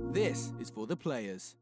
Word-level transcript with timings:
This 0.00 0.52
is 0.60 0.70
for 0.70 0.86
the 0.86 0.96
players. 0.96 1.56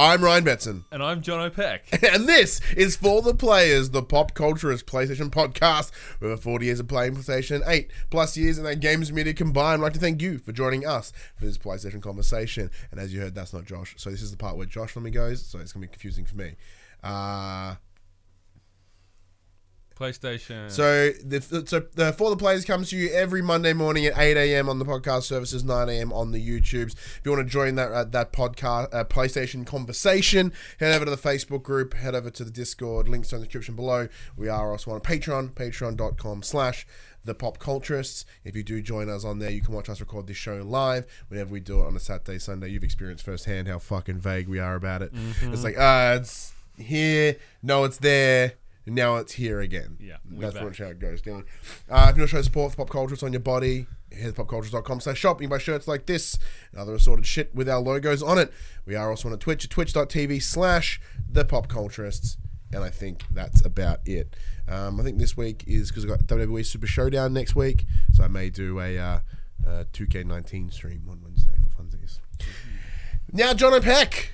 I'm 0.00 0.22
Ryan 0.22 0.44
Betson. 0.44 0.84
And 0.92 1.02
I'm 1.02 1.22
John 1.22 1.40
O'Peck. 1.40 2.04
And 2.04 2.28
this 2.28 2.60
is 2.76 2.94
For 2.94 3.20
the 3.20 3.34
Players, 3.34 3.90
the 3.90 4.00
pop 4.00 4.32
culturist 4.32 4.84
PlayStation 4.84 5.28
podcast. 5.28 5.90
With 6.20 6.30
over 6.30 6.40
40 6.40 6.66
years 6.66 6.78
of 6.78 6.86
playing 6.86 7.16
PlayStation, 7.16 7.66
8 7.66 7.90
plus 8.08 8.36
years 8.36 8.58
in 8.58 8.64
that 8.64 8.78
games 8.78 9.10
media 9.10 9.34
combined. 9.34 9.80
I'd 9.80 9.86
like 9.86 9.94
to 9.94 9.98
thank 9.98 10.22
you 10.22 10.38
for 10.38 10.52
joining 10.52 10.86
us 10.86 11.12
for 11.36 11.46
this 11.46 11.58
PlayStation 11.58 12.00
conversation. 12.00 12.70
And 12.92 13.00
as 13.00 13.12
you 13.12 13.22
heard, 13.22 13.34
that's 13.34 13.52
not 13.52 13.64
Josh. 13.64 13.96
So 13.98 14.10
this 14.10 14.22
is 14.22 14.30
the 14.30 14.36
part 14.36 14.56
where 14.56 14.66
Josh 14.66 14.94
normally 14.94 15.10
goes, 15.10 15.44
so 15.44 15.58
it's 15.58 15.72
going 15.72 15.82
to 15.82 15.88
be 15.88 15.92
confusing 15.92 16.24
for 16.24 16.36
me. 16.36 16.54
Uh, 17.02 17.74
PlayStation. 19.98 20.70
so 20.70 21.10
the 21.24 21.40
so 21.66 21.80
the 21.94 22.12
For 22.12 22.30
the 22.30 22.36
Players 22.36 22.64
comes 22.64 22.90
to 22.90 22.96
you 22.96 23.10
every 23.10 23.42
Monday 23.42 23.72
morning 23.72 24.06
at 24.06 24.16
8 24.16 24.36
a.m. 24.36 24.68
on 24.68 24.78
the 24.78 24.84
podcast 24.84 25.24
services, 25.24 25.64
9 25.64 25.88
a.m. 25.88 26.12
on 26.12 26.32
the 26.32 26.38
YouTubes. 26.46 26.92
If 26.94 27.20
you 27.24 27.32
want 27.32 27.46
to 27.46 27.50
join 27.50 27.74
that 27.74 27.90
uh, 27.92 28.04
that 28.04 28.32
podcast 28.32 28.94
uh, 28.94 29.04
PlayStation 29.04 29.66
conversation, 29.66 30.52
head 30.78 30.94
over 30.94 31.04
to 31.04 31.10
the 31.10 31.16
Facebook 31.16 31.62
group, 31.62 31.94
head 31.94 32.14
over 32.14 32.30
to 32.30 32.44
the 32.44 32.50
Discord. 32.50 33.08
Links 33.08 33.32
are 33.32 33.36
in 33.36 33.42
the 33.42 33.46
description 33.46 33.74
below. 33.74 34.08
We 34.36 34.48
are 34.48 34.70
also 34.70 34.92
on 34.92 35.00
Patreon, 35.00 35.52
patreon.com 35.54 36.42
slash 36.42 36.86
the 37.24 37.34
pop 37.34 37.58
culturists. 37.58 38.24
If 38.44 38.56
you 38.56 38.62
do 38.62 38.80
join 38.80 39.08
us 39.10 39.24
on 39.24 39.38
there, 39.38 39.50
you 39.50 39.60
can 39.60 39.74
watch 39.74 39.88
us 39.88 40.00
record 40.00 40.26
this 40.26 40.36
show 40.36 40.62
live 40.64 41.04
whenever 41.28 41.50
we 41.50 41.60
do 41.60 41.80
it 41.80 41.86
on 41.86 41.94
a 41.96 42.00
Saturday, 42.00 42.38
Sunday. 42.38 42.68
You've 42.68 42.84
experienced 42.84 43.24
firsthand 43.24 43.68
how 43.68 43.78
fucking 43.78 44.18
vague 44.18 44.48
we 44.48 44.58
are 44.58 44.74
about 44.76 45.02
it. 45.02 45.12
It's 45.42 45.64
like, 45.64 45.76
uh, 45.78 46.18
it's 46.20 46.52
here, 46.76 47.36
no, 47.62 47.84
it's 47.84 47.98
there. 47.98 48.54
Now 48.88 49.16
it's 49.16 49.34
here 49.34 49.60
again. 49.60 49.96
Yeah, 50.00 50.16
that's 50.30 50.54
back. 50.54 50.76
how 50.76 50.86
it 50.86 50.98
goes 50.98 51.20
down. 51.20 51.44
Uh, 51.88 52.08
if 52.10 52.16
you 52.16 52.22
want 52.22 52.30
to 52.30 52.36
show 52.36 52.42
support 52.42 52.72
for 52.72 52.78
pop 52.78 52.90
culture, 52.90 53.14
it's 53.14 53.22
on 53.22 53.32
your 53.32 53.40
body. 53.40 53.86
Here's 54.10 54.32
popcultures.com 54.32 55.00
slash 55.00 55.18
shop. 55.18 55.40
You 55.40 55.48
can 55.48 55.56
buy 55.56 55.58
shirts 55.58 55.86
like 55.86 56.06
this 56.06 56.38
and 56.72 56.80
other 56.80 56.94
assorted 56.94 57.26
shit 57.26 57.54
with 57.54 57.68
our 57.68 57.80
logos 57.80 58.22
on 58.22 58.38
it. 58.38 58.52
We 58.86 58.94
are 58.94 59.10
also 59.10 59.30
on 59.30 59.38
Twitch 59.38 59.64
at 59.64 59.70
twitch.tv 59.70 60.42
slash 60.42 61.00
the 61.30 61.44
pop 61.44 61.68
culturists. 61.68 62.36
And 62.72 62.82
I 62.84 62.90
think 62.90 63.24
that's 63.30 63.64
about 63.64 64.00
it. 64.06 64.36
Um, 64.66 65.00
I 65.00 65.02
think 65.02 65.18
this 65.18 65.36
week 65.36 65.64
is 65.66 65.90
because 65.90 66.04
I've 66.04 66.10
got 66.10 66.20
WWE 66.26 66.64
Super 66.64 66.86
Showdown 66.86 67.32
next 67.32 67.54
week. 67.56 67.86
So 68.12 68.24
I 68.24 68.28
may 68.28 68.50
do 68.50 68.80
a 68.80 68.98
uh, 68.98 69.20
uh, 69.66 69.84
2K19 69.92 70.72
stream 70.72 71.06
on 71.10 71.20
Wednesday 71.22 71.52
for 71.62 71.82
funsies. 71.82 72.18
Now, 73.32 73.54
John 73.54 73.74
O'Peck. 73.74 74.32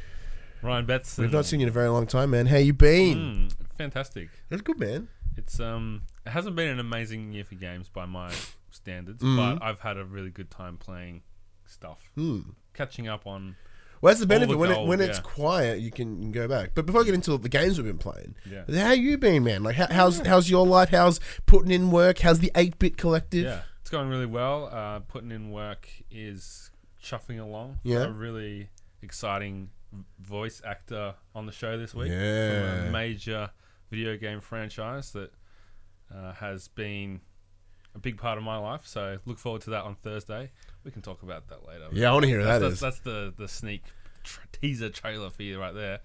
Ryan 0.62 0.86
Betts. 0.86 1.18
We've 1.18 1.32
not 1.32 1.44
seen 1.44 1.60
you 1.60 1.64
in 1.64 1.68
a 1.68 1.72
very 1.72 1.88
long 1.88 2.06
time, 2.06 2.30
man. 2.30 2.46
How 2.46 2.56
you 2.56 2.72
been? 2.72 3.18
Mm, 3.18 3.54
fantastic. 3.76 4.28
That's 4.48 4.62
good, 4.62 4.78
man. 4.78 5.08
It's 5.36 5.58
um, 5.60 6.02
it 6.26 6.30
hasn't 6.30 6.56
been 6.56 6.68
an 6.68 6.78
amazing 6.80 7.32
year 7.32 7.44
for 7.44 7.54
games 7.56 7.88
by 7.88 8.06
my 8.06 8.32
standards, 8.70 9.22
Mm. 9.22 9.36
but 9.58 9.64
I've 9.64 9.80
had 9.80 9.96
a 9.96 10.04
really 10.04 10.30
good 10.30 10.50
time 10.50 10.76
playing 10.76 11.22
stuff, 11.66 12.10
Hmm. 12.14 12.40
catching 12.72 13.08
up 13.08 13.26
on. 13.26 13.56
Well, 14.00 14.10
that's 14.10 14.20
the 14.20 14.26
benefit 14.26 14.52
the 14.52 14.58
when 14.58 14.70
it, 14.70 14.74
gold, 14.74 14.88
when 14.88 15.00
it's 15.00 15.18
quiet, 15.18 15.80
you 15.80 15.90
can, 15.90 16.16
you 16.18 16.24
can 16.24 16.32
go 16.32 16.46
back. 16.46 16.72
But 16.74 16.84
before 16.84 17.00
I 17.00 17.04
get 17.04 17.14
into 17.14 17.36
the 17.38 17.48
games 17.48 17.78
we've 17.78 17.86
been 17.86 17.96
playing, 17.96 18.34
Yeah. 18.44 18.64
how 18.84 18.92
you 18.92 19.16
been, 19.16 19.44
man? 19.44 19.62
Like, 19.62 19.76
how, 19.76 19.86
how's 19.90 20.18
how's 20.20 20.50
your 20.50 20.66
life? 20.66 20.90
How's 20.90 21.20
putting 21.46 21.70
in 21.70 21.90
work? 21.90 22.18
How's 22.18 22.40
the 22.40 22.52
eight 22.54 22.78
bit 22.78 22.96
collective? 22.98 23.44
Yeah, 23.44 23.62
it's 23.80 23.88
going 23.90 24.08
really 24.10 24.26
well. 24.26 24.66
Uh, 24.70 25.00
putting 25.00 25.30
in 25.32 25.50
work 25.50 25.88
is 26.10 26.70
chuffing 27.02 27.40
along. 27.40 27.78
Yeah. 27.82 28.04
a 28.04 28.10
really 28.12 28.68
exciting 29.02 29.70
voice 30.18 30.60
actor 30.66 31.14
on 31.34 31.46
the 31.46 31.52
show 31.52 31.78
this 31.78 31.94
week. 31.94 32.10
Yeah. 32.10 32.90
major 32.90 33.50
video 33.90 34.16
game 34.16 34.40
franchise 34.40 35.12
that 35.12 35.32
uh, 36.14 36.32
has 36.32 36.68
been 36.68 37.20
a 37.94 37.98
big 37.98 38.16
part 38.16 38.38
of 38.38 38.44
my 38.44 38.56
life. 38.56 38.86
So 38.86 39.18
look 39.26 39.38
forward 39.38 39.62
to 39.62 39.70
that 39.70 39.84
on 39.84 39.94
Thursday. 39.96 40.50
We 40.84 40.90
can 40.90 41.02
talk 41.02 41.22
about 41.22 41.48
that 41.48 41.66
later. 41.66 41.88
Yeah, 41.92 42.10
I 42.10 42.12
want 42.12 42.24
to 42.24 42.28
hear 42.28 42.42
that's, 42.44 42.58
that 42.60 42.60
that's, 42.60 42.74
is. 42.74 42.80
that's 42.80 42.98
the 43.00 43.34
the 43.36 43.48
sneak 43.48 43.82
tr- 44.22 44.40
teaser 44.52 44.90
trailer 44.90 45.30
for 45.30 45.42
you 45.42 45.58
right 45.60 45.74
there. 45.74 46.00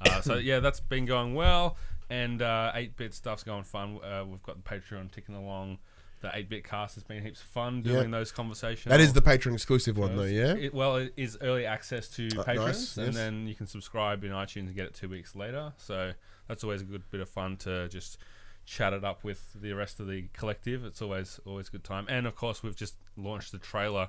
Uh, 0.00 0.20
so 0.20 0.34
yeah, 0.36 0.60
that's 0.60 0.80
been 0.80 1.04
going 1.06 1.34
well, 1.34 1.76
and 2.10 2.42
eight 2.74 2.96
bit 2.96 3.14
stuff's 3.14 3.42
going 3.44 3.64
fun. 3.64 3.98
Uh, 4.02 4.24
we've 4.26 4.42
got 4.42 4.62
the 4.62 4.68
Patreon 4.68 5.10
ticking 5.12 5.34
along. 5.34 5.78
The 6.20 6.30
eight 6.32 6.48
bit 6.48 6.64
cast 6.64 6.94
has 6.94 7.04
been 7.04 7.22
heaps 7.22 7.42
of 7.42 7.48
fun 7.48 7.82
doing 7.82 8.04
Yeah. 8.10 8.18
those 8.18 8.32
conversations. 8.32 8.86
That 8.90 9.00
is 9.00 9.12
the 9.12 9.20
Patreon 9.20 9.52
exclusive 9.52 9.98
one, 9.98 10.16
though. 10.16 10.22
Yeah. 10.22 10.54
It, 10.54 10.72
well, 10.72 10.96
it 10.96 11.12
is 11.18 11.36
early 11.42 11.66
access 11.66 12.08
to 12.10 12.28
Uh, 12.38 12.42
patrons, 12.44 12.96
nice, 12.96 12.96
and 12.96 13.06
yes. 13.08 13.14
then 13.14 13.46
you 13.46 13.54
can 13.54 13.66
subscribe 13.66 14.24
in 14.24 14.30
iTunes 14.30 14.68
and 14.68 14.74
get 14.74 14.86
it 14.86 14.94
two 14.94 15.10
weeks 15.10 15.36
later. 15.36 15.74
So 15.76 16.12
that's 16.48 16.64
always 16.64 16.82
a 16.82 16.84
good 16.84 17.02
bit 17.10 17.20
of 17.20 17.28
fun 17.28 17.56
to 17.58 17.88
just 17.88 18.18
chat 18.66 18.92
it 18.92 19.04
up 19.04 19.22
with 19.24 19.52
the 19.60 19.72
rest 19.72 20.00
of 20.00 20.06
the 20.06 20.24
collective. 20.32 20.84
It's 20.84 21.02
always 21.02 21.40
always 21.44 21.68
a 21.68 21.72
good 21.72 21.84
time. 21.84 22.06
And 22.08 22.26
of 22.26 22.34
course, 22.34 22.62
we've 22.62 22.76
just 22.76 22.94
launched 23.16 23.52
the 23.52 23.58
trailer 23.58 24.08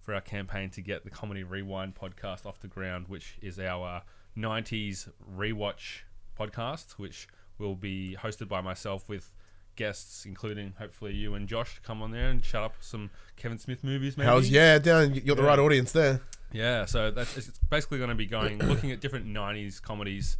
for 0.00 0.14
our 0.14 0.20
campaign 0.20 0.70
to 0.70 0.80
get 0.80 1.02
the 1.04 1.10
Comedy 1.10 1.42
Rewind 1.42 1.94
podcast 1.96 2.46
off 2.46 2.60
the 2.60 2.68
ground, 2.68 3.06
which 3.08 3.36
is 3.42 3.58
our 3.58 3.96
uh, 3.96 4.00
'90s 4.38 5.08
rewatch 5.36 6.02
podcast, 6.38 6.92
which 6.92 7.28
will 7.58 7.74
be 7.74 8.16
hosted 8.22 8.48
by 8.48 8.60
myself 8.60 9.08
with 9.08 9.32
guests, 9.74 10.24
including 10.24 10.74
hopefully 10.78 11.12
you 11.14 11.34
and 11.34 11.48
Josh, 11.48 11.74
to 11.74 11.80
come 11.80 12.02
on 12.02 12.10
there 12.10 12.28
and 12.28 12.42
chat 12.42 12.62
up 12.62 12.74
some 12.80 13.10
Kevin 13.36 13.58
Smith 13.58 13.82
movies. 13.84 14.16
Maybe. 14.16 14.26
How's 14.28 14.48
yeah? 14.50 14.78
Down. 14.78 15.14
You 15.14 15.20
got 15.20 15.36
the 15.36 15.42
Yeah. 15.42 15.48
right 15.48 15.58
audience 15.58 15.92
there. 15.92 16.20
Yeah, 16.52 16.84
so 16.84 17.10
that's 17.10 17.36
it's 17.36 17.58
basically 17.70 17.98
going 17.98 18.10
to 18.10 18.14
be 18.14 18.26
going 18.26 18.58
looking 18.58 18.92
at 18.92 19.00
different 19.00 19.26
'90s 19.26 19.82
comedies, 19.82 20.36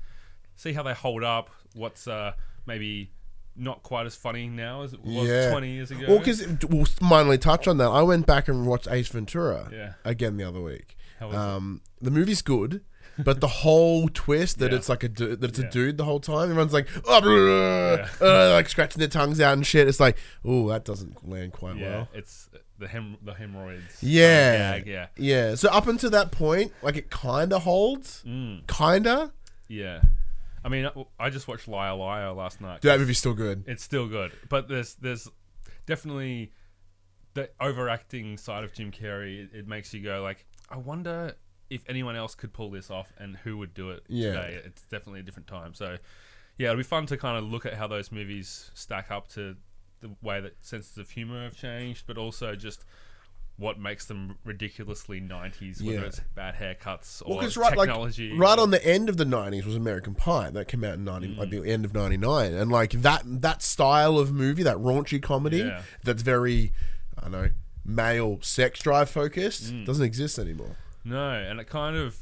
see 0.57 0.73
how 0.73 0.83
they 0.83 0.95
hold 0.95 1.23
up. 1.25 1.51
What's 1.75 2.09
uh, 2.09 2.33
maybe 2.67 3.11
not 3.59 3.83
quite 3.83 4.05
as 4.07 4.15
funny 4.15 4.49
now 4.49 4.83
as 4.83 4.93
it 4.93 5.03
was 5.05 5.27
Yeah. 5.29 5.51
20 5.51 5.71
years 5.71 5.91
ago. 5.91 6.05
Well, 6.09 6.19
because 6.19 6.47
we'll 6.69 6.85
finally 6.85 7.39
touch 7.39 7.67
on 7.67 7.79
that. 7.79 7.89
I 7.89 8.03
went 8.03 8.27
back 8.27 8.49
and 8.49 8.67
watched 8.67 8.87
Ace 8.91 9.09
Ventura 9.09 9.69
Yeah. 9.73 9.93
again 10.05 10.37
the 10.37 10.45
other 10.45 10.61
week. 10.61 10.97
How 11.21 11.29
was 11.29 11.35
it? 11.35 11.39
Um, 11.39 11.81
the 12.03 12.11
movie's 12.11 12.43
good, 12.43 12.83
but 13.19 13.41
the 13.41 13.49
whole 13.49 14.09
twist 14.13 14.59
that 14.59 14.73
Yeah. 14.73 14.77
it's 14.79 14.91
like 14.91 15.03
a 15.05 15.09
du- 15.09 15.37
that 15.37 15.49
it's 15.51 15.59
Yeah. 15.59 15.67
a 15.67 15.71
dude 15.71 15.97
the 15.97 16.05
whole 16.05 16.21
time. 16.21 16.51
Everyone's 16.51 16.75
like, 16.75 16.87
oh, 17.07 18.07
uh, 18.21 18.51
like 18.53 18.69
scratching 18.69 18.99
their 18.99 19.09
tongues 19.09 19.41
out 19.41 19.55
and 19.55 19.67
shit. 19.67 19.89
It's 19.89 20.01
like, 20.01 20.19
oh, 20.45 20.69
that 20.69 20.85
doesn't 20.85 21.27
land 21.27 21.53
quite 21.55 21.77
yeah, 21.77 21.89
well. 21.89 22.09
it's 22.13 22.51
the 22.79 22.89
hem 22.89 23.17
the 23.23 23.33
hemorrhoids. 23.33 24.03
Yeah. 24.03 24.73
uh, 24.75 24.79
gag, 24.81 24.87
yeah, 24.87 25.07
Yeah. 25.17 25.55
So 25.55 25.71
up 25.71 25.87
until 25.87 26.11
that 26.11 26.31
point, 26.31 26.73
like 26.83 26.97
it 26.97 27.09
kind 27.11 27.55
of 27.55 27.63
holds, 27.63 28.23
mm, 28.27 28.67
kinda. 28.67 29.33
yeah. 29.69 30.03
I 30.67 30.69
mean, 30.69 30.91
I- 31.21 31.31
just 31.31 31.47
watched 31.47 31.69
Liar 31.69 31.95
Liar 31.95 32.33
last 32.33 32.61
night. 32.61 32.81
Dude, 32.81 32.91
that 32.91 32.99
movie's 32.99 33.19
still 33.19 33.35
good. 33.35 33.63
It's 33.69 33.85
still 33.85 34.09
good, 34.09 34.33
but 34.49 34.67
there's 34.69 34.97
there's 34.97 35.29
definitely 35.87 36.53
the 37.35 37.51
overacting 37.61 38.37
side 38.37 38.65
of 38.65 38.73
Jim 38.73 38.91
Carrey. 38.91 39.45
It, 39.45 39.59
it 39.61 39.69
makes 39.69 39.95
you 39.95 40.03
go 40.03 40.23
like, 40.23 40.45
I 40.69 40.77
wonder 40.79 41.35
if 41.71 41.85
anyone 41.89 42.17
else 42.17 42.35
could 42.35 42.53
pull 42.53 42.71
this 42.71 42.91
off 42.91 43.13
and 43.19 43.37
who 43.37 43.59
would 43.59 43.75
do 43.75 43.91
it 43.91 44.03
Yeah. 44.09 44.33
today. 44.33 44.61
It's 44.65 44.83
definitely 44.83 45.21
a 45.21 45.23
different 45.23 45.47
time. 45.47 45.73
So 45.75 45.99
yeah, 46.59 46.69
it'll 46.71 46.79
be 46.79 46.83
fun 46.83 47.07
to 47.07 47.17
kind 47.17 47.37
of 47.39 47.45
look 47.45 47.65
at 47.67 47.75
how 47.75 47.87
those 47.87 48.11
movies 48.11 48.71
stack 48.75 49.11
up 49.11 49.29
to 49.35 49.57
the 50.01 50.11
way 50.23 50.41
that 50.41 50.57
senses 50.65 50.97
of 50.99 51.11
humor 51.11 51.45
have 51.45 51.57
changed, 51.57 52.07
but 52.07 52.19
also 52.19 52.55
just 52.57 52.85
what 53.59 53.79
makes 53.79 54.05
them 54.05 54.37
ridiculously 54.45 55.19
90s, 55.21 55.83
whether 55.83 56.01
Yeah. 56.01 56.05
it's 56.07 56.21
bad 56.35 56.57
haircuts 56.57 57.23
or 57.25 57.39
Well, 57.39 57.49
right, 57.57 57.77
like 57.77 57.89
technology. 57.89 58.33
right 58.37 58.59
on 58.59 58.71
the 58.71 58.85
end 58.87 59.09
of 59.09 59.17
the 59.17 59.25
'90s 59.25 59.65
was 59.65 59.75
American 59.75 60.15
Pie 60.15 60.51
that 60.51 60.69
came 60.69 60.85
out 60.85 60.95
in 60.95 61.05
'90, 61.05 61.29
Mm. 61.29 61.39
like 61.39 61.51
the 61.51 61.65
end 61.65 61.85
of 61.87 61.95
'99, 61.95 62.53
and 62.53 62.71
like 62.71 62.91
that 62.93 63.23
that 63.25 63.63
style 63.63 64.19
of 64.19 64.31
movie, 64.33 64.63
that 64.63 64.77
raunchy 64.77 65.23
comedy, 65.23 65.59
Yeah. 65.59 65.83
that's 66.05 66.23
very, 66.23 66.73
I 67.17 67.23
don't 67.23 67.33
know, 67.33 67.49
male 67.85 68.39
sex 68.43 68.81
drive 68.81 69.09
focused, 69.09 69.73
Mm. 69.73 69.87
doesn't 69.87 70.05
exist 70.05 70.39
anymore. 70.39 70.77
No, 71.05 71.31
and 71.31 71.59
it 71.61 71.67
kind 71.69 71.97
of 71.97 72.19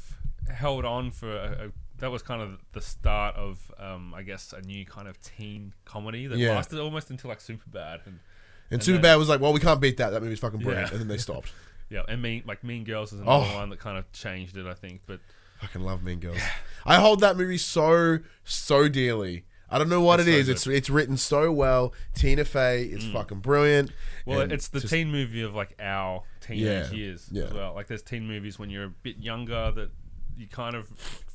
held 0.53 0.85
on 0.85 1.11
for 1.11 1.35
a, 1.35 1.67
a, 1.67 1.71
that 1.97 2.11
was 2.11 2.21
kind 2.21 2.41
of 2.41 2.59
the 2.73 2.81
start 2.81 3.35
of, 3.35 3.71
um, 3.79 4.13
I 4.13 4.21
guess, 4.21 4.53
a 4.53 4.61
new 4.61 4.85
kind 4.85 5.07
of 5.07 5.19
teen 5.21 5.73
comedy 5.85 6.27
that 6.27 6.37
Yeah. 6.37 6.51
lasted 6.55 6.79
almost 6.79 7.09
until 7.09 7.29
like 7.29 7.39
Superbad 7.39 8.05
and 8.05 8.19
And, 8.71 8.81
And 8.81 8.81
Superbad 8.81 9.01
then- 9.01 9.19
was 9.19 9.29
like, 9.29 9.41
well, 9.41 9.53
we 9.53 9.59
can't 9.59 9.79
beat 9.79 9.97
that. 9.97 10.09
That 10.11 10.21
movie's 10.23 10.39
fucking 10.39 10.59
brilliant, 10.59 10.87
Yeah. 10.87 10.91
and 10.93 11.01
then 11.01 11.07
they 11.07 11.17
stopped. 11.29 11.51
yeah, 11.89 12.01
and 12.07 12.21
Mean 12.21 12.43
like 12.47 12.63
Mean 12.63 12.83
Girls 12.83 13.13
is 13.13 13.19
another 13.19 13.45
Oh. 13.49 13.55
one 13.55 13.69
that 13.69 13.79
kind 13.79 13.97
of 13.97 14.11
changed 14.11 14.57
it, 14.57 14.65
I 14.65 14.73
think. 14.73 15.01
But 15.05 15.19
fucking 15.61 15.81
love 15.81 16.03
Mean 16.03 16.19
Girls. 16.19 16.39
I 16.85 16.95
hold 16.99 17.19
that 17.21 17.37
movie 17.37 17.57
so 17.57 18.19
so 18.43 18.87
dearly. 18.89 19.45
I 19.69 19.79
don't 19.79 19.89
know 19.89 20.01
what 20.01 20.19
It's 20.19 20.29
it 20.29 20.31
so 20.31 20.37
is. 20.37 20.45
good. 20.45 20.51
It's 20.51 20.67
it's 20.67 20.89
written 20.89 21.17
so 21.17 21.51
well. 21.51 21.93
Tina 22.13 22.45
Fey 22.45 22.83
is 22.83 23.03
mm. 23.03 23.13
fucking 23.13 23.39
brilliant. 23.39 23.91
well, 24.25 24.41
it's 24.41 24.67
the 24.67 24.79
just- 24.79 24.93
teen 24.93 25.11
movie 25.11 25.41
of 25.41 25.53
like 25.55 25.75
our 25.79 26.23
teenage 26.41 26.61
Yeah, 26.63 26.91
years 26.91 27.27
yeah. 27.31 27.45
as 27.45 27.53
well. 27.53 27.73
Like 27.73 27.87
there's 27.87 28.03
teen 28.03 28.27
movies 28.27 28.57
when 28.59 28.69
you're 28.69 28.85
a 28.85 28.89
bit 28.89 29.17
younger 29.17 29.71
that 29.71 29.89
you 30.37 30.47
kind 30.47 30.75
of 30.75 30.87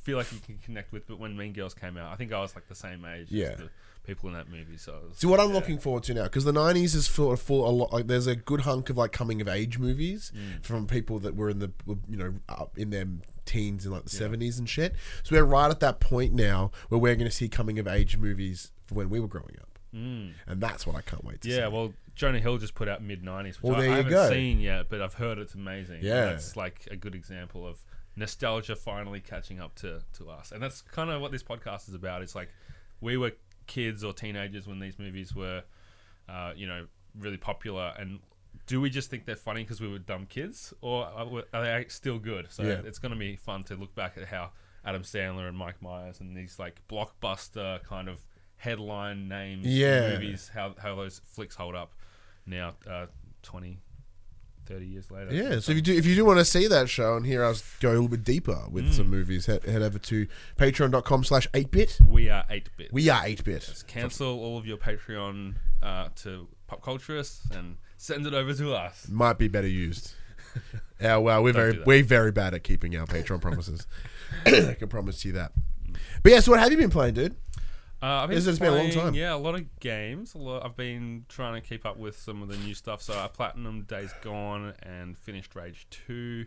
feel 0.03 0.17
like 0.17 0.31
you 0.31 0.39
can 0.39 0.57
connect 0.59 0.91
with. 0.93 1.07
But 1.07 1.19
when 1.19 1.35
Mean 1.35 1.53
Girls 1.53 1.73
came 1.73 1.97
out, 1.97 2.11
I 2.11 2.15
think 2.15 2.31
I 2.31 2.39
was 2.39 2.55
like 2.55 2.67
the 2.67 2.75
same 2.75 3.03
age 3.05 3.27
Yeah. 3.29 3.47
as 3.47 3.57
the 3.57 3.69
people 4.03 4.27
in 4.29 4.35
that 4.35 4.49
movie. 4.49 4.77
So 4.77 4.99
was, 5.07 5.17
See 5.17 5.27
what 5.27 5.39
I'm 5.39 5.49
yeah. 5.49 5.55
looking 5.55 5.77
forward 5.77 6.03
to 6.03 6.13
now 6.13 6.23
because 6.23 6.43
the 6.43 6.51
'90s 6.53 6.95
is 6.95 7.07
full, 7.07 7.35
full 7.35 7.67
a 7.67 7.71
lot. 7.71 7.93
Like, 7.93 8.07
there's 8.07 8.27
a 8.27 8.35
good 8.35 8.61
hunk 8.61 8.89
of 8.89 8.97
like 8.97 9.11
coming 9.11 9.41
of 9.41 9.47
age 9.47 9.77
movies 9.79 10.31
Mm. 10.35 10.63
from 10.65 10.87
people 10.87 11.19
that 11.19 11.35
were 11.35 11.49
in 11.49 11.59
the 11.59 11.71
you 12.07 12.17
know 12.17 12.33
up 12.49 12.77
in 12.77 12.89
their 12.89 13.05
teens 13.45 13.85
in 13.85 13.91
like 13.91 14.03
the 14.03 14.09
'70s 14.09 14.57
and 14.59 14.67
shit. 14.69 14.95
So 15.23 15.35
we're 15.35 15.43
right 15.43 15.69
at 15.71 15.79
that 15.81 15.99
point 15.99 16.33
now 16.33 16.71
where 16.89 16.99
we're 16.99 17.15
going 17.15 17.29
to 17.29 17.35
see 17.35 17.49
coming 17.49 17.79
of 17.79 17.87
age 17.87 18.17
movies 18.17 18.71
for 18.85 18.95
when 18.95 19.09
we 19.09 19.19
were 19.19 19.27
growing 19.27 19.55
up, 19.61 19.79
Mm. 19.95 20.33
and 20.47 20.61
that's 20.61 20.85
what 20.87 20.95
I 20.95 21.01
can't 21.01 21.23
wait 21.23 21.41
to 21.41 21.49
see. 21.49 21.55
Yeah, 21.57 21.67
well, 21.67 21.93
Jonah 22.15 22.39
Hill 22.39 22.57
just 22.57 22.75
put 22.75 22.87
out 22.87 23.01
mid 23.03 23.23
'90s, 23.23 23.61
which 23.61 23.71
Well, 23.71 23.75
I, 23.81 23.85
I 23.85 23.95
haven't 23.97 24.11
go. 24.11 24.29
seen 24.29 24.59
yet, 24.59 24.87
but 24.89 25.01
I've 25.01 25.13
heard 25.15 25.37
it's 25.37 25.53
amazing. 25.55 25.99
Yeah. 26.01 26.25
that's 26.25 26.55
like 26.55 26.87
a 26.91 26.95
good 26.95 27.15
example 27.15 27.65
of 27.67 27.83
nostalgia 28.15 28.75
finally 28.75 29.19
catching 29.21 29.59
up 29.59 29.73
to 29.75 30.01
to 30.17 30.29
us, 30.29 30.51
and 30.51 30.61
that's 30.61 30.81
kind 30.81 31.09
of 31.09 31.21
what 31.21 31.31
this 31.31 31.43
podcast 31.43 31.87
is 31.87 31.93
about. 31.95 32.21
It's 32.21 32.35
like 32.35 32.49
we 32.99 33.17
were 33.17 33.31
kids 33.71 34.03
or 34.03 34.13
teenagers 34.13 34.67
when 34.67 34.79
these 34.79 34.97
movies 34.99 35.33
were, 35.35 35.63
uh, 36.29 36.51
you 36.55 36.67
know, 36.67 36.85
really 37.17 37.37
popular, 37.37 37.93
and 37.97 38.19
do 38.67 38.79
we 38.81 38.89
just 38.89 39.09
think 39.09 39.25
they're 39.25 39.35
funny 39.49 39.63
because 39.63 39.79
we 39.81 39.87
were 39.87 39.99
dumb 39.99 40.25
kids, 40.25 40.73
or 40.81 41.05
are, 41.05 41.27
are 41.53 41.63
they 41.63 41.85
still 41.87 42.19
good? 42.19 42.47
So 42.49 42.63
Yeah. 42.63 42.81
it's 42.85 42.99
going 42.99 43.13
to 43.13 43.17
be 43.19 43.35
fun 43.37 43.63
to 43.63 43.75
look 43.75 43.95
back 43.95 44.17
at 44.17 44.25
how 44.27 44.51
Adam 44.83 45.03
Sandler 45.03 45.47
and 45.47 45.57
Mike 45.57 45.81
Myers 45.81 46.19
and 46.19 46.35
these 46.35 46.59
like 46.59 46.81
blockbuster 46.89 47.81
kind 47.83 48.09
of 48.09 48.19
headline 48.57 49.27
names 49.27 49.65
Yeah. 49.67 50.09
movies 50.09 50.51
how 50.53 50.75
how 50.83 50.93
those 50.95 51.19
flicks 51.25 51.55
hold 51.55 51.75
up 51.75 51.93
now 52.45 52.75
uh 52.87 53.07
20 53.41 53.79
30 54.71 54.85
years 54.85 55.11
later 55.11 55.33
Yeah, 55.33 55.59
so 55.59 55.71
if 55.71 55.75
you 55.75 55.81
do 55.81 55.93
if 55.93 56.05
you 56.05 56.15
do 56.15 56.23
want 56.25 56.39
to 56.39 56.45
see 56.45 56.67
that 56.67 56.89
show 56.89 57.15
and 57.17 57.25
hear 57.25 57.43
us 57.43 57.61
go 57.79 57.89
a 57.89 57.93
little 57.93 58.07
bit 58.07 58.23
deeper 58.23 58.63
with 58.69 58.85
Mm. 58.85 58.93
some 58.93 59.09
movies, 59.09 59.45
head, 59.47 59.63
head 59.63 59.81
over 59.81 59.99
to 59.99 60.27
patreon.com 60.57 61.23
slash 61.23 61.47
8bit. 61.53 62.05
we 62.07 62.29
are 62.29 62.45
8 62.49 62.69
bit 62.77 62.93
We 62.93 63.09
are 63.09 63.23
8bit. 63.23 63.65
Just 63.65 63.87
cancel 63.87 64.39
all 64.39 64.57
of 64.57 64.65
your 64.65 64.77
patreon 64.77 65.55
uh, 65.83 66.09
to 66.23 66.47
pop 66.67 66.81
culturists 66.83 67.49
and 67.55 67.77
send 67.97 68.25
it 68.27 68.33
over 68.33 68.53
to 68.53 68.73
us 68.73 69.07
Might 69.09 69.37
be 69.37 69.47
better 69.47 69.67
used. 69.67 70.13
Yeah, 71.01 71.17
well, 71.17 71.41
we're 71.41 71.53
Don't 71.53 71.71
very 71.73 71.83
we're 71.85 72.03
very 72.03 72.31
bad 72.31 72.53
at 72.53 72.63
keeping 72.63 72.95
our 72.95 73.07
Patreon 73.07 73.41
promises. 73.47 73.87
I 74.45 74.75
can 74.77 74.87
promise 74.87 75.25
you 75.25 75.31
that. 75.31 75.51
But 76.21 76.31
yeah, 76.31 76.39
so 76.41 76.51
what 76.51 76.59
have 76.59 76.71
you 76.71 76.77
been 76.77 76.91
playing, 76.91 77.15
dude? 77.15 77.35
Uh, 78.01 78.05
I've 78.05 78.29
been 78.29 78.37
It's- 78.37 78.47
it's 78.47 78.59
been 78.59 78.73
a 78.73 78.75
long 78.77 78.91
time. 78.91 79.13
Yeah, 79.13 79.33
a 79.33 79.37
lot 79.37 79.55
of 79.55 79.79
games. 79.79 80.35
Lot. 80.35 80.65
I've 80.65 80.75
been 80.75 81.25
trying 81.29 81.61
to 81.61 81.67
keep 81.67 81.85
up 81.85 81.97
with 81.97 82.17
some 82.17 82.41
of 82.41 82.49
the 82.49 82.57
new 82.57 82.73
stuff. 82.73 83.01
So 83.01 83.13
I 83.17 83.27
platinum 83.27 83.83
Days 83.83 84.11
Gone 84.21 84.73
and 84.81 85.17
finished 85.17 85.55
Rage 85.55 85.87
Two. 85.89 86.45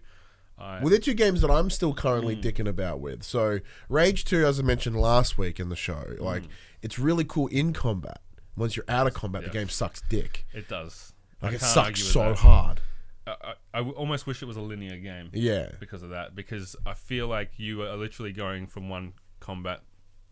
I, 0.56 0.78
Well, 0.80 0.90
they're 0.90 0.98
two 1.00 1.14
games 1.14 1.40
that 1.40 1.50
I'm 1.50 1.68
still 1.68 1.92
currently 1.94 2.36
Mm. 2.36 2.42
dicking 2.42 2.68
about 2.68 3.00
with. 3.00 3.24
So 3.24 3.58
Rage 3.88 4.24
2, 4.24 4.46
as 4.46 4.60
I 4.60 4.62
mentioned 4.62 4.94
last 4.96 5.36
week 5.36 5.58
in 5.58 5.68
the 5.68 5.74
show, 5.74 6.14
like 6.20 6.44
it's 6.80 6.96
really 6.98 7.24
cool 7.24 7.48
in 7.48 7.72
combat. 7.72 8.20
Once 8.56 8.76
you're 8.76 8.84
out 8.88 9.08
of 9.08 9.14
combat, 9.14 9.42
the 9.42 9.50
Mm. 9.50 9.54
Game 9.54 9.68
sucks 9.68 10.00
dick. 10.08 10.46
it 10.54 10.68
does. 10.68 11.12
I 11.42 11.46
Like 11.46 11.54
it 11.56 11.60
sucks 11.60 12.02
so 12.04 12.28
that. 12.28 12.38
hard. 12.38 12.80
I 13.26 13.80
almost 13.80 14.26
wish 14.28 14.42
it 14.42 14.46
was 14.46 14.56
a 14.56 14.60
linear 14.60 14.96
game. 14.98 15.30
Yeah. 15.32 15.70
because 15.80 16.02
of 16.04 16.10
that. 16.10 16.34
Because 16.36 16.76
I 16.86 16.94
feel 16.94 17.26
like 17.26 17.52
you 17.58 17.82
are 17.82 17.96
literally 17.96 18.32
going 18.32 18.66
from 18.68 18.88
one 18.88 19.14
combat 19.40 19.82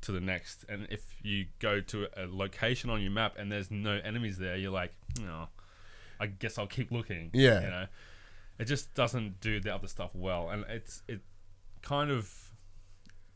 to 0.02 0.12
the 0.12 0.20
next, 0.20 0.64
and 0.69 0.87
if 0.90 1.04
you 1.22 1.46
go 1.58 1.81
to 1.81 2.06
a 2.16 2.26
location 2.26 2.90
on 2.90 3.00
your 3.02 3.10
map 3.10 3.37
and 3.38 3.50
there's 3.50 3.70
no 3.70 4.00
enemies 4.04 4.38
there, 4.38 4.56
you're 4.56 4.70
like, 4.72 4.93
no, 5.20 5.49
I 6.20 6.26
guess 6.26 6.58
I'll 6.58 6.66
keep 6.66 6.90
looking. 6.90 7.31
Yeah. 7.32 7.60
you 7.62 7.70
know, 7.70 7.87
it 8.58 8.64
just 8.66 8.94
doesn't 8.94 9.40
do 9.40 9.60
the 9.60 9.75
other 9.75 9.88
stuff 9.88 10.10
well, 10.14 10.50
and 10.50 10.64
it's 10.69 11.02
it 11.08 11.20
kind 11.82 12.10
of 12.10 12.31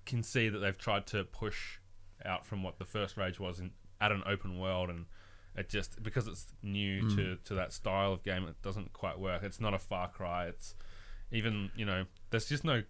can 0.04 0.22
see 0.22 0.48
that 0.48 0.58
they've 0.58 0.78
tried 0.78 1.06
to 1.08 1.24
push 1.24 1.78
out 2.24 2.46
from 2.46 2.62
what 2.62 2.78
the 2.78 2.84
first 2.84 3.16
Rage 3.16 3.40
was 3.40 3.58
in, 3.60 3.70
at 4.00 4.12
an 4.12 4.22
open 4.26 4.58
world 4.58 4.90
and. 4.90 5.06
It 5.58 5.70
just 5.70 6.02
because 6.02 6.26
it's 6.26 6.48
new 6.62 7.00
Mm. 7.04 7.16
to, 7.16 7.36
to 7.46 7.54
that 7.54 7.72
style 7.72 8.12
of 8.12 8.22
game, 8.22 8.46
it 8.46 8.60
doesn't 8.60 8.92
quite 8.92 9.18
work. 9.18 9.42
It's 9.42 9.58
not 9.58 9.72
a 9.72 9.78
Far 9.78 10.06
Cry. 10.06 10.48
It's 10.48 10.74
even 11.32 11.70
you 11.74 11.86
know 11.86 12.04
there's 12.28 12.46
just 12.46 12.62
no 12.62 12.82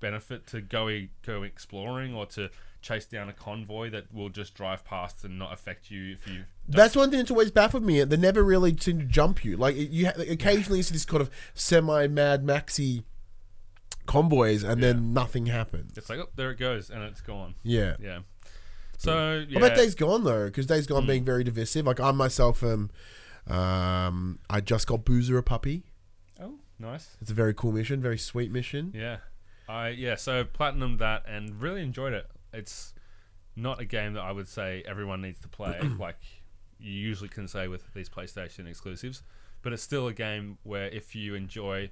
benefit 0.00 0.46
to 0.46 0.62
go 0.62 0.88
go 1.20 1.42
exploring 1.42 2.14
or 2.14 2.24
to 2.24 2.48
chase 2.82 3.04
down 3.06 3.28
a 3.28 3.32
convoy 3.32 3.90
that 3.90 4.12
will 4.12 4.28
just 4.30 4.54
drive 4.54 4.84
past 4.84 5.24
and 5.24 5.38
not 5.38 5.52
affect 5.52 5.90
you 5.90 6.12
if 6.12 6.26
you 6.26 6.44
That's 6.68 6.96
one 6.96 7.10
thing 7.10 7.18
that's 7.18 7.30
always 7.30 7.50
baffled 7.50 7.82
me. 7.84 8.02
They 8.04 8.16
never 8.16 8.42
really 8.42 8.76
seem 8.78 8.98
to 9.00 9.04
jump 9.04 9.44
you. 9.44 9.56
Like 9.56 9.76
you 9.76 10.06
ha- 10.06 10.12
occasionally 10.18 10.78
you 10.78 10.82
see 10.82 10.92
this 10.94 11.04
kind 11.04 11.20
of 11.20 11.30
semi 11.54 12.06
Mad 12.06 12.44
Maxi 12.44 13.04
convoys, 14.06 14.62
and 14.64 14.82
then 14.82 15.12
nothing 15.12 15.46
happens. 15.46 15.96
it's 15.96 16.08
like 16.10 16.18
oh 16.18 16.28
there 16.36 16.50
it 16.50 16.58
goes 16.58 16.90
and 16.90 17.02
it's 17.04 17.20
gone 17.20 17.54
Yeah. 17.62 17.94
yeah 18.00 18.20
so 18.98 19.44
yeah 19.48 19.60
What 19.60 19.66
about 19.68 19.76
Days 19.78 19.94
Gone 19.94 20.24
though? 20.24 20.46
Because 20.46 20.66
Days. 20.66 20.86
Gone 20.86 21.06
being 21.06 21.24
very 21.24 21.44
divisive. 21.44 21.86
Like 21.86 22.00
I 22.00 22.10
myself 22.12 22.62
am. 22.62 22.90
Um, 23.46 24.38
I 24.50 24.60
just 24.60 24.86
got 24.86 25.04
Boozer 25.04 25.38
a 25.38 25.42
puppy. 25.42 25.84
oh 26.40 26.58
nice 26.78 27.16
It's 27.20 27.30
a 27.30 27.34
very 27.34 27.54
cool 27.54 27.72
mission, 27.72 28.00
very 28.00 28.18
sweet 28.18 28.50
mission. 28.52 28.92
yeah 28.94 29.18
I 29.68 29.88
yeah 29.90 30.16
so 30.16 30.44
platinum 30.44 30.98
that 30.98 31.24
and 31.28 31.60
really 31.62 31.82
enjoyed 31.82 32.12
it 32.12 32.26
it's 32.52 32.94
not 33.56 33.80
a 33.80 33.84
game 33.84 34.14
that 34.14 34.22
I 34.22 34.32
would 34.32 34.48
say 34.48 34.82
everyone 34.86 35.20
needs 35.22 35.40
to 35.40 35.48
play 35.48 35.80
like 35.98 36.18
you 36.78 36.92
usually 36.92 37.28
can 37.28 37.46
say 37.48 37.68
with 37.68 37.92
these 37.94 38.08
PlayStation 38.08 38.66
exclusives 38.68 39.22
but 39.62 39.72
it's 39.72 39.82
still 39.82 40.06
a 40.08 40.14
game 40.14 40.58
where 40.62 40.86
if 40.88 41.14
you 41.14 41.34
enjoy 41.34 41.90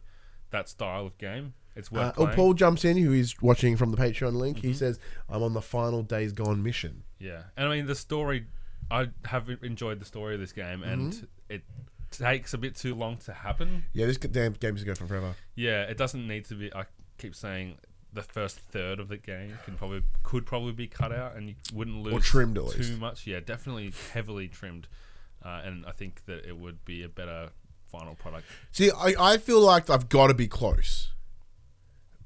that 0.51 0.69
style 0.69 1.05
of 1.07 1.19
game 1.19 1.53
it's 1.77 1.93
worth 1.93 2.07
Uh, 2.07 2.13
oh, 2.17 2.25
playing. 2.25 2.37
Paul 2.37 2.55
jumps 2.55 2.85
in, 2.85 2.97
who 2.97 3.13
is 3.13 3.41
watching 3.43 3.77
from 3.77 3.91
the 3.93 3.97
Patreon 3.97 4.35
link. 4.35 4.57
Mm-hmm. 4.59 4.67
He 4.69 4.75
says, 4.75 4.99
"I'm 5.29 5.45
on 5.45 5.53
the 5.53 5.63
final 5.63 6.03
Days 6.03 6.33
Gone 6.33 6.61
mission." 6.61 7.05
Yeah, 7.21 7.43
and 7.57 7.69
I 7.69 7.77
mean 7.77 7.87
the 7.87 7.95
story. 7.95 8.47
I 8.91 9.09
have 9.27 9.49
enjoyed 9.63 10.01
the 10.01 10.05
story 10.05 10.35
of 10.35 10.41
this 10.41 10.51
game, 10.53 10.83
and 10.83 11.13
Mm-hmm. 11.13 11.25
it 11.51 11.63
takes 12.11 12.53
a 12.55 12.59
bit 12.59 12.75
too 12.75 12.97
long 12.97 13.19
to 13.19 13.33
happen. 13.33 13.85
Yeah, 13.93 14.07
this 14.07 14.17
damn 14.17 14.55
game's 14.55 14.83
going 14.83 14.97
for 14.97 15.07
forever. 15.07 15.35
Yeah, 15.55 15.83
it 15.83 15.99
doesn't 15.99 16.27
need 16.27 16.47
to 16.47 16.55
be. 16.55 16.75
I 16.75 16.87
keep 17.19 17.37
saying 17.37 17.77
the 18.19 18.33
first 18.33 18.59
third 18.59 19.01
of 19.01 19.09
the 19.09 19.17
game 19.17 19.59
can 19.65 19.75
probably 19.77 20.03
could 20.23 20.45
probably 20.47 20.73
be 20.73 20.87
cut 20.87 21.13
out, 21.13 21.37
and 21.37 21.49
you 21.49 21.55
wouldn't 21.73 22.03
lose 22.03 22.13
or 22.15 22.21
trimmed 22.21 22.59
at 22.59 22.69
too 22.71 22.79
least. 22.79 22.99
much. 22.99 23.27
Yeah, 23.27 23.41
definitely 23.41 23.93
heavily 24.13 24.49
trimmed, 24.49 24.89
uh, 25.45 25.63
and 25.65 25.87
I 25.87 25.93
think 25.93 26.25
that 26.27 26.45
it 26.47 26.57
would 26.59 26.85
be 26.85 27.03
a 27.03 27.09
better 27.09 27.51
final 27.91 28.15
product. 28.15 28.47
See, 28.73 28.91
I, 28.91 29.15
I 29.19 29.39
feel 29.39 29.61
like 29.61 29.89
I've 29.89 30.09
got 30.09 30.27
to 30.29 30.35
be 30.35 30.47
close, 30.49 31.11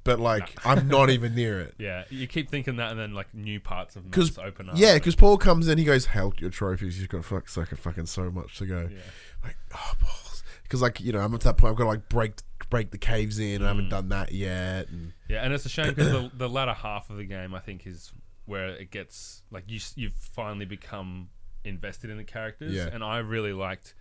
but 0.04 0.18
like 0.18 0.58
I'm 0.66 0.88
not 0.88 1.10
even 1.16 1.34
near 1.34 1.60
it. 1.60 1.74
Yeah, 1.78 2.04
you 2.10 2.26
keep 2.26 2.48
thinking 2.50 2.76
that, 2.76 2.90
and 2.90 2.98
then 2.98 3.14
like 3.14 3.32
new 3.34 3.60
parts 3.60 3.94
of 3.96 4.10
'Cause- 4.10 4.36
maps 4.36 4.46
open 4.48 4.70
up. 4.70 4.74
Yeah, 4.78 4.94
because 4.94 5.14
Paul 5.14 5.38
comes 5.38 5.68
in, 5.68 5.78
he 5.78 5.84
goes, 5.84 6.06
"Help 6.06 6.40
your 6.40 6.50
trophies. 6.50 6.98
You've 7.00 7.08
got 7.10 7.24
fuck, 7.24 7.54
like 7.56 7.68
fucking 7.76 8.06
so 8.06 8.30
much 8.30 8.58
to 8.58 8.66
go." 8.66 8.88
yeah. 8.90 8.98
Like, 9.44 9.56
oh 9.74 9.92
balls. 10.00 10.42
Because 10.62 10.80
like 10.82 11.00
you 11.00 11.12
know, 11.12 11.20
I'm 11.20 11.34
at 11.34 11.40
that 11.42 11.56
point. 11.58 11.72
I've 11.72 11.76
got 11.76 11.84
to 11.84 11.90
like 11.90 12.08
break 12.08 12.32
break 12.72 12.90
the 12.90 12.98
caves 12.98 13.38
in. 13.38 13.62
I 13.62 13.66
Mm. 13.66 13.68
haven't 13.68 13.88
done 13.90 14.08
that 14.08 14.32
yet. 14.32 14.88
And 14.88 15.12
Yeah, 15.28 15.44
and 15.44 15.52
it's 15.52 15.64
a 15.64 15.68
shame 15.68 15.90
because 15.90 16.10
the, 16.10 16.30
the 16.36 16.48
latter 16.48 16.72
half 16.72 17.10
of 17.10 17.18
the 17.18 17.24
game, 17.24 17.54
I 17.54 17.60
think, 17.60 17.86
is 17.86 18.10
where 18.46 18.68
it 18.68 18.90
gets 18.90 19.42
like 19.50 19.64
you 19.68 19.76
s- 19.76 19.92
you've 19.94 20.14
finally 20.14 20.64
become 20.64 21.28
invested 21.64 22.10
in 22.10 22.16
the 22.16 22.24
characters, 22.24 22.72
Yeah. 22.74 22.88
and 22.92 23.04
I 23.04 23.18
really 23.18 23.52
liked 23.52 23.94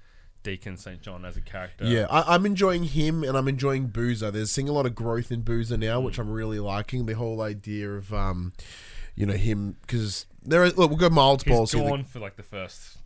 Deacon 0.44 0.76
St. 0.78 1.02
John 1.02 1.24
as 1.26 1.38
a 1.38 1.42
character. 1.42 1.86
yeah, 1.86 2.08
I, 2.10 2.34
I'm 2.34 2.46
enjoying 2.48 2.86
him, 2.86 3.24
and 3.24 3.38
I'm 3.38 3.48
enjoying 3.48 3.88
Boozer. 3.88 4.32
There's 4.32 4.50
seeing 4.52 4.68
a 4.70 4.72
lot 4.72 4.86
of 4.88 4.96
growth 4.96 5.32
in 5.32 5.42
Boozer 5.42 5.78
now, 5.78 6.00
which 6.00 6.16
Mm. 6.16 6.22
I'm 6.22 6.32
really 6.32 6.60
liking. 6.60 7.06
The 7.06 7.14
whole 7.14 7.42
idea 7.42 7.92
of 7.92 8.12
um, 8.14 8.54
you 9.16 9.26
know, 9.28 9.34
him 9.34 9.76
because 9.82 10.26
there. 10.42 10.64
Is, 10.64 10.78
look, 10.78 10.90
we'll 10.90 10.98
go 10.98 11.10
he's 11.10 11.42
spoils 11.42 11.72
here. 11.74 11.84
The- 11.84 11.90
gone 11.90 12.04
for 12.06 12.20
like 12.20 12.38
the 12.38 12.44
first 12.44 12.98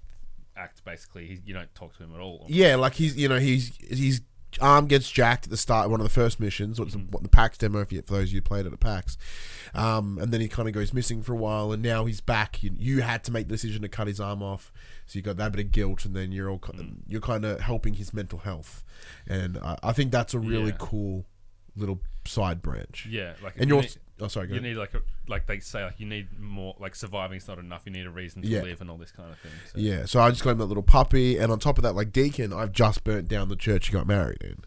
act. 0.56 0.86
Basically, 0.86 1.28
he, 1.28 1.42
you 1.44 1.54
don't 1.54 1.74
talk 1.76 1.98
to 1.98 2.04
him 2.04 2.14
at 2.14 2.22
all. 2.22 2.46
Yeah, 2.48 2.76
like 2.76 2.94
he's 2.94 3.18
you 3.18 3.28
know 3.28 3.40
he's 3.40 3.76
he's 3.78 4.22
arm 4.62 4.88
gets 4.88 5.10
jacked 5.10 5.46
at 5.46 5.50
the 5.52 5.58
start 5.58 5.86
of 5.86 5.92
one 5.92 6.00
of 6.00 6.06
the 6.06 6.14
first 6.14 6.40
missions. 6.40 6.80
What's 6.80 6.96
Mm-hmm. 6.96 7.12
what 7.12 7.24
the 7.24 7.30
PAX 7.30 7.58
demo 7.58 7.84
for, 7.86 7.96
those 7.96 8.10
of 8.30 8.30
you 8.30 8.38
who 8.38 8.42
played 8.42 8.66
it 8.66 8.74
at 8.74 8.80
PAX, 8.80 9.18
um, 9.74 10.18
and 10.20 10.32
then 10.32 10.42
he 10.42 10.48
kind 10.48 10.68
of 10.68 10.74
goes 10.74 10.94
missing 10.94 11.22
for 11.22 11.34
a 11.34 11.38
while, 11.38 11.72
and 11.72 11.82
now 11.84 12.06
he's 12.06 12.22
back. 12.22 12.64
You, 12.64 12.72
you 12.78 13.02
had 13.02 13.24
to 13.26 13.32
make 13.32 13.48
the 13.48 13.54
decision 13.56 13.82
to 13.82 13.90
cut 13.90 14.08
his 14.08 14.20
arm 14.20 14.42
off, 14.42 14.72
so 15.06 15.18
you 15.18 15.24
got 15.24 15.38
that 15.38 15.52
bit 15.52 15.66
of 15.66 15.72
guilt, 15.72 16.06
and 16.06 16.16
then 16.16 16.32
you're 16.32 16.50
all 16.50 16.60
Mm. 16.60 16.98
you're 17.08 17.22
kind 17.22 17.46
of 17.46 17.60
helping 17.62 17.96
his 17.96 18.14
mental 18.14 18.40
health, 18.40 18.84
and 19.28 19.58
I, 19.58 19.78
I 19.84 19.92
think 19.94 20.12
that's 20.12 20.34
a 20.34 20.40
really 20.40 20.70
Yeah. 20.72 20.78
cool 20.80 21.26
little 21.76 22.00
side 22.26 22.62
branch. 22.62 23.06
Yeah, 23.10 23.34
like 23.44 23.54
And 23.58 23.70
you 23.70 23.76
you're 23.76 23.84
oh 24.22 24.28
sorry, 24.28 24.48
go 24.48 24.54
you 24.54 24.60
ahead. 24.60 24.72
need 24.72 24.78
like 24.80 24.94
a, 24.94 25.02
like 25.28 25.46
they 25.48 25.60
say 25.60 25.84
like 25.84 26.00
you 26.00 26.06
need 26.06 26.40
more 26.40 26.76
like 26.80 26.96
surviving 26.96 27.38
is 27.38 27.48
not 27.48 27.60
enough. 27.60 27.84
You 27.86 27.92
need 27.92 28.06
a 28.06 28.10
reason 28.12 28.42
to 28.42 28.48
Yeah. 28.48 28.62
live 28.62 28.82
and 28.82 28.90
all 28.90 28.98
this 28.98 29.12
kind 29.12 29.32
of 29.32 29.38
thing. 29.40 29.52
So. 29.72 29.80
Yeah, 29.80 30.06
so 30.06 30.20
I 30.22 30.30
just 30.30 30.44
got 30.44 30.52
him 30.52 30.58
that 30.60 30.66
little 30.66 30.84
puppy, 30.84 31.38
and 31.38 31.52
on 31.52 31.60
top 31.60 31.78
of 31.78 31.84
that, 31.84 31.96
like 31.96 32.12
Deacon, 32.12 32.54
I've 32.54 32.72
just 32.72 33.04
burnt 33.04 33.28
down 33.28 33.50
the 33.50 33.56
church 33.56 33.88
he 33.88 33.94
got 33.94 34.08
married 34.08 34.42
in. 34.42 34.64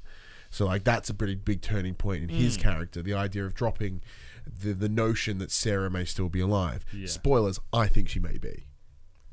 So 0.51 0.65
like 0.67 0.85
that's 0.85 1.11
a 1.11 1.15
pretty 1.15 1.35
big 1.35 1.61
turning 1.63 1.95
point 1.95 2.23
in 2.23 2.29
his 2.31 2.57
Mm. 2.57 2.61
character. 2.63 3.03
The 3.03 3.15
idea 3.15 3.45
of 3.45 3.55
dropping 3.55 4.01
the 4.47 4.73
the 4.73 4.89
notion 4.89 5.39
that 5.39 5.51
Sarah 5.51 5.91
may 5.91 6.05
still 6.05 6.29
be 6.29 6.41
alive. 6.41 6.85
Yeah. 6.93 7.07
Spoilers: 7.07 7.61
I 7.73 7.87
think 7.89 8.09
she 8.09 8.19
may 8.21 8.39
be. 8.39 8.65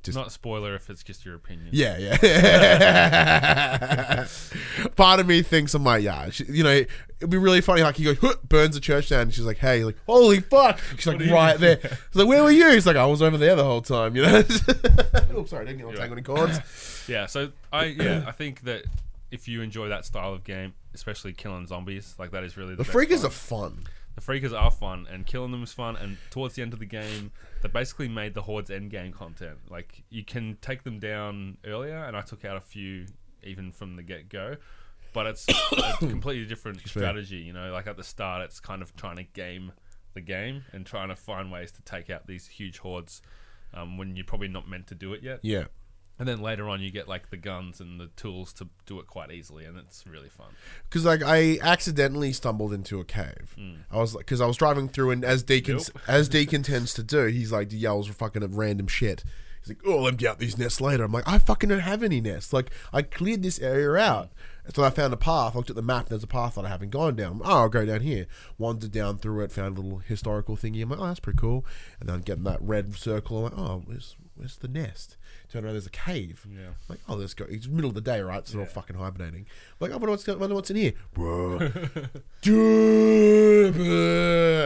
Just- 0.05 0.15
Not 0.17 0.27
a 0.27 0.31
spoiler 0.31 0.75
if 0.75 0.89
it's 0.89 1.03
just 1.03 1.25
your 1.25 1.35
opinion. 1.35 1.69
Yeah, 1.71 1.97
yeah. 1.97 2.17
Part 4.95 5.19
of 5.19 5.27
me 5.27 5.41
thinks 5.41 5.73
I'm 5.73 5.83
like, 5.83 6.03
yeah, 6.03 6.29
she, 6.29 6.45
you 6.45 6.63
know, 6.63 6.71
it'd 7.19 7.29
be 7.29 7.37
really 7.37 7.61
funny. 7.61 7.81
Like 7.81 7.95
he 7.97 8.03
goes, 8.03 8.17
"Huh," 8.19 8.35
burns 8.47 8.75
the 8.75 8.81
church 8.81 9.09
down, 9.09 9.21
and 9.21 9.33
she's 9.33 9.43
like, 9.45 9.57
hey, 9.57 9.83
like, 9.83 9.97
holy 10.05 10.39
fuck. 10.41 10.79
She's 10.97 11.07
like, 11.07 11.19
right 11.29 11.59
there. 11.59 11.79
She's 11.81 12.15
like, 12.15 12.27
where 12.27 12.43
were 12.43 12.51
you? 12.51 12.69
He's 12.71 12.85
like, 12.87 12.95
I 12.97 13.05
was 13.05 13.21
over 13.21 13.37
there 13.37 13.55
the 13.55 13.63
whole 13.63 13.81
time. 13.81 14.15
You 14.15 14.23
know. 14.23 14.43
oh, 15.35 15.45
sorry, 15.45 15.63
I 15.63 15.65
didn't 15.65 15.77
get 15.79 15.87
You're 15.87 15.93
tangle 15.95 16.13
any 16.13 16.21
cords. 16.21 16.59
Yeah, 17.07 17.27
so 17.27 17.51
I 17.71 17.85
yeah 17.85 18.23
I 18.25 18.31
think 18.31 18.61
that 18.61 18.85
if 19.29 19.47
you 19.47 19.61
enjoy 19.61 19.89
that 19.89 20.05
style 20.05 20.33
of 20.33 20.43
game, 20.43 20.73
especially 20.95 21.33
killing 21.33 21.67
zombies, 21.67 22.15
like 22.17 22.31
that 22.31 22.43
is 22.43 22.57
really 22.57 22.73
the, 22.73 22.83
The 22.83 22.91
freakers 22.91 23.17
fun. 23.21 23.25
are 23.25 23.29
fun. 23.29 23.77
The 24.15 24.21
freakers 24.21 24.57
are 24.57 24.71
fun, 24.71 25.07
and 25.11 25.25
killing 25.25 25.51
them 25.51 25.63
is 25.63 25.73
fun. 25.73 25.95
And 25.95 26.17
towards 26.29 26.55
the 26.55 26.61
end 26.61 26.73
of 26.73 26.79
the 26.79 26.85
game, 26.85 27.31
they 27.61 27.69
basically 27.69 28.07
made 28.07 28.33
the 28.33 28.41
hordes 28.41 28.69
end 28.69 28.89
game 28.91 29.11
content. 29.11 29.57
Like 29.69 30.03
you 30.09 30.23
can 30.23 30.57
take 30.61 30.83
them 30.83 30.99
down 30.99 31.57
earlier, 31.65 32.03
and 32.05 32.15
I 32.15 32.21
took 32.21 32.45
out 32.45 32.57
a 32.57 32.61
few 32.61 33.05
even 33.43 33.71
from 33.71 33.95
the 33.95 34.03
get 34.03 34.29
go. 34.29 34.55
But 35.13 35.27
it's 35.27 35.47
a 35.47 35.97
completely 35.99 36.45
different 36.45 36.85
strategy, 36.87 37.37
you 37.37 37.53
know. 37.53 37.71
Like 37.71 37.87
at 37.87 37.97
the 37.97 38.03
start, 38.03 38.41
it's 38.43 38.59
kind 38.59 38.81
of 38.81 38.95
trying 38.95 39.17
to 39.17 39.23
game 39.23 39.71
the 40.13 40.21
game 40.21 40.63
and 40.71 40.85
trying 40.85 41.09
to 41.09 41.15
find 41.15 41.51
ways 41.51 41.71
to 41.73 41.81
take 41.83 42.09
out 42.09 42.25
these 42.27 42.47
huge 42.47 42.79
hordes 42.79 43.21
um, 43.73 43.97
when 43.97 44.15
you're 44.15 44.25
probably 44.25 44.47
not 44.47 44.67
meant 44.67 44.87
to 44.87 44.95
do 44.95 45.13
it 45.13 45.21
yet. 45.21 45.39
Yeah. 45.43 45.65
And 46.17 46.27
then 46.27 46.41
later 46.41 46.69
on, 46.69 46.79
you 46.79 46.91
get 46.91 47.09
like 47.09 47.29
the 47.29 47.37
guns 47.37 47.81
and 47.81 47.99
the 47.99 48.07
tools 48.15 48.53
to 48.53 48.69
do 48.85 48.99
it 48.99 49.07
quite 49.07 49.31
easily, 49.31 49.65
and 49.65 49.77
it's 49.77 50.07
really 50.07 50.29
fun. 50.29 50.47
Because 50.89 51.03
like 51.03 51.21
I 51.21 51.59
accidentally 51.61 52.31
stumbled 52.31 52.71
into 52.73 52.99
a 53.01 53.03
cave. 53.03 53.53
Hmm. 53.57 53.75
I 53.91 53.97
was 53.97 54.15
like, 54.15 54.25
because 54.25 54.39
I 54.39 54.45
was 54.45 54.55
driving 54.55 54.87
through, 54.87 55.11
and 55.11 55.25
as 55.25 55.43
Deacon 55.43 55.77
Nope. 55.77 55.99
as 56.07 56.29
Deacon 56.29 56.63
tends 56.63 56.93
to 56.93 57.03
do, 57.03 57.25
he's 57.25 57.51
like 57.51 57.71
he 57.71 57.77
yells 57.79 58.07
fucking 58.07 58.43
at 58.43 58.51
random 58.51 58.87
shit. 58.87 59.25
He's 59.59 59.69
like, 59.75 59.79
"Oh, 59.85 59.99
I'll 59.99 60.07
empty 60.07 60.27
out 60.27 60.39
these 60.39 60.57
nests 60.57 60.79
later." 60.79 61.03
I'm 61.03 61.11
like, 61.11 61.27
"I 61.27 61.37
fucking 61.37 61.69
don't 61.69 61.79
have 61.79 62.03
any 62.03 62.21
nests. 62.21 62.53
Like, 62.53 62.71
I 62.93 63.01
cleared 63.01 63.41
this 63.43 63.59
area 63.59 63.95
out." 63.95 64.27
Hmm. 64.27 64.69
So 64.73 64.83
I 64.83 64.91
found 64.91 65.13
a 65.13 65.17
path. 65.17 65.53
I 65.53 65.57
looked 65.57 65.69
at 65.69 65.75
the 65.75 65.81
map. 65.81 66.07
There's 66.07 66.23
a 66.23 66.27
path 66.27 66.55
that 66.55 66.65
I 66.65 66.69
haven't 66.69 66.91
gone 66.91 67.15
down. 67.15 67.41
Oh, 67.43 67.61
I'll 67.63 67.69
go 67.69 67.85
down 67.85 68.01
here. 68.01 68.25
Wandered 68.57 68.91
down 68.91 69.17
through 69.17 69.43
it. 69.43 69.51
Found 69.51 69.77
a 69.77 69.81
little 69.81 69.99
historical 69.99 70.55
thingy. 70.55 70.81
I'm 70.81 70.89
like, 70.89 70.99
"Oh, 70.99 71.07
that's 71.07 71.19
pretty 71.19 71.37
cool." 71.39 71.65
And 71.99 72.07
then 72.07 72.15
I'm 72.15 72.21
getting 72.21 72.45
that 72.45 72.61
red 72.61 72.95
circle. 72.95 73.37
I'm 73.37 73.43
like, 73.43 73.53
"Oh, 73.57 73.83
where's 73.85 74.15
where's 74.35 74.55
the 74.57 74.67
nest?" 74.69 75.17
Turn 75.51 75.63
around. 75.63 75.73
There's 75.73 75.85
a 75.85 75.89
cave. 75.91 76.45
Yeah. 76.51 76.67
I'm 76.67 76.75
like, 76.89 76.99
oh, 77.07 77.15
let's 77.15 77.33
go. 77.33 77.45
It's 77.49 77.67
middle 77.67 77.89
of 77.89 77.95
the 77.95 78.01
day, 78.01 78.19
right? 78.21 78.45
So 78.47 78.53
they're 78.53 78.61
all 78.61 78.67
Yeah. 78.67 78.73
fucking 78.73 78.95
hibernating. 78.97 79.41
I'm 79.47 79.75
like, 79.79 79.91
I 79.91 79.95
wonder 79.95 80.09
what's, 80.11 80.27
I 80.27 80.33
wonder 80.35 80.55
what's 80.55 80.69
in 80.71 80.75
here. 80.77 80.93
Bro. 81.13 81.69
Dude. 82.41 83.73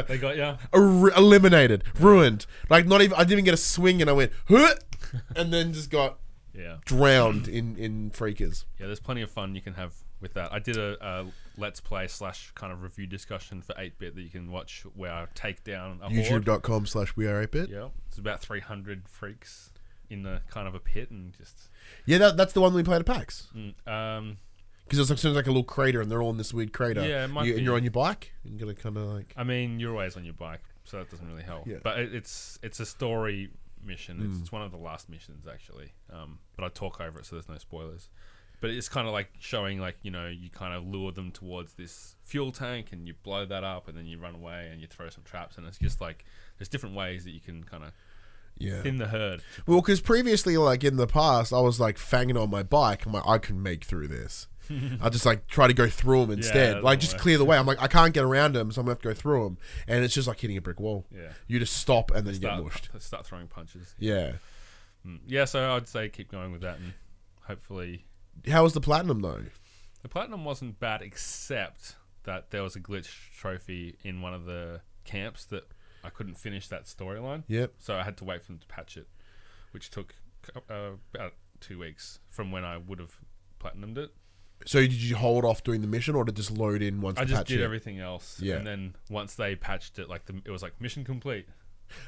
They 0.07 0.17
got 0.17 0.37
ya. 0.37 0.57
Er- 0.73 1.09
eliminated. 1.15 1.83
Ruined. 1.99 2.45
Like, 2.69 2.85
not 2.87 3.01
even, 3.01 3.15
I 3.15 3.19
didn't 3.19 3.31
even 3.33 3.45
get 3.45 3.53
a 3.53 3.57
swing 3.57 4.01
and 4.01 4.09
I 4.09 4.13
went, 4.13 4.31
huh? 4.47 4.75
And 5.35 5.51
then 5.51 5.73
just 5.73 5.89
got 5.89 6.19
Yeah, 6.53 6.77
drowned 6.85 7.47
in, 7.47 7.75
in 7.77 8.11
freakers. 8.11 8.65
yeah. 8.79 8.85
There's 8.85 8.99
plenty 8.99 9.21
of 9.21 9.31
fun 9.31 9.55
you 9.55 9.61
can 9.61 9.73
have 9.73 9.93
with 10.21 10.33
that. 10.35 10.53
I 10.53 10.59
did 10.59 10.77
a, 10.77 10.97
a 11.03 11.25
let's 11.57 11.79
play 11.81 12.07
slash 12.07 12.51
kind 12.53 12.71
of 12.71 12.83
review 12.83 13.07
discussion 13.07 13.61
for 13.61 13.73
8-bit 13.73 14.13
that 14.15 14.21
you 14.21 14.29
can 14.29 14.51
watch 14.51 14.83
where 14.95 15.11
I 15.11 15.25
take 15.33 15.63
down 15.63 15.99
a 16.03 16.09
horde. 16.13 16.45
YouTube.com 16.45 16.85
slash 16.85 17.15
we 17.15 17.25
are 17.27 17.45
8bit. 17.47 17.69
Yeah, 17.69 17.87
it's 18.07 18.17
about 18.19 18.41
300 18.41 19.07
freaks 19.09 19.71
in 20.09 20.23
the 20.23 20.41
kind 20.49 20.67
of 20.67 20.75
a 20.75 20.79
pit 20.79 21.11
and 21.11 21.33
just. 21.37 21.69
Yeah, 22.05 22.17
that, 22.19 22.37
that's 22.37 22.53
the 22.53 22.61
one 22.61 22.73
we 22.73 22.83
played 22.83 22.99
at 23.01 23.05
PAX. 23.05 23.47
Mm, 23.55 23.87
um, 23.87 24.37
Because 24.87 25.09
it's 25.09 25.23
like, 25.23 25.35
like 25.35 25.45
a 25.45 25.49
little 25.49 25.63
crater 25.63 26.01
and 26.01 26.11
they're 26.11 26.21
all 26.21 26.31
in 26.31 26.37
this 26.37 26.53
weird 26.53 26.73
crater. 26.73 27.07
Yeah, 27.07 27.25
it 27.25 27.27
might 27.29 27.45
You- 27.45 27.55
and 27.57 27.63
you're 27.65 27.75
on 27.75 27.83
your 27.83 27.91
bike. 27.91 28.33
You 28.43 28.57
gotta 28.57 28.73
kind 28.73 28.97
of 28.97 29.03
like. 29.03 29.33
I 29.37 29.43
mean, 29.43 29.79
you're 29.79 29.91
always 29.91 30.17
on 30.17 30.25
your 30.25 30.33
bike, 30.33 30.61
so 30.83 30.97
that 30.97 31.09
doesn't 31.11 31.27
really 31.27 31.43
help. 31.43 31.67
Yeah. 31.67 31.77
But 31.83 31.99
it, 31.99 32.13
it's 32.15 32.57
it's 32.63 32.79
a 32.79 32.85
story 32.85 33.49
mission. 33.83 34.17
It's, 34.25 34.37
Mm. 34.37 34.41
it's 34.41 34.51
one 34.51 34.61
of 34.61 34.71
the 34.71 34.77
last 34.77 35.09
missions 35.09 35.45
actually. 35.47 35.93
Um, 36.11 36.39
but 36.55 36.65
I 36.65 36.69
talk 36.69 36.99
over 36.99 37.19
it, 37.19 37.25
so 37.25 37.35
there's 37.35 37.47
no 37.49 37.57
spoilers. 37.57 38.09
But 38.61 38.71
it's 38.71 38.89
kind 38.89 39.07
of 39.07 39.13
like 39.13 39.29
showing, 39.39 39.79
like 39.79 39.95
you 40.01 40.11
know, 40.11 40.27
you 40.27 40.49
kind 40.49 40.73
of 40.73 40.85
lure 40.85 41.13
them 41.13 41.31
towards 41.31 41.75
this 41.75 42.15
fuel 42.23 42.51
tank, 42.51 42.87
and 42.91 43.07
you 43.07 43.13
blow 43.23 43.45
that 43.45 43.63
up, 43.63 43.87
and 43.87 43.97
then 43.97 44.05
you 44.05 44.19
run 44.19 44.35
away, 44.35 44.67
and 44.69 44.81
you 44.81 44.87
throw 44.87 45.07
some 45.09 45.23
traps, 45.23 45.57
and 45.57 45.65
it's 45.65 45.77
just 45.77 46.01
like 46.01 46.25
there's 46.57 46.67
different 46.67 46.93
ways 46.95 47.23
that 47.23 47.31
you 47.31 47.39
can 47.39 47.63
kind 47.63 47.85
of 47.85 47.91
Yeah. 48.57 48.81
thin 48.81 48.97
the 48.97 49.07
herd. 49.07 49.41
Well, 49.67 49.81
because 49.81 50.01
previously, 50.01 50.57
like 50.57 50.83
in 50.83 50.97
the 50.97 51.07
past, 51.07 51.53
I 51.53 51.59
was 51.61 51.79
like 51.79 51.97
fanging 51.97 52.41
on 52.41 52.49
my 52.49 52.63
bike. 52.63 53.05
I'm 53.05 53.13
like, 53.13 53.27
I 53.27 53.37
can 53.37 53.61
make 53.63 53.83
through 53.85 54.07
this. 54.09 54.47
I 55.01 55.09
just 55.09 55.25
like 55.25 55.47
try 55.47 55.67
to 55.67 55.73
go 55.73 55.87
through 55.87 56.21
them 56.27 56.31
instead, 56.37 56.75
that 56.77 56.83
like 56.83 56.99
just 56.99 57.13
work. 57.13 57.21
clear 57.21 57.37
the 57.39 57.45
way. 57.45 57.57
I'm 57.57 57.65
like, 57.65 57.81
I 57.81 57.87
can't 57.87 58.13
get 58.13 58.23
around 58.23 58.53
them, 58.53 58.71
so 58.71 58.81
I'm 58.81 58.85
gonna 58.85 58.91
have 58.95 59.01
to 59.01 59.07
go 59.09 59.13
through 59.15 59.43
them, 59.45 59.57
and 59.87 60.03
it's 60.03 60.13
just 60.13 60.27
like 60.27 60.39
hitting 60.39 60.57
a 60.57 60.61
brick 60.61 60.79
wall. 60.79 61.05
Yeah. 61.11 61.29
You 61.47 61.57
just 61.59 61.77
stop 61.77 62.11
and 62.11 62.27
then 62.27 62.35
you 62.35 62.39
get 62.39 62.49
Start, 62.49 62.63
mushed. 62.63 62.89
start 62.99 63.25
throwing 63.25 63.47
punches. 63.47 63.95
Yeah. 63.97 64.33
Mm. 65.07 65.19
Yeah, 65.25 65.45
so 65.45 65.71
I'd 65.75 65.87
say 65.87 66.09
keep 66.09 66.29
going 66.31 66.51
with 66.51 66.61
that, 66.61 66.77
and 66.77 66.93
hopefully 67.43 68.05
How 68.47 68.61
was 68.63 68.73
the 68.73 68.81
platinum 68.81 69.21
though? 69.21 69.43
The 70.03 70.09
platinum 70.09 70.45
wasn't 70.45 70.79
bad, 70.79 71.01
except 71.01 71.95
that 72.25 72.51
there 72.51 72.61
was 72.61 72.75
a 72.75 72.79
glitch 72.79 73.09
trophy 73.35 73.97
in 74.03 74.21
one 74.21 74.33
of 74.33 74.45
the 74.45 74.81
camps 75.03 75.45
that 75.45 75.63
I 76.03 76.09
couldn't 76.09 76.35
finish 76.35 76.67
that 76.69 76.85
storyline. 76.85 77.43
Yep. 77.47 77.73
So 77.79 77.95
I 77.95 78.03
had 78.03 78.17
to 78.17 78.23
wait 78.25 78.41
for 78.41 78.47
them 78.51 78.59
to 78.59 78.67
patch 78.67 78.97
it, 78.97 79.07
which 79.71 79.89
took 79.89 80.15
uh, 80.69 80.91
about 81.13 81.33
two 81.59 81.79
weeks 81.79 82.19
from 82.29 82.51
when 82.51 82.63
I 82.63 82.77
would 82.77 82.99
have 82.99 83.17
platinumed 83.59 83.97
it. 83.97 84.11
So 84.65 84.79
did 84.81 84.93
you 84.93 85.15
hold 85.15 85.45
off 85.45 85.63
doing 85.63 85.81
the 85.81 85.87
mission, 85.87 86.15
or 86.15 86.25
did 86.25 86.35
it 86.35 86.37
just 86.37 86.51
load 86.51 86.81
in 86.81 86.99
once 87.01 87.17
I 87.17 87.23
just 87.25 87.45
did 87.47 87.59
hit? 87.59 87.63
everything 87.63 87.99
else, 87.99 88.39
Yeah. 88.41 88.55
and 88.57 88.67
then 88.67 88.95
once 89.09 89.35
they 89.35 89.55
patched 89.55 89.99
it, 89.99 90.09
like 90.09 90.25
the, 90.25 90.41
it 90.45 90.51
was 90.51 90.61
like 90.61 90.79
mission 90.81 91.03
complete. 91.05 91.47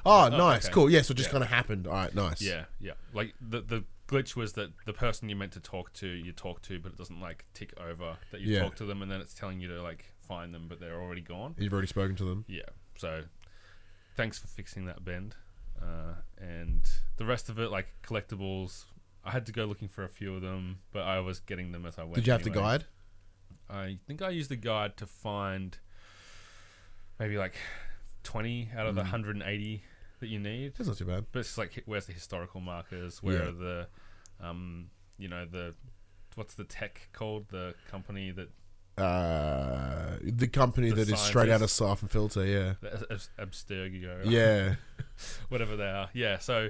Oh, 0.06 0.28
nice, 0.30 0.66
okay. 0.66 0.74
cool. 0.74 0.90
Yeah, 0.90 1.02
so 1.02 1.14
it 1.14 1.16
just 1.16 1.30
Yeah. 1.30 1.32
kind 1.32 1.44
of 1.44 1.50
happened. 1.50 1.88
All 1.88 1.94
right, 1.94 2.14
nice. 2.14 2.42
Yeah, 2.42 2.66
yeah. 2.80 2.94
Like 3.14 3.34
the 3.42 3.62
the 3.62 3.84
glitch 4.08 4.36
was 4.36 4.54
that 4.54 4.72
the 4.86 4.92
person 4.94 5.30
you 5.30 5.36
meant 5.38 5.54
to 5.54 5.60
talk 5.62 5.94
to, 5.94 6.08
you 6.08 6.34
talk 6.34 6.62
to, 6.64 6.78
but 6.80 6.92
it 6.92 6.98
doesn't 6.98 7.20
like 7.22 7.46
tick 7.54 7.74
over 7.80 8.18
that 8.32 8.42
you 8.42 8.54
Yeah. 8.56 8.64
talk 8.64 8.76
to 8.76 8.86
them, 8.86 9.02
and 9.02 9.10
then 9.10 9.22
it's 9.22 9.34
telling 9.34 9.60
you 9.62 9.70
to 9.70 9.82
like 9.82 10.06
find 10.20 10.54
them, 10.54 10.68
but 10.68 10.80
they're 10.82 11.02
already 11.02 11.22
gone. 11.22 11.56
You've 11.58 11.72
already 11.74 11.88
spoken 11.88 12.16
to 12.18 12.26
them. 12.26 12.44
Yeah. 12.48 12.64
So 12.98 13.24
thanks 14.16 14.38
for 14.40 14.48
fixing 14.48 14.86
that 14.86 15.04
bend. 15.04 15.36
Uh, 15.82 16.16
and 16.40 16.88
the 17.18 17.26
rest 17.26 17.50
of 17.50 17.60
it, 17.60 17.72
like 17.72 17.88
collectibles, 18.04 18.86
I 19.24 19.32
had 19.32 19.46
to 19.48 19.52
go 19.52 19.66
looking 19.66 19.88
for 19.88 20.04
a 20.04 20.10
few 20.10 20.36
of 20.36 20.42
them, 20.42 20.80
but 20.92 21.04
I 21.04 21.20
was 21.20 21.40
getting 21.40 21.72
them 21.72 21.86
as 21.86 21.98
I 21.98 22.04
went. 22.04 22.16
Did 22.16 22.28
you 22.28 22.34
have 22.34 22.44
the 22.44 22.50
guide? 22.50 22.86
I 23.70 23.98
think 24.08 24.22
I 24.22 24.30
used 24.30 24.50
the 24.52 24.56
guide 24.58 24.98
to 24.98 25.06
find 25.06 25.78
maybe 27.20 27.38
like 27.38 27.56
20 28.24 28.70
out 28.76 28.86
Mm. 28.86 28.90
of 28.90 28.96
the 28.96 29.02
180 29.02 29.84
that 30.20 30.28
you 30.28 30.40
need. 30.40 30.76
That's 30.76 30.88
not 30.88 30.98
too 30.98 31.06
bad. 31.06 31.26
But 31.32 31.40
it's 31.40 31.58
like, 31.58 31.82
where's 31.86 32.06
the 32.06 32.14
historical 32.14 32.62
markers? 32.62 33.24
Where 33.24 33.44
Yeah. 33.44 33.50
are 33.50 33.52
the, 33.52 33.88
um, 34.40 34.90
you 35.18 35.28
know, 35.28 35.46
the, 35.46 35.74
what's 36.36 36.54
the 36.56 36.64
tech 36.64 37.10
called? 37.14 37.48
The 37.50 37.76
company 37.90 38.32
that, 38.32 38.50
Uh, 38.98 40.18
the 40.22 40.48
company 40.48 40.90
The 40.90 40.98
that 40.98 41.10
is 41.10 41.20
straight 41.20 41.50
out 41.50 41.62
of 41.62 41.72
scientists. 41.72 42.02
Siphon 42.02 42.08
Filter. 42.10 42.46
Yeah. 42.46 42.74
the 42.82 43.28
Abstergo. 43.40 44.22
Yeah. 44.26 44.76
whatever 45.50 45.76
they 45.76 45.90
are. 45.90 46.10
Yeah, 46.14 46.40
so 46.40 46.70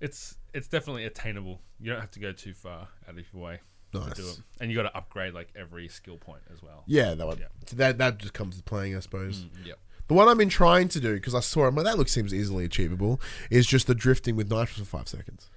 it's 0.00 0.36
it's 0.54 0.68
definitely 0.68 1.04
attainable. 1.04 1.60
You 1.80 1.90
don't 1.92 2.00
have 2.00 2.10
to 2.12 2.20
go 2.20 2.32
too 2.32 2.54
far 2.54 2.88
out 3.08 3.18
of 3.18 3.24
your 3.32 3.42
way 3.42 3.60
to 3.92 4.10
do 4.14 4.28
it, 4.28 4.40
and 4.60 4.70
you 4.70 4.76
got 4.76 4.82
to 4.84 4.96
upgrade 4.96 5.34
like 5.34 5.48
every 5.56 5.88
skill 5.88 6.16
point 6.16 6.42
as 6.52 6.62
well. 6.62 6.84
Yeah, 6.86 7.14
that 7.14 7.26
one. 7.26 7.38
Yeah. 7.38 7.46
That 7.74 7.98
that 7.98 8.18
just 8.18 8.32
comes 8.34 8.56
with 8.56 8.64
playing, 8.64 8.96
I 8.96 9.00
suppose. 9.00 9.40
Mm, 9.40 9.66
yep. 9.66 9.78
The 10.08 10.14
one 10.14 10.28
I've 10.28 10.38
been 10.38 10.48
trying 10.48 10.88
to 10.90 11.00
do 11.00 11.14
because 11.14 11.34
I 11.34 11.40
saw 11.40 11.64
it, 11.64 11.68
I'm 11.68 11.74
like, 11.74 11.84
that 11.84 11.98
looks 11.98 12.12
seems 12.12 12.32
easily 12.32 12.64
achievable. 12.64 13.20
Is 13.50 13.66
just 13.66 13.86
the 13.86 13.94
drifting 13.94 14.36
with 14.36 14.50
nitrous 14.50 14.78
for 14.78 14.84
five 14.84 15.08
seconds. 15.08 15.50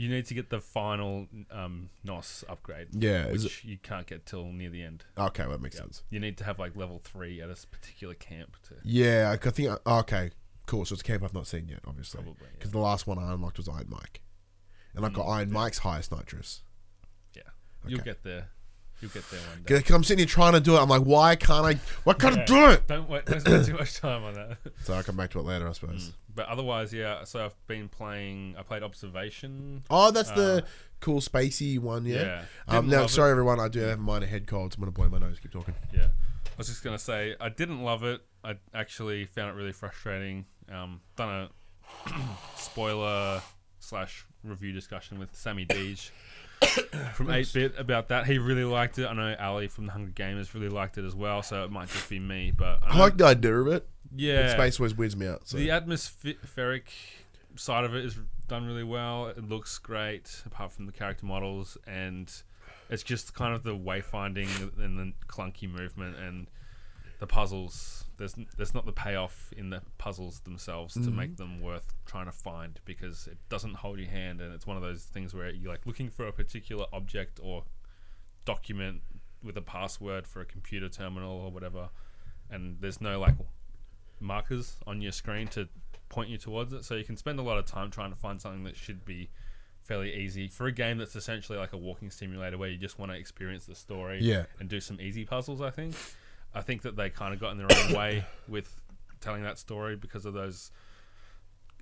You 0.00 0.08
need 0.08 0.24
to 0.26 0.34
get 0.34 0.48
the 0.48 0.60
final 0.60 1.26
um, 1.50 1.90
NOS 2.04 2.42
upgrade, 2.48 2.88
Yeah, 2.92 3.26
which 3.30 3.64
you 3.66 3.76
can't 3.76 4.06
get 4.06 4.24
till 4.24 4.44
near 4.46 4.70
the 4.70 4.82
end. 4.82 5.04
Okay, 5.18 5.42
well, 5.42 5.52
that 5.52 5.60
makes 5.60 5.74
Yeah. 5.76 5.82
sense. 5.82 6.04
You 6.08 6.18
need 6.20 6.38
to 6.38 6.44
have 6.44 6.58
like 6.58 6.74
level 6.74 7.00
three 7.04 7.42
at 7.42 7.50
a 7.50 7.56
particular 7.70 8.14
camp 8.14 8.56
to 8.68 8.76
Yeah, 8.82 9.30
I 9.30 9.50
think. 9.50 9.78
Okay, 9.86 10.30
cool. 10.64 10.86
So 10.86 10.94
it's 10.94 11.02
a 11.02 11.04
camp 11.04 11.22
I've 11.22 11.34
not 11.34 11.46
seen 11.46 11.68
yet, 11.68 11.80
obviously, 11.86 12.22
probably. 12.22 12.46
Yeah. 12.46 12.48
because 12.58 12.70
the 12.70 12.78
last 12.78 13.06
one 13.06 13.18
I 13.18 13.30
unlocked 13.34 13.58
was 13.58 13.68
Iron 13.68 13.88
Mike, 13.90 14.22
and 14.94 15.04
I've 15.04 15.12
got 15.12 15.26
Mm, 15.26 15.32
Iron 15.36 15.48
yeah. 15.48 15.54
Mike's 15.54 15.78
highest 15.78 16.12
nitrous. 16.12 16.62
yeah. 17.34 17.42
You'll 17.86 18.00
get 18.00 18.22
there. 18.22 18.48
You'll 19.02 19.10
get 19.10 19.28
there 19.30 19.40
one 19.50 19.62
day. 19.64 19.78
Because 19.78 19.94
I'm 19.94 20.04
sitting 20.04 20.18
here 20.20 20.26
trying 20.26 20.52
to 20.54 20.60
do 20.60 20.76
it. 20.76 20.80
I'm 20.80 20.88
like, 20.88 21.02
why 21.02 21.36
can't 21.36 21.66
I? 21.66 21.78
Why 22.04 22.14
can't 22.14 22.38
I 22.38 22.44
do 22.46 22.70
it? 22.70 22.86
Don't 22.86 23.08
wait. 23.08 23.26
Don't 23.26 23.40
spend 23.40 23.66
too 23.66 23.74
much 23.74 23.94
time 24.00 24.24
on 24.24 24.32
that. 24.34 24.56
So 24.82 24.94
I'll 24.94 25.02
come 25.02 25.16
back 25.16 25.30
to 25.32 25.40
it 25.40 25.44
later, 25.44 25.68
I 25.68 25.72
suppose. 25.72 26.08
Mm. 26.08 26.12
But 26.34 26.46
otherwise, 26.48 26.92
yeah. 26.92 27.24
So 27.24 27.44
I've 27.44 27.66
been 27.66 27.88
playing. 27.88 28.54
I 28.58 28.62
played 28.62 28.82
Observation. 28.82 29.82
Oh, 29.90 30.10
that's 30.10 30.30
the 30.30 30.64
Uh, 30.64 30.66
cool 31.00 31.20
spacey 31.20 31.78
one, 31.78 32.04
yeah. 32.06 32.42
Yeah. 32.68 32.78
Um, 32.78 32.88
now, 32.88 33.00
love 33.02 33.10
it. 33.10 33.12
sorry 33.12 33.30
everyone, 33.30 33.58
I 33.60 33.68
do 33.68 33.80
have 33.80 33.98
a 33.98 34.02
minor 34.02 34.26
head 34.26 34.46
cold, 34.46 34.72
so 34.72 34.76
I'm 34.76 34.80
gonna 34.82 34.92
blow 34.92 35.08
my 35.08 35.18
nose. 35.18 35.38
Keep 35.40 35.52
talking. 35.52 35.74
Yeah. 35.92 36.06
I 36.46 36.50
was 36.58 36.68
just 36.68 36.84
gonna 36.84 36.98
say 36.98 37.34
I 37.40 37.48
didn't 37.48 37.82
love 37.82 38.04
it. 38.04 38.20
I 38.44 38.56
actually 38.74 39.24
found 39.26 39.50
it 39.50 39.54
really 39.54 39.72
frustrating. 39.72 40.46
Um, 40.70 41.00
done 41.16 41.50
a 42.08 42.10
spoiler 42.56 43.42
slash 43.78 44.24
review 44.44 44.72
discussion 44.72 45.18
with 45.18 45.34
Sammy 45.34 45.66
Deej 45.66 46.10
from 47.14 47.30
Eight 47.30 47.50
Bit 47.52 47.74
about 47.78 48.08
that. 48.08 48.26
He 48.26 48.38
really 48.38 48.64
liked 48.64 48.98
it. 48.98 49.06
I 49.06 49.12
know 49.14 49.34
Ali 49.40 49.68
from 49.68 49.86
the 49.86 49.92
Hunger 49.92 50.12
Gamers 50.12 50.54
really 50.54 50.68
liked 50.68 50.98
it 50.98 51.04
as 51.04 51.14
well. 51.14 51.42
So 51.42 51.64
it 51.64 51.70
might 51.70 51.88
just 51.88 52.08
be 52.08 52.18
me, 52.18 52.52
but 52.56 52.78
I 52.82 52.94
know- 52.94 53.00
like 53.02 53.16
the 53.16 53.26
idea 53.26 53.56
of 53.58 53.66
it. 53.68 53.88
Yeah, 54.14 54.42
But 54.42 54.50
space 54.52 54.80
always 54.80 54.94
weirds 54.94 55.16
me 55.16 55.26
out. 55.26 55.48
So 55.48 55.56
the 55.56 55.70
atmospheric 55.70 56.92
side 57.56 57.84
of 57.84 57.94
it 57.94 58.04
is 58.04 58.18
done 58.48 58.66
really 58.66 58.84
well. 58.84 59.26
It 59.28 59.48
looks 59.48 59.78
great, 59.78 60.42
apart 60.46 60.72
from 60.72 60.86
the 60.86 60.92
character 60.92 61.26
models, 61.26 61.78
and 61.86 62.30
it's 62.88 63.02
just 63.02 63.34
kind 63.34 63.54
of 63.54 63.62
the 63.62 63.76
wayfinding 63.76 64.48
and 64.78 64.98
the 64.98 65.12
clunky 65.28 65.70
movement 65.70 66.16
and 66.16 66.48
the 67.20 67.26
puzzles. 67.26 68.04
There's 68.16 68.34
there's 68.56 68.74
not 68.74 68.86
the 68.86 68.92
payoff 68.92 69.52
in 69.56 69.70
the 69.70 69.82
puzzles 69.98 70.40
themselves 70.40 70.94
to 70.94 71.00
mm-hmm. 71.00 71.16
make 71.16 71.36
them 71.36 71.60
worth 71.60 71.94
trying 72.06 72.26
to 72.26 72.32
find 72.32 72.80
because 72.84 73.28
it 73.28 73.38
doesn't 73.48 73.76
hold 73.76 73.98
your 73.98 74.10
hand, 74.10 74.40
and 74.40 74.52
it's 74.52 74.66
one 74.66 74.76
of 74.76 74.82
those 74.82 75.04
things 75.04 75.32
where 75.32 75.50
you're 75.50 75.70
like 75.70 75.86
looking 75.86 76.10
for 76.10 76.26
a 76.26 76.32
particular 76.32 76.86
object 76.92 77.38
or 77.42 77.64
document 78.44 79.02
with 79.42 79.56
a 79.56 79.62
password 79.62 80.26
for 80.26 80.40
a 80.40 80.44
computer 80.44 80.88
terminal 80.88 81.32
or 81.32 81.50
whatever, 81.50 81.90
and 82.50 82.78
there's 82.80 83.00
no 83.00 83.20
like 83.20 83.34
markers 84.20 84.76
on 84.86 85.00
your 85.00 85.12
screen 85.12 85.48
to 85.48 85.68
point 86.08 86.28
you 86.28 86.38
towards 86.38 86.72
it. 86.72 86.84
So 86.84 86.94
you 86.94 87.04
can 87.04 87.16
spend 87.16 87.38
a 87.38 87.42
lot 87.42 87.58
of 87.58 87.66
time 87.66 87.90
trying 87.90 88.10
to 88.10 88.16
find 88.16 88.40
something 88.40 88.64
that 88.64 88.76
should 88.76 89.04
be 89.04 89.30
fairly 89.82 90.14
easy 90.14 90.46
for 90.48 90.66
a 90.66 90.72
game 90.72 90.98
that's 90.98 91.16
essentially 91.16 91.58
like 91.58 91.72
a 91.72 91.76
walking 91.76 92.10
simulator 92.10 92.56
where 92.58 92.68
you 92.68 92.76
just 92.76 92.98
want 92.98 93.10
to 93.10 93.18
experience 93.18 93.66
the 93.66 93.74
story 93.74 94.18
Yeah. 94.22 94.44
and 94.60 94.68
do 94.68 94.80
some 94.80 95.00
easy 95.00 95.24
puzzles. 95.24 95.60
I 95.60 95.70
think. 95.70 95.94
I 96.54 96.60
think 96.62 96.82
that 96.82 96.96
they 96.96 97.10
kind 97.10 97.32
of 97.32 97.40
got 97.40 97.52
in 97.52 97.58
their 97.58 97.68
own 97.70 97.92
way 97.94 98.24
with 98.48 98.80
telling 99.20 99.42
that 99.44 99.58
story 99.58 99.96
because 99.96 100.24
of 100.26 100.34
those 100.34 100.70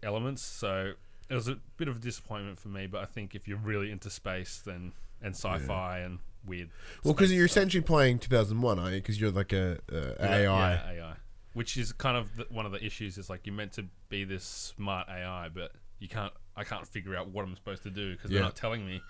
elements. 0.03 0.43
So 0.43 0.93
it 1.29 1.35
was 1.35 1.49
a 1.49 1.57
bit 1.77 1.89
of 1.89 1.97
a 1.97 1.99
disappointment 2.01 2.59
for 2.59 2.69
me. 2.69 2.87
But 2.87 3.03
I 3.03 3.07
think 3.07 3.35
if 3.35 3.49
you're 3.49 3.59
really 3.59 3.91
into 3.91 4.11
space, 4.11 4.63
then 4.65 4.93
and 5.23 5.35
sci-fi 5.35 5.99
and 5.99 6.19
weird, 6.47 6.71
Well, 7.03 7.13
because 7.15 7.33
you're 7.33 7.49
stuff- 7.49 7.63
essentially 7.63 7.83
playing 7.83 8.21
2001, 8.21 8.79
aren't 8.79 8.95
you? 8.95 9.01
Because 9.01 9.21
you're 9.21 9.33
like 9.33 9.53
a, 9.53 9.79
a 9.91 9.95
yeah, 10.21 10.37
AI. 10.37 10.73
yeah, 10.73 10.91
AI, 11.07 11.15
which 11.59 11.77
is 11.77 11.93
kind 11.93 12.17
of 12.17 12.37
the, 12.37 12.47
one 12.51 12.65
of 12.67 12.73
the 12.73 12.83
issues. 12.85 13.19
Is 13.19 13.29
like 13.29 13.41
you're 13.45 13.55
meant 13.55 13.73
to 13.73 13.85
be 14.09 14.25
this 14.25 14.45
smart 14.45 15.09
AI, 15.09 15.49
but 15.53 15.73
you 15.99 16.09
can't. 16.09 16.33
I 16.57 16.65
can't 16.65 16.87
figure 16.87 17.15
out 17.17 17.29
what 17.29 17.45
I'm 17.45 17.55
supposed 17.57 17.83
to 17.83 17.91
do 17.91 18.13
because 18.13 18.31
Yeah. 18.31 18.37
they're 18.37 18.45
not 18.45 18.57
telling 18.57 18.87
me. 18.87 19.01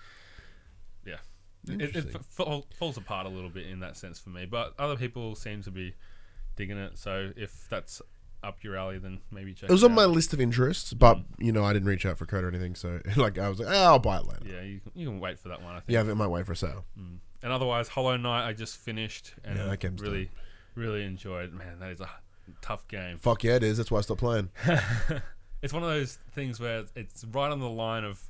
Yeah, 1.05 1.15
it, 1.67 1.95
it 1.95 2.15
f- 2.15 2.63
falls 2.75 2.97
apart 2.97 3.25
a 3.25 3.29
little 3.29 3.49
bit 3.49 3.67
in 3.67 3.79
that 3.81 3.97
sense 3.97 4.19
for 4.19 4.29
me. 4.29 4.45
But 4.45 4.73
other 4.79 4.95
people 4.95 5.35
seem 5.35 5.61
to 5.63 5.71
be 5.71 5.95
digging 6.55 6.77
it. 6.77 6.97
So 6.97 7.31
if 7.37 7.67
that's 7.69 8.01
up 8.43 8.63
your 8.63 8.75
alley, 8.77 8.97
then 8.97 9.19
maybe 9.31 9.53
check. 9.53 9.69
It 9.69 9.73
was 9.73 9.83
it 9.83 9.87
on 9.89 9.95
my 9.95 10.05
list 10.05 10.33
of 10.33 10.41
interests, 10.41 10.93
but 10.93 11.19
you 11.37 11.51
know 11.51 11.63
I 11.63 11.73
didn't 11.73 11.87
reach 11.87 12.05
out 12.05 12.17
for 12.17 12.25
code 12.25 12.43
or 12.43 12.47
anything, 12.49 12.75
so 12.75 12.99
like 13.15 13.37
I 13.37 13.49
was 13.49 13.59
like, 13.59 13.69
oh, 13.69 13.83
I'll 13.83 13.99
buy 13.99 14.17
it 14.17 14.25
later. 14.25 14.45
Yeah, 14.45 14.61
you 14.61 14.79
can, 14.79 14.91
you 14.95 15.07
can 15.07 15.19
wait 15.19 15.39
for 15.39 15.49
that 15.49 15.61
one. 15.61 15.75
I 15.75 15.79
think. 15.81 15.91
Yeah, 15.93 16.01
I 16.01 16.13
might 16.15 16.27
wait 16.27 16.45
for 16.45 16.53
a 16.53 16.55
sale. 16.57 16.85
Mm. 16.99 17.17
And 17.43 17.51
otherwise, 17.53 17.87
Hollow 17.87 18.17
Knight 18.17 18.47
I 18.47 18.53
just 18.53 18.77
finished 18.77 19.33
and 19.45 19.57
Yeah, 19.57 19.65
that 19.65 19.79
game's 19.79 20.01
really, 20.01 20.29
really 20.75 21.03
enjoyed. 21.05 21.53
Man, 21.53 21.79
that 21.79 21.91
is 21.91 22.01
a 22.01 22.09
tough 22.61 22.87
game. 22.87 23.17
Fuck 23.17 23.43
yeah, 23.43 23.55
it 23.55 23.63
is. 23.63 23.77
That's 23.77 23.91
why 23.91 23.99
I 23.99 24.01
stopped 24.01 24.19
playing. 24.21 24.49
it's 25.61 25.73
one 25.73 25.83
of 25.83 25.89
those 25.89 26.17
things 26.31 26.59
where 26.59 26.85
it's 26.95 27.23
right 27.25 27.51
on 27.51 27.59
the 27.59 27.69
line 27.69 28.03
of 28.03 28.21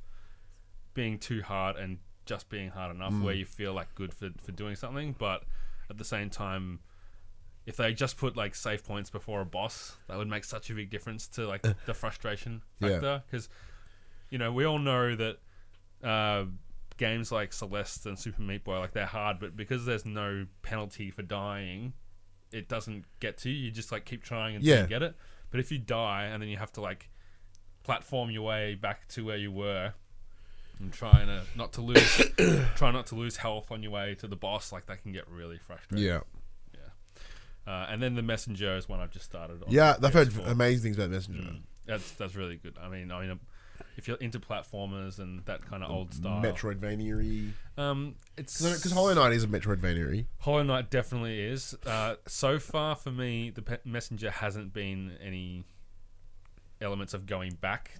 being 0.93 1.17
too 1.19 1.41
hard 1.41 1.75
and 1.75 1.97
just 2.25 2.49
being 2.49 2.69
hard 2.69 2.95
enough 2.95 3.13
Mm. 3.13 3.23
where 3.23 3.33
you 3.33 3.45
feel 3.45 3.73
like 3.73 3.93
good 3.95 4.13
for, 4.13 4.29
for 4.43 4.51
doing 4.51 4.75
something 4.75 5.15
but 5.17 5.43
at 5.89 5.97
the 5.97 6.03
same 6.03 6.29
time 6.29 6.79
if 7.65 7.75
they 7.77 7.93
just 7.93 8.17
put 8.17 8.35
like 8.37 8.53
save 8.53 8.83
points 8.85 9.09
before 9.09 9.41
a 9.41 9.45
boss 9.45 9.95
that 10.07 10.17
would 10.17 10.27
make 10.27 10.43
such 10.43 10.69
a 10.69 10.73
big 10.75 10.89
difference 10.91 11.27
to 11.27 11.47
like 11.47 11.61
the 11.85 11.93
frustration 11.93 12.61
factor 12.79 13.23
because 13.29 13.49
you 14.29 14.37
know 14.37 14.51
we 14.51 14.63
all 14.65 14.77
know 14.79 15.15
that 15.15 15.37
uh, 16.03 16.45
games 16.97 17.31
like 17.31 17.51
celeste 17.53 18.05
and 18.05 18.17
super 18.19 18.41
meat 18.41 18.63
boy 18.63 18.77
like 18.79 18.91
they're 18.93 19.05
hard 19.05 19.39
but 19.39 19.55
because 19.55 19.85
there's 19.85 20.05
no 20.05 20.45
penalty 20.61 21.09
for 21.09 21.21
dying 21.23 21.93
it 22.51 22.67
doesn't 22.67 23.05
get 23.19 23.37
to 23.39 23.49
you. 23.49 23.65
You 23.65 23.71
just 23.71 23.91
like 23.91 24.05
keep 24.05 24.23
trying 24.23 24.55
until 24.55 24.69
Yeah. 24.69 24.81
you 24.83 24.87
get 24.87 25.03
it. 25.03 25.15
But 25.51 25.59
if 25.59 25.71
you 25.71 25.77
die 25.79 26.25
and 26.25 26.41
then 26.41 26.49
you 26.49 26.57
have 26.57 26.71
to 26.73 26.81
like 26.81 27.09
platform 27.83 28.29
your 28.29 28.43
way 28.43 28.75
back 28.75 29.07
to 29.09 29.25
where 29.25 29.37
you 29.37 29.51
were 29.51 29.93
and 30.79 30.93
trying 30.93 31.27
to 31.27 31.41
not 31.55 31.73
to 31.73 31.81
lose 31.81 32.21
try 32.75 32.91
not 32.91 33.07
to 33.07 33.15
lose 33.15 33.37
health 33.37 33.71
on 33.71 33.81
your 33.83 33.91
way 33.91 34.15
to 34.15 34.27
the 34.27 34.35
boss 34.35 34.71
like 34.71 34.85
that 34.85 35.01
can 35.01 35.11
get 35.11 35.27
really 35.27 35.57
frustrating. 35.57 36.05
Yeah, 36.05 36.19
uh, 37.67 37.87
and 37.89 38.01
then 38.01 38.15
the 38.15 38.21
messenger 38.21 38.75
is 38.77 38.87
one 38.87 38.99
i've 38.99 39.11
just 39.11 39.25
started 39.25 39.61
on 39.63 39.69
yeah. 39.71 39.95
I've 40.01 40.13
heard 40.13 40.31
amazing 40.45 40.81
things 40.83 40.97
about 40.97 41.09
Messenger. 41.11 41.41
Mm, 41.41 41.61
that's 41.85 42.11
that's 42.11 42.35
really 42.35 42.55
good. 42.57 42.77
I 42.81 42.89
mean 42.89 43.11
i 43.11 43.25
mean 43.25 43.39
if 43.99 44.07
you're 44.07 44.17
into 44.17 44.39
platformers 44.39 45.19
and 45.19 45.45
that 45.45 45.63
kind 45.63 45.83
of 45.83 45.91
old 45.91 46.13
style 46.13 46.41
Metroidvania. 46.41 47.51
um 47.77 48.15
it's 48.37 48.59
Because 48.59 48.91
Hollow 48.91 49.13
Knight 49.13 49.33
is 49.33 49.43
a 49.43 49.47
Metroidvania. 49.47 50.25
Hollow 50.39 50.63
Knight 50.63 50.89
definitely 50.89 51.39
is. 51.39 51.75
Uh, 51.85 52.15
so 52.25 52.57
far 52.57 52.95
for 52.95 53.11
me, 53.11 53.51
the 53.51 53.61
pe- 53.61 53.77
messenger 53.85 54.31
hasn't 54.31 54.73
been 54.73 55.17
any 55.21 55.65
elements 56.81 57.13
of 57.13 57.25
going 57.25 57.53
back 57.55 57.91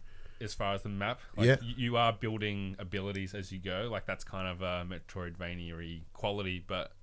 as 0.42 0.54
far 0.54 0.74
as 0.74 0.84
the 0.84 0.90
map. 0.90 1.20
Like, 1.36 1.48
Yeah. 1.48 1.58
y- 1.62 1.74
you 1.76 1.98
are 1.98 2.14
building 2.14 2.76
abilities 2.80 3.34
as 3.36 3.52
you 3.52 3.60
go. 3.60 3.90
Like 3.92 4.06
that's 4.06 4.24
kind 4.24 4.48
of 4.48 4.62
a 4.62 4.86
Metroidvania 4.90 6.02
quality, 6.14 6.64
but 6.66 6.94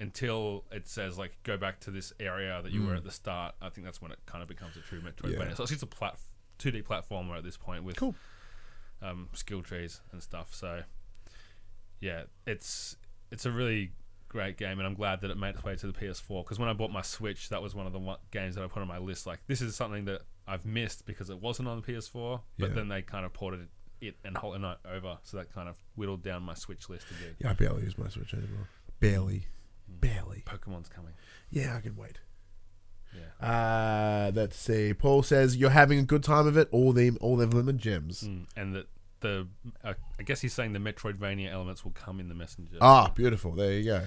until 0.00 0.64
it 0.70 0.86
says 0.86 1.16
like 1.16 1.32
go 1.44 1.56
back 1.56 1.80
to 1.80 1.90
this 1.90 2.12
area 2.20 2.60
that 2.62 2.72
you 2.72 2.84
were 2.84 2.94
at 2.96 3.04
the 3.04 3.10
start, 3.10 3.54
I 3.62 3.70
think 3.70 3.86
that's 3.86 4.02
when 4.02 4.12
it 4.12 4.18
kind 4.26 4.42
of 4.42 4.48
becomes 4.48 4.76
a 4.76 4.80
true 4.80 5.00
Metroidvania. 5.00 5.38
Mm. 5.38 5.48
Yeah. 5.48 5.54
So 5.54 5.62
it's 5.62 5.72
just 5.72 5.82
a 5.82 5.86
plat- 5.86 6.18
2D 6.58 6.82
platformer 6.84 7.36
at 7.38 7.42
this 7.44 7.56
point 7.56 7.84
with 7.84 7.96
Cool. 7.96 8.14
Um, 9.02 9.28
skill 9.34 9.62
trees 9.62 10.00
and 10.12 10.22
stuff. 10.22 10.54
So 10.54 10.82
yeah, 12.00 12.22
it's 12.46 12.96
it's 13.30 13.46
a 13.46 13.50
really 13.50 13.92
great 14.28 14.56
game, 14.56 14.78
and 14.78 14.86
I'm 14.86 14.94
glad 14.94 15.20
that 15.22 15.30
it 15.30 15.36
made 15.38 15.54
its 15.54 15.64
way 15.64 15.76
to 15.76 15.86
the 15.86 15.92
PS4. 15.92 16.44
Because 16.44 16.58
when 16.58 16.68
I 16.68 16.72
bought 16.72 16.90
my 16.90 17.02
Switch, 17.02 17.48
that 17.50 17.62
was 17.62 17.74
one 17.74 17.86
of 17.86 17.92
the 17.92 17.98
one- 17.98 18.18
games 18.30 18.54
that 18.56 18.64
I 18.64 18.66
put 18.66 18.82
on 18.82 18.88
my 18.88 18.98
list. 18.98 19.26
Like 19.26 19.40
this 19.46 19.60
is 19.62 19.74
something 19.76 20.04
that 20.06 20.22
I've 20.46 20.64
missed 20.66 21.06
because 21.06 21.30
it 21.30 21.40
wasn't 21.40 21.68
on 21.68 21.80
the 21.80 21.92
PS4, 21.92 22.40
but 22.58 22.68
Yeah. 22.70 22.74
then 22.74 22.88
they 22.88 23.02
kind 23.02 23.24
of 23.24 23.32
ported 23.32 23.68
it 24.00 24.16
and 24.24 24.36
Hollow 24.36 24.58
Knight 24.58 24.76
over, 24.84 25.18
so 25.22 25.38
that 25.38 25.50
kind 25.54 25.66
of 25.68 25.76
whittled 25.94 26.22
down 26.22 26.42
my 26.42 26.52
Switch 26.54 26.90
list 26.90 27.06
a 27.10 27.14
bit. 27.24 27.36
Yeah, 27.38 27.50
I 27.50 27.54
barely 27.54 27.84
use 27.84 27.96
my 27.96 28.08
Switch 28.08 28.34
anymore. 28.34 28.68
Barely. 29.00 29.46
Barely. 29.88 30.42
Pokemon's 30.44 30.88
coming. 30.90 31.14
Yeah, 31.50 31.76
I 31.76 31.80
can 31.80 31.96
wait. 31.96 32.18
Yeah. 33.14 33.46
Uh, 34.28 34.32
let's 34.34 34.56
see. 34.56 34.94
Paul 34.94 35.22
says 35.22 35.56
you're 35.56 35.70
having 35.70 35.98
a 35.98 36.02
good 36.02 36.22
time 36.22 36.46
of 36.46 36.56
it. 36.56 36.68
All 36.72 36.92
them, 36.92 37.18
all 37.20 37.40
of 37.40 37.50
them 37.52 37.68
are 37.68 37.72
gems. 37.72 38.22
Mm, 38.24 38.46
and 38.56 38.74
that 38.74 38.86
the 39.20 39.46
uh, 39.82 39.94
I 40.18 40.22
guess 40.22 40.40
he's 40.40 40.52
saying 40.54 40.72
the 40.72 40.78
Metroidvania 40.78 41.50
elements 41.52 41.84
will 41.84 41.92
come 41.92 42.20
in 42.20 42.28
the 42.28 42.34
Messenger. 42.34 42.78
Ah, 42.80 43.10
beautiful. 43.14 43.52
There 43.52 43.72
you 43.72 43.84
go. 43.84 44.02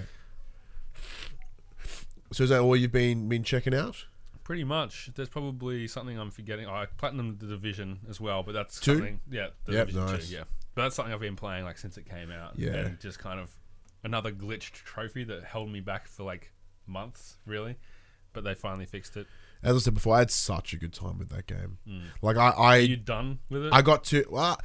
So 2.32 2.44
is 2.44 2.50
that 2.50 2.60
all 2.60 2.76
you've 2.76 2.92
been 2.92 3.28
been 3.28 3.42
checking 3.42 3.74
out? 3.74 4.04
Pretty 4.44 4.64
much. 4.64 5.10
There's 5.14 5.28
probably 5.28 5.86
something 5.88 6.18
I'm 6.18 6.30
forgetting. 6.30 6.66
Oh, 6.66 6.72
I 6.74 6.86
platinum 6.86 7.36
the 7.38 7.46
division 7.46 8.00
as 8.08 8.20
well, 8.20 8.42
but 8.42 8.52
that's 8.52 8.80
Two? 8.80 8.94
something. 8.94 9.20
Yeah, 9.30 9.48
the 9.66 9.72
Yep, 9.72 9.86
division 9.88 10.06
nice. 10.12 10.28
two. 10.28 10.34
Yeah, 10.36 10.44
but 10.74 10.82
that's 10.84 10.96
something 10.96 11.12
I've 11.12 11.20
been 11.20 11.36
playing 11.36 11.64
like 11.64 11.78
since 11.78 11.96
it 11.98 12.08
came 12.08 12.30
out. 12.30 12.58
Yeah. 12.58 12.70
and 12.74 13.00
just 13.00 13.18
kind 13.18 13.40
of 13.40 13.50
another 14.04 14.30
glitched 14.32 14.72
trophy 14.72 15.24
that 15.24 15.44
held 15.44 15.70
me 15.70 15.80
back 15.80 16.06
for 16.06 16.22
like 16.24 16.52
months, 16.86 17.36
really. 17.46 17.76
But 18.38 18.44
they 18.44 18.54
finally 18.54 18.86
fixed 18.86 19.16
it. 19.16 19.26
As 19.64 19.74
I 19.74 19.78
said 19.80 19.94
before, 19.94 20.14
I 20.14 20.20
had 20.20 20.30
such 20.30 20.72
a 20.72 20.76
good 20.76 20.92
time 20.92 21.18
with 21.18 21.28
that 21.30 21.48
game. 21.48 21.78
Mm. 21.88 22.02
Like 22.22 22.36
I, 22.36 22.50
Are 22.50 22.70
I, 22.70 22.76
you 22.76 22.96
done 22.96 23.40
with 23.50 23.64
it? 23.64 23.72
I 23.72 23.82
got 23.82 24.04
to. 24.04 24.24
Well, 24.30 24.60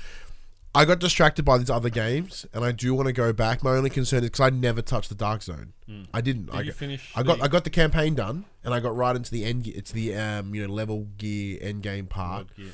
I 0.75 0.85
got 0.85 0.99
distracted 0.99 1.43
by 1.43 1.57
these 1.57 1.71
other 1.71 1.89
games, 1.89 2.45
and 2.53 2.63
I 2.63 2.71
do 2.71 2.93
want 2.93 3.07
to 3.07 3.13
go 3.13 3.33
back. 3.33 3.63
My 3.63 3.71
only 3.71 3.89
concern 3.89 4.23
is 4.23 4.29
because 4.29 4.41
I 4.41 4.49
never 4.51 4.83
touched 4.83 5.09
the 5.09 5.15
Dark 5.15 5.41
Zone. 5.41 5.73
Mm. 5.89 6.05
I 6.13 6.21
didn't. 6.21 6.47
Did 6.47 6.55
I 6.55 6.61
you 6.61 6.71
finish? 6.71 7.11
I 7.15 7.23
got 7.23 7.39
the 7.39 7.45
I 7.45 7.47
got 7.47 7.63
the 7.63 7.71
campaign 7.71 8.13
done, 8.13 8.45
and 8.63 8.71
I 8.71 8.79
got 8.79 8.95
right 8.95 9.15
into 9.15 9.31
the 9.31 9.43
end. 9.43 9.65
It's 9.65 9.91
the 9.91 10.15
um 10.15 10.53
you 10.53 10.67
know 10.67 10.71
level 10.71 11.07
gear 11.17 11.57
end 11.59 11.81
game 11.81 12.05
part, 12.05 12.47
World 12.47 12.55
Gear, 12.55 12.65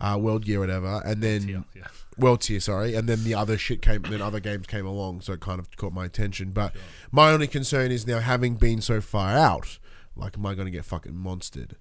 yeah. 0.00 0.12
uh, 0.12 0.18
world 0.18 0.44
gear 0.44 0.58
whatever, 0.58 1.02
and 1.04 1.22
then 1.22 1.40
Tier, 1.46 1.64
yeah. 1.76 1.86
world 2.16 2.40
tier, 2.40 2.58
sorry, 2.58 2.96
and 2.96 3.08
then 3.08 3.22
the 3.22 3.34
other 3.34 3.56
shit 3.56 3.82
came, 3.82 4.02
then 4.02 4.20
other 4.20 4.40
games 4.40 4.66
came 4.66 4.86
along, 4.86 5.20
so 5.20 5.34
it 5.34 5.40
kind 5.40 5.60
of 5.60 5.76
caught 5.76 5.92
my 5.92 6.04
attention. 6.04 6.50
But 6.50 6.74
my 7.12 7.30
only 7.30 7.46
concern 7.46 7.92
is 7.92 8.04
now 8.04 8.18
having 8.18 8.56
been 8.56 8.80
so 8.80 9.00
far 9.00 9.36
out, 9.36 9.78
like, 10.18 10.36
am 10.36 10.44
I 10.46 10.54
going 10.54 10.66
to 10.66 10.70
get 10.72 10.84
fucking 10.84 11.12
monstered? 11.12 11.72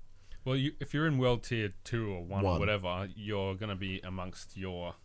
Well, 0.45 0.55
you, 0.55 0.71
if 0.79 0.93
you're 0.93 1.07
in 1.07 1.17
World 1.17 1.43
Tier 1.43 1.73
two 1.83 2.09
or 2.13 2.23
one, 2.23 2.43
One. 2.43 2.55
or 2.55 2.59
whatever, 2.59 3.09
you're 3.15 3.55
gonna 3.55 3.75
be 3.75 3.99
amongst 4.05 4.55
your 4.55 4.95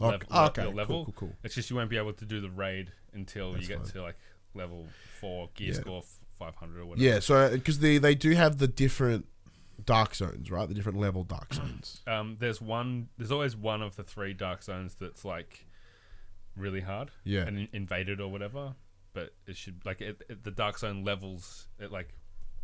Okay, 0.00 0.24
level. 0.30 0.38
okay, 0.50 0.62
your 0.62 0.70
cool, 0.70 0.76
level. 0.76 1.04
cool, 1.06 1.14
cool. 1.16 1.32
It's 1.42 1.56
just 1.56 1.70
you 1.70 1.74
won't 1.76 1.90
be 1.90 1.96
able 1.96 2.12
to 2.12 2.24
do 2.24 2.40
the 2.40 2.50
raid 2.50 2.92
until 3.12 3.52
That's 3.54 3.62
you 3.64 3.68
get 3.68 3.78
fine. 3.82 3.92
to 3.94 4.02
like 4.02 4.18
level 4.54 4.86
four, 5.20 5.50
gear 5.56 5.68
Yeah. 5.68 5.80
score 5.80 5.98
f- 6.04 6.18
500 6.38 6.78
or 6.80 6.86
whatever. 6.86 7.04
Yeah, 7.04 7.18
so 7.18 7.50
because 7.50 7.80
they 7.80 7.98
they 7.98 8.14
do 8.14 8.30
have 8.36 8.58
the 8.58 8.68
different 8.68 9.26
dark 9.84 10.14
zones, 10.14 10.52
right? 10.52 10.68
The 10.68 10.74
different 10.74 10.98
level 10.98 11.24
dark 11.24 11.52
zones. 11.60 12.02
Um, 12.06 12.36
there's 12.38 12.60
one. 12.60 13.08
There's 13.18 13.32
always 13.32 13.56
one 13.56 13.82
of 13.82 13.96
the 13.96 14.04
three 14.04 14.34
dark 14.34 14.62
zones 14.62 14.94
that's 14.94 15.24
like 15.24 15.66
really 16.56 16.80
hard 16.82 17.10
Yeah, 17.24 17.40
and 17.42 17.58
in- 17.58 17.68
invaded 17.72 18.20
or 18.20 18.30
whatever. 18.30 18.74
But 19.14 19.34
it 19.48 19.56
should 19.56 19.84
like 19.84 20.00
it, 20.00 20.22
it, 20.28 20.44
the 20.44 20.52
dark 20.52 20.78
zone 20.78 21.02
levels. 21.02 21.66
It 21.80 21.90
like 21.90 22.10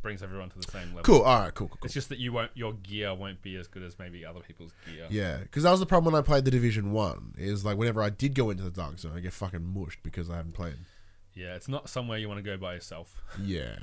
brings 0.03 0.23
everyone 0.23 0.51
to 0.51 0.59
the 0.59 0.71
same 0.71 0.88
level. 0.88 1.03
cool. 1.03 1.23
All 1.23 1.41
right, 1.41 1.55
cool, 1.55 1.69
cool, 1.69 1.79
cool. 1.81 1.87
It's 1.87 1.95
just 1.95 2.09
that 2.11 2.19
you 2.19 2.33
won't. 2.33 2.51
Your 2.55 2.73
gear 2.75 3.15
won't 3.15 3.41
be 3.43 3.57
as 3.57 3.67
good 3.69 3.83
as 3.83 3.99
maybe 3.99 4.25
other 4.27 4.41
people's 4.41 4.73
gear. 4.87 5.07
Yeah, 5.11 5.38
because 5.38 5.62
that 5.62 5.71
was 5.71 5.81
the 5.81 5.87
problem 5.87 6.12
when 6.12 6.21
I 6.23 6.25
played 6.25 6.45
the 6.45 6.51
Division 6.51 6.93
One. 6.93 7.35
Is 7.38 7.65
like 7.65 7.77
whenever 7.79 8.03
I 8.03 8.11
did 8.11 8.35
go 8.35 8.51
into 8.51 8.62
the 8.62 8.71
dark 8.71 8.99
zone, 8.99 9.12
I 9.17 9.21
get 9.21 9.33
fucking 9.33 9.62
mushed 9.65 10.03
because 10.03 10.29
I 10.29 10.37
haven't 10.37 10.53
played. 10.53 10.77
Yeah, 11.35 11.55
it's 11.55 11.69
not 11.69 11.88
somewhere 11.88 12.19
you 12.19 12.29
want 12.29 12.38
to 12.38 12.43
go 12.43 12.57
by 12.57 12.75
yourself. 12.75 13.23
Yeah, 13.43 13.77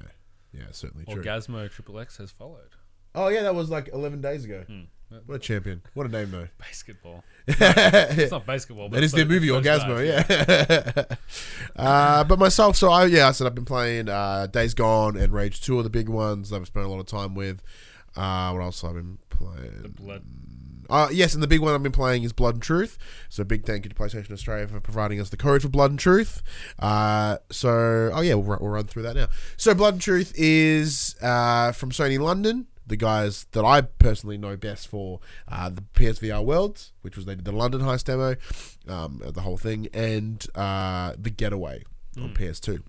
yeah, 0.54 0.66
certainly 0.72 1.06
true. 1.06 1.24
Orgasmo 1.24 1.72
Triple 1.72 2.00
X 2.00 2.18
has 2.18 2.30
followed. 2.32 2.76
oh 3.16 3.30
yeah, 3.30 3.42
that 3.44 3.56
was 3.56 3.70
like 3.70 3.90
eleven 3.94 4.22
days 4.22 4.46
ago. 4.46 4.64
Hmm. 4.68 4.82
What 5.26 5.36
a 5.36 5.40
champion! 5.40 5.82
What 5.94 6.06
a 6.06 6.10
name 6.10 6.32
though. 6.32 6.48
Basketball. 6.60 7.24
It's 7.48 8.32
not 8.32 8.46
basketball, 8.46 8.90
but 8.90 9.04
is 9.04 9.12
the 9.12 9.24
those- 9.24 9.28
movie 9.30 9.48
Orgasmo, 9.48 10.06
yeah. 10.06 11.16
uh, 11.76 12.24
but 12.24 12.38
myself, 12.38 12.76
so 12.78 12.92
I 12.92 13.06
yeah, 13.06 13.28
I 13.28 13.32
said 13.32 13.48
I've 13.48 13.56
been 13.56 13.66
playing 13.66 14.08
uh, 14.08 14.46
Days 14.48 14.74
Gone 14.76 15.18
and 15.18 15.34
Rage 15.34 15.62
Two 15.62 15.80
are 15.80 15.84
the 15.84 15.90
big 15.90 16.10
ones. 16.10 16.54
I've 16.54 16.68
spent 16.68 16.86
a 16.86 16.90
lot 16.90 17.00
of 17.00 17.08
time 17.08 17.34
with. 17.34 17.62
Uh, 18.16 18.52
what 18.52 18.62
else 18.62 18.82
have 18.82 18.92
I 18.92 18.94
been 18.96 19.18
playing? 19.30 19.82
The 19.82 19.90
blood. 19.90 20.24
Uh, 20.90 21.08
yes, 21.12 21.36
and 21.36 21.44
the 21.44 21.48
big 21.48 21.60
one 21.62 21.74
I've 21.76 21.84
been 21.84 21.92
playing 21.92 22.24
is 22.24 22.34
Blood 22.34 22.56
and 22.56 22.64
Truth. 22.64 22.98
So 23.30 23.44
big 23.44 23.64
thank 23.64 23.86
you 23.86 23.90
to 23.90 23.96
PlayStation 23.96 24.32
Australia 24.32 24.68
for 24.68 24.80
providing 24.80 25.20
us 25.22 25.30
the 25.30 25.38
code 25.38 25.62
for 25.62 25.70
Blood 25.70 25.92
and 25.92 26.00
Truth. 26.00 26.42
Uh, 26.80 27.38
so, 27.52 28.12
oh 28.12 28.22
yeah, 28.22 28.34
we'll, 28.34 28.58
we'll 28.60 28.72
run 28.72 28.86
through 28.86 29.04
that 29.04 29.16
now. 29.16 29.28
So 29.56 29.76
Blood 29.76 29.96
and 29.96 30.02
Truth 30.02 30.34
is 30.36 31.16
uh, 31.22 31.74
from 31.74 31.92
Sony 31.92 32.20
London, 32.20 32.66
the 32.90 32.98
guys 32.98 33.46
that 33.52 33.64
I 33.64 33.82
personally 33.82 34.38
know 34.38 34.58
best 34.58 34.88
for 34.88 35.20
uh, 35.48 35.70
the 35.70 35.82
PSVR 35.94 36.44
Worlds, 36.44 36.92
which 37.02 37.16
was 37.16 37.26
they 37.26 37.36
did 37.36 37.46
the 37.46 37.52
London 37.52 37.82
Heist 37.82 38.06
demo, 38.06 38.36
um, 38.88 39.22
the 39.26 39.42
whole 39.42 39.58
thing, 39.58 39.88
and 39.94 40.46
uh, 40.56 41.14
the 41.18 41.30
Getaway 41.30 41.84
on 42.18 42.34
PS2. 42.34 42.84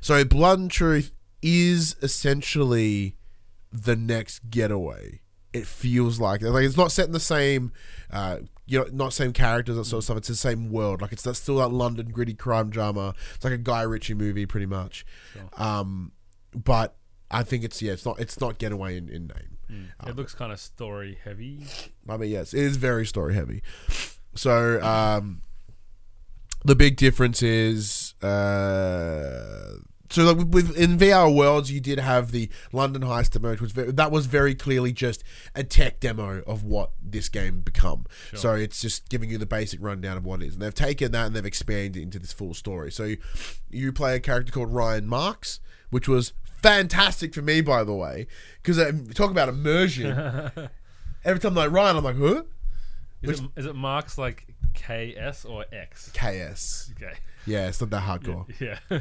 So 0.00 0.24
Blood 0.24 0.58
and 0.58 0.70
Truth 0.70 1.12
is 1.42 1.96
essentially 2.02 3.16
the 3.72 3.96
next 3.96 4.50
Getaway. 4.50 5.20
It 5.52 5.66
feels 5.66 6.20
like 6.20 6.42
like 6.42 6.64
it's 6.64 6.76
not 6.76 6.92
set 6.92 7.06
in 7.06 7.12
the 7.12 7.20
same, 7.20 7.72
uh, 8.12 8.38
you 8.66 8.80
know, 8.80 8.86
not 8.92 9.14
same 9.14 9.32
characters 9.32 9.76
that 9.76 9.86
sort 9.86 10.00
of 10.00 10.04
stuff. 10.04 10.16
It's 10.18 10.28
the 10.28 10.36
same 10.36 10.70
world. 10.70 11.00
Like 11.00 11.12
it's 11.12 11.22
that 11.22 11.34
still 11.34 11.56
that 11.56 11.68
London 11.70 12.10
gritty 12.10 12.34
crime 12.34 12.68
drama. 12.68 13.14
It's 13.34 13.44
like 13.44 13.54
a 13.54 13.58
Guy 13.58 13.82
Ritchie 13.82 14.14
movie, 14.14 14.44
pretty 14.44 14.66
much. 14.66 15.06
Um, 15.56 16.12
but 16.54 16.96
I 17.30 17.42
think 17.42 17.64
it's 17.64 17.80
yeah, 17.82 17.92
it's 17.92 18.06
not 18.06 18.20
it's 18.20 18.40
not 18.40 18.58
Getaway 18.58 18.96
in, 18.96 19.08
in 19.08 19.26
name. 19.26 19.58
It 20.06 20.16
looks 20.16 20.34
kind 20.34 20.50
of 20.52 20.58
story 20.58 21.18
heavy. 21.22 21.66
I 22.08 22.16
mean, 22.16 22.30
yes, 22.30 22.54
it 22.54 22.62
is 22.62 22.76
very 22.76 23.04
story 23.04 23.34
heavy. 23.34 23.62
So, 24.34 24.82
um, 24.82 25.42
the 26.64 26.74
big 26.74 26.96
difference 26.96 27.42
is, 27.42 28.14
uh, 28.22 29.74
so 30.10 30.32
like 30.32 30.46
with, 30.48 30.74
in 30.76 30.96
VR 30.96 31.34
worlds, 31.34 31.70
you 31.70 31.80
did 31.80 31.98
have 31.98 32.30
the 32.30 32.48
London 32.72 33.02
heist 33.02 33.32
demo, 33.32 33.50
which 33.50 33.60
was 33.60 33.72
very, 33.72 33.92
that 33.92 34.10
was 34.10 34.24
very 34.26 34.54
clearly 34.54 34.92
just 34.92 35.22
a 35.54 35.62
tech 35.62 36.00
demo 36.00 36.42
of 36.46 36.64
what 36.64 36.92
this 37.02 37.28
game 37.28 37.60
become. 37.60 38.06
So 38.34 38.54
it's 38.54 38.80
just 38.80 39.10
giving 39.10 39.28
you 39.28 39.36
the 39.36 39.46
basic 39.46 39.80
rundown 39.82 40.16
of 40.16 40.24
what 40.24 40.42
it 40.42 40.46
is, 40.46 40.54
and 40.54 40.62
they've 40.62 40.74
taken 40.74 41.12
that 41.12 41.26
and 41.26 41.36
they've 41.36 41.44
expanded 41.44 42.02
into 42.02 42.18
this 42.18 42.32
full 42.32 42.54
story. 42.54 42.90
So 42.90 43.04
you, 43.04 43.18
you 43.68 43.92
play 43.92 44.16
a 44.16 44.20
character 44.20 44.50
called 44.50 44.72
Ryan 44.72 45.06
Marks, 45.06 45.60
which 45.90 46.08
was 46.08 46.32
fantastic 46.62 47.34
for 47.34 47.42
me, 47.42 47.60
by 47.60 47.84
the 47.84 47.94
way, 47.94 48.26
because 48.62 48.78
talk 49.14 49.30
about 49.30 49.48
immersion. 49.48 50.12
Every 51.24 51.40
time 51.40 51.50
I'm 51.50 51.54
like 51.56 51.72
Ryan, 51.72 51.96
I'm 51.96 52.04
like, 52.04 52.16
huh? 52.16 52.42
Is, 53.22 53.40
it, 53.40 53.46
is 53.56 53.66
it 53.66 53.74
marks 53.74 54.16
like 54.16 54.46
KS 54.74 55.44
or 55.44 55.64
X? 55.72 56.10
KS. 56.12 56.92
Okay. 56.96 57.14
Yeah, 57.46 57.68
it's 57.68 57.80
not 57.80 57.90
that 57.90 58.02
hardcore. 58.02 58.46
Yeah. 58.60 58.78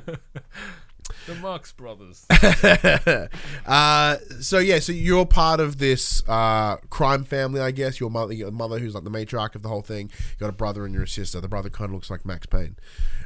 the 1.26 1.36
Marx 1.36 1.72
Brothers. 1.72 2.26
uh, 3.66 4.18
so 4.42 4.60
yeah, 4.60 4.80
so 4.80 4.92
you're 4.92 5.26
part 5.26 5.60
of 5.60 5.78
this 5.78 6.28
uh, 6.28 6.78
crime 6.90 7.24
family, 7.24 7.62
I 7.62 7.72
guess. 7.72 8.00
Your 8.00 8.10
mother, 8.10 8.34
your 8.34 8.52
mother, 8.52 8.80
who's 8.80 8.96
like 8.96 9.04
the 9.04 9.12
matriarch 9.12 9.56
of 9.56 9.62
the 9.62 9.70
whole 9.70 9.82
thing. 9.82 10.10
You 10.14 10.40
got 10.40 10.50
a 10.50 10.54
brother 10.54 10.86
and 10.86 10.94
you're 10.94 11.04
a 11.04 11.08
sister. 11.08 11.40
The 11.40 11.48
brother 11.48 11.70
kind 11.70 11.90
of 11.90 11.94
looks 11.94 12.10
like 12.10 12.26
Max 12.26 12.46
Payne. 12.46 12.78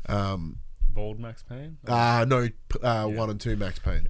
Um, 0.08 0.58
Bald 0.94 1.20
Max 1.20 1.44
Payne? 1.44 1.78
uh, 1.88 2.26
no, 2.28 2.50
uh, 2.82 3.06
one 3.08 3.30
and 3.30 3.40
two 3.40 3.56
Max 3.56 3.80
Payne. 3.80 4.08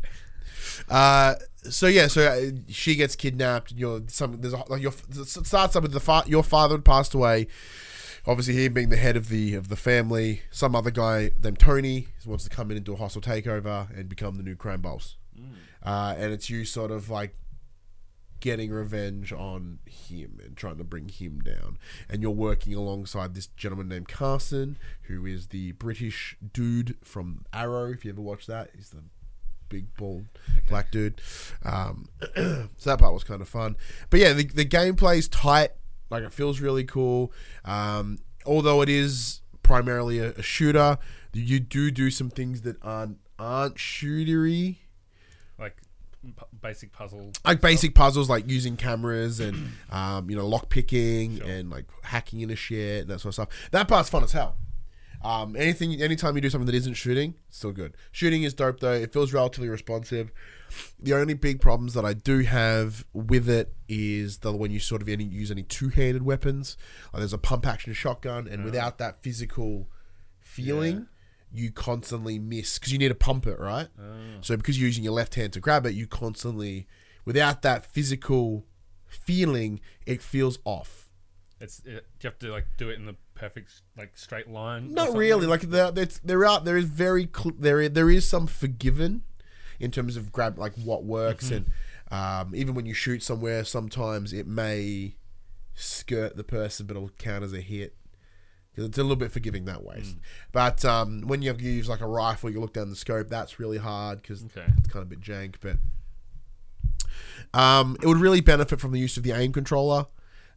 Uh, 0.89 1.35
so 1.63 1.87
yeah, 1.87 2.07
so 2.07 2.25
uh, 2.27 2.51
she 2.69 2.95
gets 2.95 3.15
kidnapped. 3.15 3.71
You're 3.71 4.01
some 4.07 4.41
there's 4.41 4.53
a, 4.53 4.63
like 4.67 4.81
your 4.81 4.91
starts 4.91 5.75
up 5.75 5.83
with 5.83 5.91
the 5.93 5.99
fa- 5.99 6.23
your 6.27 6.43
father 6.43 6.75
had 6.75 6.85
passed 6.85 7.13
away. 7.13 7.47
Obviously, 8.27 8.53
he 8.55 8.67
being 8.67 8.89
the 8.89 8.97
head 8.97 9.17
of 9.17 9.29
the 9.29 9.55
of 9.55 9.69
the 9.69 9.75
family, 9.75 10.41
some 10.51 10.75
other 10.75 10.91
guy 10.91 11.31
named 11.43 11.59
Tony 11.59 12.07
wants 12.25 12.43
to 12.43 12.49
come 12.49 12.69
in 12.69 12.77
and 12.77 12.85
do 12.85 12.93
a 12.93 12.95
hostile 12.97 13.21
takeover 13.21 13.89
and 13.97 14.07
become 14.07 14.37
the 14.37 14.43
new 14.43 14.55
crime 14.55 14.81
boss. 14.81 15.15
Uh, 15.83 16.13
and 16.17 16.31
it's 16.31 16.47
you 16.49 16.63
sort 16.63 16.91
of 16.91 17.09
like 17.09 17.33
getting 18.41 18.71
revenge 18.71 19.31
on 19.31 19.79
him 19.85 20.39
and 20.43 20.57
trying 20.57 20.77
to 20.77 20.83
bring 20.83 21.07
him 21.07 21.39
down. 21.39 21.77
And 22.09 22.21
you're 22.21 22.31
working 22.31 22.75
alongside 22.75 23.33
this 23.33 23.47
gentleman 23.47 23.87
named 23.87 24.09
Carson, 24.09 24.77
who 25.03 25.25
is 25.25 25.47
the 25.47 25.71
British 25.73 26.35
dude 26.51 26.97
from 27.03 27.45
Arrow. 27.53 27.91
If 27.91 28.03
you 28.03 28.11
ever 28.11 28.21
watched 28.21 28.47
that, 28.47 28.71
he's 28.75 28.89
the 28.89 29.03
big 29.69 29.95
bald 29.95 30.25
black 30.67 30.91
dude. 30.91 31.21
Um, 31.63 32.09
so 32.35 32.67
that 32.83 32.99
part 32.99 33.13
was 33.13 33.23
kind 33.23 33.41
of 33.41 33.47
fun. 33.47 33.77
But 34.09 34.19
yeah, 34.19 34.33
the, 34.33 34.43
the 34.43 34.65
gameplay's 34.65 35.29
tight. 35.29 35.71
Like 36.09 36.23
it 36.23 36.33
feels 36.33 36.59
really 36.59 36.83
cool. 36.83 37.31
Um, 37.63 38.17
although 38.45 38.81
it 38.81 38.89
is 38.89 39.41
primarily 39.63 40.19
a, 40.19 40.31
a 40.31 40.41
shooter, 40.41 40.97
you 41.31 41.61
do 41.61 41.89
do 41.89 42.11
some 42.11 42.29
things 42.29 42.61
that 42.63 42.75
aren't 42.83 43.19
aren't 43.39 43.75
shootery 43.75 44.80
basic 46.61 46.91
puzzle. 46.91 47.31
like 47.45 47.61
basic 47.61 47.95
puzzles 47.95 48.29
like 48.29 48.47
using 48.47 48.77
cameras 48.77 49.39
and 49.39 49.71
um, 49.91 50.29
you 50.29 50.35
know 50.35 50.47
lock 50.47 50.69
picking 50.69 51.37
Sure. 51.37 51.47
and 51.47 51.69
like 51.69 51.85
hacking 52.03 52.41
into 52.41 52.55
shit 52.55 53.01
and 53.01 53.09
that 53.09 53.19
sort 53.19 53.29
of 53.29 53.33
stuff. 53.35 53.69
That 53.71 53.87
part's 53.87 54.09
fun 54.09 54.23
as 54.23 54.31
hell. 54.31 54.55
Um, 55.23 55.55
anything, 55.55 56.01
anytime 56.01 56.33
you 56.35 56.41
do 56.41 56.49
something 56.49 56.65
that 56.65 56.73
isn't 56.73 56.95
shooting, 56.95 57.35
still 57.51 57.71
good. 57.71 57.95
Shooting 58.11 58.41
is 58.41 58.55
dope 58.55 58.79
though. 58.79 58.93
It 58.93 59.13
feels 59.13 59.33
relatively 59.33 59.69
responsive. 59.69 60.31
The 60.99 61.13
only 61.13 61.33
big 61.35 61.61
problems 61.61 61.93
that 61.93 62.05
I 62.05 62.13
do 62.13 62.39
have 62.39 63.05
with 63.13 63.47
it 63.49 63.73
is 63.87 64.39
the 64.39 64.51
when 64.51 64.71
you 64.71 64.79
sort 64.79 65.01
of 65.01 65.09
any, 65.09 65.23
use 65.25 65.51
any 65.51 65.61
two-handed 65.63 66.23
weapons. 66.23 66.75
Like 67.13 67.19
there's 67.21 67.33
a 67.33 67.37
pump 67.37 67.67
action 67.67 67.93
shotgun, 67.93 68.47
and 68.47 68.63
without 68.65 68.97
that 68.97 69.21
physical 69.21 69.89
feeling, 70.39 71.07
you 71.53 71.71
constantly 71.71 72.39
miss 72.39 72.77
because 72.79 72.91
you 72.93 72.99
need 72.99 73.09
to 73.09 73.15
pump 73.15 73.45
it, 73.47 73.59
right? 73.59 73.87
So 74.41 74.57
because 74.57 74.79
you're 74.79 74.87
using 74.87 75.03
your 75.03 75.13
left 75.13 75.35
hand 75.35 75.53
to 75.53 75.59
grab 75.59 75.85
it, 75.85 75.93
you 75.93 76.07
constantly, 76.07 76.87
without 77.25 77.61
that 77.63 77.85
physical 77.85 78.65
feeling, 79.07 79.79
it 80.05 80.21
feels 80.21 80.59
off. 80.65 81.09
It's 81.59 81.79
it, 81.85 82.07
you 82.21 82.27
have 82.29 82.39
to 82.39 82.51
like 82.51 82.65
do 82.77 82.89
it 82.89 82.97
in 82.97 83.05
the 83.05 83.15
perfect 83.35 83.81
like 83.97 84.17
straight 84.17 84.49
line? 84.49 84.93
Not 84.93 85.15
really. 85.15 85.45
Like 85.45 85.61
there, 85.61 85.91
there 85.91 86.45
are 86.45 86.59
there 86.59 86.77
is 86.77 86.85
very 86.85 87.29
cl- 87.35 87.55
there 87.59 87.87
there 87.89 88.09
is 88.09 88.27
some 88.27 88.47
forgiven 88.47 89.23
in 89.79 89.91
terms 89.91 90.15
of 90.17 90.31
grab 90.31 90.57
like 90.57 90.73
what 90.75 91.03
works 91.03 91.51
and 91.51 91.65
um, 92.11 92.53
even 92.53 92.75
when 92.75 92.85
you 92.85 92.93
shoot 92.93 93.23
somewhere, 93.23 93.63
sometimes 93.63 94.33
it 94.33 94.45
may 94.45 95.15
skirt 95.75 96.35
the 96.35 96.43
person, 96.43 96.85
but 96.85 96.97
it'll 96.97 97.09
count 97.17 97.43
as 97.43 97.53
a 97.53 97.61
hit. 97.61 97.95
'Cause 98.75 98.85
It's 98.85 98.97
a 98.97 99.01
little 99.01 99.17
bit 99.17 99.31
forgiving 99.33 99.65
that 99.65 99.83
way, 99.83 100.01
but 100.53 100.85
um, 100.85 101.21
when 101.27 101.41
you 101.41 101.49
have, 101.49 101.59
you 101.59 101.71
use 101.71 101.89
like 101.89 101.99
a 101.99 102.07
rifle, 102.07 102.49
you 102.49 102.61
look 102.61 102.73
down 102.73 102.89
the 102.89 102.95
scope. 102.95 103.27
That's 103.27 103.59
really 103.59 103.77
hard 103.77 104.21
because 104.21 104.43
Okay. 104.45 104.65
it's 104.77 104.87
kind 104.87 105.03
of 105.03 105.11
a 105.11 105.15
bit 105.15 105.19
jank. 105.19 105.55
But 105.59 105.77
um, 107.53 107.97
it 108.01 108.07
would 108.07 108.17
really 108.17 108.41
benefit 108.41 108.79
from 108.79 108.91
the 108.91 108.99
use 108.99 109.17
of 109.17 109.23
the 109.23 109.31
aim 109.31 109.51
controller. 109.51 110.05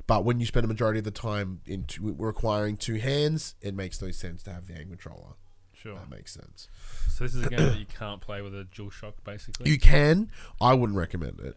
But 0.06 0.24
when 0.24 0.38
you 0.38 0.46
spend 0.46 0.64
a 0.64 0.68
majority 0.68 0.98
of 0.98 1.04
the 1.04 1.10
time 1.10 1.60
in 1.66 1.84
two, 1.84 2.14
requiring 2.18 2.76
two 2.76 2.96
hands, 2.96 3.54
it 3.62 3.74
makes 3.74 4.00
no 4.02 4.10
sense 4.10 4.42
to 4.44 4.52
have 4.52 4.66
the 4.66 4.78
aim 4.78 4.88
controller. 4.90 5.34
Sure. 5.72 5.94
That 5.96 6.10
makes 6.10 6.32
sense. 6.32 6.68
So 7.10 7.24
this 7.24 7.34
is 7.34 7.44
a 7.44 7.48
game 7.48 7.58
that 7.58 7.78
you 7.78 7.86
can't 7.98 8.20
play 8.20 8.42
with 8.42 8.54
a 8.54 8.64
dual 8.64 8.90
shock, 8.90 9.14
basically. 9.24 9.70
You 9.70 9.78
can. 9.78 10.30
I 10.60 10.74
wouldn't 10.74 10.96
recommend 10.98 11.40
it. 11.40 11.56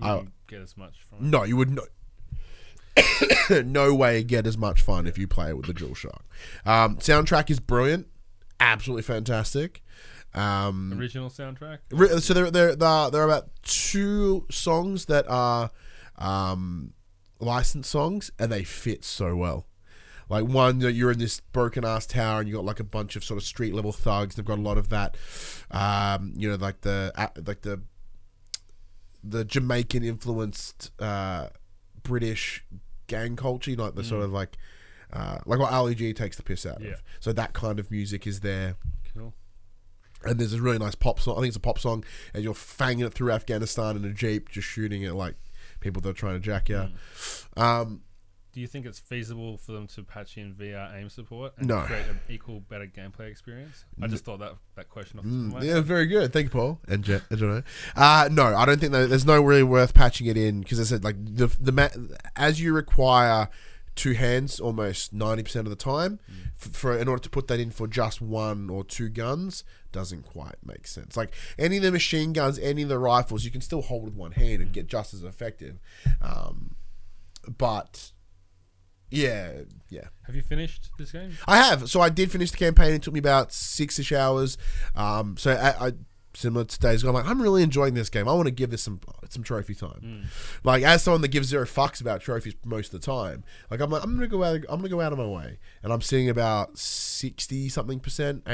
You 0.00 0.06
I- 0.06 0.14
wouldn't 0.14 0.34
get 0.46 0.60
as 0.60 0.76
much 0.76 1.02
from 1.02 1.18
it. 1.18 1.24
No, 1.24 1.42
you 1.44 1.56
would 1.56 1.70
no. 1.70 1.82
no 3.64 3.94
way 3.94 4.22
get 4.22 4.46
as 4.46 4.56
much 4.56 4.82
fun 4.82 5.06
if 5.06 5.18
you 5.18 5.26
play 5.26 5.50
it 5.50 5.56
with 5.56 5.66
the 5.66 5.74
DualShock. 5.74 6.20
Um, 6.64 6.96
soundtrack 6.96 7.50
is 7.50 7.60
brilliant, 7.60 8.06
absolutely 8.58 9.02
fantastic. 9.02 9.82
Um, 10.34 10.94
Original 10.96 11.28
soundtrack. 11.28 11.78
So 12.20 12.34
there, 12.34 12.50
there, 12.50 12.76
there, 12.76 13.10
there 13.10 13.22
are 13.22 13.24
about 13.24 13.50
two 13.62 14.46
songs 14.50 15.06
that 15.06 15.26
are 15.28 15.70
um, 16.18 16.92
licensed 17.40 17.90
songs, 17.90 18.30
and 18.38 18.52
they 18.52 18.64
fit 18.64 19.04
so 19.04 19.34
well. 19.34 19.66
Like 20.28 20.44
one, 20.44 20.78
that 20.78 20.92
you're 20.92 21.10
in 21.10 21.18
this 21.18 21.40
broken 21.40 21.84
ass 21.84 22.06
tower, 22.06 22.38
and 22.38 22.48
you 22.48 22.54
got 22.54 22.64
like 22.64 22.78
a 22.78 22.84
bunch 22.84 23.16
of 23.16 23.24
sort 23.24 23.38
of 23.38 23.44
street 23.44 23.74
level 23.74 23.90
thugs. 23.90 24.36
They've 24.36 24.44
got 24.44 24.58
a 24.58 24.62
lot 24.62 24.78
of 24.78 24.88
that, 24.90 25.16
um, 25.72 26.34
you 26.36 26.48
know, 26.48 26.54
like 26.54 26.82
the 26.82 27.12
like 27.44 27.62
the 27.62 27.82
the 29.24 29.44
Jamaican 29.44 30.04
influenced 30.04 30.92
uh, 31.00 31.48
British 32.02 32.64
gang 33.06 33.36
culture, 33.36 33.72
like 33.72 33.94
the 33.94 34.04
sort 34.04 34.22
of 34.22 34.32
like 34.32 34.56
uh, 35.12 35.38
like 35.46 35.58
what 35.58 35.72
Ali 35.72 35.94
G 35.94 36.12
takes 36.12 36.36
the 36.36 36.42
piss 36.42 36.64
out 36.64 36.80
Yeah. 36.80 36.90
of. 36.92 37.02
So 37.20 37.32
that 37.32 37.52
kind 37.52 37.78
of 37.80 37.90
music 37.90 38.26
is 38.26 38.40
there 38.40 38.76
Cool. 39.12 39.34
and 40.24 40.38
there's 40.38 40.52
a 40.52 40.60
really 40.62 40.78
nice 40.78 40.94
pop 40.94 41.18
song. 41.20 41.34
I 41.36 41.40
think 41.40 41.48
it's 41.48 41.56
a 41.56 41.60
pop 41.60 41.78
song, 41.78 42.04
and 42.34 42.44
you're 42.44 42.54
fanging 42.54 43.04
it 43.06 43.12
through 43.14 43.32
Afghanistan 43.32 43.96
in 43.96 44.04
a 44.04 44.12
jeep, 44.12 44.48
just 44.50 44.68
shooting 44.68 45.04
at 45.04 45.14
like 45.16 45.34
people 45.80 46.00
that 46.02 46.10
are 46.10 46.12
trying 46.12 46.34
to 46.34 46.40
jack 46.40 46.68
you. 46.68 46.88
Um, 47.56 48.02
do 48.52 48.60
you 48.60 48.66
think 48.66 48.84
it's 48.86 48.98
feasible 48.98 49.56
for 49.58 49.72
them 49.72 49.86
to 49.88 50.02
patch 50.02 50.36
in 50.36 50.54
VR 50.54 50.94
aim 50.98 51.08
support 51.08 51.52
and 51.58 51.68
No. 51.68 51.82
create 51.82 52.06
an 52.06 52.18
equal, 52.28 52.60
better 52.60 52.86
gameplay 52.86 53.30
experience? 53.30 53.84
I 54.02 54.06
just 54.08 54.24
thought 54.24 54.40
that 54.40 54.54
that 54.74 54.88
question 54.88 55.18
off 55.20 55.24
Mm, 55.24 55.62
yeah, 55.62 55.80
very 55.80 56.06
good. 56.06 56.32
Thank 56.32 56.44
you, 56.44 56.50
Paul. 56.50 56.80
And 56.88 57.04
Je- 57.04 57.14
I 57.30 57.34
don't 57.36 57.40
know. 57.48 57.62
Uh, 57.94 58.28
no, 58.32 58.44
I 58.56 58.64
don't 58.66 58.80
think 58.80 58.92
that 58.92 59.08
there's 59.08 59.24
no 59.26 59.40
really 59.40 59.62
worth 59.62 59.94
patching 59.94 60.26
it 60.26 60.36
in 60.36 60.60
because 60.60 60.80
I 60.80 60.84
said 60.84 61.04
like 61.04 61.16
the 61.24 61.46
the 61.60 61.72
ma- 61.72 61.88
as 62.36 62.60
you 62.60 62.72
require 62.72 63.48
two 63.96 64.12
hands 64.12 64.60
almost 64.60 65.12
ninety 65.12 65.42
percent 65.42 65.66
of 65.66 65.70
the 65.70 65.76
time 65.76 66.20
f- 66.60 66.72
for 66.72 66.96
in 66.96 67.06
order 67.08 67.20
to 67.22 67.28
put 67.28 67.48
that 67.48 67.58
in 67.60 67.70
for 67.70 67.86
just 67.88 68.20
one 68.22 68.70
or 68.70 68.82
two 68.84 69.08
guns 69.08 69.62
doesn't 69.92 70.22
quite 70.22 70.54
make 70.64 70.86
sense. 70.86 71.16
Like 71.16 71.34
any 71.58 71.76
of 71.78 71.82
the 71.82 71.90
machine 71.92 72.32
guns, 72.32 72.58
any 72.60 72.82
of 72.82 72.88
the 72.88 72.98
rifles, 72.98 73.44
you 73.44 73.50
can 73.50 73.60
still 73.60 73.82
hold 73.82 74.04
with 74.04 74.14
one 74.14 74.32
hand 74.32 74.62
and 74.62 74.72
get 74.72 74.86
just 74.86 75.12
as 75.12 75.22
effective. 75.24 75.78
Um, 76.22 76.76
but 77.58 78.12
yeah, 79.10 79.52
yeah. 79.88 80.04
Have 80.26 80.36
you 80.36 80.42
finished 80.42 80.90
this 80.98 81.12
game? 81.12 81.36
I 81.46 81.56
have. 81.56 81.90
So 81.90 82.00
I 82.00 82.08
did 82.08 82.30
finish 82.30 82.50
the 82.50 82.56
campaign. 82.56 82.94
It 82.94 83.02
took 83.02 83.14
me 83.14 83.18
about 83.18 83.52
six 83.52 83.98
ish 83.98 84.12
hours. 84.12 84.56
Um, 84.94 85.36
so 85.36 85.52
I, 85.52 85.88
I 85.88 85.92
similar 86.34 86.64
to 86.64 86.78
Days 86.78 87.02
Gone, 87.02 87.10
I'm 87.10 87.14
like, 87.22 87.30
I'm 87.30 87.42
really 87.42 87.62
enjoying 87.62 87.94
this 87.94 88.08
game. 88.08 88.28
I 88.28 88.32
want 88.32 88.46
to 88.46 88.52
give 88.52 88.70
this 88.70 88.82
some 88.82 89.00
some 89.28 89.42
trophy 89.42 89.74
time. 89.74 90.28
Like 90.64 90.82
as 90.82 91.02
someone 91.02 91.22
that 91.22 91.28
gives 91.28 91.48
zero 91.48 91.64
fucks 91.64 92.00
about 92.00 92.20
trophies 92.20 92.54
most 92.64 92.92
of 92.94 93.00
the 93.00 93.06
time, 93.06 93.44
like 93.70 93.80
I'm 93.80 93.90
like 93.90 94.02
I'm 94.02 94.14
gonna 94.14 94.28
go 94.28 94.42
out. 94.44 94.60
I'm 94.68 94.78
gonna 94.78 94.88
go 94.88 95.00
out 95.00 95.12
of 95.12 95.18
my 95.18 95.26
way, 95.26 95.58
and 95.82 95.92
I'm 95.92 96.02
seeing 96.02 96.28
about 96.28 96.78
sixty 96.78 97.68
something 97.68 98.00
percent, 98.00 98.46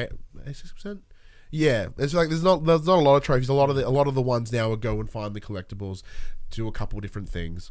six 0.47 0.73
percent. 0.73 1.03
Yeah, 1.51 1.89
it's 1.99 2.15
like 2.15 2.29
there's 2.29 2.43
not 2.43 2.65
there's 2.65 2.87
not 2.87 2.99
a 2.99 3.03
lot 3.03 3.17
of 3.17 3.23
trophies. 3.23 3.49
A 3.49 3.55
lot 3.55 3.71
of 3.71 3.77
the 3.77 3.87
a 3.87 3.91
lot 3.91 4.09
of 4.09 4.15
the 4.15 4.23
ones 4.23 4.53
now 4.53 4.73
are 4.73 4.77
go 4.77 4.99
and 5.01 5.11
find 5.11 5.35
the 5.35 5.41
collectibles, 5.41 6.03
do 6.51 6.67
a 6.67 6.73
couple 6.73 7.01
different 7.01 7.29
things. 7.29 7.71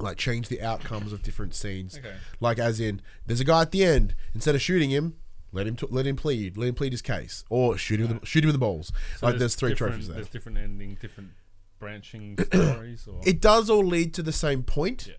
Like 0.00 0.16
change 0.16 0.48
the 0.48 0.62
outcomes 0.62 1.12
of 1.12 1.22
different 1.22 1.54
scenes. 1.54 1.98
Okay. 1.98 2.14
Like 2.40 2.58
as 2.58 2.80
in, 2.80 3.00
there's 3.26 3.40
a 3.40 3.44
guy 3.44 3.62
at 3.62 3.70
the 3.70 3.84
end. 3.84 4.14
Instead 4.34 4.54
of 4.54 4.62
shooting 4.62 4.90
him, 4.90 5.16
let 5.52 5.66
him 5.66 5.76
t- 5.76 5.86
let 5.90 6.06
him 6.06 6.16
plead, 6.16 6.56
let 6.56 6.68
him 6.68 6.74
plead 6.74 6.92
his 6.92 7.02
case, 7.02 7.44
or 7.50 7.76
shoot 7.76 8.00
him 8.00 8.08
with 8.08 8.20
the, 8.20 8.26
shoot 8.26 8.44
him 8.44 8.50
in 8.50 8.54
the 8.54 8.58
balls. 8.58 8.92
So 9.18 9.26
like 9.26 9.38
there's 9.38 9.54
three 9.54 9.74
trophies 9.74 10.06
there. 10.08 10.16
There's 10.16 10.28
different 10.28 10.58
ending, 10.58 10.96
different 11.00 11.30
branching 11.78 12.38
stories, 12.52 13.06
or 13.08 13.20
It 13.26 13.40
does 13.40 13.68
all 13.70 13.84
lead 13.84 14.14
to 14.14 14.22
the 14.22 14.32
same 14.32 14.62
point, 14.62 15.06
Yeah. 15.08 15.14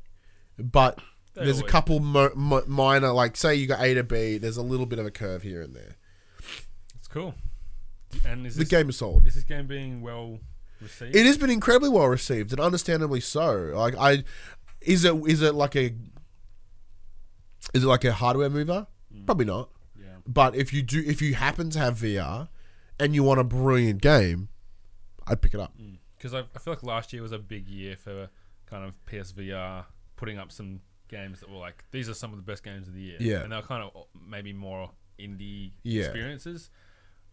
but 0.58 1.00
They 1.34 1.46
there's 1.46 1.60
a 1.60 1.64
couple 1.64 2.00
mo- 2.00 2.32
mo- 2.36 2.64
minor, 2.68 3.12
like 3.12 3.36
say 3.38 3.56
you 3.56 3.68
got 3.68 3.82
A 3.82 3.94
to 3.96 4.04
B. 4.04 4.38
There's 4.38 4.58
a 4.58 4.62
little 4.64 4.86
bit 4.86 5.00
of 5.00 5.06
a 5.06 5.12
curve 5.12 5.44
here 5.44 5.62
and 5.62 5.76
there. 5.76 5.96
it's 6.96 7.08
cool. 7.08 7.36
And 8.26 8.46
is 8.46 8.56
The 8.56 8.60
this, 8.66 8.70
game 8.70 8.90
is 8.90 8.98
solid. 8.98 9.26
is 9.28 9.36
this 9.36 9.44
game 9.46 9.68
being 9.68 10.02
well 10.02 10.40
received? 10.82 11.16
It 11.16 11.26
has 11.26 11.38
been 11.38 11.50
incredibly 11.50 11.90
well 11.90 12.08
received 12.08 12.52
and 12.52 12.60
understandably 12.60 13.22
so. 13.22 13.72
Like 13.74 13.96
I, 13.98 14.24
is 14.82 15.06
it 15.06 15.16
is 15.28 15.42
it 15.42 15.56
like 15.56 15.76
a 15.76 15.94
is 17.74 17.84
it 17.84 17.88
like 17.88 18.04
a 18.06 18.14
hardware 18.14 18.50
mover? 18.50 18.88
Hmm. 19.14 19.26
Probably 19.26 19.46
not. 19.46 19.70
yeah. 19.98 20.06
But 20.28 20.56
if 20.56 20.74
you 20.74 20.82
do, 20.82 21.02
if 21.06 21.22
you 21.22 21.36
happen 21.36 21.70
to 21.72 21.80
have 21.80 21.98
VR 21.98 22.50
and 23.00 23.14
you 23.16 23.24
want 23.24 23.40
a 23.40 23.44
brilliant 23.44 24.02
game, 24.02 24.50
I'd 25.28 25.42
pick 25.42 25.54
it 25.54 25.60
up. 25.60 25.74
Because 26.18 26.34
I, 26.34 26.40
I 26.56 26.60
feel 26.60 26.74
like 26.74 26.84
last 26.84 27.14
year 27.14 27.22
was 27.22 27.32
a 27.32 27.40
big 27.40 27.68
year 27.68 27.96
for 27.96 28.30
kind 28.66 28.86
of 28.86 28.94
PSVR 29.10 29.86
putting 30.16 30.38
up 30.38 30.52
some 30.52 30.82
games 31.08 31.40
that 31.42 31.50
were 31.50 31.58
like 31.58 31.84
these 31.92 32.08
are 32.08 32.14
some 32.14 32.32
of 32.32 32.38
the 32.38 32.44
best 32.44 32.64
games 32.64 32.88
of 32.88 32.94
the 32.94 33.02
year. 33.02 33.18
Yeah. 33.20 33.42
and 33.44 33.52
they're 33.52 33.62
kind 33.62 33.84
of 33.84 34.06
maybe 34.28 34.54
more 34.54 34.92
indie 35.20 35.72
Yeah. 35.84 36.04
experiences. 36.04 36.70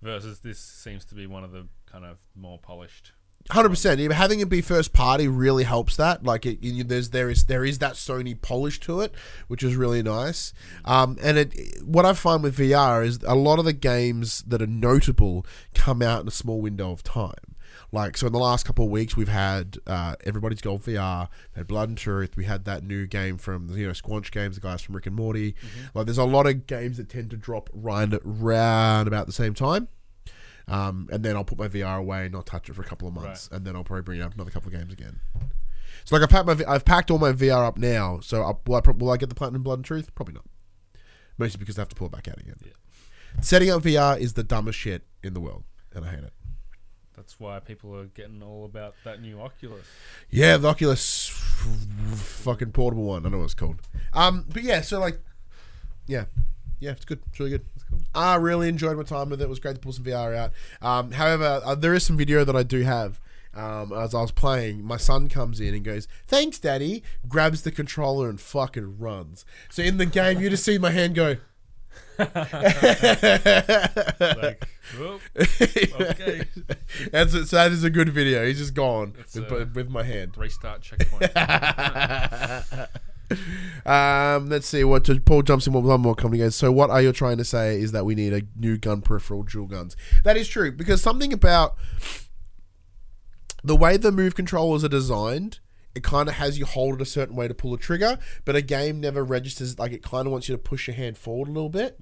Versus 0.01 0.39
this 0.41 0.61
seems 0.61 1.05
to 1.07 1.17
be 1.17 1.27
one 1.27 1.43
of 1.43 1.51
the 1.51 1.67
kind 1.87 2.05
of 2.05 2.19
more 2.37 2.57
polished. 2.59 3.13
Hundred 3.51 3.71
percent. 3.71 4.13
Having 4.13 4.41
it 4.41 4.51
be 4.51 4.61
first 4.61 4.93
party 4.93 5.27
really 5.27 5.65
helps 5.65 5.97
that. 5.97 6.23
Like 6.23 6.45
it, 6.45 6.63
you, 6.63 6.85
there's 6.85 7.11
there 7.11 7.31
is 7.31 7.47
there 7.47 7.65
is 7.65 7.79
that 7.79 7.95
Sony 7.95 8.39
polish 8.39 8.79
to 8.81 9.01
it, 9.01 9.15
which 9.47 9.63
is 9.63 9.75
really 9.75 10.03
nice. 10.03 10.53
Um, 10.85 11.17
and 11.23 11.39
it 11.39 11.83
what 11.83 12.05
I 12.05 12.13
find 12.13 12.43
with 12.43 12.59
VR 12.59 13.05
is 13.05 13.21
a 13.27 13.35
lot 13.35 13.59
of 13.59 13.65
the 13.65 13.73
games 13.73 14.43
that 14.43 14.61
are 14.61 14.67
notable 14.67 15.47
come 15.75 16.03
out 16.03 16.21
in 16.21 16.29
a 16.29 16.33
small 16.33 16.61
window 16.61 16.93
of 16.93 17.03
time. 17.03 17.57
Like 17.91 18.19
so, 18.19 18.27
in 18.27 18.35
the 18.35 18.39
last 18.39 18.67
couple 18.67 18.85
of 18.85 18.91
weeks, 18.91 19.17
we've 19.17 19.29
had 19.29 19.79
uh, 19.87 20.17
Everybody's 20.27 20.61
Golf 20.61 20.85
VR, 20.85 21.29
we 21.55 21.61
had 21.61 21.67
Blood 21.67 21.89
and 21.89 21.97
Truth. 21.97 22.37
We 22.37 22.45
had 22.45 22.67
that 22.67 22.85
new 22.85 23.07
game 23.07 23.39
from 23.39 23.71
you 23.71 23.87
know 23.87 23.93
Squanch 23.93 24.31
Games, 24.31 24.57
the 24.57 24.61
guys 24.61 24.83
from 24.83 24.95
Rick 24.95 25.07
and 25.07 25.17
Morty. 25.17 25.55
Like, 25.95 26.05
there's 26.05 26.19
a 26.19 26.25
lot 26.25 26.47
of 26.47 26.67
games 26.67 26.99
that 26.99 27.09
tend 27.09 27.31
to 27.31 27.39
drop 27.39 27.71
right 27.73 28.13
round 28.25 29.09
about 29.09 29.27
the 29.27 29.33
same 29.33 29.55
time. 29.55 29.89
Um, 30.69 31.09
and 31.11 31.25
then 31.25 31.35
I'll 31.35 31.45
put 31.45 31.59
my 31.59 31.69
VR 31.69 31.99
away 31.99 32.25
and 32.25 32.33
not 32.33 32.47
touch 32.47 32.69
it 32.69 32.75
for 32.75 32.83
a 32.83 32.85
couple 32.85 33.09
of 33.09 33.15
months, 33.15 33.49
and 33.51 33.65
then 33.65 33.75
I'll 33.75 33.85
probably 33.85 34.03
bring 34.03 34.21
it 34.21 34.23
up 34.23 34.35
another 34.35 34.51
couple 34.51 34.69
of 34.69 34.79
games 34.79 34.93
again. 34.93 35.21
So 36.05 36.17
like 36.17 36.23
I've 36.23 36.31
packed 36.31 36.47
my 36.47 36.73
I've 36.73 36.85
packed 36.85 37.11
all 37.11 37.19
my 37.19 37.33
VR 37.33 37.67
up 37.67 37.79
now. 37.79 38.21
So 38.21 38.43
I, 38.43 38.53
will 38.67 38.77
I 38.77 38.91
will 38.91 39.11
I 39.11 39.17
get 39.17 39.29
the 39.29 39.35
Platinum 39.35 39.63
Blood 39.63 39.79
and 39.79 39.85
Truth? 39.85 40.15
Probably 40.15 40.35
not. 40.35 40.45
Mostly 41.39 41.59
because 41.59 41.79
I 41.79 41.83
have 41.83 41.89
to 41.89 41.97
pull 41.97 42.07
it 42.07 42.13
back 42.13 42.29
out 42.29 42.39
again. 42.39 42.57
Yeah. 42.65 42.73
Setting 43.41 43.71
up 43.71 43.83
VR 43.83 44.19
is 44.19 44.33
the 44.35 44.43
dumbest 44.43 44.79
shit 44.79 45.03
in 45.23 45.35
the 45.35 45.41
world, 45.41 45.65
and 45.95 46.05
I 46.05 46.11
hate 46.11 46.25
it. 46.25 46.33
That's 47.15 47.39
why 47.41 47.59
people 47.61 47.97
are 47.97 48.05
getting 48.07 48.43
all 48.43 48.65
about 48.65 48.95
that 49.05 49.21
new 49.21 49.41
Oculus. 49.41 49.87
Yeah, 50.31 50.57
the 50.57 50.69
Oculus 50.69 51.29
fucking 51.29 52.73
portable 52.73 53.05
one. 53.05 53.27
I 53.27 53.29
know 53.29 53.39
what 53.39 53.45
it's 53.45 53.55
called. 53.55 53.81
Um, 54.13 54.45
but 54.49 54.63
yeah, 54.63 54.83
so 54.83 55.01
like, 55.01 55.21
yeah, 56.07 56.27
yeah, 56.81 56.93
it's 56.93 57.05
good. 57.05 57.21
It's 57.29 57.41
really 57.41 57.53
good. 57.53 57.64
It's 57.75 57.85
cool. 57.85 58.01
I 58.14 58.37
really 58.37 58.69
enjoyed 58.69 58.97
my 58.97 59.03
time 59.03 59.31
with 59.31 59.41
it. 59.41 59.45
It 59.45 59.49
was 59.49 59.59
great 59.59 59.75
to 59.75 59.81
pull 59.81 59.93
some 59.93 60.05
VR 60.05 60.37
out. 60.37 60.53
Um, 60.81 61.12
however, 61.12 61.61
uh, 61.64 61.75
there 61.75 61.95
is 61.95 62.05
some 62.05 62.17
video 62.17 62.45
that 62.45 62.57
I 62.57 62.62
do 62.62 62.83
have. 62.83 63.21
Um, 63.55 63.93
as 63.93 64.14
I 64.14 64.21
was 64.21 64.31
playing, 64.31 64.85
my 64.85 64.99
son 64.99 65.29
comes 65.29 65.59
in 65.59 65.75
and 65.75 65.85
goes, 65.85 66.07
"Thanks, 66.27 66.59
Daddy." 66.59 67.03
Grabs 67.27 67.62
the 67.62 67.73
controller 67.73 68.29
and 68.29 68.41
fucking 68.41 68.99
runs. 68.99 69.45
So 69.69 69.83
in 69.83 69.97
the 69.97 70.07
game, 70.07 70.41
you 70.41 70.51
just 70.51 70.64
see 70.64 70.79
my 70.79 70.91
hand 70.91 71.14
go. 71.14 71.37
Like, 72.19 72.35
okay, 74.99 76.45
That's 77.12 77.35
it. 77.35 77.47
So 77.47 77.57
that 77.57 77.73
is 77.73 77.85
a 77.85 77.91
good 77.91 78.09
video. 78.09 78.47
He's 78.47 78.59
just 78.59 78.75
gone 78.75 79.14
with, 79.35 79.75
with 79.75 79.91
my 79.91 80.03
hand. 80.03 80.37
restart 80.37 80.83
checkpoint. 80.83 81.31
Um, 83.87 84.51
let's 84.51 84.67
see 84.67 84.85
what 84.85 85.09
Paul 85.25 85.41
jumps 85.41 85.67
in. 85.67 85.73
What 85.73 85.83
one 85.83 86.03
more 86.03 86.14
coming 86.14 86.41
goes. 86.41 86.55
So 86.55 86.71
what 86.71 86.91
are 86.91 87.01
you 87.01 87.11
trying 87.11 87.38
to 87.38 87.45
say 87.45 87.81
is 87.81 87.93
that 87.93 88.05
we 88.05 88.14
need 88.14 88.35
a 88.35 88.43
new 88.55 88.77
gun 88.77 89.01
peripheral, 89.01 89.45
dual 89.45 89.67
guns? 89.67 89.97
That 90.25 90.37
is 90.37 90.47
true 90.47 90.73
because 90.73 91.01
something 91.01 91.33
about 91.33 91.75
the 93.64 93.77
way 93.77 93.97
the 93.97 94.12
move 94.12 94.35
controllers 94.35 94.85
are 94.85 94.88
designed, 94.88 95.61
it 95.95 96.03
kind 96.03 96.29
of 96.29 96.35
has 96.35 96.59
you 96.59 96.67
hold 96.67 96.97
it 96.97 97.01
a 97.01 97.07
certain 97.07 97.35
way 97.35 97.49
to 97.49 97.55
pull 97.55 97.73
a 97.73 97.79
trigger, 97.79 98.19
but 98.45 98.55
a 98.55 98.61
game 98.62 99.01
never 99.01 99.25
registers 99.25 99.79
like 99.79 99.93
it 99.93 100.03
kind 100.03 100.27
of 100.27 100.33
wants 100.33 100.49
you 100.49 100.55
to 100.55 100.59
push 100.59 100.87
your 100.87 100.95
hand 100.95 101.17
forward 101.17 101.49
a 101.49 101.53
little 101.53 101.71
bit. 101.71 101.99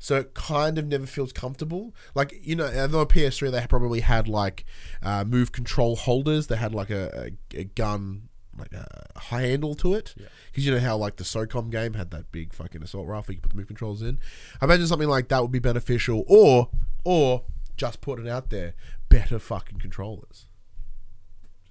So 0.00 0.16
it 0.16 0.34
kind 0.34 0.78
of 0.78 0.86
never 0.86 1.06
feels 1.06 1.32
comfortable. 1.32 1.94
Like 2.14 2.34
you 2.42 2.56
know, 2.56 2.66
I 2.66 2.86
know 2.88 3.06
PS3 3.06 3.52
they 3.52 3.66
probably 3.68 4.00
had 4.00 4.26
like 4.26 4.64
uh, 5.00 5.22
move 5.24 5.52
control 5.52 5.94
holders. 5.94 6.48
They 6.48 6.56
had 6.56 6.74
like 6.74 6.90
a, 6.90 7.30
a, 7.54 7.60
a 7.60 7.64
gun 7.64 8.29
like 8.60 8.72
a 8.72 9.18
handle 9.18 9.74
to 9.76 9.94
it 9.94 10.14
because 10.50 10.64
you 10.64 10.72
know 10.72 10.80
how 10.80 10.96
like 10.96 11.16
the 11.16 11.24
SOCOM 11.24 11.70
game 11.70 11.94
had 11.94 12.10
that 12.10 12.30
big 12.30 12.52
fucking 12.52 12.82
assault 12.82 13.06
rifle 13.06 13.34
you 13.34 13.40
could 13.40 13.50
put 13.50 13.50
the 13.50 13.56
move 13.56 13.66
controls 13.66 14.02
in. 14.02 14.18
I 14.60 14.66
imagine 14.66 14.86
something 14.86 15.08
like 15.08 15.28
that 15.28 15.42
would 15.42 15.52
be 15.52 15.58
beneficial, 15.58 16.24
or 16.28 16.70
or 17.04 17.44
just 17.76 18.00
put 18.00 18.20
it 18.20 18.28
out 18.28 18.50
there, 18.50 18.74
better 19.08 19.38
fucking 19.38 19.78
controllers. 19.78 20.46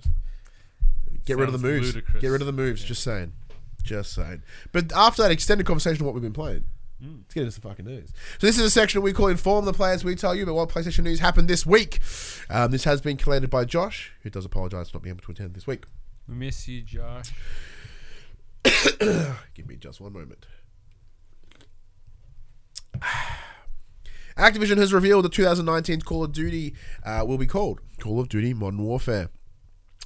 Just 0.01 1.25
get 1.25 1.37
rid 1.37 1.47
of 1.47 1.53
the 1.53 1.67
moves. 1.67 1.93
ludicrous. 1.93 2.21
Get 2.21 2.29
rid 2.29 2.41
of 2.41 2.47
the 2.47 2.53
moves. 2.53 2.83
Just 2.83 3.03
saying. 3.03 3.33
Just 3.83 4.13
saying. 4.13 4.43
But 4.71 4.91
after 4.93 5.21
that 5.21 5.31
extended 5.31 5.65
conversation 5.65 6.01
of 6.01 6.05
what 6.07 6.15
we've 6.15 6.23
been 6.23 6.33
playing, 6.33 6.65
let's 7.01 7.33
get 7.33 7.41
into 7.41 7.51
some 7.51 7.61
fucking 7.61 7.85
news. 7.85 8.11
So 8.39 8.47
this 8.47 8.57
is 8.57 8.65
a 8.65 8.69
section 8.69 9.01
we 9.01 9.13
call 9.13 9.27
Inform 9.27 9.65
the 9.65 9.73
Players. 9.73 10.03
We 10.03 10.15
tell 10.15 10.35
you 10.35 10.43
about 10.43 10.55
what 10.55 10.69
PlayStation 10.69 11.03
news 11.03 11.19
happened 11.19 11.47
this 11.47 11.65
week. 11.65 11.99
Um, 12.49 12.71
this 12.71 12.83
has 12.83 13.01
been 13.01 13.17
collated 13.17 13.49
by 13.49 13.65
Josh, 13.65 14.13
who 14.23 14.29
does 14.29 14.45
apologise 14.45 14.89
for 14.89 14.97
not 14.97 15.03
being 15.03 15.15
able 15.15 15.23
to 15.25 15.31
attend 15.31 15.53
this 15.53 15.67
week. 15.67 15.85
We 16.29 16.35
miss 16.35 16.67
you, 16.67 16.81
Josh. 16.81 17.31
Give 19.53 19.67
me 19.67 19.75
just 19.75 19.99
one 19.99 20.13
moment. 20.13 20.45
Activision 24.37 24.77
has 24.77 24.93
revealed 24.93 25.25
the 25.25 25.29
2019 25.29 26.01
Call 26.01 26.23
of 26.23 26.31
Duty 26.31 26.75
uh, 27.03 27.23
will 27.27 27.37
be 27.37 27.47
called 27.47 27.81
Call 27.99 28.19
of 28.19 28.29
Duty 28.29 28.53
Modern 28.53 28.83
Warfare, 28.83 29.29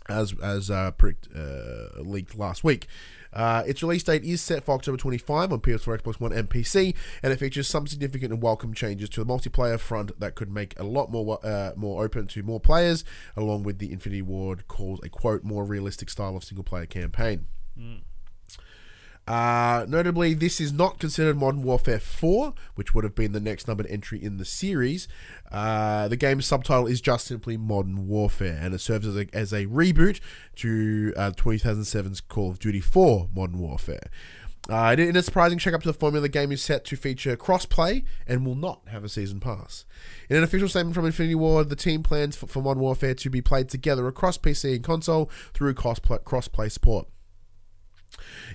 as 0.09 0.33
as 0.41 0.71
uh, 0.71 0.91
uh, 1.36 2.01
leaked 2.01 2.38
last 2.38 2.63
week. 2.63 2.88
Uh, 3.34 3.63
its 3.65 3.82
release 3.82 4.04
date 4.04 4.24
is 4.24 4.41
set 4.41 4.63
for 4.63 4.76
October 4.76 4.98
25 4.98 5.52
on 5.52 5.60
PS4, 5.60 6.02
Xbox 6.02 6.19
One, 6.19 6.32
and 6.32 6.50
PC, 6.50 6.96
and 7.22 7.34
it 7.34 7.38
features 7.38 7.67
some 7.67 7.88
significant 7.88 8.32
and 8.32 8.41
welcome 8.41 8.74
changes 8.74 9.10
to 9.10 9.24
the 9.24 9.26
multiplayer 9.26 9.80
front 9.80 10.19
that 10.19 10.36
could 10.36 10.52
make 10.52 10.80
a 10.80 10.84
lot 10.84 11.12
more 11.12 11.39
uh, 11.43 11.72
more 11.76 12.04
open 12.04 12.28
to 12.28 12.43
more 12.43 12.60
players, 12.60 13.04
along 13.36 13.63
with 13.63 13.80
the 13.80 13.91
Infinity 13.91 14.22
Ward 14.22 14.67
calls 14.67 15.00
a 15.04 15.10
quote 15.10 15.43
more 15.43 15.65
realistic 15.65 16.10
style 16.10 16.36
of 16.36 16.43
single 16.43 16.63
player 16.63 16.86
campaign. 16.86 17.46
Uh, 19.25 19.86
notably, 19.88 20.33
this 20.33 20.59
is 20.59 20.73
not 20.73 20.99
considered 20.99 21.38
Modern 21.38 21.63
Warfare 21.63 21.99
4, 21.99 22.53
which 22.75 22.93
would 22.93 23.05
have 23.05 23.15
been 23.15 23.31
the 23.31 23.39
next 23.39 23.67
numbered 23.67 23.88
entry 23.88 24.21
in 24.21 24.38
the 24.38 24.45
series. 24.45 25.07
Uh, 25.51 26.09
the 26.09 26.17
game's 26.17 26.45
subtitle 26.45 26.88
is 26.88 26.99
just 26.99 27.27
simply 27.27 27.55
Modern 27.55 28.07
Warfare, 28.07 28.59
and 28.62 28.73
it 28.73 28.81
serves 28.81 29.07
as 29.07 29.15
a, 29.15 29.27
as 29.33 29.53
a 29.53 29.65
reboot 29.67 30.19
to 30.57 31.13
uh, 31.15 31.31
2007's 31.31 32.19
Call 32.19 32.51
of 32.51 32.59
Duty 32.59 32.81
4 32.81 33.29
Modern 33.33 33.59
Warfare. 33.59 34.09
Uh, 34.69 34.95
in 34.97 35.15
a 35.15 35.21
surprising 35.21 35.57
shake 35.57 35.73
up 35.73 35.81
to 35.81 35.89
the 35.89 35.93
formula, 35.93 36.21
the 36.21 36.29
game 36.29 36.51
is 36.51 36.62
set 36.62 36.86
to 36.86 36.95
feature 36.95 37.36
cross-play 37.36 38.03
and 38.25 38.45
will 38.45 38.55
not 38.55 38.81
have 38.88 39.03
a 39.03 39.09
season 39.09 39.41
pass. 39.41 39.83
In 40.29 40.38
an 40.38 40.43
official 40.43 40.69
statement 40.69 40.95
from 40.95 41.05
Infinity 41.05 41.36
Ward, 41.36 41.69
the 41.69 41.75
team 41.75 42.01
plans 42.01 42.38
for, 42.38 42.47
for 42.47 42.62
Modern 42.62 42.81
Warfare 42.81 43.13
to 43.15 43.29
be 43.29 43.41
played 43.41 43.67
together 43.67 44.07
across 44.07 44.38
PC 44.38 44.75
and 44.75 44.83
console 44.83 45.29
through 45.53 45.73
cross-play 45.73 46.69
support. 46.69 47.07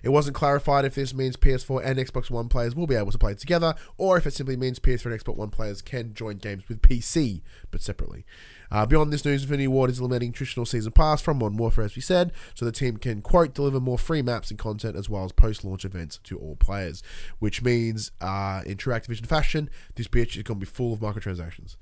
It 0.03 0.11
wasn't 0.11 0.37
clarified 0.37 0.85
if 0.85 0.95
this 0.95 1.15
means 1.15 1.37
PS4 1.37 1.85
and 1.85 1.99
Xbox 1.99 2.31
One 2.31 2.49
players 2.49 2.75
will 2.75 2.87
be 2.87 2.95
able 2.95 3.13
to 3.13 3.19
play 3.19 3.35
together, 3.35 3.75
or 3.97 4.17
if 4.17 4.27
it 4.27 4.35
simply 4.35 4.57
means 4.57 4.79
PS4 4.79 5.07
and 5.07 5.21
Xbox 5.21 5.37
One 5.37 5.51
players 5.51 5.83
can 5.83 6.15
join 6.15 6.37
games 6.37 6.69
with 6.69 6.83
PC, 6.83 7.43
but 7.71 7.83
separately. 7.83 8.25
Uh, 8.71 8.85
beyond 8.85 9.13
this 9.13 9.25
news, 9.25 9.43
Infinity 9.43 9.69
Ward 9.69 9.91
is 9.91 9.99
implementing 9.99 10.33
traditional 10.33 10.67
season 10.67 10.93
pass 10.93 11.23
from 11.23 11.39
Modern 11.39 11.57
Warfare, 11.57 11.85
as 11.85 11.97
we 11.97 12.03
said, 12.03 12.33
so 12.55 12.65
the 12.65 12.73
team 12.73 12.99
can 12.99 13.23
quote 13.23 13.55
deliver 13.55 13.81
more 13.81 13.99
free 13.99 14.23
maps 14.23 14.51
and 14.51 14.59
content 14.59 14.97
as 14.97 15.09
well 15.09 15.25
as 15.25 15.33
post-launch 15.33 15.85
events 15.85 16.19
to 16.25 16.39
all 16.39 16.57
players. 16.57 17.03
Which 17.39 17.63
means, 17.63 18.11
uh, 18.21 18.63
in 18.67 18.77
true 18.77 18.93
Activision 18.93 19.27
fashion, 19.27 19.71
this 19.95 20.09
bitch 20.09 20.37
is 20.37 20.43
going 20.43 20.61
to 20.61 20.67
be 20.67 20.71
full 20.71 20.93
of 20.93 21.01
microtransactions. 21.01 21.77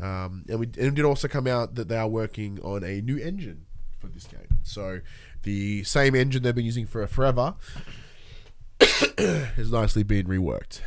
Um, 0.00 0.44
and 0.48 0.60
we 0.60 0.66
and 0.66 0.76
it 0.76 0.94
did 0.94 1.04
also 1.04 1.26
come 1.26 1.46
out 1.46 1.74
that 1.76 1.88
they 1.88 1.96
are 1.96 2.08
working 2.08 2.60
on 2.62 2.84
a 2.84 3.00
new 3.00 3.16
engine 3.16 3.64
for 3.98 4.08
this 4.08 4.26
game. 4.26 4.58
So 4.62 5.00
the 5.46 5.84
same 5.84 6.14
engine 6.16 6.42
they've 6.42 6.54
been 6.54 6.64
using 6.64 6.86
for 6.86 7.06
forever 7.06 7.54
has 9.56 9.70
nicely 9.70 10.02
been 10.02 10.26
reworked. 10.26 10.80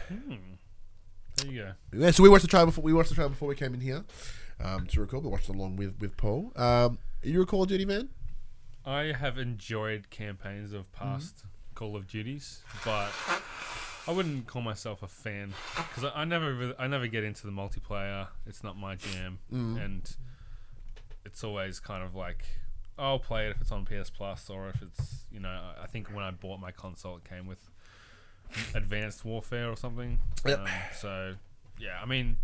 There 1.37 1.51
you 1.51 1.61
go. 1.61 1.71
Yeah, 1.93 2.11
so 2.11 2.21
we 2.21 2.29
watched 2.29 2.43
the 2.43 2.49
trailer 2.49 2.65
before 2.67 2.83
we 2.83 2.91
watched 2.93 3.09
the 3.09 3.15
trailer 3.15 3.29
before 3.29 3.47
we 3.47 3.55
came 3.55 3.73
in 3.73 3.79
here 3.79 4.03
um, 4.63 4.85
to 4.87 4.99
record. 4.99 5.23
We 5.23 5.29
watched 5.29 5.49
it 5.49 5.55
along 5.55 5.77
with 5.77 5.95
with 5.99 6.17
Paul. 6.17 6.51
Um, 6.57 6.99
you 7.23 7.41
a 7.41 7.45
Call 7.45 7.63
of 7.63 7.69
Duty 7.69 7.85
man? 7.85 8.09
I 8.85 9.13
have 9.13 9.37
enjoyed 9.37 10.09
campaigns 10.09 10.73
of 10.73 10.91
past 10.91 11.45
Call 11.73 11.95
of 11.95 12.07
Duties, 12.07 12.61
but 12.83 13.09
I 14.07 14.11
wouldn't 14.11 14.45
call 14.47 14.61
myself 14.61 15.03
a 15.03 15.07
fan 15.07 15.53
because 15.75 16.03
I, 16.03 16.21
I 16.21 16.25
never 16.25 16.53
really, 16.53 16.73
I 16.77 16.87
never 16.87 17.07
get 17.07 17.23
into 17.23 17.45
the 17.45 17.53
multiplayer. 17.53 18.27
It's 18.45 18.61
not 18.61 18.77
my 18.77 18.95
jam, 18.95 19.39
and 19.51 20.15
it's 21.25 21.45
always 21.45 21.79
kind 21.79 22.03
of 22.03 22.13
like 22.13 22.43
I'll 22.99 23.19
play 23.19 23.47
it 23.47 23.51
if 23.51 23.61
it's 23.61 23.71
on 23.71 23.85
PS 23.85 24.09
Plus 24.09 24.49
or 24.49 24.69
if 24.69 24.81
it's 24.81 25.25
you 25.31 25.39
know 25.39 25.61
I- 25.81 25.87
think 25.87 26.09
when 26.09 26.23
I 26.23 26.31
bought 26.31 26.59
my 26.59 26.71
console 26.71 27.17
it 27.17 27.23
came 27.23 27.47
with 27.47 27.69
Advanced 28.75 29.25
Warfare 29.25 29.69
or 29.69 29.75
something. 29.75 30.19
Yep. 30.45 30.59
Um, 30.59 30.67
so 30.95 31.33
yeah, 31.79 31.99
I 32.01 32.05
mean, 32.05 32.37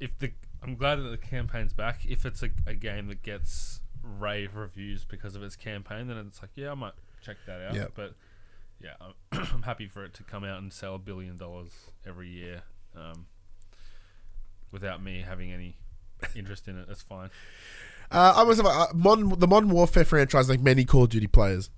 if 0.00 0.18
the 0.18 0.32
I'm 0.62 0.76
glad 0.76 0.96
that 0.96 1.08
the 1.10 1.18
campaign's 1.18 1.72
back. 1.72 2.06
If 2.06 2.24
it's 2.24 2.42
a, 2.42 2.50
a 2.66 2.74
game 2.74 3.08
that 3.08 3.22
gets 3.22 3.80
rave 4.02 4.54
reviews 4.56 5.04
because 5.04 5.34
of 5.34 5.42
its 5.42 5.56
campaign, 5.56 6.06
then 6.06 6.16
it's 6.18 6.40
like 6.40 6.50
yeah, 6.54 6.70
I 6.70 6.74
might 6.74 6.94
check 7.20 7.36
that 7.46 7.60
out. 7.60 7.74
Yep. 7.74 7.92
But 7.94 8.14
yeah, 8.80 8.94
I'm, 9.00 9.14
I'm 9.54 9.62
happy 9.62 9.86
for 9.88 10.04
it 10.04 10.14
to 10.14 10.22
come 10.22 10.44
out 10.44 10.58
and 10.58 10.72
sell 10.72 10.94
a 10.94 10.98
billion 10.98 11.36
dollars 11.36 11.72
every 12.06 12.28
year, 12.28 12.62
um, 12.96 13.26
without 14.70 15.02
me 15.02 15.24
having 15.26 15.52
any 15.52 15.76
interest 16.34 16.68
in 16.68 16.78
it. 16.78 16.86
That's 16.86 17.02
fine. 17.02 17.30
Uh, 18.12 18.34
I 18.36 18.42
was 18.42 18.60
uh, 18.60 18.86
modern 18.94 19.30
the 19.38 19.48
Modern 19.48 19.70
Warfare 19.70 20.04
franchise, 20.04 20.48
like 20.48 20.60
many 20.60 20.84
Call 20.84 21.04
of 21.04 21.10
Duty 21.10 21.26
players. 21.26 21.70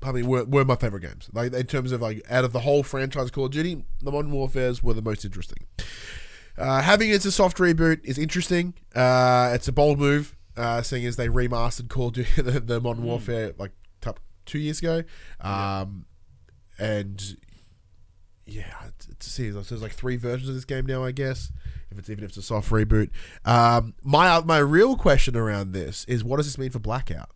I 0.00 0.12
mean, 0.12 0.28
were, 0.28 0.44
were 0.44 0.64
my 0.64 0.76
favorite 0.76 1.00
games. 1.00 1.28
Like 1.32 1.52
in 1.52 1.66
terms 1.66 1.90
of 1.90 2.00
like 2.00 2.22
out 2.30 2.44
of 2.44 2.52
the 2.52 2.60
whole 2.60 2.82
franchise 2.82 3.30
Call 3.30 3.46
of 3.46 3.50
Duty, 3.50 3.84
the 4.00 4.12
Modern 4.12 4.30
Warfares 4.30 4.82
were 4.82 4.94
the 4.94 5.02
most 5.02 5.24
interesting. 5.24 5.66
Uh, 6.56 6.82
having 6.82 7.10
it 7.10 7.14
as 7.14 7.26
a 7.26 7.32
soft 7.32 7.58
reboot 7.58 8.04
is 8.04 8.18
interesting. 8.18 8.74
Uh, 8.94 9.50
it's 9.52 9.66
a 9.68 9.72
bold 9.72 9.98
move, 9.98 10.36
uh, 10.56 10.82
seeing 10.82 11.04
as 11.04 11.16
they 11.16 11.28
remastered 11.28 11.88
Call 11.88 12.08
of 12.08 12.14
Duty, 12.14 12.30
the, 12.42 12.60
the 12.60 12.80
Modern 12.80 13.04
Warfare, 13.04 13.54
like 13.58 13.72
top 14.00 14.20
two 14.46 14.58
years 14.58 14.78
ago, 14.78 15.02
um, 15.40 16.06
and 16.78 17.36
yeah, 18.46 18.72
t- 18.98 19.12
to 19.18 19.30
see 19.30 19.50
there's 19.50 19.82
like 19.82 19.92
three 19.92 20.16
versions 20.16 20.48
of 20.48 20.54
this 20.54 20.64
game 20.64 20.86
now, 20.86 21.04
I 21.04 21.12
guess. 21.12 21.52
If 21.90 21.98
it's 21.98 22.10
even 22.10 22.24
if 22.24 22.30
it's 22.30 22.38
a 22.38 22.42
soft 22.42 22.70
reboot. 22.70 23.10
Um, 23.44 23.94
my 24.02 24.40
my 24.40 24.58
real 24.58 24.96
question 24.96 25.36
around 25.36 25.72
this 25.72 26.04
is, 26.06 26.22
what 26.22 26.36
does 26.36 26.46
this 26.46 26.58
mean 26.58 26.70
for 26.70 26.78
Blackout? 26.78 27.30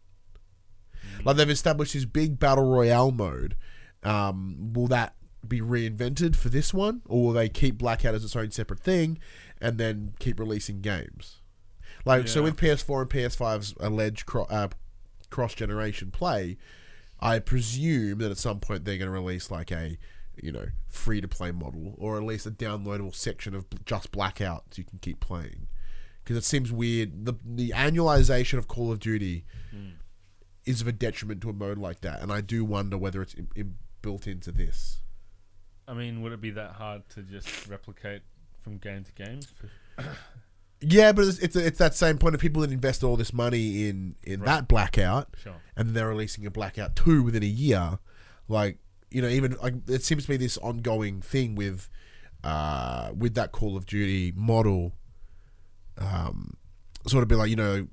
Like 1.25 1.37
they've 1.37 1.49
established 1.49 1.95
this 1.95 2.05
big 2.05 2.38
battle 2.38 2.69
royale 2.69 3.12
mode. 3.12 3.57
Um, 4.03 4.73
will 4.73 4.88
that 4.88 5.15
be 5.47 5.61
reinvented 5.61 6.37
for 6.37 6.49
this 6.49 6.75
one, 6.75 7.03
or 7.07 7.23
will 7.23 7.33
they 7.33 7.49
keep 7.49 7.79
Blackout 7.79 8.15
as 8.15 8.25
its 8.25 8.37
own 8.37 8.51
separate 8.51 8.81
thing, 8.81 9.19
and 9.61 9.79
then 9.79 10.15
keep 10.19 10.38
releasing 10.38 10.81
games? 10.81 11.41
Like 12.05 12.29
so 12.29 12.43
with 12.43 12.57
PS4 12.57 13.03
and 13.03 13.11
PS5's 13.11 13.75
alleged 13.79 14.27
cro- 14.27 14.47
uh, 14.51 14.69
cross 15.31 15.55
generation 15.55 16.11
play, 16.11 16.57
I 17.21 17.38
presume 17.38 18.19
that 18.19 18.31
at 18.31 18.38
some 18.38 18.59
point 18.59 18.85
they're 18.85 18.99
going 18.99 19.07
to 19.07 19.12
release 19.12 19.51
like 19.51 19.71
a 19.71 19.97
you 20.37 20.53
know 20.53 20.66
free 20.88 21.21
to 21.21 21.29
play 21.29 21.53
model, 21.53 21.95
or 21.99 22.16
at 22.16 22.23
least 22.23 22.47
a 22.47 22.51
downloadable 22.51 23.14
section 23.14 23.55
of 23.55 23.66
just 23.85 24.12
Blackout 24.12 24.64
so 24.71 24.81
you 24.81 24.85
can 24.85 24.99
keep 24.99 25.21
playing. 25.21 25.68
Because 26.23 26.37
it 26.37 26.45
seems 26.45 26.71
weird. 26.71 27.25
The 27.27 27.35
the 27.45 27.71
annualization 27.71 28.59
of 28.59 28.68
Call 28.68 28.92
of 28.92 29.01
Duty 29.01 29.45
hmm. 29.71 29.90
is 30.64 30.81
of 30.81 30.87
a 30.87 30.92
detriment 30.92 31.40
to 31.42 31.51
a 31.51 31.53
mode 31.53 31.79
like 31.79 32.01
that, 32.01 32.23
and 32.23 32.33
I 32.33 32.40
do 32.40 32.64
wonder 32.64 32.97
whether 32.97 33.23
it's 33.23 33.35
in, 33.35 33.49
in, 33.57 33.75
built 34.03 34.27
into 34.27 34.53
this. 34.53 35.01
I 35.88 35.95
mean, 35.95 36.23
would 36.23 36.33
it 36.33 36.40
be 36.40 36.51
that 36.51 36.73
hard 36.73 37.09
to 37.11 37.23
just 37.23 37.66
replicate 37.68 38.23
from 38.62 38.79
game 38.79 39.05
to 39.05 39.12
game? 39.12 39.40
Yeah, 40.85 41.12
but 41.12 41.27
it's 41.27 41.38
it's, 41.38 41.55
it's 41.55 41.79
that 41.79 41.95
same 41.95 42.18
point 42.18 42.35
of 42.35 42.40
people 42.40 42.62
that 42.62 42.73
invest 42.73 43.05
all 43.05 43.16
this 43.16 43.33
money 43.33 43.88
in 43.88 44.16
in 44.23 44.40
Right. 44.40 44.47
that 44.47 44.68
blackout, 44.68 45.29
Sure. 45.40 45.55
and 45.77 45.90
they're 45.90 46.09
releasing 46.09 46.45
a 46.45 46.51
blackout 46.51 46.97
two 46.97 47.23
within 47.23 47.42
a 47.42 47.47
year. 47.47 47.99
Like 48.49 48.79
you 49.14 49.22
know, 49.22 49.29
even 49.29 49.57
like 49.62 49.75
it 49.88 50.03
seems 50.03 50.25
to 50.25 50.29
be 50.29 50.37
this 50.37 50.57
ongoing 50.59 51.20
thing 51.20 51.55
with 51.55 51.88
uh 52.44 53.11
with 53.16 53.35
that 53.35 53.53
Call 53.53 53.77
of 53.77 53.87
Duty 53.87 54.33
model. 54.35 54.92
Um, 55.98 56.55
sort 57.07 57.22
of 57.22 57.29
be 57.29 57.35
like 57.35 57.51
you 57.51 57.57
know. 57.57 57.87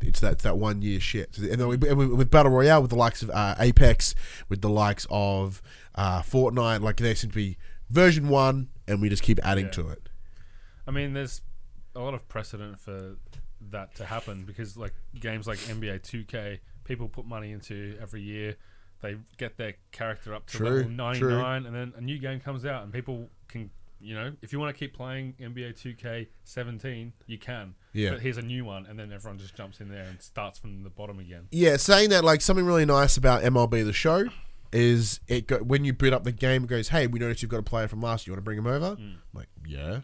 It's 0.00 0.20
that, 0.20 0.32
it's 0.32 0.42
that 0.42 0.58
one 0.58 0.82
year 0.82 1.00
shit, 1.00 1.38
and 1.38 1.58
then 1.58 1.66
we- 1.66 1.76
with 2.06 2.30
battle 2.30 2.52
royale, 2.52 2.82
with 2.82 2.90
the 2.90 2.96
likes 2.96 3.22
of 3.22 3.30
uh, 3.30 3.54
Apex, 3.58 4.14
with 4.50 4.60
the 4.60 4.68
likes 4.68 5.06
of 5.08 5.62
uh, 5.94 6.20
Fortnite, 6.20 6.82
like 6.82 6.96
they 6.98 7.14
seem 7.14 7.30
to 7.30 7.34
be 7.36 7.56
version 7.88 8.28
one, 8.28 8.68
and 8.86 9.00
we 9.00 9.08
just 9.08 9.22
keep 9.22 9.38
adding 9.42 9.66
Yeah. 9.66 9.70
to 9.72 9.88
it. 9.88 10.08
I 10.86 10.90
mean, 10.90 11.14
there's 11.14 11.40
a 11.94 12.00
lot 12.00 12.12
of 12.12 12.28
precedent 12.28 12.80
for 12.80 13.16
that 13.70 13.94
to 13.94 14.04
happen 14.04 14.44
because, 14.44 14.76
like, 14.76 14.92
games 15.18 15.46
like 15.46 15.58
NBA 15.60 16.00
2K, 16.00 16.58
people 16.84 17.08
put 17.08 17.24
money 17.24 17.52
into 17.52 17.96
every 17.98 18.20
year. 18.20 18.56
They 19.04 19.16
get 19.36 19.58
their 19.58 19.74
character 19.92 20.34
up 20.34 20.46
to 20.46 20.56
True, 20.56 20.68
level 20.78 20.90
99, 20.90 21.18
true. 21.20 21.44
and 21.68 21.76
then 21.76 21.92
a 21.96 22.00
new 22.00 22.18
game 22.18 22.40
comes 22.40 22.64
out, 22.64 22.82
and 22.84 22.92
people 22.92 23.28
can, 23.48 23.70
you 24.00 24.14
know, 24.14 24.32
if 24.40 24.50
you 24.50 24.58
want 24.58 24.74
to 24.74 24.78
keep 24.78 24.94
playing 24.94 25.34
NBA 25.38 25.74
2K 25.78 26.28
17, 26.44 27.12
you 27.26 27.36
can. 27.38 27.74
Yeah. 27.92 28.10
But 28.12 28.20
here's 28.20 28.38
a 28.38 28.42
new 28.42 28.64
one, 28.64 28.86
and 28.86 28.98
then 28.98 29.12
everyone 29.12 29.38
just 29.38 29.54
jumps 29.54 29.80
in 29.80 29.90
there 29.90 30.04
and 30.04 30.22
starts 30.22 30.58
from 30.58 30.82
the 30.84 30.90
bottom 30.90 31.18
again. 31.18 31.48
Yeah, 31.50 31.76
saying 31.76 32.08
that 32.10 32.24
like 32.24 32.40
something 32.40 32.64
really 32.64 32.86
nice 32.86 33.16
about 33.18 33.42
MLB 33.42 33.84
the 33.84 33.92
show 33.92 34.28
is 34.72 35.20
it 35.28 35.46
go, 35.46 35.58
when 35.58 35.84
you 35.84 35.92
boot 35.92 36.12
up 36.12 36.24
the 36.24 36.32
game, 36.32 36.64
it 36.64 36.68
goes, 36.68 36.88
"Hey, 36.88 37.06
we 37.06 37.18
noticed 37.18 37.42
you've 37.42 37.50
got 37.50 37.60
a 37.60 37.62
player 37.62 37.86
from 37.86 38.00
last. 38.00 38.26
year. 38.26 38.32
You 38.32 38.36
want 38.36 38.38
to 38.38 38.44
bring 38.44 38.58
him 38.58 38.66
over?" 38.66 38.96
Mm. 38.96 39.14
I'm 39.16 39.18
like, 39.34 39.48
yeah. 39.66 40.00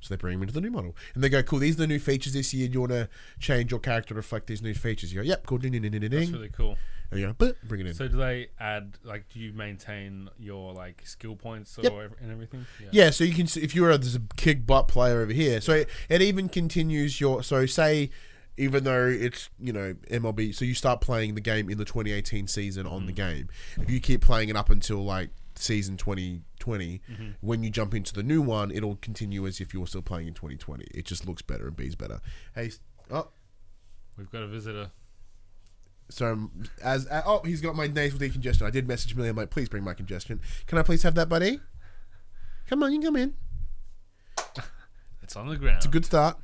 So 0.00 0.14
they 0.14 0.16
bring 0.18 0.34
him 0.34 0.42
into 0.42 0.54
the 0.54 0.60
new 0.60 0.70
model, 0.70 0.96
and 1.14 1.22
they 1.24 1.28
go, 1.28 1.42
"Cool, 1.42 1.58
these 1.58 1.74
are 1.74 1.78
the 1.78 1.86
new 1.86 1.98
features 1.98 2.32
this 2.32 2.54
year. 2.54 2.68
Do 2.68 2.74
you 2.74 2.80
want 2.80 2.92
to 2.92 3.08
change 3.40 3.70
your 3.72 3.80
character 3.80 4.08
to 4.10 4.14
reflect 4.14 4.46
these 4.46 4.62
new 4.62 4.74
features?" 4.74 5.12
You 5.12 5.20
go, 5.20 5.24
"Yep, 5.26 5.46
cool." 5.46 5.58
Ding, 5.58 5.72
ding, 5.72 5.82
ding, 5.82 5.90
ding, 5.92 6.10
That's 6.10 6.30
really 6.30 6.48
cool. 6.50 6.76
And 7.10 7.20
you 7.20 7.26
go, 7.26 7.34
"But 7.36 7.56
bring 7.66 7.80
it 7.80 7.86
in." 7.86 7.94
So 7.94 8.08
do 8.08 8.16
they 8.16 8.48
add 8.60 8.98
like 9.02 9.28
do 9.28 9.38
you 9.38 9.52
maintain 9.52 10.28
your 10.38 10.72
like 10.72 11.02
skill 11.04 11.36
points 11.36 11.78
or 11.78 11.82
Yep. 11.82 12.16
and 12.20 12.30
everything? 12.30 12.66
Yeah, 12.90 13.10
so 13.10 13.24
you 13.24 13.34
can 13.34 13.46
see 13.46 13.62
if 13.62 13.74
you're 13.74 13.90
a, 13.90 13.98
there's 13.98 14.16
a 14.16 14.22
kick 14.36 14.66
butt 14.66 14.88
player 14.88 15.20
over 15.20 15.32
here. 15.32 15.60
So 15.60 15.72
it, 15.72 15.88
it 16.08 16.22
even 16.22 16.48
continues 16.48 17.20
your 17.20 17.42
so 17.42 17.66
say 17.66 18.10
even 18.58 18.84
though 18.84 19.06
it's 19.06 19.48
you 19.58 19.72
know 19.72 19.94
MLB, 20.10 20.54
so 20.54 20.64
you 20.64 20.74
start 20.74 21.00
playing 21.00 21.34
the 21.34 21.40
game 21.40 21.70
in 21.70 21.78
the 21.78 21.84
2018 21.84 22.48
season 22.48 22.86
on 22.86 23.06
the 23.06 23.12
mm. 23.12 23.16
game. 23.16 23.48
If 23.80 23.88
you 23.88 24.00
keep 24.00 24.20
playing 24.20 24.48
it 24.48 24.56
up 24.56 24.68
until 24.68 25.04
like 25.04 25.30
season 25.54 25.96
2020, 25.96 27.00
mm-hmm. 27.10 27.24
when 27.40 27.62
you 27.62 27.70
jump 27.70 27.94
into 27.94 28.12
the 28.12 28.22
new 28.22 28.42
one, 28.42 28.70
it'll 28.70 28.96
continue 28.96 29.46
as 29.46 29.60
if 29.60 29.72
you 29.72 29.80
were 29.80 29.86
still 29.86 30.02
playing 30.02 30.28
in 30.28 30.34
2020. 30.34 30.84
It 30.92 31.04
just 31.04 31.26
looks 31.26 31.42
better 31.42 31.68
and 31.68 31.76
bees 31.76 31.94
better. 31.94 32.20
Hey, 32.54 32.72
oh. 33.10 33.28
We've 34.16 34.30
got 34.30 34.42
a 34.42 34.48
visitor. 34.48 34.90
So 36.10 36.50
as 36.82 37.06
uh, 37.06 37.22
oh, 37.26 37.42
he's 37.44 37.60
got 37.60 37.76
my 37.76 37.86
nasal 37.86 38.18
decongestion. 38.18 38.62
I 38.62 38.70
did 38.70 38.88
message 38.88 39.14
Millie. 39.14 39.28
I'm 39.28 39.36
like, 39.36 39.50
please 39.50 39.68
bring 39.68 39.84
my 39.84 39.94
congestion. 39.94 40.40
Can 40.66 40.78
I 40.78 40.82
please 40.82 41.02
have 41.02 41.14
that, 41.16 41.28
buddy? 41.28 41.60
Come 42.68 42.82
on, 42.82 42.92
you 42.92 43.00
can 43.00 43.08
come 43.08 43.16
in. 43.16 43.34
It's 45.22 45.36
on 45.36 45.48
the 45.48 45.56
ground. 45.56 45.76
It's 45.76 45.86
a 45.86 45.90
good 45.90 46.04
start. 46.04 46.38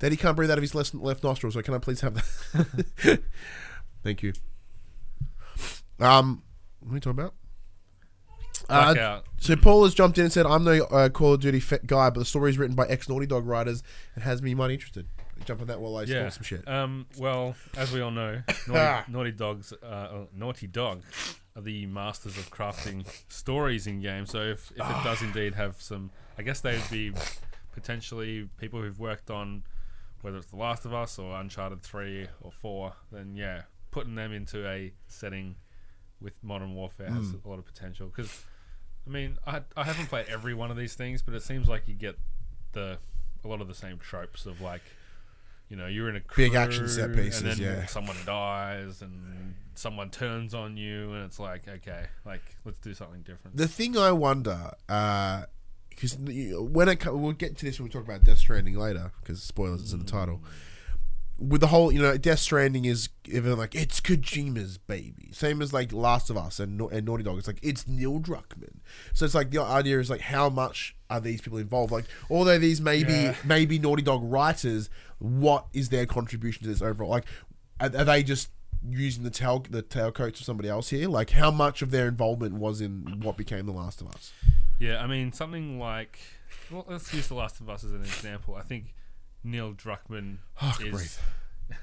Daddy 0.00 0.16
can't 0.16 0.34
breathe 0.34 0.50
out 0.50 0.58
of 0.58 0.62
his 0.62 0.74
left, 0.74 0.94
left 0.94 1.22
nostril, 1.22 1.52
so 1.52 1.62
can 1.62 1.74
I 1.74 1.78
please 1.78 2.00
have 2.00 2.14
that? 2.14 3.22
Thank 4.02 4.22
you. 4.22 4.32
Um, 6.00 6.42
what 6.80 6.90
are 6.90 6.94
we 6.94 7.00
talking 7.00 7.20
about? 7.20 7.34
Uh, 8.68 9.20
so 9.38 9.56
Paul 9.56 9.84
has 9.84 9.94
jumped 9.94 10.16
in 10.16 10.24
and 10.24 10.32
said, 10.32 10.46
"I'm 10.46 10.64
no 10.64 10.84
uh, 10.84 11.08
Call 11.10 11.34
of 11.34 11.40
Duty 11.40 11.62
guy, 11.86 12.08
but 12.10 12.20
the 12.20 12.24
story 12.24 12.50
is 12.50 12.58
written 12.58 12.76
by 12.76 12.86
ex 12.86 13.08
Naughty 13.08 13.26
Dog 13.26 13.46
writers 13.46 13.82
and 14.14 14.24
has 14.24 14.42
me 14.42 14.54
mighty 14.54 14.74
interested." 14.74 15.06
Jump 15.44 15.60
on 15.62 15.66
that 15.68 15.80
while 15.80 15.96
I 15.96 16.02
yeah. 16.02 16.28
score 16.28 16.30
some 16.30 16.42
shit. 16.42 16.68
Um, 16.68 17.06
well, 17.18 17.54
as 17.76 17.92
we 17.92 18.00
all 18.00 18.10
know, 18.10 18.42
Naughty, 18.68 19.12
Naughty 19.12 19.32
Dogs, 19.32 19.72
uh, 19.82 19.86
uh, 19.86 20.24
Naughty 20.34 20.66
Dog, 20.66 21.02
are 21.56 21.62
the 21.62 21.86
masters 21.86 22.36
of 22.36 22.50
crafting 22.50 23.06
stories 23.28 23.86
in 23.86 24.00
games. 24.00 24.30
So 24.30 24.42
if, 24.42 24.70
if 24.72 24.78
it 24.78 25.04
does 25.04 25.22
indeed 25.22 25.54
have 25.54 25.80
some, 25.80 26.10
I 26.38 26.42
guess 26.42 26.60
they'd 26.60 26.82
be 26.90 27.12
potentially 27.72 28.48
people 28.58 28.80
who've 28.80 28.98
worked 28.98 29.30
on 29.30 29.62
whether 30.22 30.36
it's 30.36 30.48
The 30.48 30.56
Last 30.56 30.84
of 30.84 30.92
Us 30.92 31.18
or 31.18 31.38
Uncharted 31.38 31.82
three 31.82 32.26
or 32.42 32.52
four. 32.52 32.92
Then 33.10 33.34
yeah, 33.34 33.62
putting 33.90 34.14
them 34.14 34.32
into 34.32 34.66
a 34.68 34.92
setting 35.06 35.56
with 36.20 36.34
Modern 36.42 36.74
Warfare 36.74 37.08
has 37.08 37.32
a 37.32 37.48
lot 37.48 37.58
of 37.58 37.64
potential. 37.64 38.12
Because 38.14 38.44
I 39.06 39.10
mean, 39.10 39.38
I 39.46 39.62
I 39.76 39.84
haven't 39.84 40.06
played 40.06 40.26
every 40.28 40.54
one 40.54 40.70
of 40.70 40.76
these 40.76 40.94
things, 40.94 41.22
but 41.22 41.34
it 41.34 41.42
seems 41.42 41.68
like 41.68 41.88
you 41.88 41.94
get 41.94 42.18
the 42.72 42.98
a 43.42 43.48
lot 43.48 43.60
of 43.60 43.68
the 43.68 43.74
same 43.74 43.98
tropes 43.98 44.46
of 44.46 44.60
like 44.60 44.82
you 45.70 45.76
know, 45.76 45.86
you're 45.86 46.08
in 46.08 46.16
a 46.16 46.20
Big 46.36 46.54
action 46.54 46.88
set 46.88 47.12
crew, 47.12 47.22
pieces, 47.22 47.42
and 47.42 47.52
then 47.52 47.58
yeah. 47.58 47.86
someone 47.86 48.16
dies 48.26 49.00
and 49.02 49.54
someone 49.74 50.10
turns 50.10 50.52
on 50.52 50.76
you, 50.76 51.12
and 51.12 51.24
it's 51.24 51.38
like, 51.38 51.66
okay, 51.68 52.06
like 52.26 52.42
let's 52.64 52.80
do 52.80 52.92
something 52.92 53.22
different. 53.22 53.56
The 53.56 53.68
thing 53.68 53.96
I 53.96 54.12
wonder, 54.12 54.72
uh, 54.88 55.44
because 55.88 56.16
when 56.18 56.88
it 56.88 56.96
co- 56.96 57.16
we'll 57.16 57.32
get 57.32 57.56
to 57.58 57.64
this 57.64 57.78
when 57.78 57.84
we 57.84 57.90
talk 57.90 58.02
about 58.02 58.24
Death 58.24 58.38
Stranding 58.38 58.76
later, 58.76 59.12
because 59.20 59.42
spoilers 59.42 59.82
is 59.82 59.92
in 59.92 60.00
the 60.00 60.04
title. 60.04 60.38
Mm. 60.38 60.48
With 61.40 61.62
the 61.62 61.68
whole, 61.68 61.90
you 61.90 62.02
know, 62.02 62.16
Death 62.18 62.40
Stranding 62.40 62.84
is 62.84 63.08
even 63.24 63.56
like 63.56 63.74
it's 63.74 63.98
Kojima's 64.00 64.76
baby, 64.76 65.30
same 65.32 65.62
as 65.62 65.72
like 65.72 65.90
Last 65.90 66.28
of 66.28 66.36
Us 66.36 66.60
and, 66.60 66.78
and 66.92 67.06
Naughty 67.06 67.22
Dog. 67.22 67.38
It's 67.38 67.46
like 67.46 67.58
it's 67.62 67.88
Neil 67.88 68.20
Druckmann. 68.20 68.76
So 69.14 69.24
it's 69.24 69.34
like 69.34 69.50
the 69.50 69.62
idea 69.62 69.98
is 70.00 70.10
like 70.10 70.20
how 70.20 70.50
much 70.50 70.94
are 71.08 71.18
these 71.20 71.40
people 71.40 71.58
involved? 71.58 71.92
Like 71.92 72.04
although 72.28 72.58
these 72.58 72.80
maybe 72.82 73.12
Yeah. 73.14 73.34
maybe 73.44 73.78
Naughty 73.78 74.02
Dog 74.02 74.20
writers, 74.22 74.90
what 75.18 75.64
is 75.72 75.88
their 75.88 76.04
contribution 76.04 76.62
to 76.64 76.68
this 76.68 76.82
overall? 76.82 77.08
Like 77.10 77.24
are, 77.80 77.86
are 77.96 78.04
they 78.04 78.22
just 78.22 78.50
using 78.86 79.24
the 79.24 79.30
tail 79.30 79.64
the 79.70 79.82
tailcoats 79.82 80.40
of 80.40 80.44
somebody 80.44 80.68
else 80.68 80.90
here? 80.90 81.08
Like 81.08 81.30
how 81.30 81.50
much 81.50 81.80
of 81.80 81.90
their 81.90 82.06
involvement 82.06 82.54
was 82.56 82.82
in 82.82 83.20
what 83.22 83.38
became 83.38 83.64
The 83.64 83.72
Last 83.72 84.02
of 84.02 84.08
Us? 84.08 84.30
yeah, 84.78 85.02
I 85.02 85.06
mean, 85.06 85.32
something 85.32 85.78
like, 85.78 86.18
well, 86.70 86.84
let's 86.88 87.12
use 87.14 87.28
The 87.28 87.34
Last 87.34 87.60
of 87.60 87.68
Us 87.70 87.82
as 87.84 87.92
an 87.92 88.00
example. 88.02 88.54
I 88.56 88.62
think 88.62 88.94
Neil 89.44 89.72
Druckmann 89.72 90.38
Oh, 90.62 90.76
is. 90.82 90.90
breathe. 90.90 91.12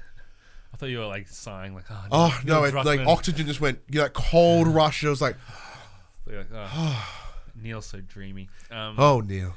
I 0.72 0.76
thought 0.76 0.86
you 0.90 0.98
were 0.98 1.06
like 1.06 1.28
sighing, 1.28 1.74
like, 1.74 1.84
oh, 1.90 2.06
Oh 2.10 2.40
Neil 2.44 2.60
no! 2.60 2.64
It, 2.64 2.74
like 2.74 3.00
oxygen 3.00 3.46
just 3.46 3.60
went. 3.60 3.80
You 3.90 3.98
know, 3.98 4.04
that 4.04 4.12
cold 4.14 4.68
rush. 4.68 5.04
I 5.04 5.08
was 5.08 5.20
like, 5.22 5.36
Like, 6.26 6.46
oh, 6.52 7.22
Neil's 7.60 7.86
so 7.86 8.00
dreamy. 8.00 8.48
Um, 8.70 8.94
oh 8.98 9.20
Neil. 9.20 9.54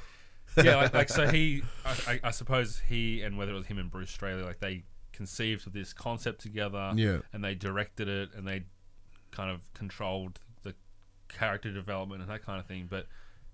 yeah, 0.57 0.77
like, 0.77 0.93
like 0.93 1.09
so 1.09 1.27
he, 1.27 1.63
I, 1.85 1.95
I, 2.07 2.19
I 2.25 2.31
suppose 2.31 2.81
he 2.87 3.21
and 3.21 3.37
whether 3.37 3.51
it 3.51 3.55
was 3.55 3.65
him 3.67 3.77
and 3.77 3.91
Bruce 3.91 4.09
Straley, 4.11 4.41
like 4.43 4.59
they 4.59 4.83
conceived 5.11 5.67
of 5.67 5.73
this 5.73 5.93
concept 5.93 6.41
together, 6.41 6.91
Yeah. 6.95 7.19
and 7.33 7.43
they 7.43 7.55
directed 7.55 8.07
it 8.07 8.29
and 8.35 8.47
they 8.47 8.63
kind 9.31 9.51
of 9.51 9.71
controlled 9.73 10.39
the 10.63 10.73
character 11.29 11.71
development 11.71 12.21
and 12.21 12.29
that 12.31 12.43
kind 12.45 12.59
of 12.59 12.65
thing. 12.65 12.87
But 12.89 13.07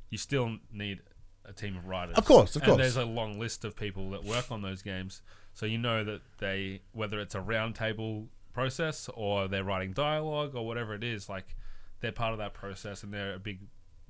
you 0.10 0.18
still 0.18 0.58
need 0.72 1.02
a 1.48 1.54
team 1.54 1.78
of 1.78 1.88
writers, 1.88 2.18
Of 2.18 2.26
course, 2.26 2.56
of 2.56 2.62
course. 2.62 2.72
and 2.74 2.80
course. 2.80 2.94
there's 2.94 2.98
a 2.98 3.10
long 3.10 3.40
list 3.40 3.64
of 3.66 3.76
people 3.76 4.10
that 4.12 4.24
work 4.24 4.52
on 4.52 4.62
those 4.62 4.82
games, 4.82 5.22
so 5.54 5.66
you 5.66 5.78
know 5.78 6.04
that 6.04 6.22
they, 6.40 6.82
whether 6.94 7.20
it's 7.20 7.36
a 7.36 7.40
roundtable 7.40 8.28
process 8.54 9.10
or 9.14 9.48
they're 9.48 9.64
writing 9.64 9.94
dialogue 9.94 10.56
or 10.56 10.66
whatever 10.66 10.94
it 10.94 11.04
is, 11.04 11.30
like 11.30 11.56
they're 12.02 12.12
part 12.12 12.34
of 12.34 12.40
that 12.40 12.54
process 12.54 13.04
and 13.04 13.14
they're 13.14 13.34
a 13.34 13.40
big 13.40 13.60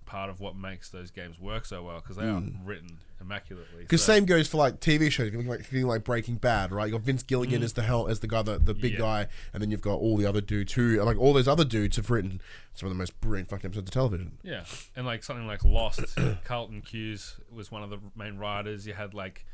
part 0.08 0.32
of 0.32 0.40
what 0.40 0.56
makes 0.56 0.90
those 0.90 1.12
games 1.12 1.40
work 1.40 1.66
so 1.66 1.84
well 1.84 2.00
because 2.00 2.16
they 2.16 2.24
are 2.24 2.42
mm. 2.42 2.56
written 2.66 2.98
immaculately. 3.22 3.82
Because 3.82 4.02
So- 4.02 4.14
same 4.14 4.26
goes 4.26 4.48
for 4.48 4.58
like 4.58 4.80
TV 4.80 5.12
shows. 5.12 5.32
You're 5.32 5.44
like 5.44 5.64
feeling 5.64 5.86
like 5.86 6.04
Breaking 6.04 6.36
Bad, 6.36 6.72
right? 6.72 6.86
You 6.88 6.94
got 6.94 7.02
Vince 7.02 7.22
Gilligan 7.22 7.62
mm. 7.62 7.66
as 7.66 7.74
the 7.74 7.84
hell 7.84 8.08
as 8.08 8.22
the 8.22 8.28
guy, 8.28 8.42
the, 8.42 8.58
the 8.58 8.74
big 8.74 8.94
Yeah. 8.94 9.00
guy, 9.00 9.28
and 9.54 9.62
then 9.62 9.70
you've 9.70 9.82
got 9.82 9.96
all 9.96 10.18
the 10.18 10.26
other 10.26 10.42
dudes 10.42 10.74
who, 10.74 11.00
like 11.04 11.18
all 11.18 11.34
those 11.34 11.48
other 11.48 11.66
dudes, 11.66 11.98
have 11.98 12.10
written 12.10 12.42
some 12.74 12.88
of 12.88 12.94
the 12.94 12.98
most 12.98 13.20
brilliant 13.22 13.50
fucking 13.50 13.68
episodes 13.68 13.90
of 13.90 13.94
television. 13.94 14.38
Yeah, 14.42 14.64
and 14.96 15.06
like 15.06 15.24
something 15.24 15.46
like 15.46 15.64
Lost, 15.64 16.18
Carlton 16.46 16.82
Cuse 16.82 17.36
was 17.52 17.72
one 17.72 17.84
of 17.84 17.90
the 17.90 18.00
main 18.16 18.38
writers. 18.38 18.88
You 18.88 18.94
had 18.94 19.14
like, 19.14 19.46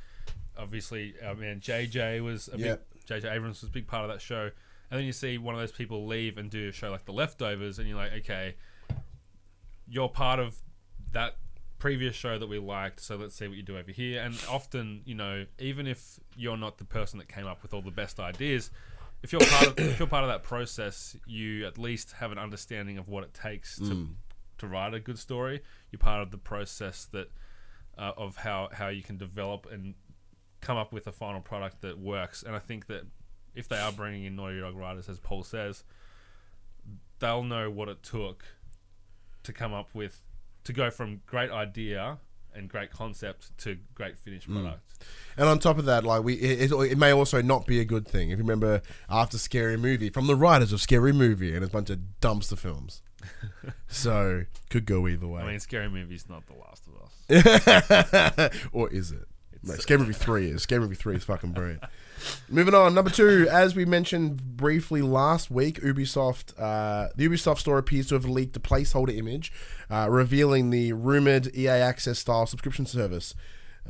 obviously, 0.58 1.16
uh, 1.24 1.32
I 1.32 1.34
mean, 1.34 1.60
JJ 1.60 2.24
was 2.24 2.50
a 2.54 2.58
Yeah. 2.58 2.76
big, 2.76 2.80
JJ 3.08 3.34
Abrams 3.34 3.62
was 3.62 3.70
a 3.70 3.74
big 3.74 3.88
part 3.88 4.04
of 4.04 4.10
that 4.10 4.22
show. 4.22 4.52
And 4.92 5.00
then 5.00 5.06
you 5.06 5.14
see 5.14 5.40
one 5.40 5.56
of 5.56 5.62
those 5.62 5.72
people 5.72 6.06
leave 6.06 6.38
and 6.38 6.52
do 6.52 6.70
a 6.70 6.72
show 6.72 6.92
like 6.92 7.06
The 7.06 7.14
Leftovers, 7.14 7.80
and 7.80 7.88
you're 7.88 7.98
like, 7.98 8.14
okay, 8.20 8.54
you're 9.88 10.10
part 10.10 10.40
of 10.40 10.62
that 11.12 11.36
previous 11.80 12.16
show 12.16 12.40
that 12.40 12.48
we 12.48 12.60
liked, 12.60 13.00
so 13.02 13.16
let's 13.16 13.36
see 13.36 13.48
what 13.48 13.58
you 13.58 13.64
do 13.64 13.78
over 13.78 13.92
here. 13.92 14.22
And 14.22 14.40
often, 14.50 15.02
you 15.06 15.16
know, 15.16 15.46
even 15.60 15.86
if 15.86 16.20
you're 16.36 16.58
not 16.58 16.78
the 16.78 16.86
person 16.86 17.20
that 17.20 17.28
came 17.28 17.46
up 17.46 17.62
with 17.62 17.74
all 17.74 17.82
the 17.82 17.92
best 17.92 18.20
ideas, 18.20 18.72
if 19.22 19.32
you're 19.32 19.42
part 19.42 19.68
of 19.68 19.80
if 19.80 20.00
you're 20.00 20.08
part 20.08 20.24
of 20.24 20.30
that 20.30 20.44
process, 20.44 21.16
you 21.26 21.66
at 21.66 21.78
least 21.78 22.14
have 22.14 22.32
an 22.32 22.38
understanding 22.38 22.98
of 22.98 23.10
what 23.10 23.24
it 23.24 23.34
takes 23.34 23.78
to 23.80 24.08
to 24.60 24.68
write 24.68 24.94
a 24.94 25.00
good 25.00 25.20
story. 25.20 25.62
You're 25.92 26.00
part 26.00 26.22
of 26.22 26.32
the 26.32 26.38
process 26.38 27.08
that 27.12 27.30
uh, 27.98 28.12
of 28.18 28.38
how 28.38 28.70
how 28.72 28.88
you 28.90 29.04
can 29.04 29.18
develop 29.18 29.68
and 29.72 29.94
come 30.62 30.78
up 30.78 30.94
with 30.94 31.08
a 31.08 31.12
final 31.12 31.42
product 31.42 31.82
that 31.82 32.00
works. 32.00 32.44
And 32.44 32.56
I 32.56 32.60
think 32.60 32.88
that 32.88 33.04
if 33.56 33.68
they 33.68 33.78
are 33.78 33.92
bringing 33.92 34.24
in 34.24 34.36
Naughty 34.36 34.60
Dog 34.60 34.76
writers, 34.76 35.10
as 35.10 35.20
Paul 35.20 35.44
says, 35.44 35.84
they'll 37.20 37.44
know 37.44 37.70
what 37.70 37.90
it 37.90 38.02
took 38.04 38.46
to 39.44 39.54
come 39.54 39.74
up 39.74 39.90
with 39.94 40.22
to 40.64 40.74
go 40.74 40.90
from 40.90 41.22
great 41.26 41.52
idea 41.52 42.18
and 42.56 42.70
great 42.70 42.92
concept 42.92 43.58
to 43.58 43.78
great 43.96 44.18
finished 44.18 44.46
hmm. 44.46 44.62
product. 44.62 44.82
And 45.38 45.50
on 45.50 45.60
top 45.60 45.78
of 45.78 45.86
that, 45.86 46.04
like 46.04 46.24
we, 46.24 46.36
it, 46.36 46.72
it, 46.72 46.98
may 46.98 47.12
also 47.12 47.42
not 47.42 47.66
be 47.66 47.80
a 47.80 47.86
good 47.86 48.08
thing. 48.08 48.30
If 48.30 48.38
you 48.38 48.44
remember 48.44 48.82
after 49.10 49.38
Scary 49.38 49.78
Movie, 49.78 50.10
from 50.10 50.28
the 50.28 50.36
writers 50.36 50.72
of 50.72 50.80
Scary 50.80 51.12
Movie, 51.12 51.56
and 51.56 51.64
a 51.64 51.68
bunch 51.68 51.90
of 51.90 52.00
dumpster 52.22 52.58
films. 52.58 53.02
so 53.88 54.44
could 54.70 54.86
go 54.86 55.08
either 55.08 55.28
way. 55.28 55.42
I 55.42 55.48
mean, 55.48 55.60
Scary 55.60 55.90
Movie's 55.90 56.28
not 56.30 56.44
The 56.46 56.54
Last 56.54 56.88
of 56.88 58.48
Us. 58.48 58.70
or 58.72 58.90
is 58.90 59.12
it? 59.12 59.26
No, 59.64 59.76
Scary 59.76 60.00
Movie 60.02 60.14
3 60.14 60.50
is. 60.52 60.64
Scary 60.64 60.82
Movie 60.82 60.96
3 60.96 61.16
is 61.16 61.24
fucking 61.24 61.52
brilliant. 61.52 61.84
Moving 62.50 62.74
on, 62.74 62.94
number 62.94 63.10
two, 63.10 63.48
as 63.50 63.76
we 63.76 63.86
mentioned 63.86 64.58
briefly 64.58 65.02
last 65.02 65.50
week, 65.50 65.82
Ubisoft, 65.82 66.54
uh, 66.60 67.10
the 67.16 67.28
Ubisoft 67.28 67.60
store 67.60 67.78
appears 67.78 68.08
to 68.08 68.16
have 68.16 68.26
leaked 68.26 68.56
a 68.56 68.60
placeholder 68.60 69.18
image 69.18 69.52
uh, 69.90 70.08
revealing 70.10 70.70
the 70.70 70.94
rumored 70.94 71.56
EA 71.56 71.70
Access 71.70 72.20
style 72.20 72.46
subscription 72.46 72.86
service. 72.86 73.34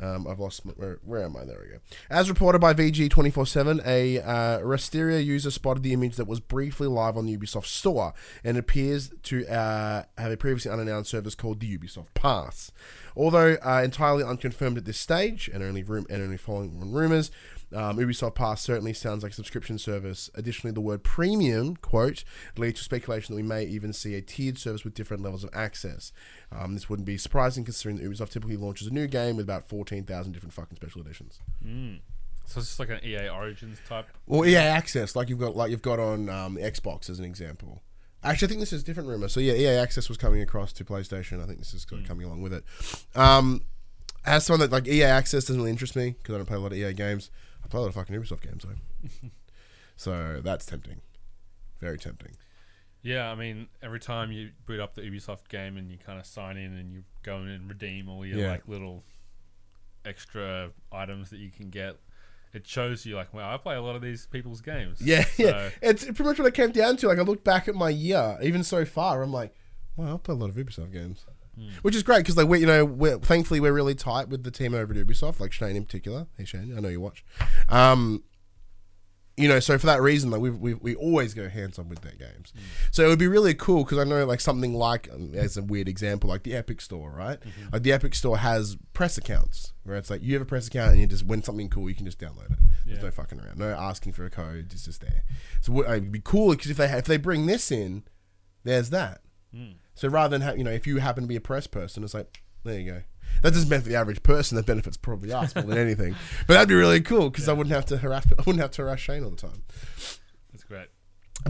Um, 0.00 0.26
I've 0.26 0.40
lost 0.40 0.64
my, 0.64 0.72
where, 0.72 0.98
where 1.04 1.22
am 1.22 1.36
I? 1.36 1.44
There 1.44 1.60
we 1.62 1.68
go. 1.68 1.78
As 2.10 2.28
reported 2.28 2.58
by 2.58 2.74
VG 2.74 3.08
twenty 3.10 3.30
four 3.30 3.46
seven, 3.46 3.80
a 3.86 4.18
uh, 4.18 4.58
ResetEra 4.58 5.24
user 5.24 5.52
spotted 5.52 5.84
the 5.84 5.92
image 5.92 6.16
that 6.16 6.26
was 6.26 6.40
briefly 6.40 6.88
live 6.88 7.16
on 7.16 7.26
the 7.26 7.36
Ubisoft 7.36 7.66
store, 7.66 8.12
and 8.42 8.56
appears 8.56 9.12
to 9.22 9.46
uh, 9.46 10.02
have 10.18 10.32
a 10.32 10.36
previously 10.36 10.72
unannounced 10.72 11.10
service 11.10 11.36
called 11.36 11.60
the 11.60 11.78
Ubisoft 11.78 12.12
Pass. 12.14 12.72
Although 13.16 13.56
uh, 13.64 13.82
entirely 13.84 14.24
unconfirmed 14.24 14.78
at 14.78 14.84
this 14.84 14.98
stage, 14.98 15.48
and 15.52 15.62
only 15.62 15.84
room 15.84 16.06
and 16.10 16.20
only 16.20 16.38
following 16.38 16.92
rumors, 16.92 17.30
um, 17.74 17.98
Ubisoft 17.98 18.34
Pass 18.34 18.62
certainly 18.62 18.92
sounds 18.92 19.22
like 19.22 19.32
a 19.32 19.34
subscription 19.34 19.78
service. 19.78 20.30
Additionally, 20.34 20.72
the 20.72 20.80
word 20.80 21.02
premium, 21.02 21.76
quote, 21.76 22.24
leads 22.56 22.78
to 22.78 22.84
speculation 22.84 23.34
that 23.34 23.42
we 23.42 23.46
may 23.46 23.64
even 23.64 23.92
see 23.92 24.14
a 24.14 24.22
tiered 24.22 24.58
service 24.58 24.84
with 24.84 24.94
different 24.94 25.22
levels 25.22 25.44
of 25.44 25.50
access. 25.52 26.12
Um, 26.52 26.74
this 26.74 26.88
wouldn't 26.88 27.06
be 27.06 27.18
surprising 27.18 27.64
considering 27.64 27.96
that 27.96 28.04
Ubisoft 28.04 28.30
typically 28.30 28.56
launches 28.56 28.86
a 28.86 28.90
new 28.92 29.06
game 29.06 29.36
with 29.36 29.44
about 29.44 29.68
14,000 29.68 30.32
different 30.32 30.52
fucking 30.52 30.76
special 30.76 31.00
editions. 31.00 31.40
So 32.46 32.58
it's 32.58 32.68
just 32.68 32.78
like 32.78 32.90
an 32.90 33.00
EA 33.02 33.28
Origins 33.28 33.78
type. 33.88 34.06
Or 34.26 34.46
EA 34.46 34.56
Access, 34.56 35.16
like 35.16 35.28
you've 35.28 35.38
got 35.38 35.56
like 35.56 35.70
you've 35.70 35.82
got 35.82 35.98
on 35.98 36.28
um, 36.28 36.56
Xbox 36.56 37.08
as 37.08 37.18
an 37.18 37.24
example. 37.24 37.82
Actually, 38.22 38.46
I 38.46 38.48
think 38.48 38.60
this 38.60 38.72
is 38.72 38.82
a 38.82 38.84
different 38.84 39.08
rumor. 39.08 39.28
So 39.28 39.40
yeah, 39.40 39.54
EA 39.54 39.78
Access 39.78 40.08
was 40.08 40.18
coming 40.18 40.40
across 40.40 40.72
to 40.74 40.84
PlayStation. 40.84 41.42
I 41.42 41.46
think 41.46 41.58
this 41.58 41.74
is 41.74 41.84
coming 41.84 42.26
along 42.26 42.42
with 42.42 42.52
it. 42.52 42.64
Um, 43.14 43.62
as 44.26 44.46
someone 44.46 44.60
that 44.60 44.72
like 44.72 44.86
EA 44.86 45.04
Access 45.04 45.44
doesn't 45.44 45.56
really 45.56 45.70
interest 45.70 45.96
me 45.96 46.10
because 46.10 46.34
I 46.34 46.38
don't 46.38 46.46
play 46.46 46.56
a 46.56 46.60
lot 46.60 46.72
of 46.72 46.78
EA 46.78 46.92
games. 46.92 47.30
I 47.64 47.68
play 47.68 47.78
a 47.78 47.82
lot 47.82 47.88
of 47.88 47.94
fucking 47.94 48.14
Ubisoft 48.14 48.42
games 48.42 48.64
though. 48.64 49.28
so 49.96 50.40
that's 50.44 50.66
tempting, 50.66 51.00
very 51.80 51.98
tempting. 51.98 52.32
Yeah, 53.02 53.30
I 53.30 53.34
mean, 53.34 53.68
every 53.82 54.00
time 54.00 54.32
you 54.32 54.50
boot 54.66 54.80
up 54.80 54.94
the 54.94 55.02
Ubisoft 55.02 55.48
game 55.48 55.76
and 55.76 55.90
you 55.90 55.98
kind 55.98 56.18
of 56.18 56.26
sign 56.26 56.56
in 56.56 56.72
and 56.74 56.92
you 56.92 57.04
go 57.22 57.38
in 57.38 57.48
and 57.48 57.68
redeem 57.68 58.08
all 58.08 58.24
your 58.24 58.38
Yeah. 58.38 58.50
like 58.50 58.66
little 58.66 59.04
extra 60.04 60.70
items 60.92 61.30
that 61.30 61.38
you 61.38 61.50
can 61.50 61.70
get, 61.70 61.96
it 62.52 62.66
shows 62.66 63.04
you 63.04 63.16
like, 63.16 63.32
wow, 63.34 63.52
I 63.52 63.56
play 63.56 63.74
a 63.76 63.82
lot 63.82 63.96
of 63.96 64.02
these 64.02 64.26
people's 64.26 64.60
games. 64.60 65.00
Yeah, 65.00 65.24
So- 65.36 65.42
yeah. 65.42 65.70
It's 65.82 66.04
pretty 66.04 66.24
much 66.24 66.38
what 66.38 66.46
it 66.48 66.54
came 66.54 66.70
down 66.72 66.96
to. 66.98 67.08
Like 67.08 67.18
I 67.18 67.22
look 67.22 67.44
back 67.44 67.68
at 67.68 67.74
my 67.74 67.90
year, 67.90 68.38
even 68.42 68.62
so 68.62 68.84
far, 68.84 69.22
I'm 69.22 69.32
like, 69.32 69.54
wow, 69.96 70.14
I 70.14 70.16
play 70.18 70.34
a 70.34 70.38
lot 70.38 70.50
of 70.50 70.56
Ubisoft 70.56 70.92
games, 70.92 71.24
which 71.82 71.94
is 71.94 72.02
great 72.02 72.18
because 72.18 72.36
like 72.36 72.48
we, 72.48 72.60
you 72.60 72.66
know, 72.66 72.84
we're 72.84 73.18
thankfully 73.18 73.60
we're 73.60 73.72
really 73.72 73.94
tight 73.94 74.28
with 74.28 74.42
the 74.44 74.50
team 74.50 74.74
over 74.74 74.92
at 74.92 74.98
Ubisoft, 75.06 75.40
like 75.40 75.52
Shane 75.52 75.76
in 75.76 75.84
particular. 75.84 76.26
Hey 76.36 76.44
Shane, 76.44 76.74
I 76.76 76.80
know 76.80 76.88
you 76.88 77.00
watch. 77.00 77.24
Um, 77.68 78.22
you 79.36 79.48
know, 79.48 79.58
so 79.58 79.76
for 79.78 79.86
that 79.86 80.00
reason, 80.00 80.30
like 80.30 80.40
we 80.40 80.50
we 80.50 80.74
we 80.74 80.94
always 80.94 81.34
go 81.34 81.48
hands 81.48 81.76
on 81.80 81.88
with 81.88 82.02
their 82.02 82.12
games. 82.12 82.52
So 82.92 83.04
it 83.04 83.08
would 83.08 83.18
be 83.18 83.26
really 83.26 83.52
cool 83.52 83.82
because 83.82 83.98
I 83.98 84.04
know 84.04 84.24
like 84.24 84.40
something 84.40 84.74
like 84.74 85.08
um, 85.12 85.32
as 85.34 85.56
a 85.56 85.62
weird 85.62 85.88
example, 85.88 86.30
like 86.30 86.44
the 86.44 86.54
Epic 86.54 86.80
Store, 86.80 87.10
right? 87.10 87.40
Like 87.72 87.82
the 87.82 87.90
Epic 87.92 88.14
Store 88.14 88.38
has 88.38 88.76
press 88.92 89.18
accounts 89.18 89.72
where 89.82 89.96
it's 89.96 90.08
like 90.08 90.22
you 90.22 90.34
have 90.34 90.42
a 90.42 90.44
press 90.46 90.68
account 90.68 90.92
and 90.92 91.00
you 91.00 91.08
just 91.08 91.26
when 91.26 91.42
something 91.42 91.68
cool, 91.68 91.88
you 91.88 91.96
can 91.96 92.06
just 92.06 92.20
download 92.20 92.52
it. 92.52 92.58
There's 92.86 92.98
Yeah. 92.98 93.04
no 93.06 93.10
fucking 93.10 93.40
around, 93.40 93.58
no 93.58 93.70
asking 93.74 94.12
for 94.12 94.24
a 94.24 94.30
code. 94.30 94.68
It's 94.72 94.84
just 94.84 95.00
there. 95.00 95.24
So 95.62 95.82
it'd 95.82 96.12
be 96.12 96.20
cool 96.22 96.50
because 96.50 96.70
if 96.70 96.76
they 96.76 96.86
if 96.92 97.06
they 97.06 97.16
bring 97.16 97.46
this 97.46 97.72
in, 97.72 98.04
there's 98.62 98.90
that. 98.90 99.20
So 99.94 100.08
rather 100.08 100.30
than 100.30 100.42
have 100.42 100.58
you 100.58 100.64
know, 100.64 100.70
if 100.70 100.86
you 100.86 100.98
happen 100.98 101.22
to 101.24 101.28
be 101.28 101.36
a 101.36 101.40
press 101.40 101.66
person, 101.66 102.04
it's 102.04 102.14
like 102.14 102.42
there 102.64 102.78
you 102.78 102.90
go. 102.90 103.02
That 103.42 103.52
doesn't 103.52 103.68
benefit 103.68 103.90
the 103.90 103.96
average 103.96 104.22
person. 104.22 104.56
That 104.56 104.66
benefits 104.66 104.96
probably 104.96 105.32
us 105.32 105.54
more 105.54 105.64
than 105.64 105.78
anything. 105.78 106.14
But 106.46 106.54
that'd 106.54 106.68
be 106.68 106.74
really 106.74 107.00
cool 107.00 107.30
because 107.30 107.48
I 107.48 107.52
wouldn't 107.52 107.74
have 107.74 107.86
to 107.86 107.98
harass. 107.98 108.26
I 108.38 108.42
wouldn't 108.42 108.60
have 108.60 108.70
to 108.72 108.82
harass 108.82 109.00
Shane 109.00 109.24
all 109.24 109.30
the 109.30 109.36
time. 109.36 109.62
That's 110.52 110.64
great. 110.64 110.88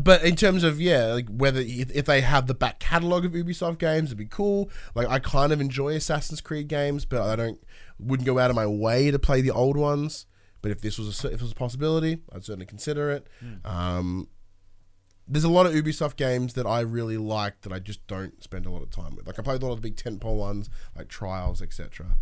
But 0.01 0.24
in 0.24 0.34
terms 0.34 0.64
of 0.64 0.80
yeah, 0.80 1.07
like 1.12 1.28
whether 1.28 1.61
if 1.61 1.95
if 1.95 2.07
they 2.07 2.20
have 2.22 2.47
the 2.47 2.55
back 2.55 2.80
catalog 2.80 3.24
of 3.24 3.32
Ubisoft 3.32 3.78
games, 3.78 4.09
it'd 4.09 4.18
be 4.18 4.24
cool. 4.24 4.70
Like 4.95 5.09
I 5.09 5.18
kind 5.18 5.53
of 5.53 5.61
enjoy 5.61 5.95
Assassin's 5.95 6.40
Creed 6.40 6.68
games, 6.68 7.05
but 7.05 7.22
I 7.22 7.36
don't 7.36 7.59
wouldn't 7.99 8.26
go 8.26 8.38
out 8.38 8.51
of 8.51 8.57
my 8.57 8.66
way 8.66 9.11
to 9.11 9.18
play 9.18 9.40
the 9.40 9.51
old 9.51 9.76
ones. 9.76 10.26
But 10.62 10.70
if 10.70 10.80
this 10.80 10.99
was 10.99 11.24
a 11.24 11.28
if 11.28 11.34
it 11.34 11.42
was 11.42 11.53
a 11.53 11.57
possibility, 11.57 12.18
I'd 12.32 12.45
certainly 12.45 12.66
consider 12.66 13.11
it. 13.11 13.26
Um, 13.64 14.28
there's 15.26 15.44
a 15.44 15.48
lot 15.48 15.66
of 15.66 15.72
Ubisoft 15.72 16.16
games 16.16 16.54
that 16.54 16.66
I 16.66 16.80
really 16.80 17.16
like 17.16 17.62
that 17.62 17.72
I 17.72 17.78
just 17.78 18.06
don't 18.06 18.42
spend 18.42 18.66
a 18.66 18.70
lot 18.70 18.82
of 18.82 18.90
time 18.90 19.16
with. 19.16 19.26
Like 19.26 19.38
I 19.38 19.42
played 19.42 19.62
a 19.62 19.66
lot 19.66 19.72
of 19.72 19.82
the 19.82 19.88
big 19.88 19.96
tentpole 19.96 20.36
ones, 20.36 20.68
like 20.96 21.08
Trials, 21.08 21.62
etc., 21.62 22.16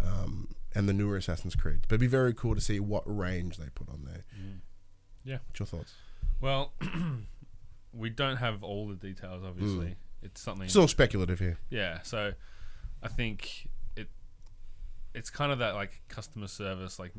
um, 0.00 0.48
and 0.74 0.88
the 0.88 0.92
newer 0.92 1.16
Assassin's 1.16 1.54
Creed. 1.54 1.80
But 1.82 1.94
it'd 1.94 2.00
be 2.00 2.06
very 2.06 2.34
cool 2.34 2.54
to 2.54 2.60
see 2.60 2.80
what 2.80 3.02
range 3.06 3.56
they 3.56 3.68
put 3.74 3.88
on 3.88 4.04
there. 4.04 4.24
Yeah. 5.24 5.38
What's 5.46 5.60
your 5.60 5.66
thoughts? 5.66 5.94
Well, 6.40 6.72
we 7.92 8.10
don't 8.10 8.36
have 8.36 8.62
all 8.62 8.86
the 8.86 8.94
details. 8.94 9.42
Obviously, 9.44 9.96
it's 10.22 10.40
something. 10.40 10.66
It's 10.66 10.76
all 10.76 10.88
speculative 10.88 11.38
here. 11.38 11.58
Yeah, 11.70 12.02
so 12.02 12.32
I 13.02 13.08
think 13.08 13.68
it 13.96 14.08
it's 15.14 15.30
kind 15.30 15.52
of 15.52 15.58
that 15.60 15.74
like 15.74 16.02
customer 16.08 16.48
service, 16.48 16.98
like 16.98 17.12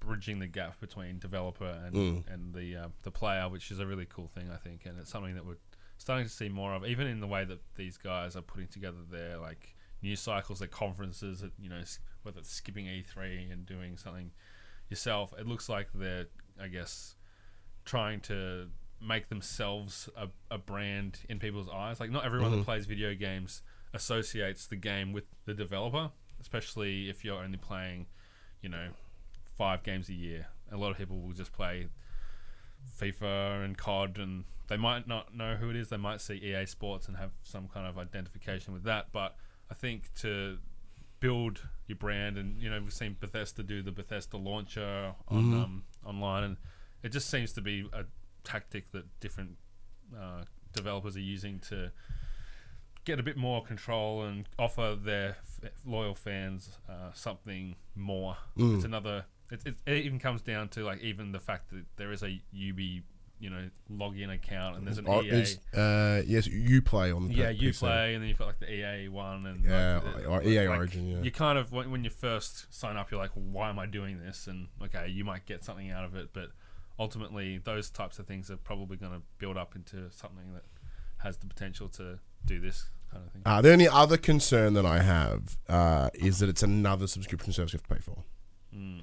bridging 0.00 0.38
the 0.38 0.46
gap 0.46 0.78
between 0.80 1.18
developer 1.18 1.64
and 1.84 1.94
Mm. 1.94 2.32
and 2.32 2.54
the 2.54 2.76
uh, 2.76 2.88
the 3.02 3.10
player, 3.10 3.48
which 3.48 3.70
is 3.70 3.78
a 3.80 3.86
really 3.86 4.06
cool 4.06 4.28
thing, 4.28 4.50
I 4.50 4.56
think, 4.56 4.86
and 4.86 4.98
it's 4.98 5.10
something 5.10 5.34
that 5.34 5.44
we're 5.46 5.56
starting 5.98 6.26
to 6.26 6.32
see 6.32 6.48
more 6.48 6.74
of, 6.74 6.84
even 6.86 7.06
in 7.06 7.20
the 7.20 7.26
way 7.26 7.44
that 7.44 7.60
these 7.74 7.96
guys 7.96 8.36
are 8.36 8.42
putting 8.42 8.68
together 8.68 8.98
their 9.10 9.38
like 9.38 9.74
news 10.02 10.20
cycles, 10.20 10.58
their 10.58 10.68
conferences, 10.68 11.42
you 11.58 11.68
know, 11.70 11.82
whether 12.22 12.38
it's 12.38 12.52
skipping 12.52 12.86
E3 12.86 13.50
and 13.50 13.64
doing 13.64 13.96
something 13.96 14.30
yourself. 14.90 15.32
It 15.38 15.46
looks 15.46 15.68
like 15.68 15.88
they're, 15.94 16.26
I 16.60 16.68
guess, 16.68 17.16
trying 17.86 18.20
to 18.22 18.68
make 19.00 19.28
themselves 19.28 20.08
a, 20.16 20.28
a 20.50 20.58
brand 20.58 21.20
in 21.28 21.38
people's 21.38 21.68
eyes. 21.72 21.98
Like 21.98 22.10
not 22.10 22.24
everyone 22.26 22.50
that 22.52 22.64
plays 22.64 22.84
video 22.86 23.14
games 23.14 23.62
associates 23.94 24.66
the 24.66 24.76
game 24.76 25.12
with 25.12 25.24
the 25.46 25.54
developer, 25.54 26.10
especially 26.40 27.08
if 27.08 27.24
you're 27.24 27.42
only 27.42 27.58
playing, 27.58 28.06
you 28.62 28.68
know, 28.68 28.88
five 29.56 29.82
games 29.82 30.08
a 30.08 30.14
year. 30.14 30.46
A 30.72 30.76
lot 30.76 30.90
of 30.90 30.98
people 30.98 31.20
will 31.20 31.32
just 31.32 31.52
play 31.52 31.88
FIFA 33.00 33.64
and 33.64 33.76
COD, 33.76 34.18
and 34.18 34.44
they 34.68 34.76
might 34.76 35.06
not 35.06 35.34
know 35.34 35.56
who 35.56 35.70
it 35.70 35.76
is. 35.76 35.88
They 35.88 35.96
might 35.96 36.20
see 36.20 36.34
EA 36.34 36.66
Sports 36.66 37.08
and 37.08 37.16
have 37.16 37.30
some 37.42 37.68
kind 37.68 37.86
of 37.86 37.98
identification 37.98 38.72
with 38.72 38.84
that. 38.84 39.12
But 39.12 39.36
I 39.70 39.74
think 39.74 40.12
to 40.20 40.58
build 41.20 41.60
your 41.86 41.96
brand, 41.96 42.36
and 42.38 42.60
you 42.60 42.70
know, 42.70 42.80
we've 42.80 42.92
seen 42.92 43.16
Bethesda 43.18 43.62
do 43.62 43.82
the 43.82 43.92
Bethesda 43.92 44.36
launcher 44.36 45.14
on 45.28 45.52
um, 45.62 45.84
online, 46.04 46.44
and 46.44 46.56
it 47.02 47.10
just 47.10 47.28
seems 47.30 47.52
to 47.54 47.60
be 47.60 47.88
a 47.92 48.04
tactic 48.44 48.90
that 48.92 49.04
different 49.20 49.56
uh, 50.16 50.42
developers 50.72 51.16
are 51.16 51.20
using 51.20 51.58
to 51.60 51.90
get 53.04 53.20
a 53.20 53.22
bit 53.22 53.36
more 53.36 53.62
control 53.62 54.22
and 54.24 54.48
offer 54.58 54.96
their 55.00 55.36
f- 55.62 55.70
loyal 55.84 56.14
fans 56.14 56.70
uh, 56.88 57.12
something 57.14 57.76
more. 57.94 58.36
It's 58.76 58.84
another. 58.84 59.26
It, 59.50 59.60
it, 59.64 59.74
it 59.86 60.04
even 60.04 60.18
comes 60.18 60.42
down 60.42 60.68
to 60.70 60.84
like 60.84 61.02
even 61.02 61.32
the 61.32 61.40
fact 61.40 61.70
that 61.70 61.84
there 61.96 62.12
is 62.12 62.22
a 62.22 62.26
UB, 62.26 62.78
you 63.38 63.50
know, 63.50 63.68
login 63.90 64.32
account 64.34 64.76
and 64.76 64.86
there's 64.86 64.98
an 64.98 65.06
Oh, 65.08 65.22
EA. 65.22 65.44
uh, 65.74 66.22
yes, 66.26 66.46
you 66.46 66.82
play 66.82 67.12
on 67.12 67.28
the 67.28 67.34
Yeah, 67.34 67.50
you 67.50 67.72
play, 67.72 68.14
and 68.14 68.22
then 68.22 68.28
you've 68.28 68.38
got 68.38 68.46
like 68.46 68.58
the 68.60 68.72
EA 68.72 69.08
one, 69.08 69.46
and 69.46 69.64
Yeah, 69.64 70.00
like, 70.14 70.28
or 70.28 70.42
EA 70.42 70.68
like, 70.68 70.78
Origin, 70.78 71.08
yeah. 71.08 71.22
You 71.22 71.30
kind 71.30 71.58
of 71.58 71.70
when, 71.72 71.90
when 71.90 72.02
you 72.02 72.10
first 72.10 72.72
sign 72.74 72.96
up, 72.96 73.10
you're 73.10 73.20
like, 73.20 73.32
why 73.34 73.68
am 73.68 73.78
I 73.78 73.86
doing 73.86 74.18
this? 74.18 74.46
And 74.46 74.68
okay, 74.82 75.08
you 75.08 75.24
might 75.24 75.46
get 75.46 75.62
something 75.64 75.90
out 75.90 76.04
of 76.04 76.14
it, 76.16 76.30
but 76.32 76.48
ultimately, 76.98 77.58
those 77.58 77.90
types 77.90 78.18
of 78.18 78.26
things 78.26 78.50
are 78.50 78.56
probably 78.56 78.96
going 78.96 79.12
to 79.12 79.22
build 79.38 79.56
up 79.56 79.76
into 79.76 80.10
something 80.10 80.52
that 80.54 80.64
has 81.18 81.36
the 81.36 81.46
potential 81.46 81.88
to 81.90 82.18
do 82.44 82.58
this 82.60 82.86
kind 83.12 83.24
of 83.24 83.32
thing. 83.32 83.42
Uh, 83.44 83.60
the 83.60 83.72
only 83.72 83.88
other 83.88 84.16
concern 84.16 84.74
that 84.74 84.86
I 84.86 85.02
have 85.02 85.56
uh, 85.68 86.10
is 86.14 86.38
that 86.38 86.48
it's 86.48 86.62
another 86.62 87.06
subscription 87.06 87.52
service 87.52 87.72
you 87.72 87.78
have 87.78 87.86
to 87.88 87.94
pay 87.94 88.00
for. 88.00 88.24
Mm. 88.74 89.00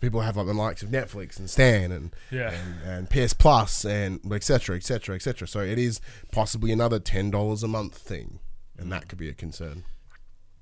People 0.00 0.20
have 0.20 0.36
like 0.36 0.46
the 0.46 0.54
likes 0.54 0.82
of 0.82 0.90
Netflix 0.90 1.38
and 1.38 1.48
Stan 1.50 1.90
and 1.92 2.14
Yeah. 2.30 2.52
and, 2.52 2.82
and 2.82 3.10
PS 3.10 3.32
Plus 3.32 3.84
and 3.84 4.20
etc. 4.32 4.76
etc. 4.76 5.14
etc. 5.16 5.46
So 5.48 5.60
it 5.60 5.78
is 5.78 6.00
possibly 6.32 6.72
another 6.72 6.98
ten 6.98 7.30
dollars 7.30 7.62
a 7.62 7.68
month 7.68 7.96
thing, 7.98 8.38
and 8.78 8.90
that 8.92 9.08
could 9.08 9.18
be 9.18 9.28
a 9.28 9.34
concern. 9.34 9.84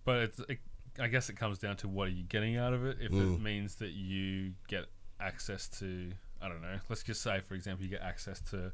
But 0.04 0.16
it's, 0.18 0.38
it, 0.48 0.58
I 1.00 1.08
guess 1.08 1.28
it 1.28 1.36
comes 1.36 1.58
down 1.58 1.76
to 1.78 1.88
what 1.88 2.08
are 2.08 2.10
you 2.12 2.22
getting 2.24 2.56
out 2.56 2.72
of 2.72 2.84
it. 2.86 2.98
If 3.00 3.10
Mm. 3.12 3.34
it 3.36 3.40
means 3.40 3.74
that 3.76 3.90
you 3.90 4.52
get 4.68 4.86
access 5.20 5.68
to, 5.80 6.12
I 6.40 6.48
don't 6.48 6.62
know, 6.62 6.78
let's 6.88 7.02
just 7.02 7.22
say, 7.22 7.40
for 7.40 7.54
example, 7.54 7.84
you 7.84 7.90
get 7.90 8.02
access 8.02 8.40
to 8.50 8.72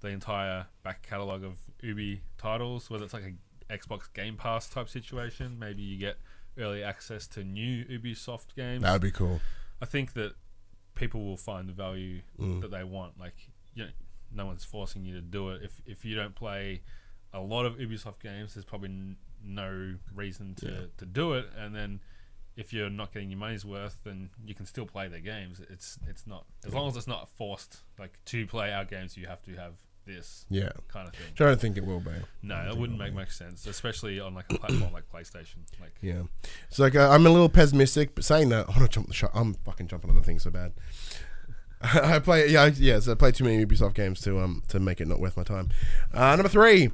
the 0.00 0.08
entire 0.08 0.66
back 0.84 1.02
catalog 1.02 1.42
of 1.44 1.56
Ubi 1.82 2.22
titles, 2.38 2.88
whether 2.88 3.04
it's 3.04 3.12
like 3.14 3.24
a 3.24 3.72
Xbox 3.76 4.12
Game 4.14 4.36
Pass 4.36 4.68
type 4.68 4.88
situation, 4.88 5.58
maybe 5.58 5.82
you 5.82 5.98
get 5.98 6.16
early 6.56 6.82
access 6.82 7.26
to 7.28 7.42
new 7.44 7.84
Ubisoft 7.86 8.54
games. 8.56 8.82
That 8.82 8.92
would 8.92 9.02
be 9.02 9.10
cool. 9.10 9.40
I 9.80 9.86
think 9.86 10.12
that 10.14 10.32
people 10.94 11.24
will 11.24 11.36
find 11.36 11.68
the 11.68 11.72
value 11.72 12.22
Mm. 12.38 12.60
that 12.60 12.70
they 12.70 12.84
want. 12.84 13.18
Like, 13.18 13.48
you 13.74 13.84
know, 13.84 13.90
no 14.32 14.46
one's 14.46 14.64
forcing 14.64 15.04
you 15.04 15.14
to 15.14 15.20
do 15.22 15.50
it. 15.50 15.62
If 15.62 15.80
if 15.86 16.04
you 16.04 16.14
don't 16.16 16.34
play 16.34 16.82
a 17.32 17.40
lot 17.40 17.66
of 17.66 17.76
Ubisoft 17.76 18.20
games, 18.20 18.54
there's 18.54 18.64
probably 18.64 18.88
n- 18.88 19.16
no 19.44 19.96
reason 20.14 20.54
to, 20.56 20.88
to 20.96 21.06
do 21.06 21.34
it. 21.34 21.46
And 21.56 21.74
then 21.74 22.00
if 22.56 22.72
you're 22.72 22.90
not 22.90 23.12
getting 23.12 23.30
your 23.30 23.38
money's 23.38 23.64
worth, 23.64 24.00
then 24.02 24.30
you 24.44 24.54
can 24.54 24.66
still 24.66 24.86
play 24.86 25.06
their 25.08 25.20
games. 25.20 25.60
It's 25.70 25.98
it's 26.08 26.26
not 26.26 26.44
as 26.66 26.74
long 26.74 26.88
as 26.88 26.96
it's 26.96 27.06
not 27.06 27.28
forced. 27.28 27.82
Like 27.98 28.18
to 28.26 28.46
play 28.46 28.72
our 28.72 28.84
games, 28.84 29.16
you 29.16 29.26
have 29.26 29.42
to 29.42 29.54
have 29.56 29.74
this 30.08 30.44
Yeah, 30.50 30.70
kind 30.88 31.06
of 31.06 31.14
thing. 31.14 31.26
I 31.38 31.44
don't 31.44 31.60
think 31.60 31.76
it 31.76 31.86
will 31.86 32.00
be. 32.00 32.10
No, 32.42 32.56
it 32.68 32.76
wouldn't 32.76 32.98
make 32.98 33.14
much 33.14 33.30
sense, 33.30 33.66
especially 33.66 34.18
on 34.18 34.34
like 34.34 34.46
a 34.52 34.58
platform 34.58 34.92
like 34.92 35.04
PlayStation. 35.08 35.58
Like, 35.80 35.92
Yeah, 36.02 36.22
it's 36.68 36.80
like 36.80 36.96
uh, 36.96 37.08
I'm 37.10 37.24
a 37.26 37.30
little 37.30 37.48
pessimistic, 37.48 38.14
but 38.16 38.24
saying 38.24 38.48
that 38.48 38.66
I 38.68 38.70
want 38.78 38.82
to 38.82 38.88
jump 38.88 39.06
the 39.06 39.14
shot. 39.14 39.30
I'm 39.34 39.54
fucking 39.64 39.86
jumping 39.86 40.10
on 40.10 40.16
the 40.16 40.22
thing 40.22 40.40
so 40.40 40.50
bad. 40.50 40.72
I 41.80 42.18
play, 42.18 42.48
yeah, 42.48 42.62
I- 42.64 42.66
yeah. 42.76 42.98
So 42.98 43.12
I 43.12 43.14
play 43.14 43.30
too 43.30 43.44
many 43.44 43.64
Ubisoft 43.64 43.94
games 43.94 44.20
to 44.22 44.40
um 44.40 44.62
to 44.68 44.80
make 44.80 45.00
it 45.00 45.06
not 45.06 45.20
worth 45.20 45.36
my 45.36 45.44
time. 45.44 45.68
Uh, 46.12 46.34
number 46.34 46.48
three, 46.48 46.90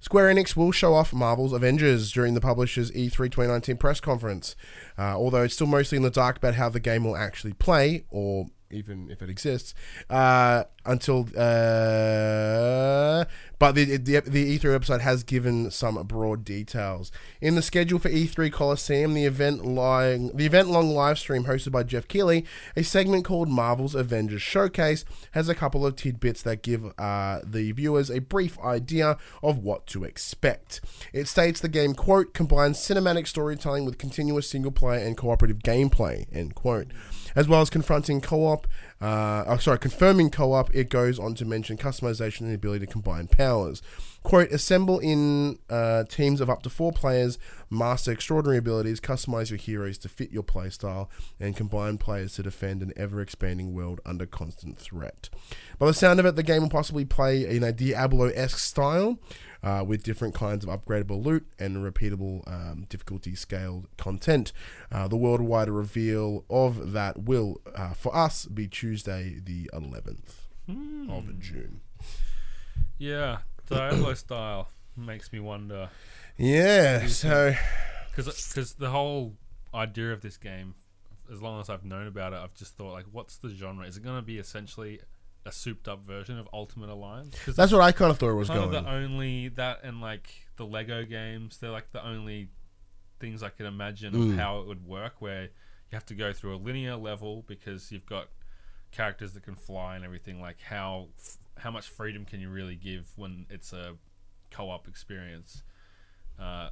Square 0.00 0.34
Enix 0.34 0.56
will 0.56 0.72
show 0.72 0.94
off 0.94 1.12
Marvel's 1.12 1.52
Avengers 1.52 2.10
during 2.12 2.34
the 2.34 2.40
publisher's 2.40 2.90
E 2.92 3.08
E3 3.08 3.30
2019 3.30 3.76
press 3.76 4.00
conference. 4.00 4.56
Uh, 4.98 5.16
although 5.16 5.42
it's 5.42 5.54
still 5.54 5.66
mostly 5.68 5.96
in 5.96 6.02
the 6.02 6.10
dark 6.10 6.38
about 6.38 6.56
how 6.56 6.68
the 6.68 6.80
game 6.80 7.04
will 7.04 7.16
actually 7.16 7.52
play, 7.52 8.04
or 8.10 8.46
even 8.74 9.10
if 9.10 9.22
it 9.22 9.30
exists, 9.30 9.74
uh, 10.10 10.64
until. 10.84 11.28
Uh, 11.36 13.24
but 13.58 13.72
the, 13.72 13.96
the 13.96 14.20
the 14.20 14.58
E3 14.58 14.78
website 14.78 15.00
has 15.00 15.22
given 15.22 15.70
some 15.70 15.94
broad 16.06 16.44
details 16.44 17.10
in 17.40 17.54
the 17.54 17.62
schedule 17.62 17.98
for 17.98 18.10
E3 18.10 18.52
Coliseum. 18.52 19.14
The 19.14 19.24
event 19.24 19.64
lying 19.64 20.36
the 20.36 20.44
event 20.44 20.68
long 20.68 20.90
live 20.90 21.18
stream 21.18 21.44
hosted 21.44 21.72
by 21.72 21.82
Geoff 21.84 22.08
Keighley, 22.08 22.44
a 22.76 22.82
segment 22.82 23.24
called 23.24 23.48
Marvel's 23.48 23.94
Avengers 23.94 24.42
Showcase, 24.42 25.04
has 25.32 25.48
a 25.48 25.54
couple 25.54 25.86
of 25.86 25.96
tidbits 25.96 26.42
that 26.42 26.62
give 26.62 26.92
uh, 26.98 27.40
the 27.44 27.72
viewers 27.72 28.10
a 28.10 28.20
brief 28.20 28.58
idea 28.60 29.16
of 29.42 29.58
what 29.58 29.86
to 29.88 30.04
expect. 30.04 30.80
It 31.12 31.28
states 31.28 31.60
the 31.60 31.68
game 31.68 31.94
quote 31.94 32.34
combines 32.34 32.78
cinematic 32.78 33.26
storytelling 33.26 33.84
with 33.84 33.98
continuous 33.98 34.48
single 34.48 34.72
player 34.72 35.04
and 35.04 35.16
cooperative 35.16 35.60
gameplay 35.60 36.26
end 36.32 36.54
quote, 36.54 36.88
as 37.36 37.48
well 37.48 37.60
as 37.60 37.70
confronting 37.70 38.20
co-op. 38.20 38.66
Uh, 39.00 39.44
oh, 39.46 39.56
sorry, 39.56 39.78
confirming 39.78 40.30
co-op. 40.30 40.74
It 40.74 40.88
goes 40.88 41.18
on 41.18 41.34
to 41.34 41.44
mention 41.44 41.76
customization 41.76 42.42
and 42.42 42.50
the 42.50 42.54
ability 42.54 42.86
to 42.86 42.92
combine 42.92 43.26
powers. 43.26 43.82
Quote, 44.22 44.50
assemble 44.52 45.00
in 45.00 45.58
uh, 45.68 46.04
teams 46.04 46.40
of 46.40 46.48
up 46.48 46.62
to 46.62 46.70
four 46.70 46.92
players, 46.92 47.38
master 47.68 48.10
extraordinary 48.10 48.56
abilities, 48.56 48.98
customize 48.98 49.50
your 49.50 49.58
heroes 49.58 49.98
to 49.98 50.08
fit 50.08 50.32
your 50.32 50.42
playstyle, 50.42 51.08
and 51.38 51.54
combine 51.54 51.98
players 51.98 52.32
to 52.34 52.42
defend 52.42 52.82
an 52.82 52.92
ever 52.96 53.20
expanding 53.20 53.74
world 53.74 54.00
under 54.06 54.24
constant 54.24 54.78
threat. 54.78 55.28
By 55.78 55.86
the 55.86 55.94
sound 55.94 56.20
of 56.20 56.26
it, 56.26 56.36
the 56.36 56.42
game 56.42 56.62
will 56.62 56.70
possibly 56.70 57.04
play 57.04 57.44
in 57.44 57.62
a 57.62 57.72
Diablo 57.72 58.28
esque 58.28 58.58
style. 58.58 59.18
Uh, 59.64 59.82
with 59.82 60.02
different 60.02 60.34
kinds 60.34 60.62
of 60.62 60.68
upgradable 60.68 61.24
loot 61.24 61.46
and 61.58 61.78
repeatable 61.78 62.46
um, 62.46 62.84
difficulty 62.90 63.34
scaled 63.34 63.88
content. 63.96 64.52
Uh, 64.92 65.08
the 65.08 65.16
worldwide 65.16 65.70
reveal 65.70 66.44
of 66.50 66.92
that 66.92 67.22
will, 67.22 67.62
uh, 67.74 67.94
for 67.94 68.14
us, 68.14 68.44
be 68.44 68.68
Tuesday, 68.68 69.40
the 69.42 69.70
11th 69.72 70.44
of 71.10 71.40
June. 71.40 71.80
Yeah, 72.98 73.38
Diablo 73.66 74.12
style 74.24 74.68
makes 74.96 75.32
me 75.32 75.40
wonder 75.40 75.88
Yeah, 76.36 77.06
so 77.06 77.54
because 78.14 78.74
the 78.74 78.90
whole 78.90 79.34
idea 79.74 80.12
of 80.12 80.20
this 80.20 80.36
game, 80.36 80.74
as 81.32 81.42
long 81.42 81.60
as 81.60 81.68
I've 81.68 81.84
known 81.84 82.06
about 82.06 82.32
it, 82.32 82.36
I've 82.36 82.54
just 82.54 82.76
thought 82.76 82.92
like, 82.92 83.06
what's 83.10 83.38
the 83.38 83.48
genre? 83.48 83.86
Is 83.86 83.96
it 83.96 84.04
going 84.04 84.16
to 84.16 84.22
be 84.22 84.38
essentially 84.38 85.00
a 85.46 85.52
souped-up 85.52 86.06
version 86.06 86.38
of 86.38 86.48
Ultimate 86.52 86.88
Alliance? 86.90 87.36
that's 87.56 87.72
what 87.72 87.80
I 87.82 87.92
kind 87.92 88.10
of 88.10 88.18
thought 88.18 88.30
it 88.30 88.34
was 88.34 88.48
kind 88.48 88.60
going. 88.60 88.74
of 88.74 88.84
the 88.84 88.90
only 88.90 89.48
that 89.48 89.80
and 89.84 90.00
like 90.00 90.28
the 90.56 90.64
Lego 90.66 91.04
games. 91.04 91.58
They're 91.58 91.70
like 91.70 91.92
the 91.92 92.04
only 92.06 92.48
things 93.20 93.42
I 93.42 93.48
can 93.50 93.66
imagine 93.66 94.14
of 94.14 94.20
Mm. 94.20 94.38
how 94.38 94.60
it 94.60 94.66
would 94.66 94.86
work, 94.86 95.20
where 95.20 95.42
you 95.44 95.50
have 95.92 96.06
to 96.06 96.14
go 96.14 96.32
through 96.32 96.54
a 96.56 96.58
linear 96.58 96.96
level 96.96 97.44
because 97.46 97.92
you've 97.92 98.06
got 98.06 98.28
characters 98.90 99.32
that 99.32 99.42
can 99.42 99.54
fly 99.56 99.96
and 99.96 100.04
everything. 100.04 100.40
Like 100.40 100.60
how 100.60 101.08
f- 101.18 101.38
how 101.58 101.70
much 101.70 101.88
freedom 101.88 102.24
can 102.24 102.40
you 102.40 102.48
really 102.50 102.76
give 102.76 103.10
when 103.16 103.46
it's 103.50 103.72
a 103.72 103.94
co-op 104.50 104.88
experience? 104.88 105.62
Uh, 106.38 106.70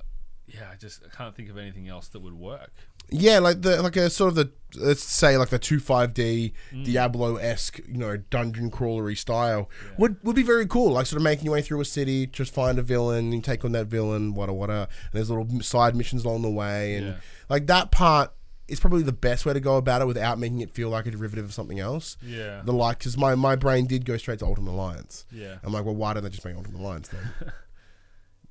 yeah, 0.55 0.69
I 0.73 0.77
just 0.77 1.03
I 1.05 1.15
can't 1.17 1.35
think 1.35 1.49
of 1.51 1.57
anything 1.59 1.89
else 1.89 2.09
that 2.09 2.21
would 2.21 2.35
work. 2.35 2.71
Yeah, 3.11 3.41
like 3.41 3.63
the 3.63 3.83
like 3.83 3.97
a 3.97 4.09
sort 4.11 4.29
of 4.29 4.35
the 4.37 4.51
let's 4.77 5.03
say 5.03 5.37
like 5.37 5.49
the 5.51 5.59
two 5.59 5.81
five 5.81 6.15
D 6.15 6.53
Mm. 6.73 6.85
Diablo 6.85 7.37
esque 7.37 7.79
you 7.87 7.99
know 7.99 8.17
dungeon 8.17 8.71
crawlery 8.71 9.17
style 9.19 9.69
would 9.99 10.17
would 10.25 10.37
be 10.37 10.43
very 10.43 10.67
cool. 10.67 10.93
Like 10.93 11.07
sort 11.07 11.19
of 11.19 11.25
making 11.25 11.47
your 11.47 11.55
way 11.55 11.63
through 11.63 11.81
a 11.81 11.85
city, 11.85 12.27
just 12.27 12.55
find 12.55 12.79
a 12.79 12.83
villain, 12.83 13.33
you 13.33 13.41
take 13.41 13.65
on 13.65 13.73
that 13.73 13.87
villain, 13.87 14.35
whatever, 14.35 14.53
whatever. 14.57 14.81
And 14.83 15.13
there's 15.13 15.31
little 15.31 15.61
side 15.63 15.97
missions 15.97 16.25
along 16.25 16.43
the 16.43 16.51
way, 16.51 16.95
and 16.97 17.07
Yeah. 17.09 17.15
like 17.49 17.67
that 17.67 17.91
part 17.91 18.33
is 18.69 18.79
probably 18.81 19.03
the 19.03 19.13
best 19.13 19.45
way 19.45 19.53
to 19.53 19.61
go 19.61 19.77
about 19.77 20.01
it 20.01 20.07
without 20.07 20.39
making 20.39 20.61
it 20.61 20.71
feel 20.71 20.89
like 20.89 21.05
a 21.05 21.11
derivative 21.11 21.45
of 21.45 21.53
something 21.53 21.81
else. 21.81 22.17
Yeah, 22.25 22.63
The 22.65 22.73
like, 22.73 22.99
because 23.01 23.19
my 23.19 23.35
my 23.35 23.57
brain 23.57 23.87
did 23.87 24.07
go 24.07 24.17
straight 24.17 24.39
to 24.39 24.47
Ultimate 24.47 24.71
Alliance. 24.71 25.27
yeah. 25.31 25.57
I'm 25.65 25.73
like, 25.73 25.85
well, 25.85 25.97
why 25.97 26.15
don't 26.15 26.23
they 26.23 26.31
just 26.31 26.45
make 26.45 26.57
Ultimate 26.57 26.81
Alliance 26.81 27.09
then? 27.09 27.53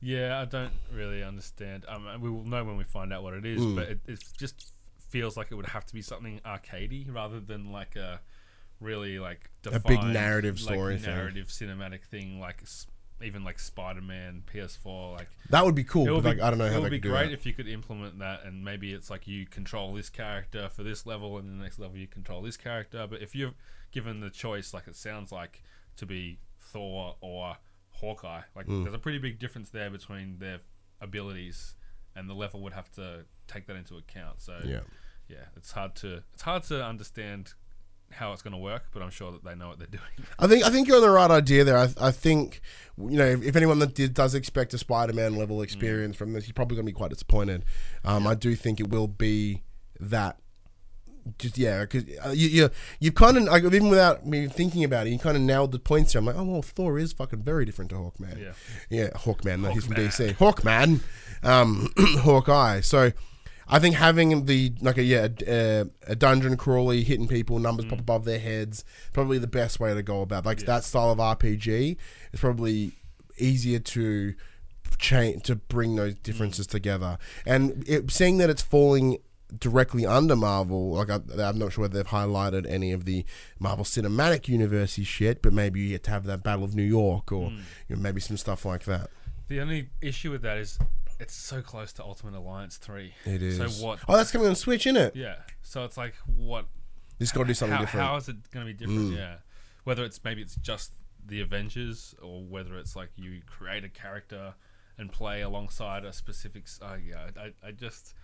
Yeah, 0.02 0.40
I 0.42 0.46
don't 0.46 0.74
really 0.94 1.24
understand. 1.24 1.86
Um, 1.88 2.08
we 2.22 2.30
will 2.30 2.44
know 2.44 2.64
when 2.64 2.78
we 2.78 2.84
find 2.84 3.14
out 3.14 3.24
what 3.24 3.34
it 3.36 3.46
is, 3.46 3.62
Mm. 3.62 3.76
but 3.76 3.90
it, 3.90 4.00
it 4.08 4.24
just 4.38 4.74
feels 5.10 5.38
like 5.38 5.52
it 5.52 5.56
would 5.56 5.68
have 5.68 5.86
to 5.86 5.94
be 5.94 6.02
something 6.02 6.40
arcadey 6.46 7.06
rather 7.14 7.40
than 7.40 7.72
like 7.72 7.96
a 7.96 8.20
really 8.80 9.20
like 9.20 9.50
A 9.68 9.72
big 9.72 9.84
defined, 9.84 10.14
narrative 10.14 10.56
like, 10.64 10.74
story 10.74 10.98
thing. 10.98 11.14
narrative 11.14 11.48
cinematic 11.48 12.04
thing, 12.06 12.40
like 12.40 12.64
even 13.24 13.44
like 13.44 13.60
Spider-Man 13.60 14.42
PS4. 14.52 15.18
Like 15.20 15.28
that 15.52 15.64
would 15.64 15.76
be 15.76 15.84
cool. 15.84 16.06
would 16.16 16.24
like, 16.26 16.40
I 16.42 16.50
don't 16.50 16.58
know 16.58 16.68
how 16.72 16.78
it 16.78 16.82
would 16.82 16.90
be 16.92 16.98
great 17.00 17.32
if 17.32 17.46
you 17.46 17.54
could 17.54 17.68
implement 17.68 18.18
that, 18.20 18.44
and 18.46 18.66
maybe 18.66 18.94
it's 18.94 19.12
like 19.12 19.28
you 19.28 19.46
control 19.46 19.94
this 19.94 20.10
character 20.10 20.70
for 20.70 20.82
this 20.82 21.06
level, 21.06 21.38
and 21.38 21.48
the 21.60 21.62
next 21.64 21.78
level 21.78 21.98
you 21.98 22.08
control 22.08 22.42
this 22.42 22.58
character. 22.58 23.06
But 23.08 23.22
if 23.22 23.36
you're 23.36 23.54
given 23.92 24.22
the 24.22 24.32
choice, 24.32 24.74
like 24.74 24.88
it 24.88 24.96
sounds 24.96 25.32
like, 25.32 25.62
to 25.98 26.06
be 26.08 26.40
Thor 26.60 27.18
or 27.22 27.58
Hawkeye, 28.02 28.42
like 28.56 28.68
Mm. 28.68 28.84
there's 28.84 28.94
a 28.96 29.00
pretty 29.00 29.20
big 29.20 29.40
difference 29.40 29.70
there 29.70 29.90
between 29.90 30.40
their 30.40 30.60
abilities, 31.00 31.76
and 32.16 32.30
the 32.30 32.34
level 32.34 32.62
would 32.62 32.74
have 32.74 32.92
to 32.94 33.26
take 33.48 33.68
that 33.68 33.76
into 33.76 33.96
account. 33.98 34.42
So 34.42 34.60
Yeah. 34.66 34.82
yeah, 35.30 35.46
it's 35.56 35.72
hard 35.72 35.96
to 35.98 36.24
it's 36.34 36.42
hard 36.44 36.64
to 36.64 36.84
understand 36.84 37.54
how 38.12 38.34
it's 38.34 38.42
going 38.42 38.52
to 38.52 38.58
work, 38.60 38.88
but 38.92 39.02
I'm 39.02 39.10
sure 39.10 39.32
that 39.32 39.44
they 39.46 39.56
know 39.56 39.70
what 39.70 39.78
they're 39.80 39.88
doing. 39.88 40.28
I 40.38 40.46
think 40.48 40.66
I 40.66 40.70
think 40.70 40.88
you're 40.88 40.98
on 40.98 41.02
the 41.04 41.10
right 41.10 41.32
idea 41.32 41.64
there. 41.64 41.78
I, 41.78 41.88
I 42.00 42.12
think 42.12 42.60
you 42.98 43.18
know 43.18 43.26
if, 43.26 43.42
if 43.44 43.56
anyone 43.56 43.80
that 43.80 43.94
did, 43.96 44.14
does 44.14 44.36
expect 44.36 44.74
a 44.74 44.78
Spider-Man 44.78 45.36
level 45.38 45.62
experience 45.62 46.18
from 46.18 46.34
this, 46.34 46.44
he's 46.46 46.52
probably 46.54 46.76
going 46.76 46.86
to 46.86 46.92
be 46.92 46.96
quite 46.98 47.12
disappointed. 47.12 47.64
Um, 48.04 48.28
I 48.28 48.36
do 48.36 48.56
think 48.56 48.80
it 48.82 48.90
will 48.90 49.08
be 49.08 49.64
that. 50.00 50.38
Just 51.38 51.58
yeah, 51.58 51.82
because 51.82 52.04
uh, 52.26 52.30
you, 52.30 52.48
you 52.48 52.70
you've 53.00 53.16
kind 53.16 53.38
of 53.38 53.44
like 53.44 53.64
even 53.64 53.90
without 53.90 54.26
me 54.26 54.48
thinking 54.48 54.84
about 54.84 55.08
it, 55.08 55.12
you 55.12 55.20
kind 55.20 55.38
of 55.38 55.44
nailed 55.44 55.72
the 55.72 55.80
points. 55.80 56.14
Here. 56.14 56.20
I'm 56.20 56.26
like, 56.26 56.36
oh 56.36 56.44
well, 56.44 56.62
Thor 56.62 56.98
is 56.98 57.14
fucking 57.14 57.44
very 57.44 57.66
different 57.66 57.90
to 57.92 57.96
Hawkman. 57.98 58.40
Yeah. 58.40 58.54
yeah, 58.90 59.10
Hawkman. 59.12 59.62
No, 59.62 59.70
he's 59.70 59.86
from 59.86 59.96
DC. 59.96 60.36
Hawkman, 60.36 61.02
um, 61.44 61.90
Hawkeye. 61.98 62.82
So. 62.82 63.12
I 63.74 63.80
think 63.80 63.96
having 63.96 64.48
the 64.48 64.74
like 64.82 64.98
a 64.98 65.04
yeah 65.04 65.30
a, 65.48 65.86
a 66.06 66.14
dungeon 66.14 66.58
crawly 66.58 67.06
hitting 67.06 67.30
people 67.30 67.58
numbers 67.58 67.86
pop 67.86 68.00
above 68.00 68.26
their 68.26 68.40
heads 68.40 68.84
probably 69.14 69.38
the 69.38 69.48
best 69.48 69.80
way 69.80 69.94
to 69.94 70.04
go 70.04 70.22
about 70.22 70.46
like 70.46 70.60
that 70.66 70.84
style 70.84 71.12
of 71.12 71.20
RPG 71.20 71.96
is 72.34 72.40
probably 72.42 72.98
easier 73.38 73.80
to 73.80 74.34
change 74.98 75.44
to 75.44 75.56
bring 75.56 75.96
those 75.96 76.16
differences 76.16 76.68
together 76.68 77.18
and 77.46 77.88
it, 77.88 78.12
seeing 78.12 78.40
that 78.40 78.50
it's 78.50 78.62
falling 78.62 79.20
directly 79.60 80.06
under 80.06 80.36
Marvel 80.36 80.94
like 80.94 81.10
I, 81.10 81.20
I'm 81.38 81.58
not 81.60 81.74
sure 81.74 81.84
whether 81.84 81.96
they've 81.98 82.08
highlighted 82.08 82.66
any 82.70 82.92
of 82.92 83.06
the 83.06 83.26
Marvel 83.60 83.84
Cinematic 83.86 84.48
Universe 84.48 84.94
shit 84.94 85.42
but 85.42 85.54
maybe 85.54 85.80
you 85.82 85.90
get 85.90 86.04
to 86.04 86.12
have 86.12 86.26
that 86.26 86.44
Battle 86.44 86.64
of 86.64 86.76
New 86.76 86.84
York 86.84 87.32
or 87.32 87.52
you 87.90 87.96
know, 87.96 88.02
maybe 88.02 88.22
some 88.22 88.38
stuff 88.38 88.66
like 88.66 88.86
that 88.86 89.10
The 89.48 89.60
only 89.60 89.90
issue 90.02 90.32
with 90.32 90.42
that 90.44 90.58
is 90.58 90.80
it's 91.20 91.36
so 91.36 91.62
close 91.62 91.94
to 91.94 92.04
Ultimate 92.04 92.38
Alliance 92.38 92.78
three. 92.78 93.14
it 93.26 93.42
is 93.42 93.58
So 93.58 93.86
what? 93.86 94.00
oh 94.08 94.16
that's 94.18 94.32
coming 94.32 94.48
on 94.48 94.56
Switch 94.56 94.88
isn't 94.88 94.98
it 94.98 95.16
Yeah. 95.16 95.36
So 95.62 95.84
it's 95.86 95.98
like 95.98 96.16
what 96.26 96.66
this 97.20 97.32
got 97.32 97.42
to 97.42 97.48
do 97.48 97.54
something 97.54 97.76
how, 97.76 97.82
different 97.84 98.06
How 98.08 98.16
is 98.16 98.30
it 98.30 98.50
going 98.52 98.66
to 98.66 98.74
be 98.74 98.78
different? 98.78 99.14
Yeah. 99.14 99.36
Whether 99.84 100.04
it's 100.06 100.24
maybe 100.24 100.42
it's 100.42 100.56
just 100.56 100.94
the 101.24 101.42
Avengers, 101.42 102.16
or 102.22 102.42
whether 102.44 102.78
it's 102.80 102.96
like 102.96 103.10
you 103.16 103.42
create 103.46 103.84
a 103.84 103.90
character 103.90 104.56
and 104.98 105.12
play 105.12 105.42
alongside 105.42 106.04
a 106.04 106.14
specific. 106.14 106.64
Uh, 106.82 106.96
yeah, 107.04 107.30
I, 107.38 107.68
I 107.68 107.72
just 107.72 108.16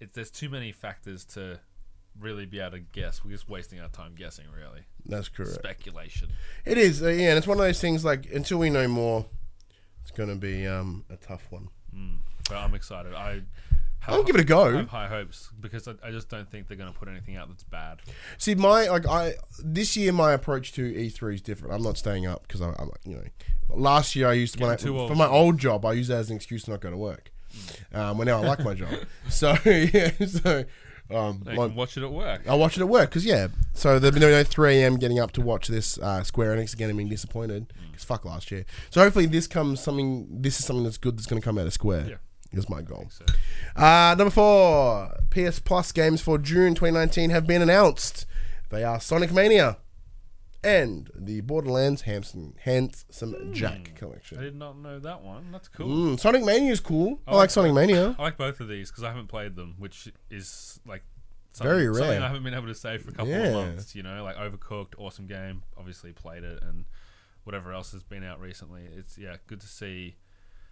it, 0.00 0.12
there's 0.14 0.30
too 0.30 0.48
many 0.48 0.72
factors 0.72 1.24
to 1.24 1.60
really 2.20 2.46
be 2.46 2.60
able 2.60 2.72
to 2.72 2.80
guess. 2.80 3.24
We're 3.24 3.32
just 3.32 3.48
wasting 3.48 3.80
our 3.80 3.88
time 3.88 4.14
guessing, 4.16 4.46
really. 4.54 4.82
that's 5.06 5.28
correct 5.28 5.52
Speculation. 5.52 6.30
It 6.64 6.78
is, 6.78 7.02
uh, 7.02 7.08
yeah, 7.08 7.30
and 7.30 7.38
it's 7.38 7.46
one 7.46 7.58
of 7.58 7.64
those 7.64 7.80
things 7.80 8.04
like 8.04 8.30
until 8.32 8.58
we 8.58 8.70
know 8.70 8.88
more, 8.88 9.26
it's 10.02 10.10
going 10.10 10.28
to 10.28 10.36
be 10.36 10.66
um, 10.66 11.04
a 11.10 11.16
tough 11.16 11.46
one. 11.50 11.68
Mm. 11.94 12.18
But 12.48 12.56
I'm 12.56 12.74
excited. 12.74 13.14
I. 13.14 13.42
Have 14.00 14.14
I'll 14.14 14.22
give 14.22 14.36
it 14.36 14.40
a 14.40 14.44
go. 14.44 14.64
I 14.64 14.76
have 14.76 14.88
high 14.88 15.08
hopes 15.08 15.50
because 15.60 15.88
I, 15.88 15.94
I 16.04 16.12
just 16.12 16.28
don't 16.28 16.48
think 16.48 16.68
they're 16.68 16.76
going 16.76 16.90
to 16.90 16.96
put 16.96 17.08
anything 17.08 17.36
out 17.36 17.48
that's 17.48 17.64
bad. 17.64 17.98
See, 18.38 18.54
my 18.54 18.86
like 18.86 19.08
I 19.08 19.34
this 19.58 19.96
year 19.96 20.12
my 20.12 20.32
approach 20.32 20.72
to 20.74 20.92
E3 20.92 21.34
is 21.34 21.42
different. 21.42 21.74
I'm 21.74 21.82
not 21.82 21.98
staying 21.98 22.24
up 22.24 22.42
because 22.46 22.60
I'm, 22.60 22.76
I'm 22.78 22.90
you 23.04 23.16
know 23.16 23.24
last 23.68 24.14
year 24.14 24.28
I 24.28 24.34
used 24.34 24.60
when 24.60 24.70
I, 24.70 24.76
for 24.76 25.16
my 25.16 25.26
old 25.26 25.58
job 25.58 25.84
I 25.84 25.94
used 25.94 26.10
that 26.10 26.18
as 26.18 26.30
an 26.30 26.36
excuse 26.36 26.62
to 26.62 26.70
not 26.70 26.80
go 26.80 26.90
to 26.90 26.96
work. 26.96 27.32
Um, 27.92 28.18
well, 28.18 28.26
now 28.26 28.42
I 28.42 28.46
like 28.46 28.60
my 28.64 28.74
job, 28.74 28.90
so 29.28 29.56
yeah, 29.64 30.10
so 30.26 30.64
um, 31.10 31.42
my- 31.46 31.54
can 31.54 31.74
watch 31.74 31.96
it 31.96 32.02
at 32.02 32.12
work. 32.12 32.42
I 32.48 32.54
watch 32.54 32.76
it 32.76 32.80
at 32.82 32.88
work 32.88 33.10
because 33.10 33.24
yeah. 33.24 33.48
So 33.72 33.98
there've 33.98 34.12
been 34.14 34.20
no 34.22 34.42
3 34.44 34.76
a.m. 34.82 34.96
getting 34.96 35.18
up 35.18 35.32
to 35.32 35.40
watch 35.40 35.68
this 35.68 35.98
uh, 35.98 36.22
Square 36.24 36.56
Enix 36.56 36.74
again 36.74 36.88
and 36.90 36.96
being 36.98 37.08
disappointed 37.08 37.72
because 37.90 38.04
fuck 38.04 38.24
last 38.24 38.50
year. 38.50 38.64
So 38.90 39.00
hopefully 39.02 39.26
this 39.26 39.46
comes 39.46 39.80
something. 39.80 40.26
This 40.30 40.58
is 40.60 40.66
something 40.66 40.84
that's 40.84 40.98
good 40.98 41.16
that's 41.16 41.26
going 41.26 41.40
to 41.40 41.44
come 41.44 41.58
out 41.58 41.66
of 41.66 41.72
Square. 41.72 42.06
Yeah. 42.08 42.16
Is 42.50 42.68
my 42.70 42.80
goal. 42.80 43.06
So, 43.10 43.26
Uh, 43.76 44.14
number 44.16 44.30
four, 44.30 45.14
PS 45.28 45.58
Plus 45.58 45.92
games 45.92 46.22
for 46.22 46.38
June 46.38 46.74
2019 46.74 47.28
have 47.28 47.46
been 47.46 47.60
announced. 47.60 48.24
They 48.70 48.84
are 48.84 48.98
Sonic 49.00 49.32
Mania 49.32 49.76
and 50.64 51.10
the 51.14 51.40
Borderlands 51.42 52.02
Handsome, 52.02 52.54
Handsome 52.60 53.52
Jack 53.52 53.94
collection. 53.94 54.38
I 54.38 54.42
did 54.42 54.56
not 54.56 54.78
know 54.78 54.98
that 54.98 55.22
one. 55.22 55.52
That's 55.52 55.68
cool. 55.68 55.86
Mm, 55.88 56.20
Sonic 56.20 56.44
Mania 56.44 56.72
is 56.72 56.80
cool. 56.80 57.20
I, 57.26 57.30
I 57.30 57.34
like 57.34 57.40
like 57.42 57.50
Sonic 57.50 57.72
Mania. 57.74 58.16
I 58.18 58.22
like 58.22 58.36
both 58.36 58.60
of 58.60 58.68
these 58.68 58.90
because 58.90 59.04
I 59.04 59.08
haven't 59.08 59.28
played 59.28 59.56
them, 59.56 59.74
which 59.78 60.08
is 60.30 60.80
like 60.86 61.02
Very 61.60 61.84
something, 61.84 61.94
something 61.94 62.10
rare. 62.10 62.22
I 62.22 62.26
haven't 62.26 62.44
been 62.44 62.54
able 62.54 62.66
to 62.66 62.74
say 62.74 62.98
for 62.98 63.10
a 63.10 63.12
couple 63.12 63.30
Yeah. 63.30 63.46
of 63.46 63.52
months. 63.54 63.94
You 63.94 64.02
know, 64.02 64.24
like 64.24 64.36
Overcooked, 64.36 64.94
awesome 64.98 65.26
game. 65.26 65.62
Obviously 65.76 66.12
played 66.12 66.44
it, 66.44 66.62
and 66.62 66.84
whatever 67.44 67.72
else 67.72 67.92
has 67.92 68.02
been 68.02 68.24
out 68.24 68.40
recently. 68.40 68.82
It's 68.96 69.16
yeah, 69.16 69.36
good 69.46 69.60
to 69.60 69.66
see 69.68 70.16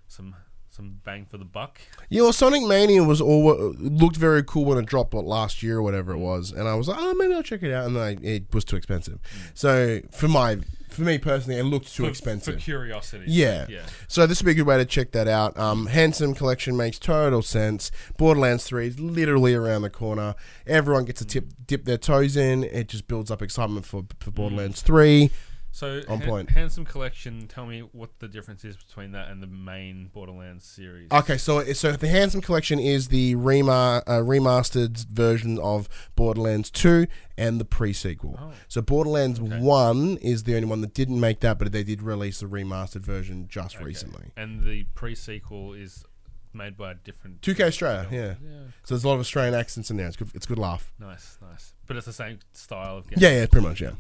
some 0.09 0.35
some 0.77 1.01
bang 1.05 1.25
for 1.25 1.39
the 1.39 1.45
buck. 1.45 1.81
Yeah, 2.11 2.23
well, 2.23 2.33
Sonic 2.33 2.63
Mania 2.63 3.03
was 3.03 3.21
all 3.21 3.51
uh, 3.51 3.73
looked 3.79 4.17
very 4.17 4.43
cool 4.43 4.67
when 4.67 4.77
it 4.77 4.85
dropped 4.85 5.15
what, 5.15 5.25
last 5.25 5.63
year 5.63 5.79
or 5.79 5.83
whatever 5.83 6.13
it 6.13 6.19
was, 6.19 6.53
and 6.53 6.69
I 6.69 6.75
was 6.75 6.89
like, 6.89 6.99
oh, 7.01 7.15
maybe 7.15 7.35
I'll 7.35 7.43
check 7.43 7.63
it 7.63 7.73
out, 7.73 7.87
and 7.87 7.97
then 7.97 8.03
I, 8.03 8.17
it 8.23 8.55
was 8.55 8.65
too 8.65 8.77
expensive. 8.77 9.15
Mm. 9.15 9.51
So 9.55 10.01
for 10.11 10.29
my, 10.29 10.59
for 10.91 11.01
me 11.01 11.17
personally, 11.17 11.59
it 11.59 11.65
looked 11.65 11.95
too 11.95 12.05
for, 12.05 12.09
expensive. 12.11 12.55
for 12.57 12.61
curiosity. 12.61 13.25
Yeah. 13.27 13.67
yeah. 13.71 13.87
So 14.07 14.27
this 14.27 14.43
would 14.43 14.47
be 14.47 14.53
a 14.53 14.55
good 14.55 14.67
way 14.67 14.77
to 14.77 14.85
check 14.85 15.13
that 15.13 15.29
out. 15.29 15.59
Um, 15.59 15.87
Handsome 15.87 16.35
Collection 16.35 16.77
makes 16.77 16.99
total 16.99 17.41
sense. 17.41 17.91
Borderlands 18.19 18.65
3 18.65 18.87
is 18.87 19.01
literally 19.01 19.55
around 19.55 19.83
the 19.83 19.91
corner. 19.91 20.35
Everyone 20.67 21.07
gets 21.07 21.21
to 21.21 21.27
tip, 21.27 21.47
dip 21.67 21.87
their 21.87 21.99
toes 21.99 22.37
in. 22.37 22.65
It 22.65 22.89
just 22.89 23.09
builds 23.09 23.31
up 23.31 23.41
excitement 23.41 23.87
for, 23.87 24.05
for 24.21 24.31
mm. 24.31 24.35
Borderlands 24.35 24.83
3. 24.83 25.31
So 25.77 26.01
On 26.09 26.21
Han- 26.21 26.27
point. 26.29 26.51
Handsome 26.53 26.87
Collection. 26.87 27.47
Tell 27.49 27.67
me 27.67 27.81
what 27.81 28.09
the 28.19 28.29
difference 28.29 28.65
is 28.65 28.79
between 28.79 29.13
that 29.13 29.29
and 29.29 29.43
the 29.43 29.47
main 29.47 30.07
Borderlands 30.07 30.65
series. 30.65 31.11
Okay, 31.13 31.37
so 31.37 31.71
so 31.75 31.93
the 31.93 32.09
Handsome 32.09 32.41
Collection 32.41 32.79
is 32.79 33.09
the 33.09 33.35
remar, 33.35 34.03
uh, 34.07 34.21
remastered 34.21 35.07
version 35.09 35.59
of 35.59 35.87
Borderlands 36.15 36.71
2 36.71 37.07
and 37.37 37.61
the 37.61 37.67
pre-sequel. 37.67 38.39
Oh. 38.41 38.53
So 38.69 38.81
Borderlands 38.81 39.39
Okay. 39.39 39.59
1 39.61 40.17
is 40.23 40.45
the 40.45 40.55
only 40.57 40.67
one 40.67 40.81
that 40.81 40.95
didn't 40.95 41.21
make 41.21 41.41
that, 41.41 41.59
but 41.59 41.71
they 41.73 41.85
did 41.85 42.01
release 42.01 42.41
the 42.41 42.47
remastered 42.47 43.03
version 43.03 43.47
just 43.47 43.77
Okay. 43.77 43.85
recently. 43.85 44.31
And 44.35 44.65
the 44.65 44.85
pre-sequel 44.95 45.75
is 45.75 46.07
made 46.55 46.79
by 46.79 46.93
a 46.93 46.95
different 46.95 47.43
2K 47.43 47.65
Australia, 47.65 48.09
yeah. 48.11 48.19
Yeah. 48.43 48.59
So 48.85 48.95
there's 48.95 49.05
a 49.05 49.09
lot 49.09 49.15
of 49.17 49.21
Australian 49.21 49.53
accents 49.53 49.91
in 49.91 49.99
there. 49.99 50.07
It's 50.07 50.17
good. 50.17 50.31
It's 50.33 50.47
a 50.47 50.49
good 50.49 50.59
laugh. 50.59 50.91
Nice, 50.99 51.37
nice. 51.43 51.75
But 51.87 51.99
it's 51.99 52.07
the 52.07 52.15
same 52.15 52.39
style 52.55 52.97
of 52.97 53.11
game. 53.11 53.19
Yeah, 53.21 53.41
yeah, 53.41 53.47
pretty 53.47 53.67
much, 53.67 53.83
yeah. 53.83 53.91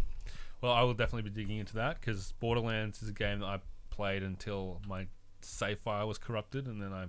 Well, 0.66 0.74
I 0.74 0.82
will 0.82 0.94
definitely 0.94 1.30
be 1.30 1.42
digging 1.42 1.58
into 1.58 1.74
that 1.74 2.00
because 2.00 2.32
Borderlands 2.40 3.00
is 3.00 3.08
a 3.08 3.12
game 3.12 3.38
that 3.38 3.46
I 3.46 3.60
played 3.90 4.24
until 4.24 4.80
my 4.88 5.06
save 5.40 5.78
file 5.78 6.08
was 6.08 6.18
corrupted, 6.18 6.66
and 6.66 6.82
then 6.82 6.92
I 6.92 7.04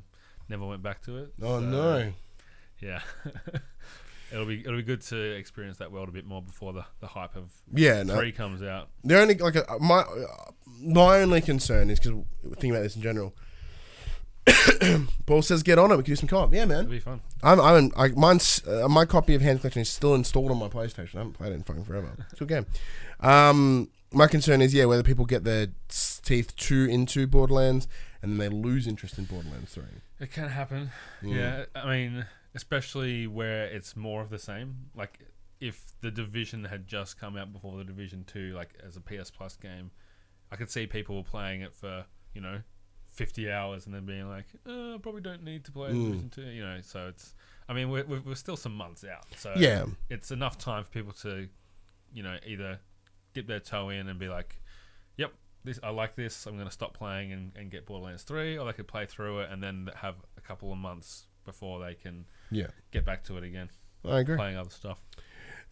never 0.47 0.63
went 0.63 0.83
back 0.83 1.01
to 1.05 1.17
it. 1.17 1.33
Oh 1.41 1.59
So, 1.59 1.65
no. 1.65 2.13
Yeah. 2.79 3.01
it'll 4.31 4.45
be 4.45 4.59
it'll 4.59 4.75
be 4.75 4.83
good 4.83 5.01
to 5.01 5.17
experience 5.17 5.79
that 5.79 5.91
world 5.91 6.07
a 6.07 6.11
bit 6.11 6.23
more 6.27 6.43
before 6.43 6.71
the, 6.71 6.85
the 6.99 7.07
hype 7.07 7.35
of 7.35 7.51
Yeah, 7.73 8.03
no. 8.03 8.15
three 8.15 8.31
comes 8.31 8.61
out. 8.61 8.89
The 9.03 9.19
only 9.19 9.33
like 9.33 9.55
uh, 9.55 9.63
my 9.79 10.01
uh, 10.01 10.51
my 10.79 11.21
only 11.21 11.41
concern 11.41 11.89
is 11.89 11.99
because 11.99 12.23
thinking 12.43 12.69
about 12.69 12.83
this 12.83 12.95
in 12.95 13.01
general. 13.01 13.33
Paul 15.25 15.41
says, 15.41 15.63
"Get 15.63 15.79
on 15.79 15.91
it. 15.91 15.97
We 15.97 16.03
can 16.03 16.11
do 16.11 16.15
some 16.15 16.29
co-op." 16.29 16.53
Yeah, 16.53 16.65
man. 16.65 16.81
It'll 16.81 16.91
be 16.91 16.99
fun. 16.99 17.21
I'm, 17.41 17.59
I'm, 17.59 17.91
I, 17.97 18.09
mine's, 18.09 18.65
uh, 18.67 18.87
my 18.87 19.05
copy 19.05 19.33
of 19.35 19.41
Hand 19.41 19.61
Collection 19.61 19.81
is 19.81 19.89
still 19.89 20.15
installed 20.15 20.51
on 20.51 20.57
my 20.57 20.69
PlayStation. 20.69 21.15
I 21.15 21.17
haven't 21.17 21.33
played 21.33 21.51
it 21.51 21.55
in 21.55 21.63
fucking 21.63 21.83
forever. 21.85 22.11
It's 22.31 22.39
a 22.39 22.45
good 22.45 22.47
game. 22.47 22.65
Um, 23.19 23.89
my 24.11 24.27
concern 24.27 24.61
is, 24.61 24.73
yeah, 24.73 24.85
whether 24.85 25.03
people 25.03 25.25
get 25.25 25.43
their 25.43 25.67
teeth 25.89 26.55
too 26.55 26.85
into 26.89 27.27
Borderlands 27.27 27.87
and 28.21 28.31
then 28.31 28.37
they 28.37 28.49
lose 28.49 28.87
interest 28.87 29.17
in 29.17 29.25
Borderlands 29.25 29.73
3. 29.73 29.83
It 30.19 30.31
can 30.31 30.49
happen. 30.49 30.91
Mm. 31.21 31.35
Yeah, 31.35 31.65
I 31.75 31.89
mean, 31.89 32.25
especially 32.55 33.27
where 33.27 33.65
it's 33.65 33.95
more 33.95 34.21
of 34.21 34.29
the 34.29 34.39
same. 34.39 34.75
Like 34.95 35.19
if 35.59 35.93
the 36.01 36.11
Division 36.11 36.63
had 36.65 36.87
just 36.87 37.19
come 37.19 37.37
out 37.37 37.51
before 37.53 37.77
the 37.77 37.83
Division 37.83 38.23
Two, 38.25 38.53
like 38.53 38.69
as 38.85 38.97
a 38.97 39.01
PS 39.01 39.29
Plus 39.31 39.55
game, 39.57 39.91
I 40.51 40.55
could 40.55 40.69
see 40.69 40.87
people 40.87 41.23
playing 41.23 41.61
it 41.61 41.75
for 41.75 42.05
you 42.33 42.41
know 42.41 42.61
fifty 43.11 43.51
hours 43.51 43.85
and 43.85 43.93
then 43.93 44.05
being 44.05 44.27
like, 44.27 44.45
uh, 44.67 44.95
I 44.95 44.97
probably 45.01 45.21
don't 45.21 45.43
need 45.43 45.65
to 45.65 45.71
play 45.71 45.89
Mm. 45.91 46.05
Division 46.05 46.29
Two. 46.29 46.41
You 46.43 46.63
know, 46.63 46.79
so 46.81 47.07
it's. 47.09 47.35
I 47.69 47.73
mean, 47.73 47.89
we're, 47.89 48.05
we're 48.05 48.21
we're 48.21 48.35
still 48.35 48.57
some 48.57 48.73
months 48.75 49.03
out, 49.03 49.25
so 49.35 49.53
Yeah. 49.57 49.85
it's 50.09 50.31
enough 50.31 50.57
time 50.57 50.83
for 50.83 50.89
people 50.89 51.11
to, 51.23 51.47
you 52.13 52.23
know, 52.23 52.37
either 52.45 52.79
dip 53.37 53.47
their 53.47 53.59
toe 53.59 53.89
in 53.89 54.07
and 54.09 54.17
be 54.19 54.27
like, 54.27 54.61
"Yep, 55.17 55.31
this 55.63 55.79
I 55.83 55.89
like 55.89 56.15
this. 56.15 56.45
I'm 56.47 56.55
going 56.55 56.67
to 56.67 56.71
stop 56.73 56.93
playing 56.95 57.31
and, 57.31 57.51
and 57.55 57.69
get 57.69 57.85
Borderlands 57.85 58.23
3," 58.23 58.57
or 58.57 58.65
they 58.65 58.73
could 58.73 58.87
play 58.87 59.05
through 59.05 59.41
it 59.41 59.49
and 59.51 59.61
then 59.61 59.89
have 59.95 60.15
a 60.37 60.41
couple 60.41 60.71
of 60.71 60.77
months 60.79 61.27
before 61.45 61.79
they 61.79 61.93
can 61.93 62.25
Yeah. 62.51 62.67
get 62.91 63.05
back 63.05 63.23
to 63.25 63.37
it 63.37 63.43
again, 63.43 63.69
I 64.03 64.19
agree. 64.19 64.35
playing 64.35 64.57
other 64.57 64.69
stuff. 64.71 64.99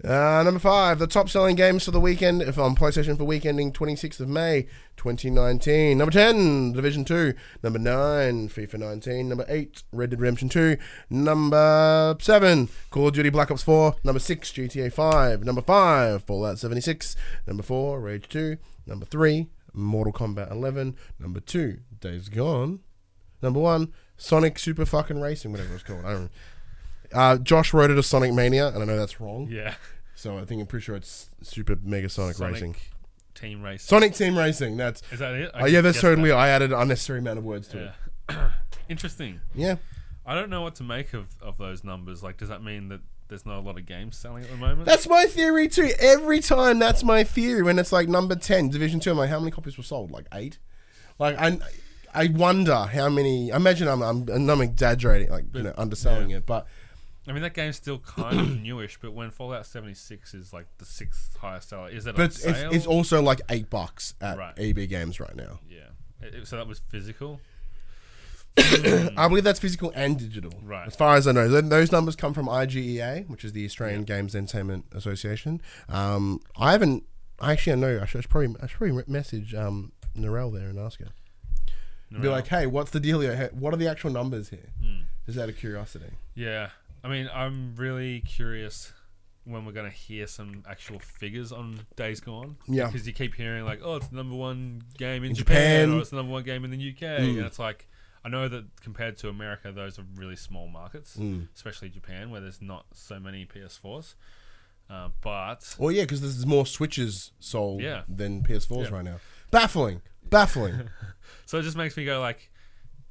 Uh, 0.03 0.43
number 0.43 0.59
five, 0.59 0.99
the 0.99 1.07
top 1.07 1.29
selling 1.29 1.55
games 1.55 1.85
for 1.85 1.91
the 1.91 2.01
weekend 2.01 2.41
if 2.41 2.59
on 2.59 2.75
PlayStation 2.75 3.17
for 3.17 3.23
week 3.23 3.45
ending 3.45 3.71
26th 3.71 4.19
of 4.19 4.27
May 4.27 4.67
2019. 4.97 5.97
Number 5.97 6.11
10, 6.11 6.73
Division 6.73 7.05
2. 7.05 7.33
Number 7.63 7.79
9, 7.79 8.49
FIFA 8.49 8.79
19. 8.79 9.29
Number 9.29 9.45
8, 9.47 9.83
Red 9.93 10.09
Dead 10.09 10.19
Redemption 10.19 10.49
2. 10.49 10.75
Number 11.09 12.17
7, 12.19 12.69
Call 12.91 13.07
of 13.07 13.13
Duty 13.13 13.29
Black 13.29 13.49
Ops 13.49 13.63
4. 13.63 13.95
Number 14.03 14.19
6, 14.19 14.51
GTA 14.51 14.91
5. 14.91 15.45
Number 15.45 15.61
5, 15.61 16.23
Fallout 16.23 16.59
76. 16.59 17.15
Number 17.47 17.63
4, 17.63 17.99
Rage 18.01 18.27
2. 18.27 18.57
Number 18.85 19.05
3, 19.05 19.47
Mortal 19.73 20.13
Kombat 20.13 20.51
11. 20.51 20.97
Number 21.19 21.39
2, 21.39 21.79
Days 22.01 22.27
Gone. 22.27 22.81
Number 23.41 23.61
1, 23.61 23.93
Sonic 24.17 24.59
Super 24.59 24.85
fucking 24.85 25.21
Racing, 25.21 25.51
whatever 25.51 25.73
it's 25.73 25.83
called. 25.83 26.03
I 26.05 26.11
don't 26.11 26.31
uh, 27.15 27.37
Josh 27.37 27.73
wrote 27.73 27.91
it 27.91 27.97
as 27.97 28.07
Sonic 28.07 28.33
Mania, 28.33 28.67
and 28.67 28.77
I 28.81 28.85
know 28.85 28.97
that's 28.97 29.19
wrong. 29.19 29.47
Yeah, 29.49 29.75
So 30.15 30.37
I 30.37 30.45
think 30.45 30.61
I'm 30.61 30.67
pretty 30.67 30.83
sure 30.83 30.95
it's 30.95 31.29
Super 31.41 31.77
Mega 31.83 32.09
Sonic, 32.09 32.35
Sonic 32.35 32.53
Racing. 32.53 32.75
Team 33.33 33.61
Racing. 33.61 33.87
Sonic 33.87 34.13
Team 34.13 34.37
Racing. 34.37 34.77
That's 34.77 35.01
Is 35.11 35.19
that 35.19 35.33
it? 35.33 35.51
I 35.53 35.61
oh 35.61 35.65
yeah, 35.65 35.81
that's 35.81 35.99
totally. 35.99 36.29
that. 36.29 36.37
I 36.37 36.49
added 36.49 36.71
an 36.71 36.79
unnecessary 36.79 37.19
amount 37.19 37.37
of 37.37 37.43
words 37.43 37.67
to 37.69 37.93
it. 38.29 38.35
Interesting. 38.89 39.41
Yeah. 39.53 39.75
I 40.25 40.33
don't 40.33 40.49
know 40.49 40.61
what 40.61 40.75
to 40.75 40.83
make 40.83 41.13
of, 41.13 41.27
of 41.41 41.57
those 41.57 41.83
numbers. 41.83 42.23
Like, 42.23 42.37
does 42.37 42.49
that 42.49 42.63
mean 42.63 42.89
that 42.89 43.01
there's 43.27 43.45
not 43.45 43.57
a 43.57 43.61
lot 43.61 43.77
of 43.77 43.85
games 43.85 44.17
selling 44.17 44.43
at 44.43 44.49
the 44.49 44.57
moment? 44.57 44.85
That's 44.85 45.07
my 45.07 45.25
theory 45.25 45.67
too. 45.67 45.91
Every 45.99 46.39
time 46.39 46.79
that's 46.79 47.03
my 47.03 47.23
theory 47.23 47.61
when 47.61 47.77
it's 47.77 47.91
like 47.91 48.07
number 48.07 48.35
ten, 48.35 48.69
Division 48.69 48.99
Two. 48.99 49.11
I'm 49.11 49.17
like, 49.17 49.29
how 49.29 49.39
many 49.39 49.51
copies 49.51 49.77
were 49.77 49.83
sold? 49.83 50.11
Like 50.11 50.27
eight. 50.33 50.57
Like 51.19 51.37
I, 51.37 51.59
I 52.13 52.27
wonder 52.27 52.75
how 52.85 53.09
many. 53.09 53.51
I 53.51 53.57
imagine 53.57 53.87
I'm 53.87 54.01
I'm, 54.01 54.29
I'm 54.29 54.61
exaggerating, 54.61 55.29
like 55.29 55.45
you 55.53 55.63
know, 55.63 55.73
underselling 55.77 56.31
it, 56.31 56.45
but 56.45 56.67
I 57.27 57.31
mean, 57.31 57.41
that 57.41 57.53
game's 57.55 57.75
still 57.75 57.99
kind 57.99 58.39
of 58.39 58.47
newish, 58.61 58.99
but 59.01 59.13
when 59.13 59.31
Fallout 59.31 59.65
76 59.65 60.33
is 60.35 60.53
like 60.53 60.67
the 60.77 60.85
sixth 60.85 61.35
highest 61.37 61.69
seller, 61.69 61.89
is 61.89 62.03
that 62.03 62.11
on 62.11 62.15
but 62.17 62.25
it's, 62.25 62.41
sale? 62.43 62.69
it's 62.71 62.85
also 62.85 63.21
like 63.21 63.41
eight 63.49 63.69
bucks 63.69 64.13
at 64.21 64.37
Right. 64.37 64.53
EB 64.57 64.87
Games 64.87 65.19
right 65.19 65.35
now. 65.35 65.59
yeah. 65.69 65.79
It- 66.21 66.35
it- 66.35 66.47
so 66.47 66.55
that 66.57 66.67
was 66.67 66.81
physical. 66.89 67.39
I 68.57 69.27
believe 69.27 69.43
that's 69.43 69.59
physical 69.59 69.91
and 69.95 70.17
digital. 70.17 70.53
Right. 70.63 70.87
As 70.87 70.95
far 70.95 71.15
as 71.17 71.27
I 71.27 71.33
know, 71.33 71.49
Th- 71.49 71.65
those 71.65 71.91
numbers 71.91 72.15
come 72.15 72.33
from 72.33 72.47
IGEA, 72.47 73.27
which 73.27 73.43
is 73.43 73.51
the 73.51 73.65
Australian 73.65 74.03
Games 74.05 74.33
Entertainment 74.33 74.85
Association. 74.93 75.61
Um, 75.89 76.39
I 76.57 76.71
haven't. 76.71 77.03
I 77.39 77.51
actually 77.51 77.75
know. 77.75 77.99
I 78.01 78.05
should, 78.05 78.19
I 78.19 78.21
should 78.21 78.29
probably. 78.29 78.55
I 78.61 78.67
should 78.67 78.77
probably 78.77 79.03
message 79.07 79.53
um, 79.53 79.91
Narelle 80.17 80.53
there 80.57 80.69
and 80.69 80.79
ask 80.79 80.99
her. 81.01 81.09
Be 82.21 82.29
like, 82.29 82.47
hey, 82.47 82.65
what's 82.65 82.91
the 82.91 83.01
deal 83.01 83.19
here? 83.19 83.35
Hey, 83.35 83.49
What 83.51 83.73
are 83.73 83.77
the 83.77 83.89
actual 83.89 84.09
numbers 84.09 84.47
here? 84.49 84.69
Hmm. 84.81 84.99
Just 85.25 85.37
out 85.37 85.49
of 85.49 85.57
curiosity. 85.57 86.05
Yeah, 86.33 86.69
I 87.05 87.09
mean, 87.09 87.29
I'm 87.33 87.75
really 87.75 88.21
curious 88.21 88.91
when 89.43 89.63
we're 89.63 89.73
gonna 89.73 89.91
hear 89.91 90.25
some 90.25 90.63
actual 90.67 90.97
figures 90.99 91.51
on 91.51 91.79
Days 91.95 92.19
Gone. 92.19 92.57
Yeah. 92.67 92.87
because 92.87 93.05
you 93.05 93.13
keep 93.13 93.35
hearing 93.35 93.63
like, 93.63 93.81
oh, 93.83 93.97
it's 93.97 94.07
the 94.07 94.15
number 94.15 94.35
one 94.35 94.81
game 94.97 95.23
in, 95.23 95.29
In 95.29 95.35
Japan, 95.35 95.81
Japan. 95.89 95.93
or 95.97 96.01
it's 96.01 96.09
the 96.09 96.15
number 96.15 96.31
one 96.31 96.43
game 96.43 96.65
in 96.65 96.71
the 96.71 96.77
UK, 96.77 97.01
Mm. 97.21 97.37
and 97.37 97.45
it's 97.45 97.59
like, 97.59 97.87
I 98.23 98.29
know 98.29 98.47
that 98.47 98.65
compared 98.81 99.17
to 99.17 99.29
America, 99.29 99.71
those 99.71 99.99
are 99.99 100.05
really 100.15 100.35
small 100.35 100.67
markets, 100.67 101.15
Mm. 101.15 101.47
especially 101.53 101.89
Japan, 101.89 102.31
where 102.31 102.41
there's 102.41 102.59
not 102.59 102.87
so 102.93 103.19
many 103.19 103.45
PS4s. 103.45 104.15
Uh, 104.89 105.09
but 105.21 105.75
Well, 105.77 105.91
yeah, 105.91 106.03
because 106.03 106.21
there's 106.21 106.45
more 106.45 106.65
Switches 106.65 107.31
sold 107.39 107.81
Yeah. 107.81 108.01
than 108.09 108.41
PS4s 108.41 108.89
Yeah. 108.89 108.95
right 108.95 109.05
now. 109.05 109.19
Baffling. 109.51 110.01
Baffling. 110.27 110.89
So 111.47 111.59
it 111.59 111.63
just 111.63 111.77
makes 111.77 111.95
me 111.97 112.05
go 112.05 112.19
like, 112.19 112.49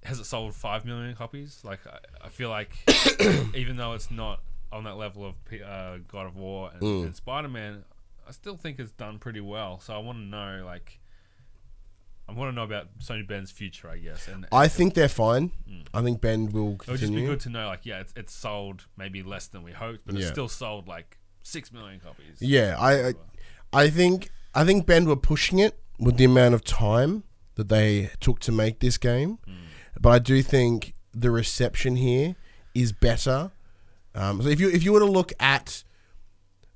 has 0.05 0.18
it 0.20 0.24
sold 0.26 0.55
five 0.55 0.84
million 0.84 1.14
copies? 1.14 1.61
Like 1.64 1.80
I, 1.86 1.98
I 2.26 2.28
feel 2.28 2.48
like 2.50 2.70
even 3.55 3.76
though 3.76 3.92
it's 3.94 4.11
not 4.11 4.40
on 4.72 4.84
that 4.84 4.96
level 4.96 5.24
of 5.26 5.42
P- 5.44 5.62
uh, 5.62 5.98
God 6.09 6.26
of 6.26 6.36
War 6.36 6.70
and, 6.72 6.82
Mm. 6.82 7.05
and 7.07 7.16
Spider 7.16 7.48
Man, 7.48 7.84
I 8.28 8.32
still 8.32 8.57
think 8.57 8.78
it's 8.78 8.92
done 8.92 9.18
pretty 9.18 9.40
well. 9.40 9.80
So 9.80 9.94
I 9.94 9.98
want 9.98 10.18
to 10.18 10.24
know 10.24 10.62
like, 10.64 10.98
I 12.28 12.32
want 12.32 12.50
to 12.50 12.55
know 12.55 12.64
about 12.64 12.98
Sony 13.00 13.26
Bend's 13.26 13.50
future, 13.50 13.88
I 13.90 13.98
guess. 13.98 14.28
And 14.28 14.46
I 14.50 14.66
think 14.68 14.94
they're 14.94 15.09
fine. 15.09 15.50
Mm. 15.70 15.82
I 15.92 16.02
think 16.02 16.20
Bend 16.20 16.52
will 16.52 16.76
Continue. 16.76 16.86
it 16.86 16.90
would 16.90 17.00
just 17.00 17.12
be 17.14 17.24
good 17.26 17.40
to 17.40 17.50
know 17.50 17.66
like, 17.68 17.84
yeah, 17.84 18.00
it's, 18.00 18.12
it's 18.16 18.32
sold 18.34 18.86
maybe 18.96 19.22
less 19.22 19.46
than 19.48 19.62
we 19.62 19.72
hoped, 19.72 20.07
but 20.07 20.16
it's 20.16 20.28
still 20.28 20.48
sold 20.48 20.88
like 20.88 21.18
six 21.42 21.70
million 21.72 22.00
copies. 22.00 22.36
Yeah, 22.40 22.76
I, 22.78 23.09
I 23.09 23.12
I 23.74 23.90
think 23.90 24.30
I 24.55 24.64
think 24.64 24.86
Bend 24.86 25.07
were 25.07 25.16
pushing 25.16 25.59
it 25.59 25.78
with 25.98 26.16
the 26.16 26.24
amount 26.24 26.55
of 26.55 26.64
time 26.64 27.24
that 27.57 27.68
they 27.68 28.11
took 28.20 28.38
to 28.40 28.52
make 28.52 28.80
this 28.80 28.96
game, 28.98 29.38
but 30.01 30.11
I 30.11 30.18
do 30.18 30.42
think 30.42 30.95
the 31.12 31.30
reception 31.30 31.97
here 31.97 32.36
is 32.74 32.92
better. 32.92 33.53
Um, 34.14 34.42
so 34.42 34.49
if 34.49 34.61
you 34.61 34.68
if 34.70 34.82
you 34.84 34.92
were 34.92 35.01
to 35.01 35.07
look 35.07 35.32
at 35.40 35.84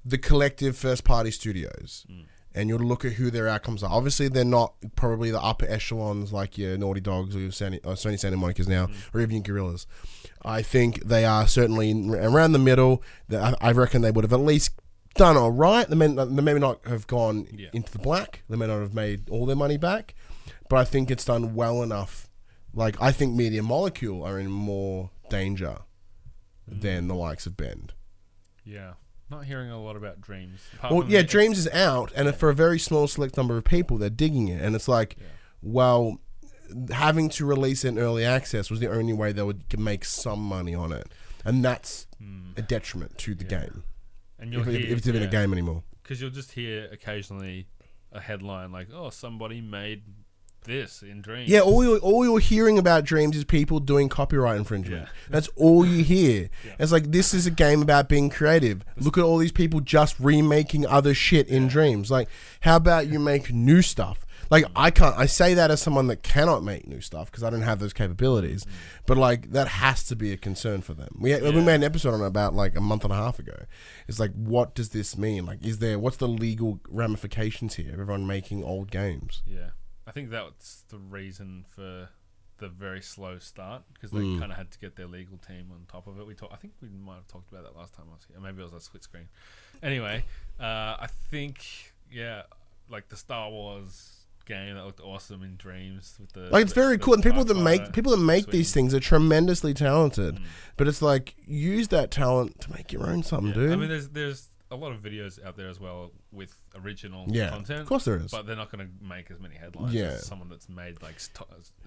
the 0.05 0.19
collective 0.19 0.77
first 0.77 1.05
party 1.05 1.31
studios. 1.31 2.07
Mm. 2.11 2.25
And 2.55 2.69
you'll 2.69 2.81
look 2.81 3.05
at 3.05 3.12
who 3.12 3.31
their 3.31 3.47
outcomes 3.47 3.85
are. 3.85 3.91
Obviously, 3.91 4.27
they're 4.27 4.45
not 4.45 4.75
probably 4.97 5.31
the 5.31 5.41
upper 5.41 5.66
echelons 5.69 6.33
like 6.33 6.59
your 6.59 6.77
Naughty 6.77 7.01
Dogs 7.01 7.37
or 7.37 7.41
your 7.41 7.51
Sony, 7.51 7.79
or 7.85 7.93
uh, 7.93 7.95
Sony 7.95 8.19
Santa 8.19 8.37
Monica's 8.37 8.66
now, 8.66 8.87
mm. 8.87 8.95
or 9.14 9.21
even 9.21 9.37
your 9.37 9.43
Guerrillas. 9.43 9.87
I 10.43 10.62
think 10.62 11.05
they 11.05 11.25
are 11.25 11.47
certainly 11.47 11.93
around 12.16 12.53
the 12.53 12.59
middle. 12.59 13.03
I 13.31 13.71
reckon 13.73 14.03
they 14.03 14.11
would 14.11 14.25
have 14.25 14.33
at 14.33 14.41
least 14.41 14.73
done 15.14 15.37
all 15.37 15.53
right. 15.53 15.89
They 15.89 15.95
may, 15.95 16.09
they 16.09 16.25
may 16.25 16.55
not 16.55 16.85
have 16.87 17.07
gone 17.07 17.47
Yeah. 17.53 17.69
into 17.73 17.93
the 17.93 17.99
black. 17.99 18.43
They 18.49 18.57
may 18.57 18.66
not 18.66 18.81
have 18.81 18.95
made 18.95 19.29
all 19.29 19.47
their 19.47 19.55
money 19.55 19.77
back, 19.77 20.14
but 20.69 20.77
I 20.79 20.85
think 20.85 21.11
it's 21.11 21.27
done 21.27 21.55
well 21.55 21.83
enough. 21.83 22.28
Like 22.75 23.01
I 23.01 23.12
think 23.12 23.35
Media 23.35 23.62
Molecule 23.62 24.23
are 24.23 24.39
in 24.39 24.51
more 24.51 25.11
danger 25.31 25.79
than 26.66 27.09
the 27.09 27.14
likes 27.14 27.47
of 27.47 27.57
Bend. 27.57 27.95
yeah. 28.64 28.95
Not 29.31 29.45
hearing 29.45 29.71
a 29.71 29.79
lot 29.79 29.95
about 29.95 30.23
Dreams. 30.23 30.59
Well, 30.91 31.05
yeah, 31.07 31.21
Dreams 31.21 31.59
is 31.59 31.69
out, 31.69 32.11
and 32.16 32.35
for 32.35 32.49
a 32.49 32.55
very 32.55 32.79
small 32.79 33.07
select 33.07 33.37
number 33.37 33.59
of 33.59 33.64
people, 33.64 33.99
they're 33.99 34.09
digging 34.09 34.49
it, 34.49 34.62
and 34.62 34.75
it's 34.75 34.89
like, 34.89 35.16
Yeah. 35.19 35.27
well, 35.61 36.19
having 36.91 37.29
to 37.31 37.45
release 37.45 37.85
it 37.85 37.89
in 37.89 37.99
early 37.99 38.25
access 38.25 38.71
was 38.71 38.81
the 38.81 38.91
only 38.91 39.12
way 39.12 39.33
they 39.33 39.43
would 39.43 39.79
make 39.79 40.07
some 40.07 40.41
money 40.41 40.75
on 40.75 40.93
it, 40.93 41.12
and 41.45 41.62
that's 41.62 42.07
Hmm. 42.19 42.53
a 42.57 42.62
detriment 42.62 43.19
to 43.19 43.35
the 43.35 43.45
Yeah. 43.45 43.61
game 43.66 43.85
And 44.39 44.51
you'll 44.51 44.62
if, 44.62 44.69
if, 44.69 44.75
hear, 44.81 44.93
if 44.93 44.99
it's 44.99 45.07
even 45.09 45.21
yeah. 45.21 45.29
a 45.29 45.31
game 45.31 45.53
anymore. 45.53 45.83
because 46.03 46.23
you'll 46.23 46.31
just 46.31 46.53
hear 46.53 46.89
occasionally 46.91 47.66
a 48.12 48.21
headline 48.23 48.73
like, 48.73 48.89
"Oh, 48.91 49.11
somebody 49.11 49.61
made 49.61 50.05
this 50.69 51.03
in 51.03 51.21
Dreams." 51.21 51.49
Yeah, 51.51 51.61
all 51.61 51.83
you're, 51.83 51.99
all 51.99 52.25
you're 52.25 52.39
hearing 52.39 52.79
about 52.79 53.05
Dreams 53.05 53.37
is 53.37 53.45
people 53.45 53.81
doing 53.81 54.09
copyright 54.09 54.57
infringement. 54.57 55.03
Yeah. 55.03 55.09
That's 55.29 55.49
all 55.57 55.85
you 55.85 56.05
hear. 56.05 56.51
Yeah. 56.64 56.77
It's 56.79 56.93
like 56.93 57.11
this 57.11 57.35
is 57.35 57.47
a 57.47 57.51
game 57.51 57.83
about 57.83 58.09
being 58.09 58.31
creative. 58.31 58.85
Look 58.97 59.19
at 59.19 59.25
all 59.25 59.39
these 59.39 59.51
people 59.51 59.81
just 59.81 60.19
remaking 60.21 60.87
other 60.87 61.14
shit 61.14 61.49
in 61.49 61.66
Dreams. 61.66 62.11
Like, 62.11 62.29
how 62.61 62.77
about 62.77 63.09
you 63.09 63.19
make 63.19 63.53
new 63.53 63.83
stuff? 63.83 64.25
Like, 64.51 64.64
I 64.75 64.91
can't. 64.91 65.14
I 65.19 65.27
say 65.27 65.53
that 65.53 65.71
as 65.71 65.83
someone 65.83 66.07
that 66.07 66.23
cannot 66.23 66.64
make 66.64 66.87
new 66.87 67.03
stuff 67.03 67.31
because 67.31 67.45
I 67.45 67.51
don't 67.51 67.61
have 67.61 67.81
those 67.81 67.93
capabilities. 67.93 68.64
But 69.05 69.19
like, 69.19 69.53
that 69.53 69.69
has 69.69 70.05
to 70.05 70.16
be 70.16 70.33
a 70.33 70.39
concern 70.39 70.81
for 70.81 70.95
them. 70.95 71.16
We 71.19 71.35
we 71.35 71.41
Mm. 71.41 71.64
Made 71.64 71.75
an 71.75 71.85
episode 71.85 72.14
on 72.14 72.23
it 72.23 72.27
about 72.27 72.55
like 72.55 72.75
a 72.75 72.81
month 72.81 73.05
and 73.05 73.12
a 73.12 73.16
half 73.16 73.39
ago. 73.39 73.64
It's 74.07 74.19
like, 74.19 74.33
what 74.33 74.75
does 74.75 74.89
this 74.91 75.19
mean? 75.19 75.45
Like, 75.45 75.62
is 75.66 75.81
there 75.81 75.99
what's 75.99 76.16
the 76.16 76.29
legal 76.29 76.81
ramifications 76.89 77.75
here? 77.75 77.93
of 77.93 78.01
Everyone 78.01 78.27
making 78.27 78.64
old 78.64 78.91
games. 78.91 79.43
Yeah, 79.47 79.71
I 80.09 80.13
think 80.13 80.31
that's 80.31 80.85
the 80.89 80.99
reason 80.99 81.65
for 81.69 82.09
the 82.59 82.69
very 82.69 83.01
slow 83.03 83.39
start 83.39 83.83
because 83.95 84.11
they 84.11 84.19
Mm. 84.21 84.41
kind 84.41 84.51
of 84.51 84.59
had 84.59 84.71
to 84.73 84.79
get 84.81 84.97
their 84.97 85.07
legal 85.07 85.37
team 85.39 85.71
on 85.71 85.85
top 85.87 86.07
of 86.09 86.19
it. 86.19 86.27
We 86.27 86.35
talk, 86.35 86.51
I 86.53 86.57
think 86.57 86.73
we 86.83 86.89
might 86.89 87.15
have 87.17 87.29
talked 87.29 87.53
about 87.53 87.63
that 87.65 87.77
last 87.79 87.95
time 87.95 88.07
I 88.11 88.15
was 88.15 88.25
here. 88.27 88.41
Maybe 88.41 88.61
it 88.61 88.65
was 88.65 88.73
a 88.73 88.81
split 88.81 89.05
screen. 89.05 89.29
Anyway, 89.83 90.25
uh, 90.59 90.97
I 90.99 91.09
think 91.31 91.93
yeah, 92.11 92.43
like 92.89 93.09
the 93.11 93.17
Star 93.17 93.51
Wars 93.51 94.15
game 94.47 94.75
that 94.77 94.85
looked 94.87 95.01
awesome 95.01 95.43
in 95.43 95.57
Dreams 95.57 96.17
with 96.19 96.33
the 96.33 96.49
Like 96.51 96.63
it's 96.63 96.73
the- 96.73 96.81
very 96.81 96.97
the 96.97 97.05
cool, 97.05 97.15
and 97.15 97.23
people 97.23 97.45
that 97.45 97.55
make 97.55 97.93
people 97.93 98.11
that 98.13 98.17
make 98.25 98.47
these 98.51 98.73
things 98.73 98.95
are 98.95 99.01
tremendously 99.01 99.75
talented. 99.75 100.37
Mm. 100.37 100.45
But 100.79 100.89
it's 100.89 101.03
like 101.03 101.35
use 101.47 101.89
that 101.89 102.11
talent 102.11 102.61
to 102.63 102.73
make 102.73 102.93
your 102.93 103.07
own 103.07 103.23
something, 103.23 103.49
Yeah. 103.49 103.55
dude. 103.69 103.73
I 103.73 103.77
mean, 103.77 103.89
there's 103.91 104.09
there's 104.09 104.49
a 104.71 104.77
lot 104.77 104.93
of 104.93 105.01
videos 105.01 105.43
out 105.45 105.57
there 105.57 105.69
as 105.69 105.81
well 105.81 106.11
with 106.31 106.55
original 106.85 107.25
yeah, 107.29 107.49
content. 107.49 107.81
of 107.81 107.87
course 107.87 108.05
there 108.05 108.16
is. 108.16 108.31
But 108.31 108.47
they're 108.47 108.55
not 108.57 108.71
going 108.71 108.87
to 108.87 108.93
make 109.05 109.31
as 109.31 109.41
many 109.41 109.55
headlines 109.57 109.95
Yeah. 109.95 110.03
as 110.19 110.27
someone 110.27 110.49
that's 110.51 110.69
made 110.69 111.01
like 111.03 111.16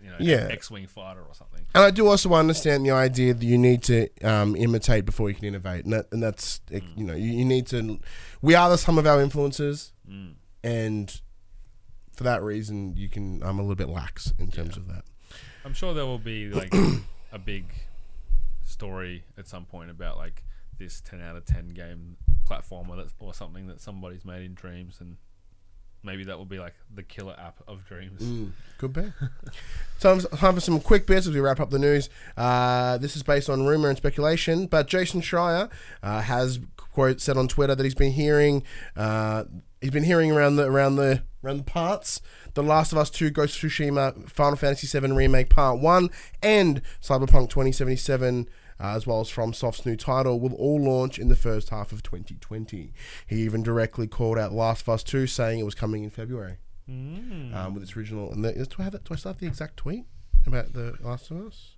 you 0.04 0.10
know 0.10 0.16
Yeah. 0.20 0.48
X-wing 0.50 0.88
fighter 0.88 1.22
or 1.22 1.34
something. 1.36 1.64
And 1.76 1.84
I 1.84 1.92
do 1.92 2.08
also 2.08 2.34
understand 2.34 2.84
the 2.86 2.92
idea 2.92 3.34
that 3.36 3.46
you 3.46 3.58
need 3.60 3.84
to 3.84 4.10
um, 4.24 4.56
imitate 4.56 5.06
before 5.06 5.30
you 5.30 5.36
can 5.36 5.46
innovate, 5.46 5.84
and, 5.86 5.94
that, 5.94 6.08
and 6.12 6.24
that's 6.24 6.62
it- 6.72 6.84
you 6.96 7.04
know 7.04 7.14
you, 7.14 7.32
you 7.32 7.46
need 7.46 7.68
to. 7.68 8.00
We 8.42 8.56
are 8.56 8.70
the 8.70 8.78
sum 8.78 8.98
of 8.98 9.06
our 9.06 9.22
influences, 9.22 9.94
Mm. 10.10 10.34
and 10.64 11.22
for 12.14 12.24
that 12.24 12.42
reason, 12.44 12.96
you 12.98 13.08
can. 13.10 13.42
I'm 13.44 13.60
a 13.60 13.62
little 13.62 13.76
bit 13.76 13.90
lax 13.90 14.34
in 14.40 14.50
terms 14.52 14.76
of 14.76 14.88
that. 14.88 15.04
I'm 15.64 15.74
sure 15.74 15.94
there 15.94 16.06
will 16.08 16.18
be 16.20 16.50
like 16.50 16.74
a 17.32 17.38
big 17.40 17.66
story 18.64 19.24
at 19.38 19.48
some 19.48 19.66
point 19.66 19.90
about 19.92 20.18
like 20.18 20.44
this 20.82 21.02
10 21.02 21.22
out 21.22 21.36
of 21.36 21.46
10 21.46 21.70
game 21.70 22.18
platformer 22.50 23.08
or 23.20 23.34
something 23.34 23.68
that 23.68 23.80
somebody's 23.80 24.26
made 24.26 24.44
in 24.44 24.54
Dreams, 24.54 24.98
and 25.00 25.18
maybe 26.04 26.24
that 26.26 26.38
will 26.38 26.46
be 26.46 26.60
like 26.60 26.74
the 26.94 27.04
killer 27.04 27.36
app 27.38 27.62
of 27.68 27.86
Dreams. 27.86 28.22
Mm, 28.22 28.52
could 28.78 28.94
be. 28.94 29.14
Time, 30.00 30.20
time 30.20 30.56
for 30.56 30.62
some 30.62 30.80
quick 30.80 31.06
bits 31.06 31.28
as 31.28 31.34
we 31.36 31.40
wrap 31.40 31.60
up 31.60 31.70
the 31.70 31.78
news. 31.78 32.10
Uh, 32.36 32.98
this 32.98 33.16
is 33.16 33.22
based 33.22 33.50
on 33.52 33.68
rumor 33.68 33.88
and 33.88 33.98
speculation, 33.98 34.66
but 34.66 34.88
Jason 34.88 35.22
Schreier 35.22 35.70
uh, 36.02 36.22
has 36.22 36.60
quote 36.76 37.22
said 37.22 37.38
on 37.38 37.48
Twitter 37.48 37.76
that 37.76 37.84
he's 37.84 37.94
been 37.94 38.14
hearing 38.14 38.64
uh, 38.96 39.44
he's 39.80 39.92
been 39.92 40.04
hearing 40.04 40.32
around 40.32 40.56
the 40.56 40.66
around 40.66 40.96
the 40.96 41.22
around 41.44 41.58
the 41.58 41.64
parts. 41.64 42.20
The 42.54 42.64
Last 42.64 42.92
of 42.92 42.98
Us 42.98 43.10
2, 43.10 43.30
Ghost 43.30 43.64
of 43.64 43.70
Tsushima, 43.70 44.30
Final 44.30 44.58
Fantasy 44.58 44.86
7 44.86 45.16
Remake 45.16 45.50
Part 45.50 45.80
1, 45.80 46.10
and 46.44 46.82
Cyberpunk 47.02 47.50
2077, 47.50 48.50
uh, 48.82 48.96
as 48.96 49.06
well 49.06 49.20
as 49.22 49.30
FromSoft's 49.30 49.86
new 49.86 49.96
title, 49.96 50.40
will 50.40 50.54
all 50.54 50.82
launch 50.82 51.20
in 51.20 51.28
the 51.28 51.36
first 51.36 51.70
half 51.70 51.92
of 51.92 52.02
2020. 52.04 52.94
He 53.28 53.36
even 53.42 53.64
directly 53.64 54.08
called 54.08 54.38
out 54.38 54.52
Last 54.52 54.82
of 54.82 54.90
Us 54.90 55.04
2, 55.04 55.28
saying 55.28 55.60
it 55.60 55.64
was 55.64 55.76
coming 55.76 56.04
in 56.04 56.10
February 56.10 56.58
Mm. 56.90 57.54
um, 57.56 57.74
with 57.74 57.84
its 57.84 57.96
original. 57.96 58.32
And 58.32 58.44
the, 58.44 58.52
do 58.54 58.76
I 58.80 58.84
have 58.84 58.96
it? 58.96 59.04
Do 59.06 59.14
I 59.14 59.18
still 59.18 59.32
have 59.32 59.40
the 59.40 59.48
exact 59.48 59.78
tweet 59.78 60.06
about 60.46 60.74
the 60.74 60.96
Last 61.02 61.30
of 61.32 61.46
Us? 61.46 61.76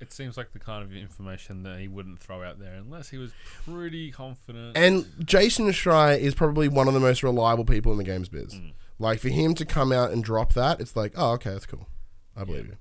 It 0.00 0.12
seems 0.12 0.36
like 0.36 0.52
the 0.52 0.58
kind 0.58 0.82
of 0.82 0.92
information 0.92 1.62
that 1.62 1.78
he 1.78 1.86
wouldn't 1.86 2.18
throw 2.18 2.42
out 2.42 2.58
there 2.58 2.74
unless 2.74 3.10
he 3.10 3.18
was 3.18 3.32
pretty 3.64 4.10
confident. 4.10 4.76
And 4.76 5.06
Jason 5.24 5.66
Schreier 5.68 6.18
is 6.18 6.34
probably 6.34 6.66
one 6.66 6.88
of 6.88 6.94
the 6.94 6.98
most 7.00 7.22
reliable 7.22 7.64
people 7.64 7.92
in 7.92 7.98
the 7.98 8.04
games 8.04 8.28
biz. 8.28 8.54
Mm. 8.54 8.72
Like 8.98 9.20
for 9.20 9.28
him 9.28 9.54
to 9.54 9.64
come 9.64 9.92
out 9.92 10.10
and 10.10 10.24
drop 10.24 10.54
that, 10.54 10.80
it's 10.80 10.96
like, 10.96 11.12
oh, 11.16 11.32
okay, 11.32 11.50
that's 11.50 11.66
cool. 11.66 11.88
I 12.36 12.44
believe 12.44 12.66
you. 12.66 12.76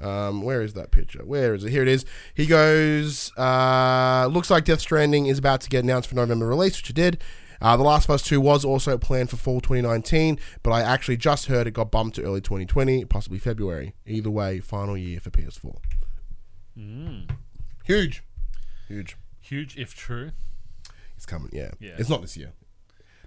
Um, 0.00 0.42
where 0.42 0.62
is 0.62 0.74
that 0.74 0.90
picture? 0.90 1.20
Where 1.24 1.54
is 1.54 1.64
it? 1.64 1.70
Here 1.70 1.82
it 1.82 1.88
is. 1.88 2.04
He 2.34 2.46
goes. 2.46 3.32
Uh, 3.36 4.28
looks 4.30 4.50
like 4.50 4.64
Death 4.64 4.80
Stranding 4.80 5.26
is 5.26 5.38
about 5.38 5.60
to 5.62 5.68
get 5.68 5.84
announced 5.84 6.08
for 6.08 6.14
November 6.14 6.46
release, 6.46 6.76
which 6.76 6.90
it 6.90 6.96
did. 6.96 7.22
Uh, 7.62 7.76
the 7.76 7.82
Last 7.82 8.04
of 8.04 8.10
Us 8.12 8.22
2 8.22 8.40
was 8.40 8.64
also 8.64 8.96
planned 8.96 9.28
for 9.28 9.36
fall 9.36 9.60
2019, 9.60 10.38
but 10.62 10.70
I 10.70 10.80
actually 10.80 11.18
just 11.18 11.46
heard 11.46 11.66
it 11.66 11.72
got 11.72 11.90
bumped 11.90 12.16
to 12.16 12.22
early 12.22 12.40
2020, 12.40 13.04
possibly 13.04 13.38
February. 13.38 13.94
Either 14.06 14.30
way, 14.30 14.60
final 14.60 14.96
year 14.96 15.20
for 15.20 15.28
PS4. 15.28 15.76
Mm. 16.78 17.30
Huge. 17.84 18.22
Huge. 18.88 19.16
Huge 19.40 19.76
if 19.76 19.94
true. 19.94 20.30
It's 21.16 21.26
coming, 21.26 21.50
yeah. 21.52 21.72
Yeah. 21.80 21.96
It's 21.98 22.08
not 22.08 22.22
this 22.22 22.34
year. 22.36 22.52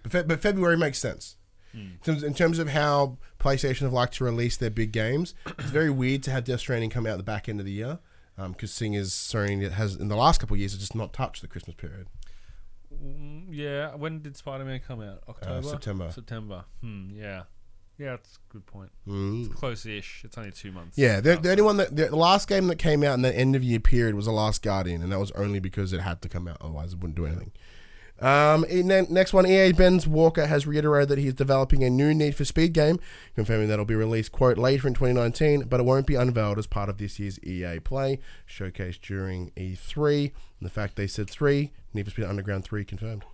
But, 0.02 0.12
Fe- 0.12 0.24
but 0.24 0.40
February 0.40 0.78
makes 0.78 0.98
sense. 0.98 1.36
Mm. 1.76 2.24
In, 2.24 2.34
terms, 2.34 2.60
of 2.60 2.70
how 2.70 3.18
PlayStation 3.40 3.82
have 3.82 3.94
liked 3.94 4.16
to 4.16 4.24
release 4.24 4.58
their 4.58 4.70
big 4.70 4.92
games, 4.92 5.34
it's 5.46 5.70
very 5.70 5.90
weird 5.90 6.24
to 6.24 6.32
have 6.32 6.44
Death 6.44 6.60
Stranding 6.60 6.90
come 6.90 7.06
out 7.06 7.14
at 7.14 7.18
the 7.18 7.24
back 7.24 7.50
end 7.50 7.60
of 7.60 7.66
the 7.66 7.72
year. 7.72 8.00
Because 8.36 8.72
seeing 8.72 8.96
as 8.96 9.12
Sony 9.12 9.70
has, 9.72 9.96
in 9.96 10.08
the 10.08 10.16
last 10.16 10.40
couple 10.40 10.56
of 10.56 10.60
years, 10.60 10.72
has 10.74 10.80
just 10.80 10.96
not 10.96 11.14
touched 11.14 11.42
the 11.42 11.48
Christmas 11.48 11.76
period. 11.76 12.08
Mm, 12.94 13.48
yeah. 13.52 13.96
When 13.96 14.22
did 14.22 14.36
Spider 14.38 14.66
Man 14.66 14.80
come 14.86 15.02
out? 15.02 15.24
October? 15.28 15.60
Uh, 15.60 15.62
September. 15.62 16.12
September. 16.12 16.66
Hmm. 16.82 17.10
Yeah. 17.14 17.44
Yeah, 18.00 18.12
that's 18.12 18.38
a 18.38 18.54
good 18.54 18.66
point. 18.66 18.90
Mm. 19.08 19.54
Close-ish. 19.54 20.24
It's 20.26 20.38
only 20.38 20.52
two 20.52 20.72
months. 20.72 20.98
Yeah, 20.98 21.22
the, 21.22 21.36
the 21.36 21.52
only 21.52 21.62
one 21.62 21.78
that 21.78 21.96
the, 21.96 22.06
the 22.08 22.16
last 22.16 22.48
game 22.50 22.68
that 22.68 22.80
came 22.80 23.04
out 23.04 23.14
in 23.14 23.22
the 23.22 23.36
end 23.36 23.56
of 23.56 23.64
year 23.64 23.80
period 23.80 24.16
was 24.16 24.26
The 24.26 24.32
Last 24.32 24.64
Guardian, 24.64 25.04
and 25.04 25.12
that 25.12 25.20
was 25.20 25.30
only 25.32 25.60
because 25.60 25.94
it 25.94 26.02
had 26.02 26.22
to 26.24 26.30
come 26.30 26.48
out, 26.48 26.58
otherwise 26.60 26.94
it 26.94 27.00
wouldn't 27.00 27.16
do 27.16 27.28
anything. 27.28 27.52
Um, 28.20 28.66
next 28.70 29.34
one, 29.34 29.46
EA 29.46 29.74
Ben's 29.74 30.08
Walker 30.08 30.46
has 30.46 30.66
reiterated 30.66 31.10
that 31.10 31.18
he's 31.18 31.34
developing 31.34 31.84
a 31.84 31.90
new 31.90 32.14
Need 32.14 32.36
for 32.36 32.46
Speed 32.46 32.74
game, 32.74 33.00
confirming 33.36 33.68
that 33.68 33.74
it'll 33.74 33.86
be 33.86 33.96
released 33.96 34.32
quote 34.32 34.58
later 34.58 34.88
in 34.88 34.94
2019, 34.94 35.64
but 35.64 35.80
it 35.80 35.84
won't 35.84 36.08
be 36.08 36.16
unveiled 36.16 36.58
as 36.58 36.68
part 36.68 36.90
of 36.90 36.98
this 36.98 37.20
year's 37.20 37.44
EA 37.44 37.80
Play 37.80 38.20
showcased 38.48 39.02
during 39.02 39.52
E3. 39.58 40.32
And 40.60 40.66
the 40.66 40.70
fact 40.70 40.96
they 40.96 41.08
said 41.08 41.30
three, 41.30 41.72
Need 41.94 42.06
for 42.06 42.12
Speed 42.12 42.26
Underground 42.26 42.64
three 42.64 42.86
confirmed. 42.86 43.26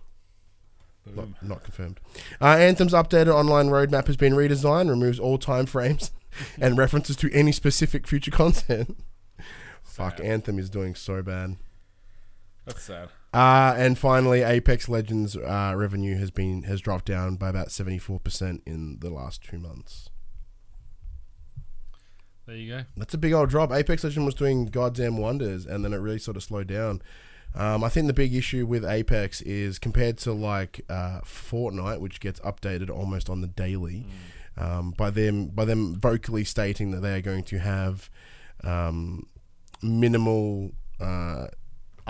Not, 1.14 1.42
not 1.42 1.62
confirmed. 1.62 2.00
Uh, 2.40 2.56
Anthem's 2.56 2.92
updated 2.92 3.34
online 3.34 3.68
roadmap 3.68 4.06
has 4.06 4.16
been 4.16 4.34
redesigned, 4.34 4.88
removes 4.88 5.18
all 5.18 5.38
time 5.38 5.66
frames 5.66 6.10
and 6.60 6.76
references 6.76 7.16
to 7.16 7.32
any 7.32 7.52
specific 7.52 8.06
future 8.06 8.30
content. 8.30 8.98
Fuck, 9.82 10.20
Anthem 10.20 10.58
is 10.58 10.70
doing 10.70 10.94
so 10.94 11.22
bad. 11.22 11.56
That's 12.64 12.82
sad. 12.82 13.08
Uh, 13.32 13.74
and 13.76 13.96
finally, 13.96 14.42
Apex 14.42 14.88
Legends 14.88 15.36
uh, 15.36 15.72
revenue 15.76 16.16
has 16.18 16.30
been 16.30 16.64
has 16.64 16.80
dropped 16.80 17.04
down 17.04 17.36
by 17.36 17.48
about 17.48 17.70
seventy 17.70 17.98
four 17.98 18.18
percent 18.18 18.62
in 18.66 18.98
the 19.00 19.10
last 19.10 19.44
two 19.44 19.58
months. 19.58 20.10
There 22.46 22.56
you 22.56 22.68
go. 22.68 22.84
That's 22.96 23.14
a 23.14 23.18
big 23.18 23.32
old 23.32 23.50
drop. 23.50 23.70
Apex 23.70 24.02
Legends 24.02 24.26
was 24.26 24.34
doing 24.34 24.66
goddamn 24.66 25.18
wonders, 25.18 25.66
and 25.66 25.84
then 25.84 25.92
it 25.92 25.98
really 25.98 26.18
sort 26.18 26.36
of 26.36 26.42
slowed 26.42 26.66
down. 26.66 27.00
Um, 27.54 27.84
I 27.84 27.88
think 27.88 28.08
the 28.08 28.12
big 28.12 28.34
issue 28.34 28.66
with 28.66 28.84
Apex 28.84 29.40
is 29.42 29.78
compared 29.78 30.18
to 30.18 30.32
like 30.32 30.80
uh, 30.88 31.20
Fortnite, 31.24 32.00
which 32.00 32.18
gets 32.18 32.40
updated 32.40 32.90
almost 32.90 33.30
on 33.30 33.40
the 33.40 33.46
daily. 33.46 34.06
Um, 34.56 34.90
by 34.90 35.10
them 35.10 35.46
by 35.46 35.64
them 35.64 35.94
vocally 35.94 36.44
stating 36.44 36.90
that 36.90 37.00
they 37.00 37.14
are 37.14 37.20
going 37.20 37.44
to 37.44 37.58
have 37.58 38.10
um, 38.64 39.26
minimal 39.82 40.72
uh, 41.00 41.46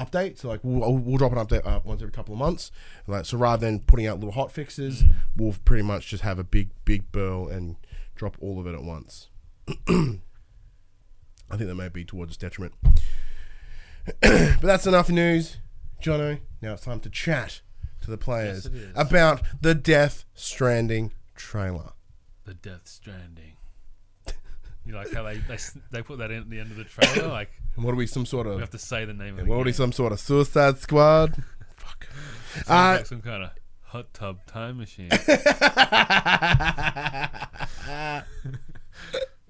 updates. 0.05 0.39
So 0.39 0.49
like 0.49 0.61
we'll, 0.63 0.97
we'll 0.99 1.19
drop 1.19 1.33
an 1.33 1.39
update 1.39 1.67
uh, 1.67 1.81
once 1.85 2.03
every 2.03 2.13
couple 2.13 2.35
of 2.35 2.39
months. 2.39 2.71
Like 3.07 3.27
so, 3.27 3.37
rather 3.39 3.67
than 3.67 3.81
putting 3.81 4.07
out 4.07 4.19
little 4.19 4.33
hot 4.33 4.51
fixes, 4.53 5.05
we'll 5.37 5.55
pretty 5.65 5.83
much 5.83 6.09
just 6.09 6.23
have 6.23 6.39
a 6.39 6.45
big 6.45 6.71
big 6.85 7.11
burl 7.13 7.49
and 7.49 7.77
drop 8.15 8.37
all 8.41 8.59
of 8.61 8.67
it 8.67 8.75
at 8.75 8.83
once. 8.83 9.29
I 9.89 11.57
think 11.57 11.69
that 11.69 11.75
may 11.75 11.89
be 11.89 12.05
towards 12.05 12.31
its 12.31 12.39
detriment. 12.39 12.75
but 14.21 14.61
that's 14.63 14.87
enough 14.87 15.11
news, 15.11 15.59
Jono. 16.03 16.41
Now 16.63 16.75
it's 16.75 16.85
time 16.85 17.01
to 17.01 17.11
chat 17.11 17.61
to 18.03 18.11
the 18.11 18.19
players 18.19 18.69
Yes, 18.73 18.85
about 18.95 19.43
the 19.61 19.75
Death 19.75 20.25
Stranding 20.35 21.13
trailer. 21.35 21.93
The 22.45 22.55
Death 22.55 22.83
Stranding. 22.85 23.57
You 24.87 24.95
like 24.95 25.13
how 25.13 25.23
they, 25.23 25.37
they 25.37 25.59
they 25.91 26.03
put 26.03 26.19
that 26.19 26.31
in 26.31 26.39
at 26.39 26.51
the 26.51 26.59
end 26.59 26.71
of 26.71 26.77
the 26.77 26.85
trailer? 26.85 27.29
Like 27.33 27.51
And 27.77 27.85
what 27.85 27.93
are 27.93 27.97
we, 27.97 28.07
some 28.07 28.27
sort 28.27 28.47
we 28.47 28.55
of, 28.55 28.61
have 28.61 28.71
to 28.71 28.79
say 28.79 29.05
the 29.05 29.13
name. 29.15 29.39
of 29.39 29.45
the 29.47 29.51
What 29.51 29.57
are 29.57 29.59
we, 29.59 29.65
game. 29.67 29.73
some 29.75 29.93
sort 29.93 30.13
of 30.13 30.21
Suicide 30.21 30.79
Squad? 30.79 31.43
Fuck. 31.77 32.07
Sounds 32.55 32.69
Uh, 32.71 32.97
like 32.99 33.07
some 33.07 33.23
kind 33.23 33.45
of 33.45 33.51
hot 33.83 34.13
tub 34.13 34.45
time 34.47 34.79
machine. 34.79 35.09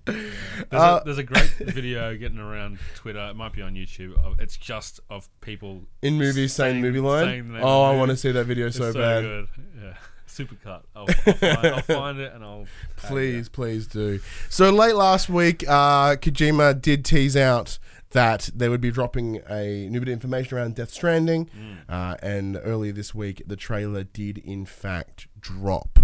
There's, 0.06 0.72
Uh, 0.72 1.00
a, 1.00 1.04
there's 1.04 1.18
a 1.18 1.22
great 1.22 1.50
video 1.58 2.16
getting 2.16 2.38
around 2.38 2.78
Twitter. 2.96 3.20
It 3.30 3.34
might 3.36 3.52
be 3.52 3.62
on 3.62 3.74
YouTube. 3.74 4.14
of- 4.24 4.40
It's 4.40 4.56
just 4.56 4.98
of 5.10 5.28
people. 5.40 5.82
In 6.02 6.14
movies 6.18 6.52
saying, 6.52 6.80
movie 6.80 6.98
line. 7.00 7.24
saying 7.26 7.48
the 7.48 7.54
name 7.54 7.62
oh, 7.62 7.84
of 7.84 7.90
the 7.90 7.94
I 7.94 7.98
want 7.98 8.08
to 8.08 8.12
movie. 8.12 8.16
see 8.16 8.32
that 8.32 8.44
video 8.44 8.66
It's 8.68 8.76
so, 8.76 8.92
bad. 8.92 9.22
good. 9.22 9.48
Yeah. 9.80 9.94
Supercut. 10.28 10.82
I'll, 10.96 11.06
I'll, 11.26 11.34
find, 11.34 11.66
I'll 11.66 11.82
find 11.82 12.18
it 12.18 12.32
and 12.32 12.42
I'll. 12.44 12.66
Please, 12.96 13.48
please 13.48 13.86
do. 13.86 14.20
So 14.48 14.70
late 14.70 14.94
last 14.96 15.28
week, 15.28 15.64
uh, 15.68 16.16
Kojima 16.16 16.80
did 16.80 17.04
tease 17.04 17.36
out 17.36 17.78
that 18.12 18.50
they 18.54 18.68
would 18.68 18.80
be 18.80 18.90
dropping 18.90 19.40
a 19.48 19.88
new 19.88 20.00
bit 20.00 20.08
of 20.08 20.12
information 20.12 20.58
around 20.58 20.74
Death 20.74 20.90
Stranding, 20.92 21.46
Mm. 21.46 21.76
uh, 21.88 22.16
and 22.22 22.58
earlier 22.62 22.92
this 22.92 23.14
week, 23.14 23.42
the 23.46 23.56
trailer 23.56 24.02
did 24.04 24.38
in 24.38 24.64
fact 24.66 25.28
drop. 25.40 26.00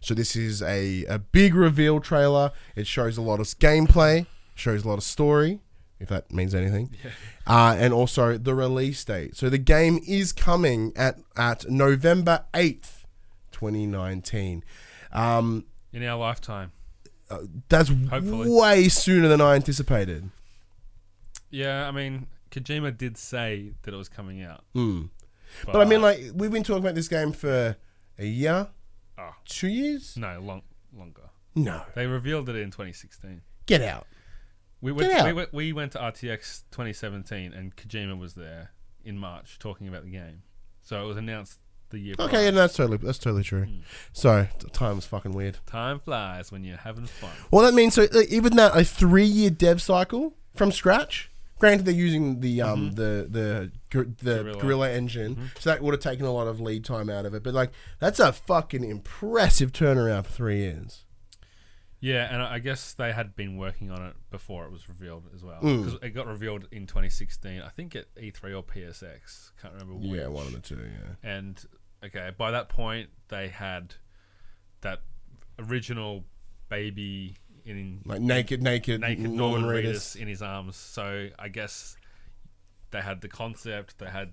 So 0.00 0.12
this 0.14 0.36
is 0.36 0.60
a, 0.62 1.04
a 1.06 1.18
big 1.18 1.54
reveal 1.54 2.00
trailer. 2.00 2.52
It 2.74 2.86
shows 2.86 3.16
a 3.16 3.22
lot 3.22 3.40
of 3.40 3.46
gameplay, 3.58 4.26
shows 4.54 4.84
a 4.84 4.88
lot 4.88 4.98
of 4.98 5.02
story, 5.04 5.60
if 5.98 6.10
that 6.10 6.30
means 6.30 6.54
anything, 6.54 6.94
uh, 7.46 7.74
and 7.78 7.94
also 7.94 8.36
the 8.36 8.54
release 8.54 9.02
date. 9.04 9.34
So 9.36 9.48
the 9.48 9.56
game 9.58 9.98
is 10.06 10.32
coming 10.32 10.92
at 10.94 11.18
at 11.36 11.68
November 11.70 12.44
eighth, 12.54 13.06
twenty 13.50 13.86
nineteen. 13.86 14.62
Um, 15.12 15.64
In 15.94 16.04
our 16.04 16.18
lifetime. 16.18 16.72
that's 17.70 17.88
Hopefully. 18.10 18.50
way 18.50 18.88
sooner 18.88 19.26
than 19.28 19.40
I 19.40 19.54
anticipated. 19.54 20.30
Yeah, 21.50 21.86
I 21.88 21.90
mean, 21.90 22.26
Kojima 22.50 22.96
did 22.96 23.16
say 23.16 23.72
that 23.82 23.94
it 23.94 23.96
was 23.96 24.08
coming 24.08 24.42
out. 24.42 24.64
Mm. 24.74 25.10
But 25.64 25.76
I 25.80 25.84
mean, 25.84 26.02
like, 26.02 26.20
we've 26.34 26.50
been 26.50 26.62
talking 26.64 26.82
about 26.82 26.94
this 26.94 27.08
game 27.08 27.32
for 27.32 27.76
a 28.18 28.26
year, 28.26 28.68
Oh. 29.18 29.34
two 29.46 29.68
years. 29.68 30.16
no, 30.16 30.40
long, 30.40 30.62
longer. 30.96 31.30
No, 31.54 31.82
They 31.94 32.06
revealed 32.06 32.48
it 32.48 32.56
in 32.56 32.70
2016. 32.70 33.42
get 33.66 33.80
out. 33.82 34.06
We 34.82 34.92
went, 34.92 35.10
Get 35.10 35.20
out. 35.20 35.26
we 35.26 35.32
went, 35.32 35.52
we 35.54 35.72
went 35.72 35.92
to 35.92 35.98
RTX 35.98 36.64
2017, 36.70 37.52
and 37.54 37.74
Kojima 37.76 38.18
was 38.18 38.34
there 38.34 38.72
in 39.04 39.16
March 39.18 39.58
talking 39.58 39.88
about 39.88 40.04
the 40.04 40.10
game. 40.10 40.42
So 40.82 41.02
it 41.02 41.06
was 41.06 41.16
announced 41.16 41.58
the 41.88 41.98
year. 41.98 42.14
Okay, 42.18 42.28
prior. 42.30 42.44
yeah, 42.44 42.50
that's 42.50 42.74
totally 42.76 42.98
that's 42.98 43.18
totally 43.18 43.42
true. 43.42 43.64
Mm. 43.64 43.80
Sorry, 44.12 44.50
t- 44.58 44.68
time 44.68 44.96
was 44.96 45.06
fucking 45.06 45.32
weird. 45.32 45.58
Time 45.66 45.98
flies 45.98 46.52
when 46.52 46.62
you're 46.62 46.76
having 46.76 47.06
fun. 47.06 47.30
Well, 47.50 47.64
that 47.64 47.72
means 47.74 47.94
so 47.94 48.06
even 48.28 48.56
that 48.56 48.76
a 48.76 48.84
three 48.84 49.24
year 49.24 49.50
dev 49.50 49.80
cycle 49.80 50.34
from 50.54 50.70
scratch. 50.72 51.30
Granted, 51.58 51.86
they're 51.86 51.94
using 51.94 52.40
the 52.40 52.60
um 52.62 52.92
the 52.92 53.26
the 53.28 53.72
gor- 53.90 54.04
the 54.04 54.42
Guerrilla. 54.42 54.60
Guerrilla 54.60 54.90
engine, 54.90 55.50
so 55.58 55.70
that 55.70 55.82
would 55.82 55.94
have 55.94 56.02
taken 56.02 56.26
a 56.26 56.32
lot 56.32 56.46
of 56.46 56.60
lead 56.60 56.84
time 56.84 57.08
out 57.08 57.24
of 57.24 57.34
it. 57.34 57.42
But 57.42 57.54
like, 57.54 57.72
that's 57.98 58.20
a 58.20 58.32
fucking 58.32 58.84
impressive 58.84 59.72
turnaround 59.72 60.26
for 60.26 60.32
three 60.32 60.58
years. 60.58 61.04
Yeah, 62.00 62.28
and 62.30 62.42
I 62.42 62.54
I 62.54 62.58
guess 62.58 62.92
they 62.92 63.12
had 63.12 63.34
been 63.34 63.56
working 63.56 63.90
on 63.90 64.04
it 64.04 64.14
before 64.30 64.66
it 64.66 64.72
was 64.72 64.88
revealed 64.88 65.24
as 65.34 65.42
well. 65.42 65.60
Mm. 65.62 65.84
Because 65.84 65.98
it 66.02 66.10
got 66.10 66.26
revealed 66.26 66.68
in 66.70 66.86
2016, 66.86 67.62
I 67.62 67.68
think 67.70 67.96
at 67.96 68.14
E3 68.16 68.56
or 68.56 68.62
PSX. 68.62 69.52
Can't 69.60 69.72
remember 69.74 69.94
which. 69.94 70.20
Yeah, 70.20 70.28
one 70.28 70.46
of 70.46 70.52
the 70.52 70.60
two. 70.60 70.78
Yeah. 70.78 71.30
And 71.30 71.64
okay, 72.04 72.30
by 72.36 72.50
that 72.50 72.68
point 72.68 73.08
they 73.28 73.48
had 73.48 73.94
that 74.82 75.00
original 75.58 76.24
baby 76.68 77.36
in 77.66 78.00
Like 78.04 78.20
naked, 78.20 78.62
naked, 78.62 79.00
naked 79.00 79.24
Norman, 79.30 79.62
Norman 79.62 79.64
Reedus. 79.84 79.90
Reedus 79.90 80.16
in 80.16 80.28
his 80.28 80.42
arms. 80.42 80.76
So 80.76 81.28
I 81.38 81.48
guess 81.48 81.96
they 82.90 83.00
had 83.00 83.20
the 83.20 83.28
concept, 83.28 83.98
they 83.98 84.06
had 84.06 84.30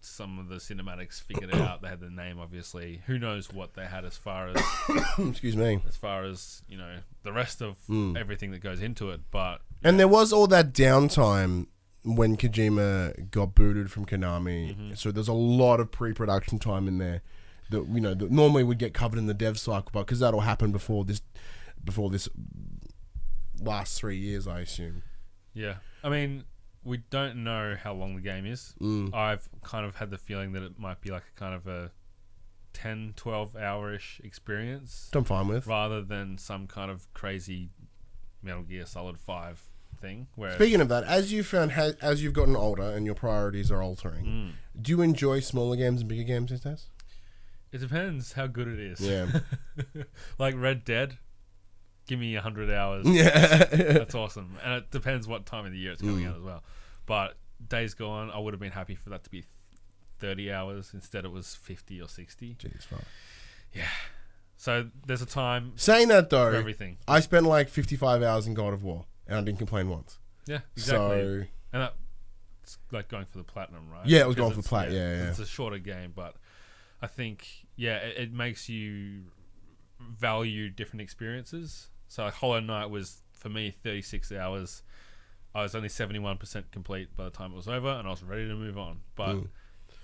some 0.00 0.38
of 0.38 0.48
the 0.48 0.56
cinematics 0.56 1.20
figured 1.20 1.52
out, 1.54 1.82
they 1.82 1.88
had 1.88 2.00
the 2.00 2.10
name 2.10 2.38
obviously. 2.38 3.02
Who 3.06 3.18
knows 3.18 3.52
what 3.52 3.74
they 3.74 3.86
had 3.86 4.04
as 4.04 4.16
far 4.16 4.48
as 4.48 4.56
Excuse 5.18 5.56
me. 5.56 5.80
as 5.88 5.96
far 5.96 6.24
as, 6.24 6.62
you 6.68 6.76
know, 6.78 6.98
the 7.22 7.32
rest 7.32 7.60
of 7.62 7.76
Mm. 7.88 8.16
everything 8.16 8.50
that 8.52 8.60
goes 8.60 8.80
into 8.80 9.10
it. 9.10 9.20
But 9.30 9.62
And 9.82 9.98
there 9.98 10.08
was 10.08 10.32
all 10.32 10.46
that 10.48 10.72
downtime 10.72 11.66
when 12.04 12.36
Kojima 12.36 13.30
got 13.32 13.54
booted 13.56 13.90
from 13.90 14.06
Konami. 14.06 14.70
Mm-hmm. 14.76 14.94
So 14.94 15.10
there's 15.10 15.26
a 15.26 15.32
lot 15.32 15.80
of 15.80 15.90
pre-production 15.90 16.60
time 16.60 16.86
in 16.86 16.98
there 16.98 17.22
that 17.70 17.84
you 17.88 18.00
know 18.00 18.14
that 18.14 18.30
normally 18.30 18.62
would 18.62 18.78
get 18.78 18.94
covered 18.94 19.18
in 19.18 19.26
the 19.26 19.34
dev 19.34 19.58
cycle, 19.58 19.90
but 19.92 20.02
because 20.02 20.20
that'll 20.20 20.42
happen 20.42 20.70
before 20.70 21.04
this, 21.04 21.20
before 21.84 22.10
this 22.10 22.28
last 23.60 23.98
three 23.98 24.16
years, 24.18 24.46
I 24.46 24.60
assume. 24.60 25.02
yeah. 25.54 25.76
I 26.04 26.08
mean, 26.08 26.44
we 26.84 26.98
don't 27.10 27.42
know 27.42 27.74
how 27.82 27.92
long 27.94 28.14
the 28.14 28.20
game 28.20 28.46
is. 28.46 28.74
Mm. 28.80 29.12
I've 29.12 29.48
kind 29.64 29.84
of 29.84 29.96
had 29.96 30.10
the 30.10 30.18
feeling 30.18 30.52
that 30.52 30.62
it 30.62 30.78
might 30.78 31.00
be 31.00 31.10
like 31.10 31.24
a 31.34 31.38
kind 31.38 31.52
of 31.54 31.66
a 31.66 31.90
10, 32.74 33.14
12 33.16 33.56
hour 33.56 33.92
ish 33.94 34.20
experience 34.22 35.10
I'm 35.12 35.24
fine 35.24 35.48
with. 35.48 35.66
rather 35.66 36.02
than 36.02 36.38
some 36.38 36.66
kind 36.68 36.90
of 36.90 37.12
crazy 37.12 37.70
Metal 38.42 38.62
Gear 38.62 38.86
Solid 38.86 39.18
5 39.18 39.60
thing 40.00 40.28
where 40.36 40.52
Speaking 40.54 40.80
of 40.82 40.88
that, 40.90 41.02
as 41.04 41.32
you 41.32 41.42
found 41.42 41.72
as 41.72 42.22
you've 42.22 42.34
gotten 42.34 42.54
older 42.54 42.82
and 42.82 43.04
your 43.06 43.14
priorities 43.16 43.70
are 43.72 43.82
altering, 43.82 44.24
Mm. 44.26 44.52
do 44.82 44.92
you 44.92 45.00
enjoy 45.00 45.40
smaller 45.40 45.74
games 45.74 46.02
and 46.02 46.08
bigger 46.08 46.22
games 46.22 46.50
these 46.50 46.60
days? 46.60 46.86
it 47.72 47.78
depends 47.78 48.34
how 48.34 48.46
good 48.46 48.68
it 48.68 48.78
is. 48.78 49.00
Yeah. 49.00 49.40
like 50.38 50.54
Red 50.56 50.84
Dead, 50.84 51.18
give 52.06 52.18
me 52.18 52.34
100 52.34 52.70
hours. 52.70 53.06
yeah. 53.08 53.64
That's 53.66 54.14
awesome. 54.14 54.56
And 54.64 54.74
it 54.74 54.90
depends 54.90 55.26
what 55.26 55.46
time 55.46 55.66
of 55.66 55.72
the 55.72 55.78
year 55.78 55.92
it's 55.92 56.00
coming 56.02 56.24
Mm. 56.24 56.30
out 56.30 56.36
as 56.36 56.42
well. 56.42 56.64
But 57.06 57.36
Days 57.68 57.94
Gone, 57.94 58.30
I 58.30 58.38
would 58.38 58.52
have 58.54 58.60
been 58.60 58.72
happy 58.72 58.94
for 58.94 59.10
that 59.10 59.24
to 59.24 59.30
be 59.30 59.44
30 60.18 60.52
hours. 60.52 60.90
Instead, 60.94 61.24
it 61.24 61.30
was 61.32 61.54
50 61.54 62.00
or 62.00 62.08
60. 62.08 62.54
Jeez, 62.58 62.82
fuck. 62.84 63.00
Yeah. 63.72 63.88
So 64.56 64.88
there's 65.06 65.20
a 65.22 65.26
time 65.26 65.72
Saying 65.76 66.08
that 66.08 66.30
for 66.30 66.36
though, 66.36 66.58
everything. 66.58 66.96
I 67.06 67.20
spent 67.20 67.44
like 67.46 67.68
55 67.68 68.22
hours 68.22 68.46
in 68.46 68.54
God 68.54 68.72
of 68.72 68.82
War 68.82 69.04
and 69.26 69.36
I 69.38 69.42
didn't 69.42 69.58
complain 69.58 69.88
once. 69.90 70.18
Yeah, 70.46 70.60
exactly. 70.76 71.08
So 71.20 71.44
and 71.72 71.82
that, 71.82 71.94
it's 72.62 72.78
like 72.90 73.08
going 73.08 73.26
for 73.26 73.38
the 73.38 73.44
platinum, 73.44 73.90
right? 73.90 74.06
Yeah, 74.06 74.20
it 74.20 74.26
was 74.26 74.36
going 74.36 74.52
for 74.52 74.60
it's- 74.60 74.68
plat, 74.68 74.90
yeah, 74.90 75.16
yeah. 75.16 75.28
It's 75.28 75.38
a 75.38 75.46
shorter 75.46 75.78
game, 75.78 76.12
but 76.16 76.36
I 77.02 77.06
think 77.06 77.46
yeah, 77.76 77.96
it, 77.98 78.16
it 78.16 78.32
makes 78.32 78.68
you 78.68 79.24
value 80.00 80.70
different 80.70 81.02
experiences. 81.02 81.88
So 82.08 82.24
like 82.24 82.34
Hollow 82.34 82.60
Knight 82.60 82.86
was 82.90 83.22
for 83.32 83.48
me 83.48 83.70
36 83.70 84.32
hours. 84.32 84.82
I 85.54 85.62
was 85.62 85.74
only 85.74 85.88
71% 85.88 86.70
complete 86.70 87.16
by 87.16 87.24
the 87.24 87.30
time 87.30 87.52
it 87.52 87.56
was 87.56 87.68
over, 87.68 87.88
and 87.88 88.06
I 88.06 88.10
was 88.10 88.22
ready 88.22 88.46
to 88.46 88.54
move 88.54 88.76
on. 88.78 89.00
But 89.14 89.36
Mm. 89.36 89.48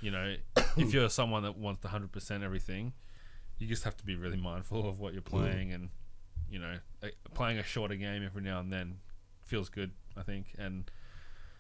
you 0.00 0.10
know, 0.10 0.36
if 0.76 0.92
you're 0.92 1.08
someone 1.10 1.42
that 1.44 1.56
wants 1.56 1.82
the 1.82 1.88
100% 1.88 2.42
everything, 2.42 2.92
you 3.58 3.66
just 3.68 3.84
have 3.84 3.96
to 3.98 4.04
be 4.04 4.16
really 4.16 4.36
mindful 4.38 4.88
of 4.88 4.98
what 4.98 5.12
you're 5.12 5.22
playing, 5.22 5.72
and 5.72 5.90
you 6.50 6.58
know, 6.58 6.78
playing 7.34 7.58
a 7.58 7.62
shorter 7.62 7.94
game 7.96 8.22
every 8.24 8.42
now 8.42 8.60
and 8.60 8.72
then 8.72 8.98
feels 9.44 9.68
good. 9.68 9.92
I 10.16 10.22
think, 10.22 10.54
and 10.58 10.90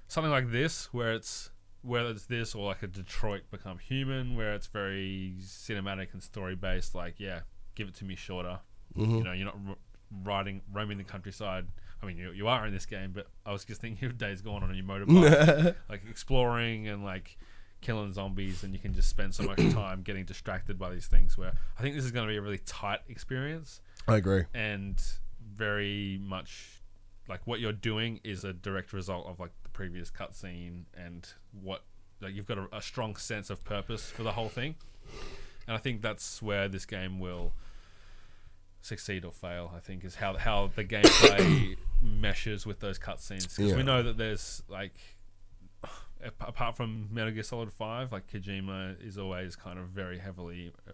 something 0.08 0.30
like 0.30 0.50
this, 0.50 0.92
where 0.92 1.12
it's 1.14 1.50
whether 1.82 2.10
it's 2.10 2.26
this 2.26 2.54
or 2.54 2.66
like 2.66 2.82
a 2.82 2.86
Detroit 2.86 3.42
Become 3.50 3.78
Human, 3.78 4.36
where 4.36 4.54
it's 4.54 4.66
very 4.68 5.34
cinematic 5.40 6.12
and 6.12 6.22
story 6.22 6.54
based. 6.54 6.94
Like, 6.94 7.14
yeah, 7.18 7.40
give 7.74 7.88
it 7.88 7.94
to 7.96 8.04
me 8.04 8.14
shorter. 8.16 8.60
Mhm. 8.96 9.18
You 9.18 9.24
know, 9.24 9.32
you're 9.32 9.46
not 9.46 9.78
riding, 10.24 10.62
roaming 10.72 10.98
the 10.98 11.04
countryside. 11.04 11.66
I 12.02 12.06
mean, 12.06 12.16
you, 12.16 12.32
you 12.32 12.48
are 12.48 12.66
in 12.66 12.72
this 12.72 12.86
game, 12.86 13.12
but 13.14 13.28
I 13.46 13.52
was 13.52 13.64
just 13.64 13.80
thinking 13.80 14.06
of 14.08 14.18
days 14.18 14.42
going 14.42 14.62
on 14.62 14.70
in 14.70 14.76
your 14.76 14.84
motorbike, 14.86 15.74
like 15.88 16.02
exploring 16.08 16.88
and 16.88 17.04
like 17.04 17.36
killing 17.80 18.12
zombies, 18.12 18.62
and 18.62 18.72
you 18.72 18.78
can 18.78 18.94
just 18.94 19.08
spend 19.08 19.34
so 19.34 19.42
much 19.44 19.58
time 19.72 20.02
getting 20.02 20.24
distracted 20.24 20.78
by 20.78 20.90
these 20.90 21.06
things. 21.06 21.38
Where 21.38 21.52
I 21.78 21.82
think 21.82 21.94
this 21.94 22.04
is 22.04 22.10
going 22.10 22.26
to 22.26 22.32
be 22.32 22.36
a 22.36 22.42
really 22.42 22.60
tight 22.66 23.00
experience 23.08 23.80
I 24.08 24.16
agree. 24.16 24.44
and 24.54 25.00
very 25.54 26.18
much 26.22 26.82
like 27.28 27.40
what 27.46 27.60
you're 27.60 27.72
doing 27.72 28.20
is 28.24 28.44
a 28.44 28.52
direct 28.52 28.92
result 28.92 29.26
of 29.26 29.38
like 29.38 29.50
the 29.62 29.68
previous 29.68 30.10
cutscene 30.10 30.84
and 30.96 31.28
what 31.60 31.82
like 32.20 32.34
you've 32.34 32.46
got 32.46 32.58
a, 32.58 32.66
a 32.72 32.82
strong 32.82 33.16
sense 33.16 33.50
of 33.50 33.64
purpose 33.64 34.10
for 34.10 34.22
the 34.22 34.32
whole 34.32 34.48
thing 34.48 34.74
and 35.66 35.76
i 35.76 35.78
think 35.78 36.02
that's 36.02 36.42
where 36.42 36.68
this 36.68 36.84
game 36.84 37.18
will 37.20 37.52
succeed 38.82 39.24
or 39.24 39.32
fail 39.32 39.72
i 39.74 39.78
think 39.80 40.04
is 40.04 40.16
how 40.16 40.36
how 40.36 40.70
the 40.76 40.84
gameplay 40.84 41.76
meshes 42.02 42.66
with 42.66 42.80
those 42.80 42.98
cutscenes 42.98 43.42
because 43.56 43.70
Yeah. 43.70 43.76
we 43.76 43.82
know 43.82 44.02
that 44.02 44.16
there's 44.18 44.62
like 44.68 44.94
apart 46.40 46.76
from 46.76 47.08
metal 47.10 47.32
gear 47.32 47.42
solid 47.42 47.72
5 47.72 48.12
like 48.12 48.26
kojima 48.30 48.96
is 49.04 49.18
always 49.18 49.56
kind 49.56 49.78
of 49.78 49.88
very 49.88 50.18
heavily 50.18 50.72
uh, 50.88 50.92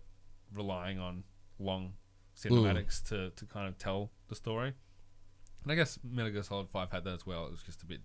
relying 0.55 0.99
on 0.99 1.25
long 1.59 1.93
cinematics 2.37 3.03
to, 3.09 3.31
to 3.31 3.45
kind 3.47 3.67
of 3.69 3.77
tell 3.79 4.11
the 4.29 4.35
story. 4.35 4.73
And 5.65 5.73
I 5.73 5.75
guess 5.75 5.99
Metal 6.09 6.31
Gear 6.31 6.45
Solid 6.45 6.69
5 6.71 6.93
had 6.93 7.03
that 7.05 7.15
as 7.15 7.27
well. 7.27 7.47
It 7.47 7.51
was 7.51 7.63
just 7.65 7.83
a 7.83 7.87
bit 7.87 8.01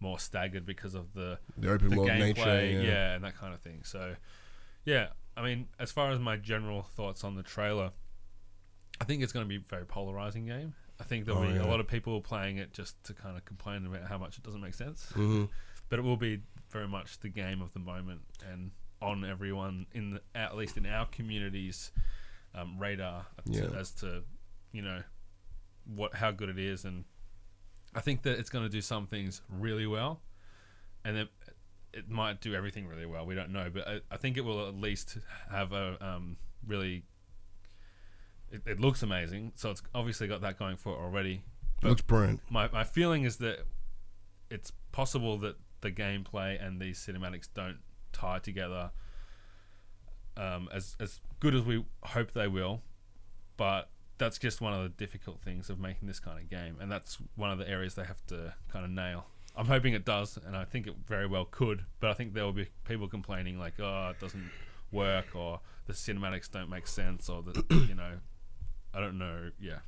more 0.00 0.18
staggered 0.18 0.64
because 0.64 0.94
of 0.94 1.12
the, 1.12 1.38
The 1.58 1.70
open 1.70 1.90
the 1.90 1.96
world 1.98 2.08
gameplay, 2.08 2.18
nature. 2.18 2.64
yeah. 2.64 2.80
Yeah. 2.80 3.12
and 3.14 3.24
that 3.24 3.36
kind 3.36 3.52
of 3.52 3.60
thing. 3.60 3.82
So, 3.84 4.14
yeah, 4.86 5.08
I 5.36 5.42
mean, 5.44 5.68
as 5.78 5.92
far 5.92 6.10
as 6.12 6.18
my 6.18 6.36
general 6.38 6.82
thoughts 6.82 7.24
on 7.24 7.34
the 7.36 7.42
trailer, 7.42 7.90
I 9.00 9.04
think 9.04 9.22
it's 9.22 9.32
going 9.32 9.44
to 9.44 9.48
be 9.48 9.56
a 9.56 9.60
very 9.68 9.86
polarizing 9.86 10.46
game. 10.46 10.74
I 11.00 11.04
think 11.04 11.24
there'll 11.24 11.42
Oh, 11.42 11.46
be 11.48 11.54
yeah. 11.54 11.64
a 11.64 11.66
lot 11.66 11.80
of 11.80 11.88
people 11.88 12.20
playing 12.20 12.58
it 12.58 12.72
just 12.72 13.02
to 13.04 13.14
kind 13.14 13.36
of 13.36 13.44
complain 13.44 13.84
about 13.86 14.04
how 14.08 14.18
much 14.18 14.36
it 14.38 14.44
doesn't 14.44 14.60
make 14.60 14.74
sense. 14.74 15.06
hmm 15.12 15.44
But 15.88 15.98
it 15.98 16.02
will 16.02 16.16
be 16.16 16.40
very 16.70 16.86
much 16.88 17.18
the 17.20 17.28
game 17.28 17.60
of 17.60 17.72
the 17.72 17.80
moment 17.80 18.20
and 18.50 18.70
on 19.00 19.24
everyone 19.24 19.86
in 19.92 20.10
the, 20.14 20.20
at 20.34 20.56
least 20.56 20.76
in 20.76 20.86
our 20.86 21.06
community's 21.06 21.90
um, 22.54 22.78
radar 22.78 23.26
to, 23.52 23.74
as 23.76 23.90
to 23.92 24.22
you 24.70 24.80
know 24.82 25.02
what 25.96 26.14
how 26.14 26.30
good 26.30 26.48
it 26.48 26.58
is 26.58 26.84
and 26.84 27.04
I 27.94 28.00
think 28.00 28.22
that 28.22 28.38
it's 28.38 28.48
going 28.48 28.64
to 28.64 28.70
do 28.70 28.80
some 28.80 29.06
things 29.06 29.42
really 29.50 29.86
well 29.88 30.20
and 31.04 31.16
it, 31.16 31.28
it 31.92 32.08
might 32.08 32.40
do 32.40 32.54
everything 32.54 32.86
really 32.86 33.04
well 33.06 33.26
we 33.26 33.34
don't 33.34 33.50
know 33.50 33.68
but 33.74 33.88
I, 33.88 34.00
I 34.10 34.16
think 34.18 34.36
it 34.36 34.42
will 34.42 34.68
at 34.68 34.76
least 34.76 35.18
have 35.50 35.72
a 35.72 35.96
um, 36.00 36.36
really 36.66 37.02
it, 38.52 38.62
it 38.66 38.80
looks 38.80 39.02
amazing. 39.02 39.52
So 39.56 39.70
it's 39.70 39.82
obviously 39.94 40.28
got 40.28 40.42
that 40.42 40.58
going 40.58 40.76
for 40.76 40.92
it 40.94 40.98
already. 40.98 41.42
It 41.82 41.88
looks 41.88 42.02
brilliant. 42.02 42.40
My 42.50 42.68
my 42.72 42.84
feeling 42.84 43.24
is 43.24 43.36
that 43.38 43.66
it's 44.50 44.72
possible 44.92 45.38
that 45.38 45.56
the 45.80 45.90
gameplay 45.90 46.64
and 46.64 46.80
these 46.80 46.98
cinematics 46.98 47.48
don't 47.52 47.78
tie 48.12 48.38
together 48.38 48.90
um, 50.36 50.68
as 50.72 50.96
as 51.00 51.20
good 51.40 51.54
as 51.54 51.62
we 51.62 51.84
hope 52.04 52.32
they 52.32 52.48
will, 52.48 52.82
but 53.56 53.88
that's 54.18 54.38
just 54.38 54.60
one 54.60 54.72
of 54.72 54.82
the 54.82 54.88
difficult 54.90 55.40
things 55.40 55.68
of 55.68 55.80
making 55.80 56.06
this 56.06 56.20
kind 56.20 56.38
of 56.38 56.48
game, 56.48 56.76
and 56.80 56.90
that's 56.90 57.18
one 57.36 57.50
of 57.50 57.58
the 57.58 57.68
areas 57.68 57.94
they 57.94 58.04
have 58.04 58.24
to 58.26 58.54
kind 58.72 58.84
of 58.84 58.90
nail. 58.90 59.26
I'm 59.56 59.66
hoping 59.66 59.92
it 59.92 60.04
does, 60.04 60.38
and 60.46 60.56
I 60.56 60.64
think 60.64 60.86
it 60.86 60.94
very 61.06 61.26
well 61.26 61.46
could, 61.50 61.84
but 62.00 62.10
I 62.10 62.14
think 62.14 62.32
there 62.32 62.44
will 62.44 62.52
be 62.52 62.68
people 62.84 63.08
complaining 63.08 63.58
like, 63.58 63.74
"Oh, 63.80 64.10
it 64.10 64.20
doesn't 64.20 64.50
work," 64.90 65.34
or 65.34 65.60
the 65.86 65.92
cinematics 65.92 66.50
don't 66.50 66.70
make 66.70 66.86
sense, 66.86 67.28
or 67.28 67.42
the 67.42 67.64
you 67.88 67.94
know, 67.94 68.18
I 68.94 69.00
don't 69.00 69.18
know. 69.18 69.50
Yeah, 69.60 69.78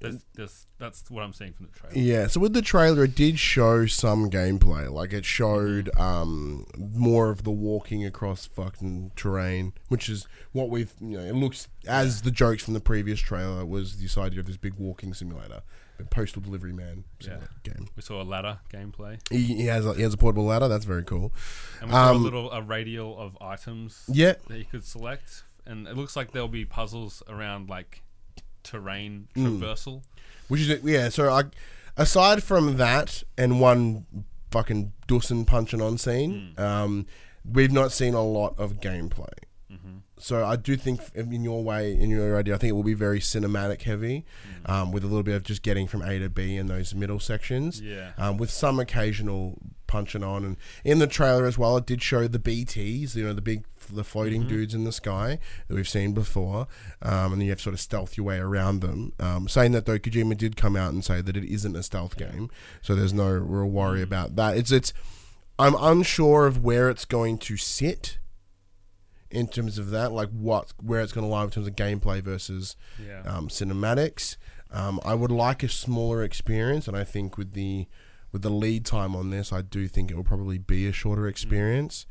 that's 0.00 0.24
that's, 0.34 0.66
that's 0.78 1.10
what 1.10 1.22
I'm 1.22 1.32
seeing 1.32 1.52
from 1.54 1.66
the 1.66 1.72
trailer. 1.78 1.96
Yeah, 1.98 2.26
so 2.26 2.38
with 2.40 2.52
the 2.52 2.62
trailer, 2.62 3.04
it 3.04 3.14
did 3.14 3.38
show 3.38 3.86
some 3.86 4.30
gameplay. 4.30 4.90
Like 4.90 5.12
it 5.12 5.24
showed 5.24 5.90
um, 5.98 6.66
more 6.76 7.30
of 7.30 7.44
the 7.44 7.50
walking 7.50 8.04
across 8.04 8.46
fucking 8.46 9.12
terrain, 9.16 9.72
which 9.88 10.08
is 10.08 10.28
what 10.52 10.68
we've. 10.68 10.92
You 11.00 11.18
know, 11.18 11.24
it 11.24 11.34
looks 11.34 11.68
as 11.88 12.22
the 12.22 12.30
jokes 12.30 12.62
from 12.62 12.74
the 12.74 12.80
previous 12.80 13.18
trailer 13.20 13.64
was 13.64 14.00
this 14.00 14.18
idea 14.18 14.40
of 14.40 14.46
this 14.46 14.58
big 14.58 14.74
walking 14.74 15.14
simulator, 15.14 15.62
a 15.98 16.04
postal 16.04 16.42
delivery 16.42 16.74
man 16.74 17.04
simulator 17.18 17.48
game. 17.62 17.88
We 17.96 18.02
saw 18.02 18.20
a 18.20 18.24
ladder 18.24 18.58
gameplay, 18.72 19.18
He, 19.30 19.42
he 19.44 19.66
has 19.66 19.86
a, 19.86 19.94
he 19.94 20.02
has 20.02 20.12
a 20.12 20.18
portable 20.18 20.44
ladder. 20.44 20.68
That's 20.68 20.84
very 20.84 21.04
cool. 21.04 21.32
and 21.80 21.88
we 21.88 21.94
saw 21.94 22.10
a 22.12 22.14
Um, 22.14 22.22
little 22.22 22.52
a 22.52 22.60
radial 22.60 23.18
of 23.18 23.36
items 23.40 24.04
Yeah, 24.08 24.34
that 24.48 24.58
you 24.58 24.66
could 24.66 24.84
select, 24.84 25.44
and 25.66 25.86
it 25.88 25.96
looks 25.96 26.16
like 26.16 26.32
there'll 26.32 26.48
be 26.48 26.64
puzzles 26.64 27.22
around 27.28 27.68
like 27.68 28.02
terrain 28.62 29.28
Mm. 29.36 29.60
traversal. 29.60 30.02
which 30.48 30.60
is 30.62 30.82
yeah. 30.84 31.08
So 31.08 31.30
I, 31.30 31.44
aside 31.96 32.42
from 32.42 32.76
that 32.76 33.22
and 33.38 33.60
one 33.60 34.06
fucking 34.50 34.92
Dawson 35.06 35.44
punching 35.44 35.80
on 35.82 35.98
scene, 35.98 36.54
um, 36.58 37.06
we've 37.44 37.72
not 37.72 37.92
seen 37.92 38.14
a 38.14 38.22
lot 38.24 38.54
of 38.58 38.80
gameplay. 38.80 39.32
Mm-hmm. 39.72 39.98
So 40.18 40.44
I 40.46 40.56
do 40.56 40.76
think, 40.76 41.00
in 41.14 41.42
your 41.44 41.62
way, 41.62 41.92
in 41.92 42.08
your 42.08 42.38
idea, 42.38 42.54
I 42.54 42.58
think 42.58 42.70
it 42.70 42.72
will 42.72 42.82
be 42.82 42.94
very 42.94 43.18
cinematic 43.20 43.82
heavy, 43.82 44.24
um, 44.64 44.90
with 44.92 45.02
a 45.04 45.06
little 45.08 45.22
bit 45.24 45.34
of 45.34 45.42
just 45.42 45.62
getting 45.62 45.86
from 45.86 46.00
A 46.02 46.18
to 46.20 46.28
B 46.30 46.56
in 46.56 46.66
those 46.68 46.94
middle 46.94 47.20
sections, 47.20 47.80
Yeah. 47.82 48.12
um, 48.16 48.38
with 48.38 48.50
some 48.50 48.80
occasional 48.80 49.58
punching 49.88 50.22
on. 50.24 50.44
And 50.44 50.56
in 50.84 51.00
the 51.00 51.06
trailer 51.06 51.44
as 51.44 51.58
well, 51.58 51.76
it 51.76 51.84
did 51.86 52.02
show 52.02 52.26
the 52.28 52.38
BTS, 52.38 53.14
you 53.14 53.24
know, 53.24 53.34
the 53.34 53.42
big, 53.42 53.64
the 53.94 54.04
floating 54.04 54.46
dudes 54.46 54.74
in 54.74 54.84
the 54.84 54.92
sky 54.92 55.38
that 55.68 55.74
we've 55.74 55.88
seen 55.88 56.12
before, 56.12 56.66
um, 57.02 57.32
and 57.34 57.42
you 57.42 57.50
have 57.50 57.58
to 57.58 57.62
sort 57.64 57.74
of 57.74 57.80
stealth 57.80 58.16
your 58.16 58.26
way 58.26 58.38
around 58.38 58.80
them. 58.80 59.12
Um, 59.20 59.48
saying 59.48 59.72
that 59.72 59.86
though, 59.86 59.98
Kojima 59.98 60.36
did 60.36 60.56
come 60.56 60.76
out 60.76 60.92
and 60.92 61.04
say 61.04 61.20
that 61.20 61.36
it 61.36 61.44
isn't 61.44 61.76
a 61.76 61.82
stealth 61.82 62.16
game, 62.16 62.50
so 62.82 62.94
there's 62.94 63.12
no 63.14 63.28
real 63.30 63.66
worry 63.70 64.02
about 64.02 64.36
that. 64.36 64.56
It's 64.56 64.72
it's. 64.72 64.92
I'm 65.58 65.74
unsure 65.78 66.46
of 66.46 66.62
where 66.62 66.90
it's 66.90 67.06
going 67.06 67.38
to 67.38 67.56
sit 67.56 68.18
in 69.30 69.48
terms 69.48 69.78
of 69.78 69.90
that, 69.90 70.12
like 70.12 70.28
what 70.30 70.72
where 70.82 71.00
it's 71.00 71.12
going 71.12 71.24
to 71.26 71.30
lie 71.30 71.44
in 71.44 71.50
terms 71.50 71.66
of 71.66 71.74
gameplay 71.76 72.20
versus 72.22 72.76
Yeah. 73.04 73.22
um, 73.24 73.48
cinematics. 73.48 74.36
Um, 74.70 75.00
I 75.04 75.14
would 75.14 75.30
like 75.30 75.62
a 75.62 75.68
smaller 75.68 76.22
experience, 76.22 76.86
and 76.88 76.96
I 76.96 77.04
think 77.04 77.38
with 77.38 77.52
the 77.54 77.86
with 78.32 78.42
the 78.42 78.50
lead 78.50 78.84
time 78.84 79.16
on 79.16 79.30
this, 79.30 79.52
I 79.52 79.62
do 79.62 79.88
think 79.88 80.10
it 80.10 80.16
will 80.16 80.24
probably 80.24 80.58
be 80.58 80.86
a 80.86 80.92
shorter 80.92 81.26
experience. 81.26 82.04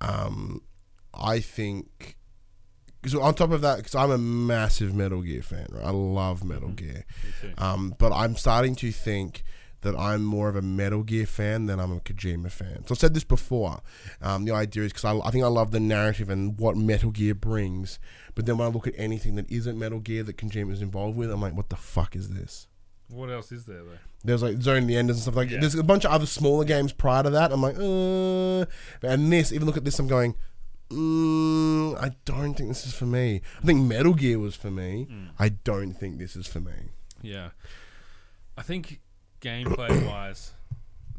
Um, 0.00 0.62
I 1.18 1.40
think 1.40 2.16
because 3.00 3.14
on 3.14 3.34
top 3.34 3.52
of 3.52 3.60
that, 3.60 3.78
because 3.78 3.94
I'm 3.94 4.10
a 4.10 4.18
massive 4.18 4.94
Metal 4.94 5.22
Gear 5.22 5.42
fan, 5.42 5.66
right? 5.70 5.84
I 5.84 5.90
love 5.90 6.44
Metal 6.44 6.70
Gear. 6.70 7.04
Me 7.24 7.30
too. 7.40 7.54
Um, 7.58 7.94
but 7.98 8.12
I'm 8.12 8.36
starting 8.36 8.74
to 8.76 8.90
think 8.90 9.44
that 9.82 9.94
I'm 9.96 10.24
more 10.24 10.48
of 10.48 10.56
a 10.56 10.62
Metal 10.62 11.04
Gear 11.04 11.26
fan 11.26 11.66
than 11.66 11.78
I'm 11.78 11.92
a 11.92 12.00
Kojima 12.00 12.50
fan. 12.50 12.84
So 12.86 12.92
I've 12.92 12.98
said 12.98 13.14
this 13.14 13.22
before. 13.22 13.80
Um, 14.20 14.44
the 14.44 14.52
idea 14.52 14.82
is 14.82 14.92
because 14.92 15.04
I, 15.04 15.16
I 15.26 15.30
think 15.30 15.44
I 15.44 15.48
love 15.48 15.70
the 15.70 15.78
narrative 15.78 16.28
and 16.28 16.58
what 16.58 16.76
Metal 16.76 17.12
Gear 17.12 17.34
brings. 17.34 18.00
But 18.34 18.46
then 18.46 18.58
when 18.58 18.66
I 18.66 18.70
look 18.70 18.88
at 18.88 18.94
anything 18.96 19.36
that 19.36 19.50
isn't 19.50 19.78
Metal 19.78 20.00
Gear 20.00 20.24
that 20.24 20.36
Kojima 20.36 20.72
is 20.72 20.82
involved 20.82 21.16
with, 21.16 21.30
I'm 21.30 21.40
like, 21.40 21.56
what 21.56 21.68
the 21.68 21.76
fuck 21.76 22.16
is 22.16 22.30
this? 22.30 22.66
What 23.08 23.30
else 23.30 23.52
is 23.52 23.64
there 23.64 23.84
though? 23.84 23.98
There's 24.24 24.42
like 24.42 24.60
Zone 24.60 24.86
the 24.86 24.96
Enders 24.96 25.16
and 25.16 25.22
stuff 25.22 25.36
like 25.36 25.50
Yeah. 25.50 25.60
There's 25.60 25.76
a 25.76 25.84
bunch 25.84 26.04
of 26.04 26.10
other 26.10 26.26
smaller 26.26 26.64
games 26.64 26.92
prior 26.92 27.22
to 27.22 27.30
that. 27.30 27.52
I'm 27.52 27.62
like, 27.62 27.76
uh. 27.78 28.66
And 29.06 29.32
this, 29.32 29.52
even 29.52 29.66
look 29.66 29.76
at 29.76 29.84
this, 29.84 29.98
I'm 29.98 30.08
going, 30.08 30.34
mm, 30.90 31.96
I 32.00 32.10
don't 32.24 32.54
think 32.54 32.68
this 32.70 32.86
is 32.86 32.94
for 32.94 33.06
me. 33.06 33.40
I 33.62 33.66
think 33.66 33.82
Metal 33.82 34.14
Gear 34.14 34.38
was 34.38 34.54
for 34.54 34.70
me. 34.70 35.06
Mm. 35.10 35.28
I 35.38 35.50
don't 35.50 35.92
think 35.92 36.18
this 36.18 36.36
is 36.36 36.46
for 36.46 36.60
me. 36.60 36.72
Yeah. 37.22 37.50
I 38.56 38.62
think 38.62 39.00
gameplay 39.40 40.06
wise, 40.06 40.52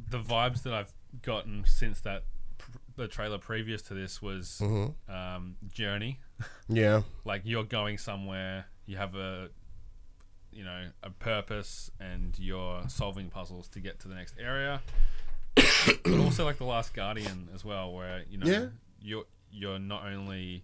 the 0.09 0.20
vibes 0.20 0.63
that 0.63 0.74
I've 0.74 0.93
gotten 1.22 1.63
since 1.65 2.01
that 2.01 2.24
pr- 2.57 2.78
the 2.95 3.07
trailer 3.07 3.38
previous 3.38 3.82
to 3.84 3.93
this 3.93 4.22
was 4.22 4.59
hmm 4.59 4.88
um, 5.09 5.55
Journey. 5.74 6.20
Yeah. 6.67 7.01
Like 7.26 7.41
you're 7.45 7.63
going 7.63 7.97
somewhere, 7.97 8.65
you 8.86 8.97
have 8.97 9.15
a 9.15 9.49
you 10.51 10.63
know 10.63 10.88
a 11.03 11.09
purpose, 11.11 11.91
and 11.99 12.38
you're 12.39 12.82
solving 12.88 13.30
puzzles 13.30 13.67
to 13.70 13.80
get 13.80 13.99
to 13.99 14.07
the 14.07 14.15
next 14.15 14.34
area. 14.39 14.82
but 15.55 16.20
also 16.20 16.43
like 16.43 16.57
the 16.57 16.63
Last 16.65 16.93
Guardian 16.93 17.49
as 17.53 17.63
well, 17.63 17.93
where 17.93 18.24
you 18.30 18.38
know 18.39 18.47
Yeah. 18.47 18.65
you're 19.01 19.26
you're 19.52 19.80
not 19.80 20.06
only 20.06 20.64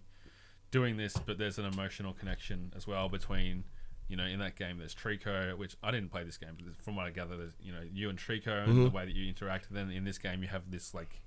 doing 0.70 0.96
this, 0.96 1.16
but 1.16 1.38
there's 1.38 1.58
an 1.58 1.64
emotional 1.64 2.12
connection 2.12 2.72
as 2.76 2.86
well 2.86 3.08
between 3.08 3.64
you 4.08 4.16
know 4.16 4.24
in 4.24 4.38
that 4.38 4.56
game 4.56 4.78
there's 4.78 4.94
Trico, 4.94 5.56
which 5.56 5.76
I 5.82 5.90
didn't 5.90 6.10
play 6.10 6.24
this 6.24 6.36
game, 6.36 6.56
but 6.62 6.76
from 6.84 6.96
what 6.96 7.06
I 7.06 7.10
gather, 7.10 7.36
there's 7.36 7.54
you 7.60 7.72
know 7.72 7.82
you 7.92 8.08
and 8.08 8.18
Trico 8.18 8.64
and 8.64 8.86
the 8.86 8.90
way 8.90 9.04
that 9.04 9.14
you 9.14 9.28
interact. 9.28 9.66
Then 9.70 9.90
in 9.90 10.04
this 10.04 10.18
game 10.18 10.42
you 10.42 10.48
have 10.48 10.70
this 10.70 10.94
like 10.94 11.20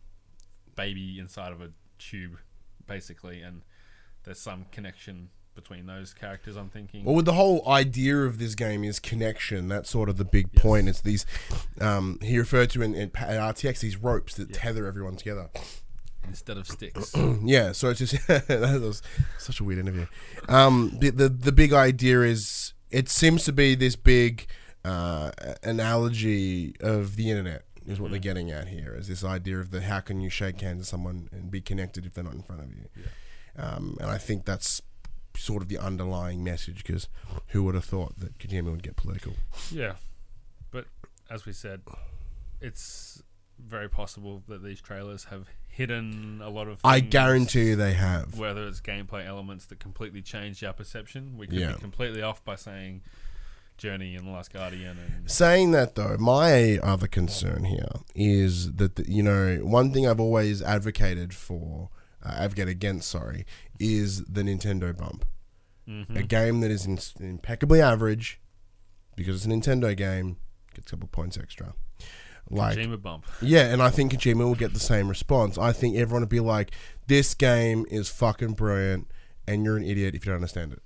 baby 0.75 1.19
inside 1.19 1.51
of 1.51 1.61
a 1.61 1.71
tube, 1.97 2.37
basically, 2.87 3.41
and 3.41 3.61
there's 4.23 4.39
some 4.39 4.65
connection 4.71 5.29
between 5.55 5.85
those 5.85 6.13
characters. 6.13 6.55
I'm 6.55 6.69
thinking. 6.69 7.03
Well, 7.03 7.15
with 7.15 7.25
the 7.25 7.33
whole 7.33 7.67
idea 7.67 8.17
of 8.19 8.37
this 8.37 8.55
game 8.55 8.83
is 8.83 8.99
connection. 8.99 9.67
That's 9.67 9.89
sort 9.89 10.09
of 10.09 10.17
the 10.17 10.25
big 10.25 10.53
point. 10.53 10.87
It's 10.87 11.01
these, 11.01 11.25
um, 11.81 12.17
he 12.21 12.37
referred 12.37 12.69
to 12.71 12.81
in, 12.81 12.95
in 12.95 13.09
pa- 13.09 13.25
RTX 13.25 13.79
these 13.79 13.97
ropes 13.97 14.35
that 14.35 14.53
tether 14.53 14.85
everyone 14.85 15.17
together. 15.17 15.49
Instead 16.29 16.57
of 16.57 16.67
sticks. 16.67 17.13
Yeah, 17.43 17.71
so 17.71 17.89
it's 17.89 17.99
just 17.99 18.27
that 18.27 18.79
was 18.81 19.01
such 19.37 19.59
a 19.59 19.63
weird 19.63 19.79
interview. 19.79 20.05
Um, 20.47 20.97
the, 20.99 21.09
the 21.09 21.29
the 21.29 21.51
big 21.51 21.73
idea 21.73 22.21
is 22.21 22.73
it 22.91 23.09
seems 23.09 23.43
to 23.45 23.51
be 23.51 23.75
this 23.75 23.95
big 23.95 24.47
uh, 24.83 25.31
analogy 25.63 26.75
of 26.79 27.15
the 27.15 27.29
internet 27.29 27.63
is 27.87 27.99
what 27.99 28.11
they're 28.11 28.19
getting 28.19 28.51
at 28.51 28.67
here. 28.67 28.95
Is 28.95 29.07
this 29.07 29.23
idea 29.23 29.59
of 29.59 29.71
the 29.71 29.81
how 29.81 29.99
can 29.99 30.21
you 30.21 30.29
shake 30.29 30.61
hands 30.61 30.79
with 30.79 30.87
someone 30.87 31.29
and 31.31 31.49
be 31.49 31.61
connected 31.61 32.05
if 32.05 32.13
they're 32.13 32.23
not 32.23 32.33
in 32.33 32.43
front 32.43 32.61
of 32.61 32.71
you? 32.71 32.85
Um, 33.57 33.97
and 33.99 34.09
I 34.09 34.17
think 34.17 34.45
that's 34.45 34.81
sort 35.35 35.61
of 35.61 35.69
the 35.69 35.77
underlying 35.77 36.43
message 36.43 36.83
because 36.83 37.07
who 37.47 37.63
would 37.63 37.75
have 37.75 37.85
thought 37.85 38.19
that 38.19 38.37
Kojima 38.37 38.71
would 38.71 38.83
get 38.83 38.95
political? 38.95 39.33
yeah, 39.71 39.93
but 40.71 40.85
as 41.29 41.45
we 41.45 41.53
said, 41.53 41.81
it's 42.61 43.23
very 43.57 43.89
possible 43.89 44.43
that 44.47 44.63
these 44.63 44.81
trailers 44.81 45.25
have 45.25 45.47
hidden 45.79 46.41
a 46.43 46.49
lot 46.49 46.67
of. 46.67 46.79
I 46.83 46.99
things, 46.99 47.11
guarantee 47.11 47.69
you 47.69 47.75
they 47.75 47.93
have. 47.93 48.37
Whether 48.37 48.67
it's 48.67 48.81
gameplay 48.81 49.25
elements 49.25 49.65
that 49.67 49.79
completely 49.79 50.21
change 50.21 50.63
our 50.63 50.73
perception, 50.73 51.37
we 51.37 51.47
could 51.47 51.57
Yeah. 51.59 51.71
be 51.73 51.79
completely 51.79 52.21
off 52.21 52.43
by 52.43 52.55
saying 52.55 53.01
Journey 53.77 54.15
and 54.15 54.27
The 54.27 54.31
Last 54.31 54.51
Guardian 54.51 54.97
and 54.99 55.31
Saying 55.31 55.71
that 55.71 55.95
though, 55.95 56.17
my 56.17 56.77
other 56.79 57.07
concern 57.07 57.63
here 57.63 57.87
is 58.13 58.73
that 58.73 58.97
the, 58.97 59.09
you 59.09 59.23
know 59.23 59.57
one 59.63 59.93
thing 59.93 60.05
I've 60.05 60.19
always 60.19 60.61
advocated 60.61 61.33
for, 61.33 61.89
uh, 62.21 62.33
advocate 62.37 62.67
against, 62.67 63.07
sorry, 63.09 63.45
is 63.79 64.23
the 64.25 64.41
Nintendo 64.43 64.95
bump. 64.95 65.25
Mhm. 65.87 66.15
A 66.17 66.23
game 66.23 66.59
that 66.59 66.69
is 66.71 66.85
in, 66.85 66.99
impeccably 67.25 67.81
average, 67.81 68.39
because 69.15 69.37
it's 69.37 69.45
a 69.45 69.49
Nintendo 69.49 69.95
game, 69.95 70.35
gets 70.75 70.87
a 70.87 70.91
couple 70.91 71.07
points 71.07 71.37
extra. 71.37 71.73
Like 72.51 72.77
Kojima 72.77 73.01
bump. 73.01 73.25
yeah, 73.41 73.71
and 73.71 73.81
I 73.81 73.89
think 73.89 74.13
Kojima 74.13 74.39
will 74.39 74.55
get 74.55 74.73
the 74.73 74.79
same 74.79 75.07
response. 75.07 75.57
I 75.57 75.71
think 75.71 75.95
everyone 75.97 76.21
will 76.21 76.27
be 76.27 76.39
like, 76.39 76.71
"This 77.07 77.33
game 77.33 77.85
is 77.91 78.09
fucking 78.09 78.53
brilliant, 78.53 79.07
and 79.47 79.63
you're 79.63 79.77
an 79.77 79.83
idiot 79.83 80.15
if 80.15 80.25
you 80.25 80.31
don't 80.31 80.37
understand 80.37 80.73
it." 80.73 80.81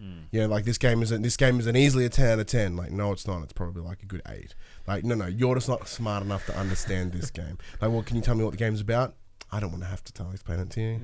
Mm. 0.00 0.24
You 0.30 0.40
know, 0.40 0.46
like 0.48 0.64
this 0.64 0.78
game 0.78 1.02
isn't 1.02 1.22
this 1.22 1.36
game 1.36 1.58
isn't 1.60 1.76
easily 1.76 2.04
a 2.04 2.08
ten 2.08 2.30
out 2.32 2.38
of 2.38 2.46
ten. 2.46 2.76
Like, 2.76 2.90
no, 2.90 3.12
it's 3.12 3.26
not. 3.26 3.42
It's 3.42 3.52
probably 3.52 3.82
like 3.82 4.02
a 4.02 4.06
good 4.06 4.22
eight. 4.28 4.54
Like, 4.86 5.04
no, 5.04 5.14
no, 5.14 5.26
you're 5.26 5.54
just 5.54 5.68
not 5.68 5.88
smart 5.88 6.22
enough 6.22 6.46
to 6.46 6.56
understand 6.56 7.12
this 7.12 7.30
game. 7.30 7.58
Like, 7.80 7.90
well, 7.90 8.02
can 8.02 8.16
you 8.16 8.22
tell 8.22 8.34
me 8.34 8.44
what 8.44 8.50
the 8.50 8.56
game's 8.56 8.80
about? 8.80 9.14
I 9.50 9.60
don't 9.60 9.70
want 9.70 9.82
to 9.82 9.88
have 9.88 10.04
to 10.04 10.12
tell 10.12 10.30
explain 10.30 10.60
it 10.60 10.70
to 10.70 10.80
you. 10.80 11.00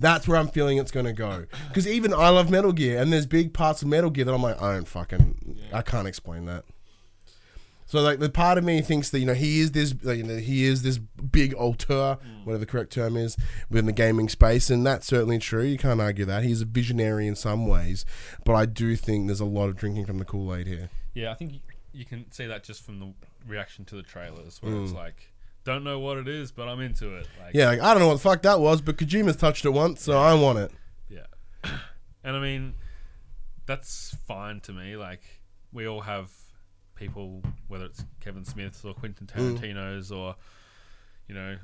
That's 0.00 0.26
where 0.26 0.38
I'm 0.38 0.48
feeling 0.48 0.78
it's 0.78 0.90
gonna 0.90 1.12
go. 1.12 1.46
Because 1.68 1.86
even 1.86 2.12
I 2.14 2.30
love 2.30 2.50
Metal 2.50 2.72
Gear, 2.72 3.00
and 3.00 3.12
there's 3.12 3.26
big 3.26 3.52
parts 3.52 3.82
of 3.82 3.88
Metal 3.88 4.10
Gear 4.10 4.24
that 4.24 4.34
I'm 4.34 4.42
like, 4.42 4.60
I 4.60 4.72
don't 4.72 4.88
fucking, 4.88 5.58
I 5.72 5.82
can't 5.82 6.08
explain 6.08 6.46
that. 6.46 6.64
So 7.86 8.00
like 8.00 8.18
the 8.18 8.30
part 8.30 8.56
of 8.58 8.64
me 8.64 8.80
thinks 8.80 9.10
that 9.10 9.18
you 9.20 9.26
know 9.26 9.34
he 9.34 9.60
is 9.60 9.72
this 9.72 9.94
like, 10.02 10.18
you 10.18 10.24
know 10.24 10.36
he 10.38 10.64
is 10.64 10.82
this 10.82 10.98
big 10.98 11.54
auteur, 11.54 12.18
whatever 12.44 12.58
the 12.58 12.66
correct 12.66 12.92
term 12.92 13.16
is, 13.16 13.36
within 13.68 13.86
the 13.86 13.92
gaming 13.92 14.28
space, 14.28 14.70
and 14.70 14.86
that's 14.86 15.06
certainly 15.06 15.38
true. 15.38 15.62
You 15.62 15.76
can't 15.78 16.00
argue 16.00 16.24
that 16.24 16.44
he's 16.44 16.62
a 16.62 16.64
visionary 16.64 17.26
in 17.26 17.36
some 17.36 17.66
ways, 17.66 18.04
but 18.44 18.54
I 18.54 18.66
do 18.66 18.96
think 18.96 19.26
there's 19.26 19.40
a 19.40 19.44
lot 19.44 19.68
of 19.68 19.76
drinking 19.76 20.06
from 20.06 20.18
the 20.18 20.24
Kool 20.24 20.54
Aid 20.54 20.66
here. 20.66 20.88
Yeah, 21.12 21.30
I 21.30 21.34
think 21.34 21.60
you, 21.92 22.04
can 22.04 22.30
see 22.32 22.46
that 22.46 22.64
just 22.64 22.82
from 22.82 22.98
the 23.00 23.12
reaction 23.46 23.84
to 23.86 23.94
the 23.96 24.02
trailers, 24.02 24.60
where 24.62 24.74
it's 24.82 24.92
Mm. 24.92 24.96
like, 24.96 25.30
don't 25.64 25.84
know 25.84 25.98
what 26.00 26.16
it 26.18 26.26
is, 26.26 26.50
but 26.50 26.68
I'm 26.68 26.80
into 26.80 27.14
it. 27.16 27.28
Like, 27.40 27.54
Yeah, 27.54 27.68
like 27.68 27.80
I 27.80 27.92
don't 27.92 28.00
know 28.00 28.08
what 28.08 28.14
the 28.14 28.20
fuck 28.20 28.42
that 28.42 28.60
was, 28.60 28.80
but 28.80 28.96
Kojima's 28.96 29.36
touched 29.36 29.64
it 29.64 29.70
once, 29.70 30.02
so 30.02 30.18
I 30.18 30.34
want 30.34 30.58
it. 30.58 30.72
Yeah. 31.08 31.26
and 32.24 32.36
I 32.36 32.40
mean, 32.40 32.74
that's 33.66 34.16
fine 34.26 34.60
to 34.62 34.72
me. 34.72 34.96
Like, 34.96 35.22
we 35.72 35.86
all 35.86 36.00
have 36.00 36.30
people, 36.94 37.42
whether 37.68 37.84
it's 37.86 38.04
Kevin 38.20 38.44
Smith's 38.44 38.84
or 38.84 38.94
Quentin 38.94 39.26
Mm. 39.26 39.58
Tarantino's 39.58 40.12
or, 40.12 40.36
you 41.28 41.34
know, 41.34 41.56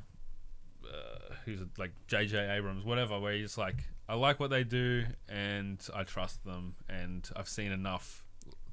uh, 0.85 1.35
who's 1.45 1.61
it, 1.61 1.69
like 1.79 1.93
J.J. 2.09 2.51
Abrams, 2.51 2.85
whatever, 2.85 3.19
where 3.21 3.33
he's 3.35 3.57
like, 3.59 3.77
I 4.09 4.15
like 4.15 4.41
what 4.41 4.51
they 4.51 4.65
do 4.65 5.05
and 5.29 5.79
I 5.95 6.03
trust 6.05 6.45
them 6.45 6.75
and 6.89 7.29
I've 7.37 7.49
seen 7.49 7.71
enough 7.73 8.25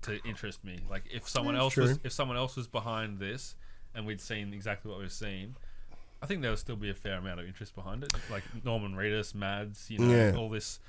to 0.04 0.20
interest 0.26 0.64
me. 0.64 0.80
Like, 0.90 1.04
if 1.12 1.28
someone 1.30 1.54
That's 1.56 1.64
else 1.64 1.76
was, 1.78 2.00
if 2.04 2.12
someone 2.12 2.38
else 2.38 2.56
was 2.56 2.68
behind 2.68 3.20
this 3.20 3.56
and 3.94 4.06
we'd 4.06 4.22
seen 4.22 4.54
exactly 4.54 4.90
what 4.90 5.00
we've 5.00 5.12
seen, 5.12 5.56
I 6.22 6.26
think 6.26 6.42
there 6.42 6.50
would 6.50 6.60
still 6.60 6.76
be 6.76 6.90
a 6.90 6.96
fair 6.96 7.16
amount 7.18 7.40
of 7.40 7.46
interest 7.46 7.76
behind 7.76 8.04
it. 8.04 8.12
Like 8.32 8.44
Norman 8.64 8.94
Reedus, 8.96 9.36
Mads, 9.36 9.90
you 9.92 10.00
know, 10.00 10.16
Yeah. 10.16 10.36
all 10.36 10.50
this, 10.50 10.80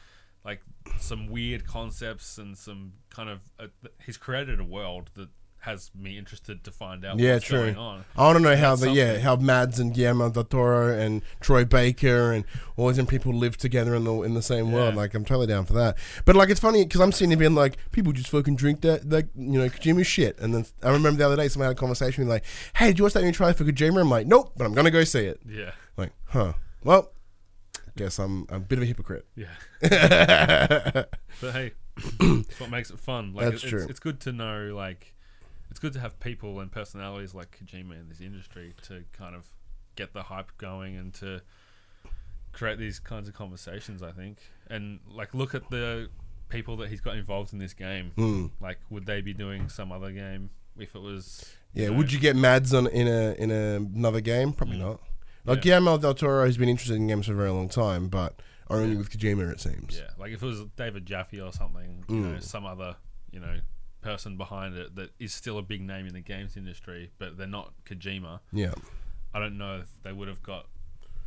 like 0.44 0.62
some 0.98 1.28
weird 1.28 1.66
concepts 1.66 2.38
and 2.38 2.56
some 2.56 2.92
kind 3.10 3.28
of. 3.28 3.40
Uh, 3.60 3.66
he's 4.06 4.16
created 4.16 4.60
a 4.60 4.64
world 4.64 5.10
that 5.14 5.28
has 5.68 5.90
me 5.94 6.16
interested 6.18 6.64
to 6.64 6.70
find 6.70 7.04
out 7.04 7.18
Yeah, 7.18 7.34
what's 7.34 7.44
true. 7.44 7.58
going 7.60 7.76
on. 7.76 8.04
I 8.16 8.22
want 8.22 8.38
to 8.38 8.42
know 8.42 8.56
how 8.56 8.70
That's 8.76 8.80
the 8.82 8.90
yeah 8.92 9.18
how 9.18 9.36
Mads 9.36 9.78
and 9.78 9.92
Guillermo 9.94 10.30
del 10.30 10.44
Toro 10.44 10.88
and 10.98 11.22
Troy 11.40 11.64
Baker 11.64 12.32
and 12.32 12.44
all 12.76 12.90
these 12.92 13.04
people 13.06 13.32
live 13.34 13.56
together 13.56 13.94
in 13.94 14.04
the 14.04 14.22
in 14.22 14.34
the 14.34 14.42
same 14.42 14.72
world. 14.72 14.94
Like 14.94 15.14
I'm 15.14 15.24
totally 15.24 15.46
down 15.46 15.64
for 15.66 15.74
that. 15.74 15.96
But 16.24 16.36
like 16.36 16.48
it's 16.50 16.60
funny 16.60 16.84
because 16.84 17.00
I'm 17.00 17.12
sitting 17.12 17.28
there 17.30 17.38
being 17.38 17.54
like 17.54 17.76
people 17.92 18.12
just 18.12 18.28
fucking 18.30 18.56
drink 18.56 18.80
that 18.80 19.08
like 19.08 19.26
you 19.36 19.58
know 19.58 19.68
Kojima 19.68 20.04
shit. 20.06 20.38
And 20.40 20.54
then 20.54 20.66
I 20.82 20.90
remember 20.90 21.18
the 21.18 21.26
other 21.26 21.36
day 21.36 21.48
someone 21.48 21.68
had 21.68 21.76
a 21.76 21.80
conversation 21.80 22.22
with 22.22 22.28
me 22.28 22.32
like, 22.34 22.44
hey, 22.76 22.92
do 22.92 22.98
you 23.00 23.04
watch 23.04 23.12
that 23.12 23.22
new 23.24 23.32
trailer 23.32 23.52
for 23.54 23.64
Kojima? 23.64 24.00
I'm 24.00 24.10
like, 24.10 24.26
nope, 24.26 24.52
but 24.56 24.64
I'm 24.64 24.74
gonna 24.74 24.90
go 24.90 25.04
see 25.04 25.26
it. 25.26 25.40
Yeah, 25.48 25.72
Like, 25.96 26.12
huh? 26.26 26.54
Well, 26.84 27.10
guess 27.96 28.18
I'm 28.18 28.46
a 28.48 28.60
bit 28.60 28.78
of 28.78 28.84
a 28.84 28.86
hypocrite. 28.86 29.26
yeah. 29.34 29.48
But 31.40 31.52
hey, 31.52 31.72
it's 32.20 32.58
what 32.60 32.70
makes 32.70 32.90
it 32.90 32.98
fun. 32.98 33.32
Like, 33.34 33.44
That's 33.50 33.62
it's, 33.62 33.70
true. 33.70 33.86
It's 33.88 34.00
good 34.00 34.20
to 34.20 34.32
know, 34.32 34.72
like, 34.74 35.14
it's 35.70 35.78
good 35.80 35.92
to 35.94 36.00
have 36.00 36.18
people 36.20 36.60
and 36.60 36.70
personalities 36.72 37.34
like 37.34 37.58
Kojima 37.58 38.00
in 38.00 38.08
this 38.08 38.20
industry 38.20 38.74
to 38.82 39.04
kind 39.12 39.34
of 39.34 39.46
get 39.96 40.12
the 40.12 40.22
hype 40.24 40.50
going 40.58 40.96
and 40.96 41.12
to 41.14 41.40
create 42.52 42.78
these 42.78 42.98
kinds 42.98 43.28
of 43.28 43.34
conversations. 43.34 44.02
I 44.02 44.12
think, 44.12 44.38
and 44.68 45.00
like, 45.10 45.34
look 45.34 45.54
at 45.54 45.68
the 45.70 46.08
people 46.48 46.76
that 46.78 46.88
he's 46.88 47.00
got 47.00 47.16
involved 47.16 47.52
in 47.52 47.58
this 47.58 47.74
game. 47.74 48.12
Mm. 48.16 48.50
Like, 48.60 48.78
would 48.90 49.06
they 49.06 49.20
be 49.20 49.34
doing 49.34 49.68
some 49.68 49.92
other 49.92 50.10
game 50.12 50.50
if 50.78 50.94
it 50.94 51.00
was? 51.02 51.54
Yeah, 51.74 51.88
know- 51.88 51.94
would 51.94 52.12
you 52.12 52.18
get 52.18 52.36
Mads 52.36 52.72
on 52.72 52.86
in 52.88 53.06
a 53.08 53.32
in 53.34 53.50
a, 53.50 53.76
another 53.76 54.20
game? 54.20 54.52
Probably 54.52 54.76
Mm. 54.76 54.80
not. 54.80 55.00
Like 55.44 55.58
Yeah. 55.58 55.62
Guillermo 55.78 55.98
del 55.98 56.14
Toro 56.14 56.44
has 56.44 56.56
been 56.58 56.68
interested 56.68 56.96
in 56.96 57.06
games 57.06 57.26
for 57.26 57.32
a 57.32 57.36
very 57.36 57.50
long 57.50 57.68
time, 57.68 58.08
but 58.08 58.40
only 58.70 58.96
with 58.96 59.10
Kojima 59.10 59.50
it 59.52 59.60
seems. 59.60 59.96
Yeah, 59.98 60.10
like 60.18 60.32
if 60.32 60.42
it 60.42 60.46
was 60.46 60.62
David 60.76 61.06
Jaffe 61.06 61.40
or 61.40 61.52
something, 61.52 62.04
you 62.08 62.16
know, 62.20 62.36
Mm. 62.36 62.42
some 62.42 62.66
other, 62.66 62.96
you 63.30 63.40
know, 63.40 63.58
person 64.08 64.36
behind 64.36 64.74
it 64.76 64.94
that 64.96 65.10
is 65.18 65.32
still 65.34 65.58
a 65.58 65.62
big 65.62 65.82
name 65.82 66.06
in 66.06 66.14
the 66.14 66.20
games 66.20 66.56
industry, 66.56 67.10
but 67.18 67.36
they're 67.36 67.46
not 67.46 67.72
Kojima. 67.84 68.40
Yeah. 68.52 68.72
I 69.34 69.38
don't 69.38 69.58
know 69.58 69.78
if 69.80 69.88
they 70.02 70.12
would 70.12 70.28
have 70.28 70.42
got 70.42 70.66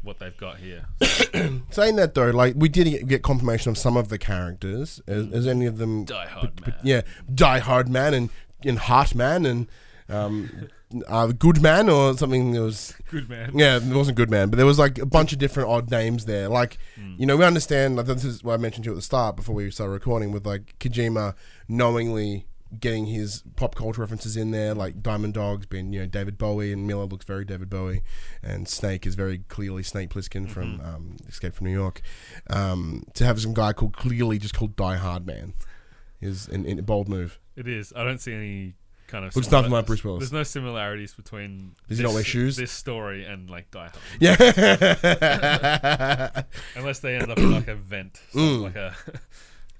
what 0.02 0.18
they've 0.18 0.36
got 0.38 0.58
here. 0.58 0.86
Saying 1.70 1.95
that 1.98 2.14
though, 2.16 2.32
like 2.32 2.56
we 2.58 2.70
did 2.70 3.08
get 3.08 3.22
confirmation 3.22 3.70
of 3.70 3.78
some 3.78 3.95
of 3.98 4.10
the 4.10 4.18
characters. 4.18 4.99
Is, 5.08 5.32
is 5.32 5.48
any 5.48 5.68
of 5.68 5.78
them? 5.78 6.06
Die 6.06 6.26
Hard 6.28 6.56
but- 6.56 6.68
Man. 6.68 6.76
yeah, 6.84 7.02
Die 7.34 7.60
Hard 7.60 7.88
Man 7.88 8.14
and 8.16 8.30
and 8.66 8.80
Heart 8.80 9.14
Man 9.16 9.45
and 9.45 9.68
um, 10.10 10.68
uh, 11.08 11.28
Good 11.28 11.62
Man 11.62 11.88
or 11.90 12.18
something. 12.18 12.52
That 12.53 12.62
was 12.64 12.95
Good 13.12 13.30
man. 13.30 13.52
yeah, 13.53 13.78
it 13.78 13.84
wasn't 13.84 14.18
Good 14.18 14.32
Man, 14.32 14.49
but 14.49 14.58
there 14.58 14.66
was 14.66 14.80
like 14.80 14.98
a 14.98 15.06
bunch 15.06 15.32
of 15.34 15.38
different 15.40 15.70
odd 15.70 15.91
names 15.91 16.26
there. 16.26 16.49
Like 16.49 16.80
Mm. 16.99 17.20
you 17.20 17.26
know, 17.28 17.38
we 17.38 17.45
understand. 17.45 17.95
Like, 17.95 18.08
this 18.08 18.26
is 18.26 18.44
what 18.44 18.56
I 18.56 18.58
mentioned 18.58 18.84
to 18.86 18.90
you 18.90 18.94
at 18.94 18.98
the 18.98 19.02
start 19.03 19.36
before 19.36 19.53
we 19.56 19.70
started 19.72 19.94
recording 19.94 20.32
with 20.32 20.45
like 20.48 20.76
Kojima 20.80 21.36
knowingly 21.68 22.48
getting 22.80 23.06
his 23.07 23.43
pop 23.56 23.76
culture 23.76 24.02
references 24.02 24.38
in 24.38 24.52
there, 24.52 24.73
like 24.73 25.02
Diamond 25.03 25.34
Dogs 25.34 25.65
being 25.65 25.91
you 25.93 25.99
know 26.02 26.06
David 26.07 26.38
Bowie 26.38 26.72
and 26.72 26.88
Miller 26.88 27.06
looks 27.06 27.26
very 27.26 27.43
David 27.45 27.69
Bowie, 27.69 28.02
and 28.41 28.68
Snake 28.68 29.06
is 29.06 29.15
very 29.15 29.39
clearly 29.49 29.84
Snake 29.84 30.10
Plissken 30.10 30.49
from 30.49 30.80
Mm-hmm. 30.80 30.85
um, 30.95 31.18
Escape 31.27 31.53
from 31.56 31.68
New 31.68 31.73
York. 31.73 32.02
Um, 32.49 33.03
to 33.15 33.26
have 33.26 33.41
some 33.41 33.53
guy 33.53 33.73
called 33.73 33.98
clearly 33.98 34.38
just 34.39 34.53
called 34.56 34.76
Die 34.76 34.95
Hard 34.98 35.26
Man 35.26 35.53
is 36.22 36.48
an, 36.48 36.65
an, 36.65 36.80
a 36.80 36.84
bold 36.84 37.10
move. 37.10 37.39
It 37.56 37.68
is. 37.68 37.91
I 37.95 38.03
don't 38.03 38.19
see 38.22 38.34
any 38.34 38.73
kind 39.07 39.26
of. 39.26 39.35
Looks 39.35 39.52
nothing 39.52 39.72
like 39.72 39.85
Bruce 39.85 40.03
Willis. 40.03 40.19
There's 40.22 40.31
no 40.31 40.43
similarities 40.43 41.14
between. 41.14 41.73
Does 41.89 41.98
he 41.98 42.03
not 42.03 42.10
this- 42.10 42.15
wear 42.15 42.23
shoes? 42.23 42.56
This 42.56 42.72
story 42.72 43.26
and 43.26 43.49
like 43.49 43.69
Die 43.72 43.80
Hard, 43.89 43.98
Yeah, 44.22 44.35
unless 46.76 46.99
they 46.99 47.15
end 47.15 47.30
up 47.31 47.38
in 47.38 47.52
like 47.52 47.68
a 47.68 47.76
vent, 47.76 48.22
Mm. 48.34 48.61
like 48.64 48.76
a. 48.76 48.95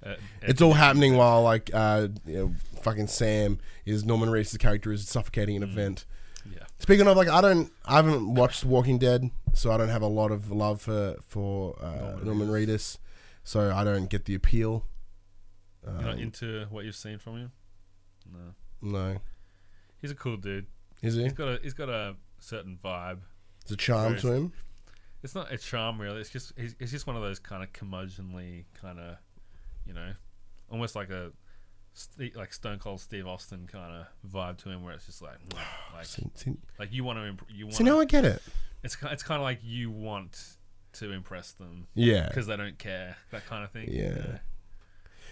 a- 0.03 0.18
it's 0.41 0.61
all 0.61 0.73
happening 0.73 1.15
while 1.18 1.44
like 1.44 1.69
uh, 1.73 2.07
you 2.26 2.34
know, 2.38 2.53
fucking 2.82 3.07
Sam 3.07 3.60
is 3.86 4.03
Norman 4.06 4.30
Reedus' 4.30 4.57
character 4.60 4.91
is 4.91 5.07
suffocating 5.07 5.56
an 5.61 5.69
Mm. 5.69 5.73
vent. 5.73 6.06
Yeah. 6.52 6.64
Speaking 6.80 7.06
of 7.07 7.15
like, 7.18 7.28
I 7.30 7.40
don't, 7.41 7.72
I 7.86 7.98
haven't 7.98 8.34
watched 8.34 8.65
Walking 8.65 8.98
Dead, 8.98 9.30
so 9.53 9.72
I 9.72 9.78
don't 9.78 9.90
have 9.90 10.02
a 10.02 10.07
lot 10.07 10.32
of 10.32 10.49
love 10.52 10.82
for 10.82 11.18
for 11.28 11.76
uh, 11.84 12.18
Norman 12.23 12.26
Norman 12.26 12.48
Reedus, 12.49 12.98
so 13.44 13.72
I 13.72 13.84
don't 13.84 14.10
get 14.10 14.26
the 14.26 14.34
appeal. 14.36 14.86
You're 15.84 15.94
not 15.94 16.14
Um, 16.14 16.19
into 16.19 16.65
what 16.69 16.86
you've 16.86 16.95
seen 16.95 17.18
from 17.19 17.38
him. 17.38 17.52
No, 18.32 18.53
no, 18.82 19.18
he's 19.99 20.11
a 20.11 20.15
cool 20.15 20.38
dude. 20.38 20.65
is 21.02 21.15
he? 21.15 21.23
He's 21.23 21.34
got 21.34 21.48
a 21.48 21.60
he's 21.61 21.73
got 21.73 21.90
a 21.90 22.15
certain 22.40 22.78
vibe. 22.84 23.19
There's 23.65 23.72
a 23.73 23.78
charm 23.78 24.18
to 24.18 24.32
him. 24.32 24.53
It's 25.23 25.36
not 25.36 25.52
a 25.52 25.57
charm 25.57 26.02
really. 26.02 26.22
It's 26.22 26.30
just 26.32 26.53
he's, 26.57 26.76
he's 26.80 26.90
just 26.91 27.06
one 27.06 27.15
of 27.15 27.22
those 27.22 27.38
kind 27.40 27.61
of 27.64 27.72
curmudgeonly 27.73 28.65
kind 28.80 28.99
of, 28.99 29.18
you 29.91 29.99
know, 29.99 30.13
almost 30.72 30.95
like 30.95 31.09
a 31.09 31.31
like 32.35 32.53
Stone 32.53 32.80
Cold 32.80 33.01
Steve 33.01 33.27
Austin 33.27 33.68
kind 33.69 33.93
of 33.93 34.31
vibe 34.31 34.57
to 34.63 34.69
him, 34.69 34.84
where 34.84 34.93
it's 34.93 35.05
just 35.05 35.22
like, 35.22 35.35
like, 35.93 36.05
See, 36.05 36.23
see, 36.35 36.53
like 36.80 36.93
you 36.93 37.03
want 37.03 37.19
to 37.19 37.26
imp- 37.27 37.45
you 37.49 37.65
want. 37.65 37.76
see, 37.76 37.84
now 37.84 37.99
I 37.99 38.05
get 38.05 38.23
it. 38.23 38.41
it's 38.84 38.95
it's 39.11 39.23
kind 39.23 39.41
of 39.41 39.43
like 39.43 39.59
you 39.61 39.91
want 39.91 40.41
to 40.93 41.11
impress 41.11 41.51
them 41.51 41.88
Yeah, 41.93 42.27
because 42.27 42.47
they 42.47 42.55
don't 42.55 42.77
care 42.77 43.18
that 43.31 43.45
kind 43.45 43.63
of 43.65 43.72
thing. 43.72 43.89
Yeah. 43.91 44.38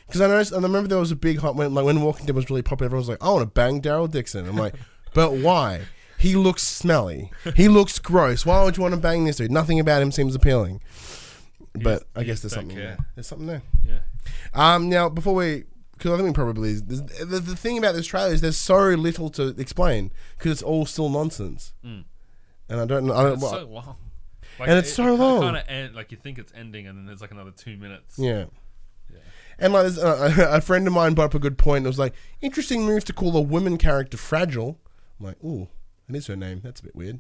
Because 0.06 0.22
I 0.22 0.27
noticed, 0.27 0.52
and 0.52 0.65
I 0.65 0.68
remember 0.68 0.90
there 0.90 0.98
was 0.98 1.11
a 1.11 1.15
big 1.15 1.38
hot 1.40 1.56
when 1.56 1.73
like 1.73 1.86
when 1.86 2.02
Walking 2.02 2.26
Dead 2.26 2.36
was 2.36 2.49
really 2.49 2.61
popular. 2.64 2.88
Everyone 2.88 3.02
was 3.02 3.10
like, 3.10 3.23
"I 3.23 3.30
want 3.30 3.44
to 3.44 3.53
bang 3.53 3.81
Daryl 3.81 4.10
Dixon." 4.11 4.48
I'm 4.49 4.57
like, 4.57 4.73
"But 5.14 5.34
why? 5.34 5.81
He 6.18 6.36
looks 6.36 6.64
smelly. 6.64 7.31
He 7.56 7.69
looks 7.69 7.98
gross. 7.99 8.45
Why 8.45 8.64
would 8.65 8.76
you 8.76 8.84
want 8.84 8.94
to 8.95 8.99
bang 8.99 9.23
this 9.23 9.38
dude? 9.38 9.52
Nothing 9.52 9.80
about 9.80 10.02
him 10.02 10.11
seems 10.11 10.36
appealing." 10.36 10.81
But 11.74 12.04
I 12.16 12.24
guess 12.24 12.41
there's 12.41 12.54
something 12.54 12.76
care. 12.76 12.86
there. 12.86 13.06
There's 13.16 13.28
something 13.28 13.48
there. 13.48 13.62
Yeah. 13.86 14.00
Um, 14.54 14.90
now 14.90 15.10
before 15.10 15.36
we, 15.36 15.64
because 15.98 16.12
I 16.12 16.16
think 16.18 16.28
we 16.30 16.34
probably 16.34 16.74
the, 16.76 17.26
the, 17.26 17.40
the 17.40 17.56
thing 17.56 17.78
about 17.78 17.96
this 17.96 18.08
trailer 18.08 18.34
is 18.34 18.41
there's 18.41 18.58
so 18.58 18.78
little 18.90 19.30
to 19.32 19.50
explain 19.60 20.12
because 20.38 20.52
it's 20.54 20.64
all 20.64 20.86
still 20.86 21.10
nonsense, 21.10 21.74
Mm. 21.86 22.04
and 22.70 22.80
I 22.82 22.86
don't 22.86 23.06
know. 23.06 23.14
I 23.16 23.24
don't. 23.24 23.34
It's 23.34 23.41
well, 23.44 23.52
so 23.52 23.66
long. 23.68 23.96
Like, 24.60 24.70
And 24.70 24.78
it's 24.80 24.91
so 24.94 25.16
long. 25.16 25.41
Kind 25.41 25.58
of 25.58 25.64
end 25.70 25.96
like 25.96 26.12
you 26.12 26.18
think 26.18 26.38
it's 26.38 26.52
ending, 26.56 26.88
and 26.88 26.98
then 26.98 27.06
there's 27.06 27.22
like 27.22 27.32
another 27.32 27.52
two 27.52 27.78
minutes. 27.78 28.18
Yeah. 28.20 28.46
Yeah. 29.12 29.20
And 29.58 29.72
like, 29.74 29.84
there's, 29.84 29.98
uh, 30.00 30.48
a 30.52 30.60
friend 30.62 30.86
of 30.88 30.94
mine 30.94 31.14
brought 31.14 31.26
up 31.26 31.34
a 31.36 31.40
good 31.40 31.58
point. 31.58 31.86
It 31.86 31.88
was 31.88 32.00
like, 32.00 32.14
interesting 32.41 32.86
move 32.86 33.06
to 33.06 33.14
call 33.14 33.36
a 33.38 33.41
woman 33.41 33.78
character 33.78 34.18
fragile. 34.18 34.78
I'm 35.20 35.28
like, 35.28 35.44
ooh, 35.44 35.68
that 36.10 36.18
is 36.18 36.28
her 36.28 36.36
name. 36.36 36.60
That's 36.64 36.82
a 36.82 36.84
bit 36.84 36.96
weird. 36.96 37.20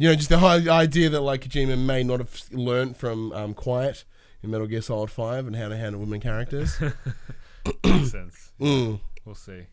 You 0.00 0.08
know, 0.08 0.14
just 0.14 0.30
the 0.30 0.38
whole 0.38 0.48
idea 0.70 1.10
that 1.10 1.20
like 1.20 1.42
Kojima 1.44 1.78
may 1.78 2.02
not 2.02 2.20
have 2.20 2.40
learnt 2.52 2.96
from 2.96 3.32
um, 3.32 3.52
Quiet 3.52 4.04
in 4.42 4.50
Metal 4.50 4.66
Gear 4.66 4.80
Solid 4.80 5.10
Five 5.10 5.46
and 5.46 5.54
how 5.54 5.68
to 5.68 5.76
handle 5.76 6.00
women 6.00 6.20
characters. 6.20 6.80
Makes 7.84 8.10
sense. 8.10 8.52
mm. 8.60 8.98
We'll 9.26 9.34
see. 9.34 9.66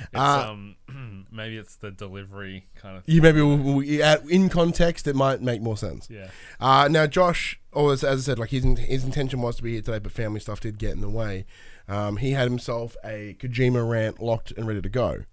It's, 0.00 0.08
Uh, 0.14 0.48
um, 0.52 1.26
maybe 1.30 1.58
it's 1.58 1.76
the 1.76 1.90
delivery 1.90 2.64
kind 2.76 2.96
of. 2.96 3.04
Thing. 3.04 3.14
You 3.14 3.20
maybe 3.20 3.42
will- 3.42 4.02
add- 4.02 4.24
in 4.30 4.48
context, 4.48 5.06
it 5.06 5.14
might 5.14 5.42
make 5.42 5.60
more 5.60 5.76
sense. 5.76 6.08
Yeah. 6.08 6.28
Uh, 6.58 6.88
now, 6.90 7.06
Josh, 7.06 7.60
or 7.70 7.92
as, 7.92 8.02
as 8.02 8.20
I 8.20 8.22
said, 8.32 8.38
like 8.38 8.48
his 8.48 8.64
his 8.78 9.04
intention 9.04 9.42
was 9.42 9.56
to 9.56 9.62
be 9.62 9.72
here 9.72 9.82
today, 9.82 9.98
but 9.98 10.12
family 10.12 10.40
stuff 10.40 10.60
did 10.60 10.78
get 10.78 10.92
in 10.92 11.02
the 11.02 11.10
way. 11.10 11.44
Um, 11.86 12.16
he 12.16 12.30
had 12.30 12.48
himself 12.48 12.96
a 13.04 13.36
Kojima 13.38 13.86
rant 13.86 14.18
locked 14.18 14.50
and 14.52 14.66
ready 14.66 14.80
to 14.80 14.88
go. 14.88 15.24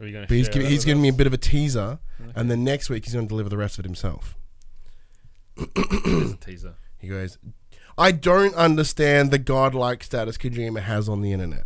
Are 0.00 0.06
you? 0.06 0.20
But 0.20 0.30
he's, 0.30 0.48
gi- 0.48 0.64
he's 0.64 0.84
giving 0.84 1.02
me 1.02 1.08
a 1.08 1.12
bit 1.12 1.26
of 1.26 1.32
a 1.32 1.38
teaser, 1.38 1.98
and 2.34 2.50
then 2.50 2.64
next 2.64 2.88
week 2.90 3.04
he's 3.04 3.14
going 3.14 3.26
to 3.26 3.28
deliver 3.28 3.48
the 3.48 3.56
rest 3.56 3.78
of 3.78 3.84
it 3.84 3.88
himself. 3.88 4.36
Teaser. 6.40 6.74
He 6.98 7.08
goes, 7.08 7.38
I 7.96 8.12
don't 8.12 8.54
understand 8.54 9.30
the 9.30 9.38
godlike 9.38 10.02
status 10.04 10.36
Kojima 10.38 10.82
has 10.82 11.08
on 11.08 11.20
the 11.20 11.32
internet. 11.32 11.64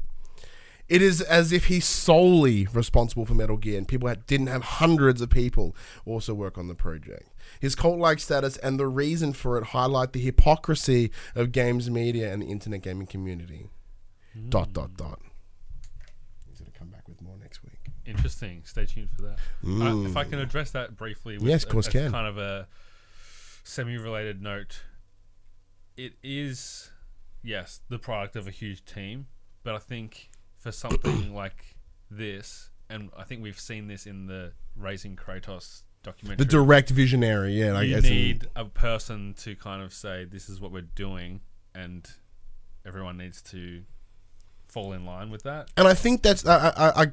it 0.89 1.01
is 1.03 1.21
as 1.23 1.53
if 1.53 1.67
he's 1.67 1.85
solely 1.85 2.67
responsible 2.73 3.25
for 3.27 3.35
Metal 3.35 3.57
Gear, 3.57 3.79
and 3.79 3.87
people 3.89 4.09
had, 4.09 4.27
didn't 4.27 4.47
have 4.49 4.63
hundreds 4.63 5.21
of 5.21 5.31
people 5.31 5.75
also 6.07 6.33
work 6.35 6.57
on 6.59 6.69
the 6.69 6.75
project. 6.75 7.29
His 7.61 7.75
cult-like 7.75 8.19
status 8.19 8.57
and 8.59 8.79
the 8.81 8.87
reason 8.87 9.33
for 9.33 9.59
it 9.59 9.65
highlight 9.69 10.13
the 10.13 10.21
hypocrisy 10.21 11.11
of 11.35 11.53
games 11.53 11.91
media 11.91 12.33
and 12.33 12.43
the 12.43 12.47
internet 12.47 12.83
gaming 12.83 13.07
community. 13.07 13.69
Dot 14.49 14.73
dot 14.73 14.97
dot. 14.97 15.21
He's 16.49 16.59
gonna 16.61 16.71
come 16.71 16.89
back 16.89 17.07
with 17.09 17.21
more 17.21 17.37
next 17.39 17.63
week. 17.63 17.91
Interesting. 18.07 18.63
Stay 18.65 18.87
tuned 18.87 19.11
for 19.11 19.23
that. 19.23 19.39
Uh, 19.65 20.05
if 20.09 20.17
I 20.17 20.25
can 20.25 20.39
address 20.39 20.71
that 20.73 20.97
briefly, 20.97 21.39
with. 21.39 21.47
Yes, 21.47 21.65
of 21.65 21.71
course 21.71 21.87
as 21.89 21.93
can. 21.93 22.13
kind 22.13 22.27
of 22.27 22.39
a 22.39 22.67
semi-related 23.65 24.43
note. 24.43 24.83
It 25.97 26.15
is, 26.23 26.91
yes, 27.43 27.81
the 27.89 27.99
product 27.99 28.37
of 28.37 28.49
a 28.49 28.51
huge 28.51 28.85
team, 28.85 29.27
but 29.63 29.75
I 29.75 29.79
think 29.79 30.31
for 30.59 30.73
something 30.73 31.35
like 31.43 31.77
this, 32.11 32.71
and 32.91 33.11
I 33.17 33.25
think 33.25 33.43
we've 33.43 33.61
seen 33.61 33.89
this 33.89 34.07
in 34.07 34.27
the 34.27 34.53
Raising 34.77 35.17
Kratos 35.17 35.83
documentary. 36.03 36.45
The 36.45 36.51
direct 36.51 36.91
visionary, 36.91 37.53
yeah. 37.53 37.73
Like 37.73 37.89
you 37.89 37.97
as 37.97 38.05
in- 38.05 38.11
need 38.11 38.47
a 38.57 38.65
person 38.65 39.35
to 39.41 39.55
kind 39.55 39.83
of 39.83 39.93
say, 39.93 40.25
"This 40.25 40.49
is 40.49 40.61
what 40.61 40.73
we're 40.73 40.81
doing," 40.83 41.41
and 41.75 42.09
everyone 42.87 43.17
needs 43.19 43.41
to 43.43 43.83
fall 44.69 44.93
in 44.95 45.05
line 45.05 45.31
with 45.31 45.43
that. 45.43 45.69
and 45.77 45.87
I 45.87 45.93
think 45.95 46.23
that's 46.23 46.47
I 46.47 46.69
I, 46.77 47.03
I 47.03 47.07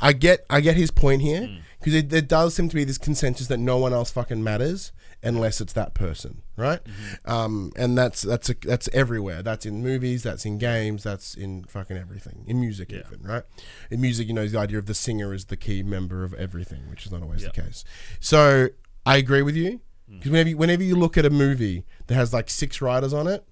I 0.00 0.12
get 0.12 0.44
I 0.50 0.60
get 0.60 0.76
his 0.76 0.90
point 0.90 1.22
here 1.22 1.42
Mm. 1.42 1.60
because 1.82 2.04
there 2.04 2.20
does 2.20 2.54
seem 2.54 2.68
to 2.68 2.74
be 2.74 2.84
this 2.84 2.98
consensus 2.98 3.46
that 3.48 3.58
no 3.58 3.78
one 3.78 3.92
else 3.92 4.10
fucking 4.10 4.42
matters 4.42 4.92
unless 5.22 5.60
it's 5.60 5.72
that 5.72 5.94
person, 5.94 6.42
right? 6.56 6.80
Mm-hmm. 6.84 7.30
Um, 7.30 7.72
and 7.76 7.96
that's 7.96 8.22
that's 8.22 8.50
a, 8.50 8.54
that's 8.62 8.88
everywhere. 8.92 9.42
That's 9.42 9.64
in 9.64 9.82
movies. 9.82 10.22
That's 10.22 10.44
in 10.44 10.58
games. 10.58 11.02
That's 11.04 11.34
in 11.34 11.64
fucking 11.64 11.96
everything. 11.96 12.44
In 12.46 12.60
music, 12.60 12.90
Yeah. 12.92 13.02
even 13.06 13.22
right? 13.26 13.44
In 13.90 14.00
music, 14.00 14.26
you 14.28 14.34
know, 14.34 14.46
the 14.46 14.58
idea 14.58 14.78
of 14.78 14.86
the 14.86 14.94
singer 14.94 15.32
is 15.32 15.46
the 15.46 15.56
key 15.56 15.82
member 15.82 16.24
of 16.24 16.34
everything, 16.34 16.90
which 16.90 17.06
is 17.06 17.12
not 17.12 17.22
always 17.22 17.42
the 17.44 17.50
case. 17.50 17.84
So 18.20 18.68
I 19.06 19.16
agree 19.16 19.42
with 19.42 19.56
you 19.56 19.80
Mm. 20.10 20.18
because 20.18 20.30
whenever 20.32 20.48
you, 20.50 20.56
whenever 20.58 20.82
you 20.82 20.96
look 20.96 21.16
at 21.16 21.24
a 21.24 21.30
movie 21.30 21.86
that 22.08 22.14
has 22.14 22.32
like 22.34 22.50
six 22.50 22.82
writers 22.82 23.14
on 23.14 23.26
it. 23.26 23.44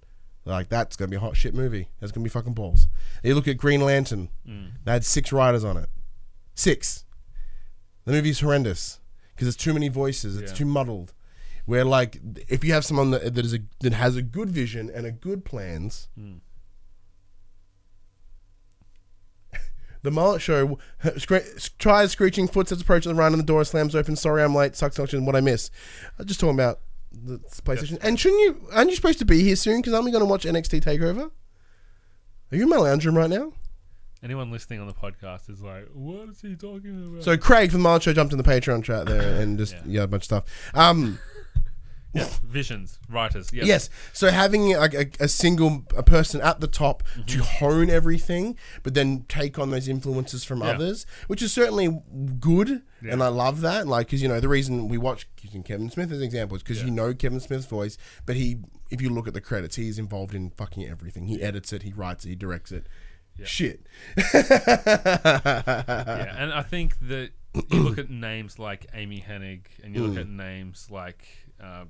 Like 0.45 0.69
that's 0.69 0.97
gonna 0.97 1.09
be 1.09 1.17
a 1.17 1.21
hot 1.21 1.37
shit 1.37 1.55
movie. 1.55 1.89
That's 2.01 2.11
gonna 2.11 2.25
be 2.25 2.29
fucking 2.29 2.53
balls. 2.55 2.89
You 3.23 3.37
look 3.37 3.47
at 3.47 3.57
Green 3.59 3.81
Lantern. 3.81 4.29
Mm. 4.47 4.73
They 4.85 4.91
had 4.93 5.05
six 5.05 5.31
writers 5.31 5.63
on 5.63 5.77
it. 5.77 5.89
Six. 6.63 7.05
The 8.05 8.13
movie's 8.13 8.39
horrendous 8.41 9.01
because 9.35 9.49
it's 9.49 9.57
too 9.57 9.73
many 9.75 9.89
voices. 9.89 10.37
It's 10.37 10.53
Yeah. 10.53 10.59
too 10.59 10.65
muddled. 10.65 11.13
Where 11.67 11.85
like 11.85 12.21
if 12.49 12.63
you 12.65 12.73
have 12.73 12.85
someone 12.85 13.11
that, 13.13 13.35
that 13.35 13.45
is 13.45 13.53
a 13.55 13.59
that 13.81 13.93
has 13.95 14.15
a 14.17 14.23
good 14.23 14.49
vision 14.51 14.89
and 14.95 15.05
a 15.07 15.11
good 15.11 15.45
plans, 15.45 16.09
Mm. 16.19 16.41
the 20.03 20.11
mullet 20.11 20.41
show 20.43 20.79
scre- 21.19 21.37
tries 21.79 22.11
screeching 22.13 22.49
footsteps 22.49 22.83
approach 22.83 23.05
the 23.05 23.15
run 23.15 23.33
and 23.33 23.41
the 23.41 23.47
door 23.47 23.65
slams 23.65 23.95
open. 23.95 24.17
Sorry, 24.17 24.43
I'm 24.43 24.55
late. 24.55 24.77
Sucks 24.77 24.97
selection. 24.97 25.25
What 25.25 25.37
I 25.37 25.41
miss. 25.41 25.71
I'm 26.19 26.27
just 26.27 26.41
talking 26.41 26.55
about 26.55 26.81
the 27.13 27.39
PlayStation. 27.65 27.99
And 28.03 28.19
shouldn't 28.19 28.41
you? 28.43 28.69
Aren't 28.73 28.91
you 28.91 28.97
supposed 28.97 29.19
to 29.21 29.25
be 29.25 29.43
here 29.43 29.57
soon? 29.57 29.81
Because 29.81 29.95
aren't 29.95 30.05
we 30.05 30.11
going 30.13 30.25
to 30.25 30.31
watch 30.31 30.45
NXT 30.45 30.81
Takeover? 30.83 31.31
Are 32.51 32.57
you 32.57 32.63
in 32.65 32.69
my 32.69 32.77
lounge 32.77 33.05
room 33.07 33.17
right 33.19 33.31
now? 33.31 33.53
Anyone 34.23 34.53
listening 34.53 34.79
on 34.81 34.87
the 34.87 34.95
podcast 34.95 35.51
is 35.51 35.63
like, 35.63 35.89
"What 35.93 36.29
is 36.29 36.41
he 36.41 36.55
talking 36.55 37.11
about?" 37.13 37.25
So 37.25 37.37
Craig 37.37 37.71
from 37.73 37.81
the 37.81 37.89
Mullet 37.89 38.05
Show 38.05 38.13
jumped 38.13 38.33
in 38.33 38.39
the 38.39 38.45
Patreon 38.45 38.85
chat 38.85 39.07
there 39.07 39.41
and 39.41 39.59
just 39.59 39.75
Yeah. 39.75 39.81
yeah, 39.87 40.03
a 40.03 40.07
bunch 40.07 40.21
of 40.21 40.25
stuff. 40.25 40.45
Um, 40.75 41.19
yeah, 42.15 42.29
visions, 42.45 43.01
writers. 43.09 43.51
Yes. 43.53 43.67
yes. 43.67 43.91
So 44.13 44.31
having 44.31 44.75
a, 44.75 44.83
a, 44.83 45.07
a 45.19 45.29
single 45.29 45.85
a 45.97 46.05
person 46.05 46.41
at 46.41 46.61
the 46.61 46.69
top 46.69 47.03
to 47.27 47.43
hone 47.43 47.91
everything, 47.91 48.57
but 48.85 48.95
then 48.95 49.25
take 49.29 49.59
on 49.59 49.71
those 49.71 49.89
influences 49.89 50.45
from 50.45 50.61
Yeah. 50.61 50.67
others, 50.69 51.05
which 51.27 51.43
is 51.43 51.53
certainly 51.53 52.01
good, 52.39 52.83
Yeah. 53.03 53.13
and 53.15 53.23
I 53.25 53.29
love 53.29 53.61
that. 53.63 53.89
Like, 53.89 54.07
because 54.07 54.23
you 54.23 54.29
know 54.29 54.39
the 54.39 54.49
reason 54.49 54.87
we 54.87 54.99
watch 54.99 55.27
using 55.41 55.65
Kevin 55.65 55.91
Smith 55.91 56.13
as 56.13 56.19
an 56.19 56.25
example 56.25 56.57
is 56.57 56.63
because 56.63 56.79
Yeah. 56.79 56.85
you 56.85 56.91
know 56.93 57.13
Kevin 57.13 57.41
Smith's 57.41 57.67
voice, 57.67 57.99
but 58.25 58.37
he, 58.37 58.59
if 58.89 59.01
you 59.03 59.11
look 59.11 59.27
at 59.27 59.35
the 59.35 59.41
credits, 59.41 59.75
he's 59.75 59.99
involved 59.99 60.33
in 60.35 60.51
fucking 60.51 60.87
everything. 60.87 61.27
He 61.27 61.43
edits 61.43 61.73
it, 61.73 61.83
he 61.83 61.93
writes 61.93 62.25
it, 62.25 62.29
he 62.29 62.35
directs 62.37 62.71
it. 62.71 62.87
Yeah. 63.43 63.49
Shit. 63.49 63.87
yeah, 64.35 66.35
and 66.39 66.53
I 66.53 66.63
think 66.63 66.99
that 67.09 67.31
you 67.71 67.83
look 67.83 67.99
at 67.99 68.11
names 68.11 68.59
like 68.59 68.87
Amy 68.95 69.25
Hennig, 69.27 69.67
and 69.83 69.95
you 69.95 70.07
look 70.07 70.17
Mm. 70.17 70.21
at 70.21 70.29
names 70.29 70.89
like 70.91 71.27
uh, 71.61 71.85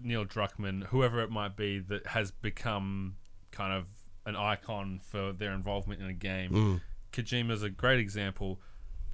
Neil 0.00 0.24
Druckmann, 0.24 0.84
whoever 0.84 1.20
it 1.22 1.30
might 1.30 1.56
be, 1.56 1.78
that 1.80 2.06
has 2.08 2.30
become 2.30 3.16
kind 3.50 3.72
of 3.72 3.86
an 4.26 4.36
icon 4.36 5.00
for 5.02 5.32
their 5.32 5.52
involvement 5.52 6.00
in 6.00 6.08
a 6.08 6.12
game. 6.12 6.50
Mm. 6.52 6.80
Kojima's 7.12 7.62
a 7.62 7.70
great 7.70 7.98
example. 7.98 8.60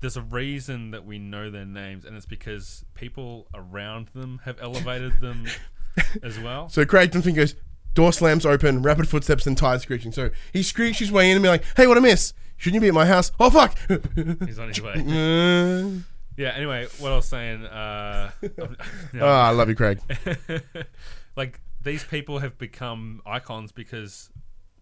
There's 0.00 0.16
a 0.16 0.22
reason 0.22 0.92
that 0.92 1.04
we 1.04 1.18
know 1.18 1.50
their 1.50 1.64
names, 1.64 2.04
and 2.04 2.16
it's 2.16 2.26
because 2.26 2.84
people 2.94 3.48
around 3.54 4.08
them 4.08 4.40
have 4.44 4.58
elevated 4.60 5.20
them 5.20 5.46
as 6.22 6.38
well. 6.38 6.68
So 6.68 6.84
Craig 6.84 7.10
Dunphy 7.10 7.34
goes, 7.34 7.56
door 7.98 8.12
slams 8.12 8.46
open, 8.46 8.80
rapid 8.80 9.08
footsteps 9.08 9.44
and 9.44 9.58
tires 9.58 9.82
screeching. 9.82 10.12
So 10.12 10.30
he 10.52 10.62
screeches 10.62 11.00
his 11.00 11.12
way 11.12 11.28
in 11.28 11.36
and 11.36 11.42
be 11.42 11.48
like, 11.48 11.64
hey, 11.76 11.88
what 11.88 11.98
a 11.98 12.00
miss? 12.00 12.32
Shouldn't 12.56 12.76
you 12.76 12.80
be 12.80 12.86
at 12.86 12.94
my 12.94 13.06
house? 13.06 13.32
Oh, 13.40 13.50
fuck! 13.50 13.76
He's 14.46 14.58
on 14.60 14.68
his 14.68 14.80
way. 14.80 16.02
Yeah. 16.36 16.50
Anyway, 16.50 16.86
what 17.00 17.10
I 17.10 17.16
was 17.16 17.26
saying. 17.26 17.64
Uh, 17.66 18.30
oh, 19.20 19.26
I 19.26 19.50
love 19.50 19.68
you, 19.68 19.74
Craig. 19.74 19.98
like 21.34 21.58
these 21.82 22.04
people 22.04 22.38
have 22.38 22.56
become 22.58 23.20
icons 23.26 23.72
because 23.72 24.30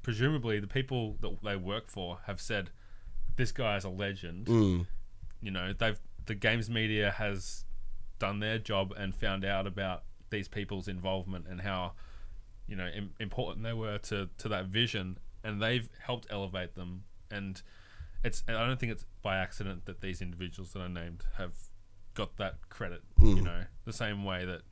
presumably 0.02 0.60
the 0.60 0.66
people 0.66 1.16
that 1.22 1.38
they 1.43 1.56
work 1.56 1.88
for 1.88 2.18
have 2.26 2.43
said 2.43 2.68
this 3.36 3.52
guy 3.52 3.78
is 3.78 3.84
a 3.84 3.88
legend. 3.88 4.44
Mm. 4.48 4.86
You 5.40 5.51
know, 5.51 5.72
they've 5.72 5.98
the 6.26 6.34
games 6.34 6.68
media 6.68 7.10
has 7.12 7.64
done 8.18 8.40
their 8.40 8.59
job 8.59 8.93
and 8.94 9.14
found 9.14 9.43
out 9.43 9.66
about 9.66 10.02
these 10.28 10.48
people's 10.48 10.88
involvement 10.88 11.47
and 11.48 11.62
how 11.62 11.94
you 12.66 12.76
know 12.76 12.86
Im- 12.86 13.14
important 13.20 13.64
they 13.64 13.72
were 13.72 13.98
to 13.98 14.28
to 14.38 14.48
that 14.48 14.66
vision 14.66 15.18
and 15.44 15.62
they've 15.62 15.88
helped 16.01 16.26
elevate 16.30 16.74
them. 16.74 17.05
And 17.30 17.60
it's 18.24 18.43
and 18.48 18.56
I 18.56 18.66
don't 18.66 18.78
think 18.78 18.93
it's 18.93 19.05
by 19.22 19.36
accident 19.36 19.86
that 19.86 20.01
these 20.01 20.20
individuals 20.20 20.72
that 20.72 20.80
I 20.80 20.88
named 20.88 21.24
have 21.36 21.52
got 22.14 22.36
that 22.38 22.55
credit 22.70 23.02
you 23.20 23.34
mm-hmm. 23.36 23.44
know 23.44 23.64
the 23.84 23.93
same 23.93 24.24
way 24.24 24.47
that 24.47 24.62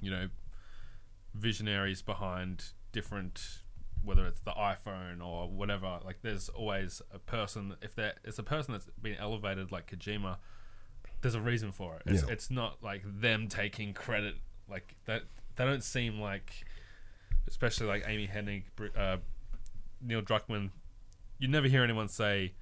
you 0.00 0.10
know 0.10 0.26
visionaries 1.34 2.02
behind 2.02 2.64
different 2.90 3.60
whether 4.04 4.26
it's 4.26 4.40
the 4.40 4.50
iPhone 4.50 5.24
or 5.24 5.48
whatever 5.48 6.00
like 6.04 6.16
there's 6.22 6.48
always 6.48 7.00
a 7.14 7.18
person 7.20 7.76
if 7.80 7.94
there 7.94 8.14
it's 8.24 8.40
a 8.40 8.42
person 8.42 8.72
that's 8.72 8.86
been 9.00 9.14
elevated 9.16 9.70
like 9.70 9.88
Kojima 9.88 10.38
there's 11.20 11.34
a 11.34 11.40
reason 11.40 11.72
for 11.72 11.96
it. 11.96 12.02
It's, 12.06 12.22
Yeah. 12.22 12.32
it's 12.32 12.50
not 12.50 12.82
like 12.82 13.02
them 13.04 13.48
taking 13.48 13.92
credit 13.92 14.36
like 14.68 14.94
that 15.06 15.22
they 15.56 15.64
don't 15.64 15.82
seem 15.82 16.20
like 16.20 16.64
especially 17.48 17.86
like 17.86 18.04
Amy 18.06 18.28
Hennig 18.28 18.64
uh, 18.96 19.16
Neil 20.00 20.22
Druckmann 20.22 20.70
you 21.38 21.48
never 21.48 21.66
hear 21.68 21.82
anyone 21.82 22.08
say 22.08 22.52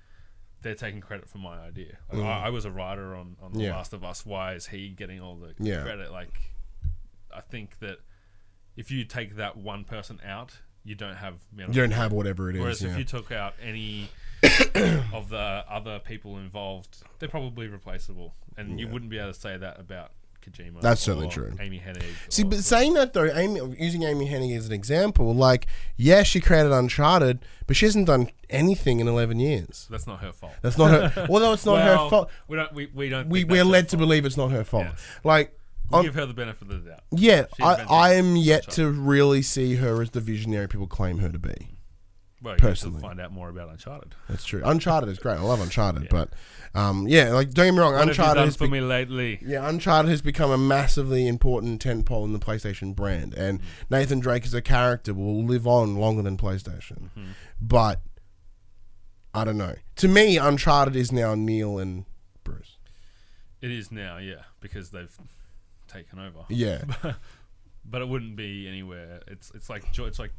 they're 0.62 0.74
taking 0.74 1.00
credit 1.00 1.28
for 1.28 1.38
my 1.38 1.58
idea 1.58 1.98
like, 2.12 2.22
I, 2.22 2.46
I 2.46 2.50
was 2.50 2.64
a 2.64 2.70
writer 2.70 3.14
on, 3.14 3.36
on 3.42 3.52
The 3.52 3.58
Mm. 3.58 3.62
Yeah. 3.64 3.76
Last 3.76 3.92
of 3.92 4.02
Us 4.04 4.24
why 4.26 4.54
is 4.54 4.66
he 4.66 4.88
getting 4.88 5.20
all 5.20 5.36
the 5.36 5.54
Yeah. 5.58 5.82
credit 5.82 6.10
like 6.12 6.38
I 7.34 7.40
think 7.40 7.78
that 7.80 7.98
if 8.76 8.90
you 8.90 9.04
take 9.04 9.36
that 9.36 9.56
one 9.56 9.84
person 9.84 10.20
out, 10.24 10.58
you 10.84 10.94
don't 10.94 11.16
have 11.16 11.34
You 11.56 11.66
don't 11.72 11.90
have 11.92 12.12
whatever 12.12 12.50
it 12.50 12.56
is. 12.56 12.62
Whereas 12.62 12.82
yeah. 12.82 12.90
if 12.92 12.98
you 12.98 13.04
took 13.04 13.32
out 13.32 13.54
any 13.62 14.08
of 15.12 15.28
the 15.30 15.64
other 15.68 15.98
people 15.98 16.36
involved, 16.38 17.02
they're 17.18 17.28
probably 17.28 17.68
replaceable, 17.68 18.34
and 18.56 18.78
you 18.78 18.86
wouldn't 18.88 19.10
be 19.10 19.18
able 19.18 19.32
to 19.32 19.38
say 19.40 19.56
that 19.56 19.80
about 19.80 20.12
Kojima. 20.48 20.80
That's 20.80 21.00
certainly 21.00 21.28
true. 21.28 21.52
Amy 21.60 21.78
Hennig. 21.84 22.04
See, 22.28 22.44
but 22.44 22.58
saying 22.58 22.94
that 22.94 23.12
though, 23.12 23.24
Amy, 23.26 23.60
using 23.78 24.02
Amy 24.04 24.28
Hennig 24.28 24.56
as 24.56 24.66
an 24.66 24.72
example, 24.72 25.34
like, 25.34 25.66
yeah, 25.96 26.22
she 26.22 26.40
created 26.40 26.72
Uncharted, 26.72 27.40
but 27.66 27.76
she 27.76 27.86
hasn't 27.86 28.06
done 28.06 28.30
anything 28.48 29.00
in 29.00 29.08
11 29.08 29.40
years. 29.40 29.86
that's 29.90 30.06
not 30.06 30.20
her 30.20 30.32
fault. 30.32 30.52
That's 30.62 30.78
not 30.78 31.12
her. 31.12 31.26
Although 31.30 31.52
it's 31.52 31.66
not 31.66 31.80
her 31.82 32.08
fault. 32.08 32.30
We 32.48 32.56
don't. 32.56 32.72
We, 32.72 32.86
we 32.94 33.08
don't. 33.08 33.28
We, 33.28 33.44
we're 33.44 33.64
led 33.64 33.88
to 33.90 33.96
believe 33.96 34.24
it's 34.24 34.36
not 34.36 34.50
her 34.52 34.64
fault. 34.64 34.86
Yes. 34.90 35.06
Like, 35.24 35.58
We 35.90 35.94
on- 35.94 36.00
um, 36.00 36.04
give 36.06 36.14
her 36.14 36.26
the 36.26 36.34
benefit 36.34 36.62
of 36.70 36.84
the 36.84 36.90
doubt. 36.90 37.00
yeah, 37.10 37.46
I, 37.60 37.84
I 37.88 38.12
am 38.14 38.36
yet 38.36 38.70
to 38.72 38.90
really 38.90 39.42
see 39.42 39.76
her 39.76 40.00
as 40.02 40.10
the 40.10 40.20
visionary 40.20 40.68
people 40.68 40.86
claim 40.86 41.18
her 41.18 41.28
to 41.28 41.38
be. 41.38 41.75
Well, 42.42 42.56
Personally. 42.56 43.00
find 43.00 43.18
out 43.20 43.32
more 43.32 43.48
about 43.48 43.70
Uncharted. 43.70 44.14
That's 44.28 44.44
true. 44.44 44.60
Uncharted 44.64 45.08
is 45.08 45.18
great. 45.18 45.38
I 45.38 45.42
love 45.42 45.60
Uncharted, 45.60 46.02
Yeah. 46.04 46.08
but 46.10 46.32
um, 46.74 47.08
yeah, 47.08 47.30
like 47.32 47.50
don't 47.52 47.66
get 47.68 47.72
me 47.72 47.80
wrong, 47.80 47.94
What 47.94 48.08
Uncharted 48.08 48.44
has 48.44 48.56
for 48.56 48.66
be- 48.66 48.72
me 48.72 48.80
lately? 48.82 49.38
Yeah, 49.42 49.66
Uncharted 49.66 50.10
has 50.10 50.20
become 50.20 50.50
a 50.50 50.58
massively 50.58 51.26
important 51.26 51.82
tentpole 51.82 52.24
in 52.26 52.34
the 52.34 52.38
PlayStation 52.38 52.94
brand, 52.94 53.32
and 53.32 53.60
Nathan 53.88 54.20
Drake 54.20 54.44
as 54.44 54.52
a 54.52 54.60
character 54.60 55.14
will 55.14 55.44
live 55.44 55.66
on 55.66 55.96
longer 55.96 56.20
than 56.22 56.36
PlayStation. 56.36 57.08
Mm-hmm. 57.16 57.24
But 57.60 58.02
I 59.32 59.44
don't 59.44 59.56
know. 59.58 59.74
To 59.96 60.08
me, 60.08 60.36
Uncharted 60.36 60.94
is 60.94 61.10
now 61.12 61.34
Neil 61.34 61.78
and 61.78 62.04
Bruce. 62.44 62.76
It 63.62 63.70
is 63.70 63.90
now, 63.90 64.18
yeah, 64.18 64.42
because 64.60 64.90
they've 64.90 65.16
taken 65.88 66.18
over. 66.18 66.44
Yeah, 66.50 66.82
but 67.84 68.02
it 68.02 68.08
wouldn't 68.08 68.36
be 68.36 68.68
anywhere. 68.68 69.22
It's 69.26 69.50
it's 69.54 69.70
like 69.70 69.84
it's 69.98 70.18
like 70.18 70.32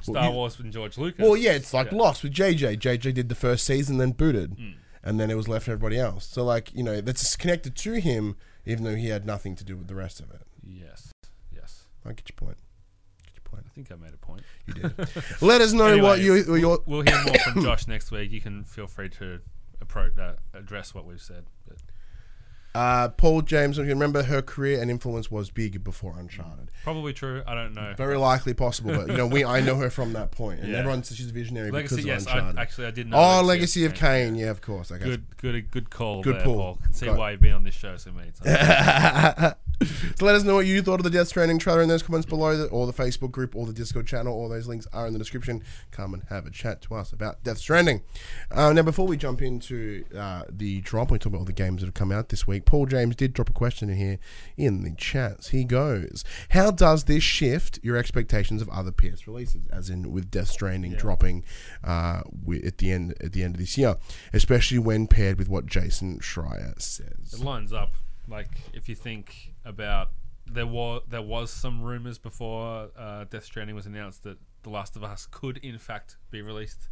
Star 0.00 0.26
you- 0.28 0.32
Wars 0.32 0.58
and 0.60 0.72
George 0.72 0.98
Lucas. 0.98 1.22
Well, 1.22 1.36
yeah, 1.36 1.52
it's 1.52 1.72
like 1.74 1.90
Yeah. 1.92 1.98
Lost 1.98 2.22
with 2.22 2.32
JJ. 2.32 2.76
JJ 2.76 3.12
did 3.14 3.28
the 3.28 3.34
first 3.34 3.64
season, 3.66 3.98
then 3.98 4.12
booted, 4.12 4.54
Hmm. 4.58 4.70
and 5.02 5.18
then 5.20 5.30
it 5.30 5.34
was 5.36 5.48
left 5.48 5.64
for 5.66 5.72
everybody 5.72 5.98
else. 5.98 6.26
So, 6.26 6.44
like, 6.44 6.72
you 6.74 6.82
know, 6.82 7.00
that's 7.00 7.36
connected 7.36 7.74
to 7.76 7.94
him, 7.94 8.36
even 8.64 8.84
though 8.84 8.96
he 8.96 9.08
had 9.08 9.24
nothing 9.26 9.54
to 9.56 9.64
do 9.64 9.76
with 9.76 9.88
the 9.88 9.94
rest 9.94 10.20
of 10.20 10.30
it. 10.30 10.42
Yes, 10.62 11.12
yes. 11.54 11.86
I 12.04 12.10
get 12.12 12.28
your 12.28 12.36
point. 12.36 12.58
Get 13.24 13.34
your 13.36 13.42
point. 13.50 13.64
I 13.66 13.74
think 13.74 13.90
I 13.92 13.94
made 13.96 14.14
a 14.14 14.16
point. 14.16 14.42
You 14.66 14.74
did. 14.74 14.94
Let 15.40 15.60
us 15.60 15.72
know 15.72 15.98
what 15.98 16.18
Anyway, 16.20 16.24
you 16.46 16.56
your 16.56 16.80
We'll 16.86 17.02
hear 17.02 17.22
more 17.24 17.38
from 17.38 17.62
Josh 17.64 17.86
next 17.86 18.10
week. 18.10 18.30
You 18.32 18.40
can 18.40 18.64
feel 18.64 18.86
free 18.86 19.08
to 19.10 19.40
approach 19.80 20.16
uh, 20.18 20.34
address 20.54 20.94
what 20.94 21.04
we've 21.04 21.20
said. 21.20 21.46
But 21.68 21.78
uh, 22.76 23.08
Paul 23.08 23.42
James. 23.42 23.78
If 23.78 23.86
you 23.86 23.92
remember, 23.92 24.22
her 24.24 24.42
career 24.42 24.80
and 24.80 24.90
influence 24.90 25.30
was 25.30 25.50
big 25.50 25.82
before 25.82 26.14
Uncharted. 26.18 26.70
probably 26.84 27.12
true. 27.12 27.42
I 27.46 27.54
don't 27.54 27.74
know. 27.74 27.94
Very 27.96 28.16
likely 28.18 28.54
possible, 28.54 28.94
but 28.94 29.08
you 29.08 29.16
know, 29.16 29.26
we 29.26 29.44
I 29.44 29.60
know 29.60 29.76
her 29.76 29.90
from 29.90 30.12
that 30.12 30.30
point, 30.30 30.60
and 30.60 30.70
Yeah. 30.70 30.78
everyone 30.78 31.02
says 31.02 31.16
she's 31.16 31.30
a 31.30 31.32
visionary 31.32 31.70
Legacy, 31.70 31.96
because 31.96 32.06
yes. 32.06 32.22
of 32.22 32.28
I, 32.28 32.32
Uncharted. 32.38 32.58
actually, 32.60 32.86
I 32.86 32.90
did 32.90 33.08
know. 33.10 33.16
oh, 33.16 33.42
Legacy 33.42 33.84
of 33.84 33.94
Kain. 33.94 34.34
Yeah, 34.34 34.50
of 34.50 34.60
course. 34.60 34.92
Okay. 34.92 35.04
Good, 35.04 35.24
good, 35.38 35.70
good 35.70 35.90
call. 35.90 36.22
Good 36.22 36.36
there, 36.36 36.42
pull. 36.42 36.56
Paul. 36.56 36.78
Can 36.84 36.92
see 36.94 37.06
Got- 37.06 37.18
why 37.18 37.30
you've 37.32 37.40
been 37.40 37.52
on 37.54 37.64
this 37.64 37.74
show 37.74 37.96
so 37.96 38.10
many 38.12 38.30
times. 38.30 39.54
so 40.16 40.24
let 40.24 40.34
us 40.34 40.42
know 40.42 40.54
what 40.54 40.66
you 40.66 40.80
thought 40.80 41.00
of 41.00 41.04
the 41.04 41.10
Death 41.10 41.28
Stranding 41.28 41.58
trailer 41.58 41.82
in 41.82 41.88
those 41.88 42.02
comments 42.02 42.26
below, 42.26 42.66
or 42.68 42.86
the 42.86 42.92
Facebook 42.92 43.30
group, 43.30 43.54
or 43.54 43.66
the 43.66 43.72
Discord 43.72 44.06
channel. 44.06 44.32
All 44.32 44.48
those 44.48 44.66
links 44.66 44.86
are 44.92 45.06
in 45.06 45.12
the 45.12 45.18
description. 45.18 45.62
Come 45.90 46.14
and 46.14 46.22
have 46.30 46.46
a 46.46 46.50
chat 46.50 46.80
to 46.82 46.94
us 46.94 47.12
about 47.12 47.42
Death 47.44 47.58
Stranding. 47.58 48.02
Uh, 48.50 48.72
now, 48.72 48.82
before 48.82 49.06
we 49.06 49.16
jump 49.16 49.42
into 49.42 50.04
uh, 50.16 50.42
the 50.48 50.80
drop, 50.80 51.10
we 51.10 51.18
talk 51.18 51.26
about 51.26 51.38
all 51.40 51.44
the 51.44 51.52
games 51.52 51.82
that 51.82 51.86
have 51.86 51.94
come 51.94 52.10
out 52.10 52.30
this 52.30 52.46
week. 52.46 52.64
Paul 52.64 52.86
James 52.86 53.16
did 53.16 53.32
drop 53.34 53.50
a 53.50 53.52
question 53.52 53.90
in 53.90 53.96
here 53.96 54.18
in 54.56 54.82
the 54.82 54.92
chats. 54.92 55.50
He 55.50 55.64
goes, 55.64 56.24
"How 56.50 56.70
does 56.70 57.04
this 57.04 57.22
shift 57.22 57.78
your 57.82 57.96
expectations 57.96 58.62
of 58.62 58.68
other 58.70 58.92
PS 58.92 59.26
releases, 59.26 59.66
as 59.68 59.90
in 59.90 60.10
with 60.10 60.30
Death 60.30 60.48
Stranding 60.48 60.92
Yeah. 60.92 60.98
dropping 60.98 61.44
uh, 61.84 62.22
at 62.64 62.78
the 62.78 62.92
end 62.92 63.14
at 63.20 63.32
the 63.32 63.42
end 63.42 63.56
of 63.56 63.60
this 63.60 63.76
year, 63.76 63.96
especially 64.32 64.78
when 64.78 65.06
paired 65.06 65.38
with 65.38 65.48
what 65.48 65.66
Jason 65.66 66.18
Schreier 66.20 66.80
says?" 66.80 67.34
it 67.34 67.40
lines 67.40 67.72
up. 67.74 67.92
Like 68.28 68.48
if 68.72 68.88
you 68.88 68.94
think 68.96 69.52
about 69.66 70.10
there 70.46 70.66
was 70.66 71.02
there 71.08 71.22
was 71.22 71.50
some 71.50 71.82
rumors 71.82 72.18
before 72.18 72.88
uh, 72.96 73.24
Death 73.24 73.44
Stranding 73.44 73.74
was 73.76 73.86
announced 73.86 74.22
that 74.22 74.38
The 74.62 74.70
Last 74.70 74.96
of 74.96 75.02
Us 75.04 75.26
could 75.30 75.58
in 75.58 75.78
fact 75.78 76.16
be 76.30 76.40
released 76.40 76.88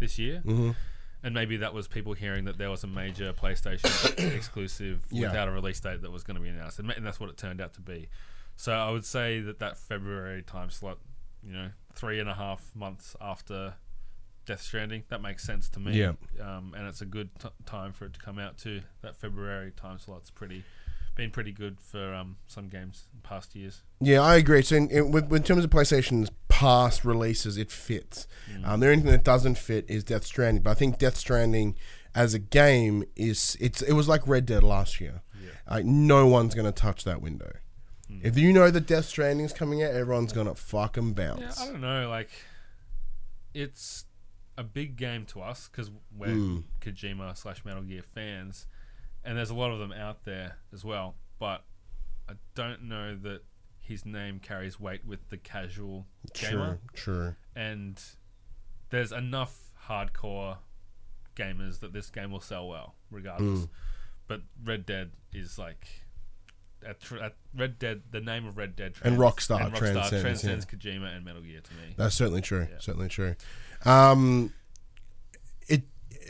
this 0.00 0.18
year, 0.18 0.42
Mm-hmm. 0.44 0.70
and 1.22 1.34
maybe 1.34 1.58
that 1.58 1.74
was 1.74 1.86
people 1.86 2.14
hearing 2.14 2.46
that 2.46 2.56
there 2.58 2.70
was 2.70 2.82
a 2.82 2.86
major 2.86 3.32
PlayStation 3.34 4.34
exclusive 4.34 5.04
Yeah. 5.10 5.28
without 5.28 5.48
a 5.48 5.50
release 5.52 5.78
date 5.80 6.00
that 6.02 6.10
was 6.10 6.22
going 6.24 6.36
to 6.36 6.42
be 6.42 6.48
announced, 6.48 6.78
and, 6.78 6.90
and 6.90 7.04
that's 7.06 7.20
what 7.20 7.28
it 7.28 7.36
turned 7.36 7.60
out 7.60 7.74
to 7.74 7.80
be. 7.82 8.08
So 8.56 8.72
I 8.72 8.90
would 8.90 9.04
say 9.04 9.40
that 9.40 9.58
that 9.58 9.76
February 9.76 10.42
time 10.42 10.70
slot, 10.70 10.98
you 11.46 11.52
know, 11.52 11.68
three 11.94 12.20
and 12.20 12.28
a 12.30 12.34
half 12.34 12.70
months 12.74 13.14
after 13.20 13.74
Death 14.46 14.62
Stranding, 14.62 15.02
that 15.08 15.20
makes 15.20 15.44
sense 15.44 15.68
to 15.70 15.80
me. 15.80 15.98
Yeah. 15.98 16.12
Um, 16.40 16.72
and 16.76 16.86
it's 16.86 17.00
a 17.02 17.06
good 17.06 17.30
t- 17.38 17.48
time 17.66 17.92
for 17.92 18.06
it 18.06 18.14
to 18.14 18.20
come 18.20 18.38
out 18.38 18.56
too. 18.56 18.80
That 19.02 19.16
February 19.16 19.72
time 19.72 19.98
slot's 19.98 20.30
pretty, 20.30 20.64
been 21.14 21.30
pretty 21.30 21.52
good 21.52 21.80
for 21.80 22.12
um, 22.14 22.36
some 22.46 22.68
games 22.68 23.04
in 23.14 23.20
past 23.20 23.54
years. 23.54 23.82
Yeah, 24.00 24.20
I 24.20 24.36
agree. 24.36 24.62
So, 24.62 24.76
in, 24.76 24.90
in, 24.90 25.10
with, 25.12 25.32
in 25.32 25.42
terms 25.42 25.64
of 25.64 25.70
PlayStation's 25.70 26.30
past 26.48 27.04
releases, 27.04 27.56
it 27.56 27.70
fits. 27.70 28.26
Um, 28.64 28.80
the 28.80 28.86
only 28.88 29.02
thing 29.02 29.10
that 29.12 29.24
doesn't 29.24 29.56
fit 29.58 29.84
is 29.88 30.04
Death 30.04 30.24
Stranding. 30.24 30.62
But 30.62 30.70
I 30.72 30.74
think 30.74 30.98
Death 30.98 31.16
Stranding 31.16 31.76
as 32.14 32.32
a 32.34 32.38
game 32.38 33.04
is 33.16 33.56
it's 33.60 33.82
it 33.82 33.92
was 33.92 34.06
like 34.08 34.26
Red 34.26 34.46
Dead 34.46 34.62
last 34.62 35.00
year. 35.00 35.22
Like 35.68 35.84
no 35.84 36.26
one's 36.26 36.54
gonna 36.54 36.72
touch 36.72 37.04
that 37.04 37.20
window. 37.22 37.52
If 38.22 38.38
you 38.38 38.52
know 38.52 38.70
that 38.70 38.86
Death 38.86 39.06
Stranding's 39.06 39.52
coming 39.52 39.82
out, 39.82 39.92
everyone's 39.92 40.32
gonna 40.32 40.54
fucking 40.54 41.14
bounce. 41.14 41.58
Yeah. 41.58 41.64
I 41.64 41.72
don't 41.72 41.80
know. 41.80 42.08
Like, 42.08 42.30
it's 43.54 44.04
a 44.56 44.62
big 44.62 44.96
game 44.96 45.24
to 45.26 45.40
us 45.40 45.68
because 45.68 45.90
we're 46.16 46.28
Mm. 46.28 46.64
Kojima 46.80 47.36
slash 47.36 47.64
Metal 47.64 47.82
Gear 47.82 48.02
fans, 48.02 48.66
and 49.24 49.36
there's 49.38 49.50
a 49.50 49.54
lot 49.54 49.70
of 49.70 49.78
them 49.78 49.92
out 49.92 50.24
there 50.24 50.56
as 50.72 50.84
well. 50.84 51.14
But 51.38 51.62
I 52.28 52.34
don't 52.54 52.84
know 52.84 53.16
that 53.16 53.42
his 53.80 54.06
name 54.06 54.38
carries 54.40 54.78
weight 54.80 55.04
with 55.04 55.28
the 55.30 55.36
casual 55.36 56.06
gamer, 56.32 56.78
True, 56.94 57.14
true. 57.14 57.34
and 57.54 58.00
there's 58.90 59.12
enough 59.12 59.70
hardcore 59.88 60.58
gamers 61.36 61.80
that 61.80 61.92
this 61.92 62.10
game 62.10 62.30
will 62.30 62.40
sell 62.40 62.68
well, 62.68 62.94
regardless. 63.10 63.60
Mm. 63.60 63.68
But 64.26 64.40
Red 64.64 64.86
Dead 64.86 65.10
is 65.32 65.58
like. 65.58 65.86
At, 66.86 67.00
tr- 67.00 67.16
at 67.16 67.34
Red 67.56 67.78
Dead, 67.78 68.02
the 68.10 68.20
name 68.20 68.44
of 68.46 68.58
Red 68.58 68.76
Dead 68.76 68.92
And 69.02 69.16
Rockstar 69.16 69.64
and 69.64 69.72
Rockstar 69.74 69.80
transcends, 70.10 70.20
transcends 70.20 70.66
Kojima 70.66 71.16
and 71.16 71.24
Metal 71.24 71.40
Gear 71.40 71.60
to 71.62 71.70
me. 71.72 71.94
That's 71.96 72.14
certainly 72.14 72.42
true. 72.42 72.66
Yeah. 72.70 72.76
Certainly 72.78 73.08
true. 73.08 73.36
Um, 73.86 74.52
it 75.66 75.84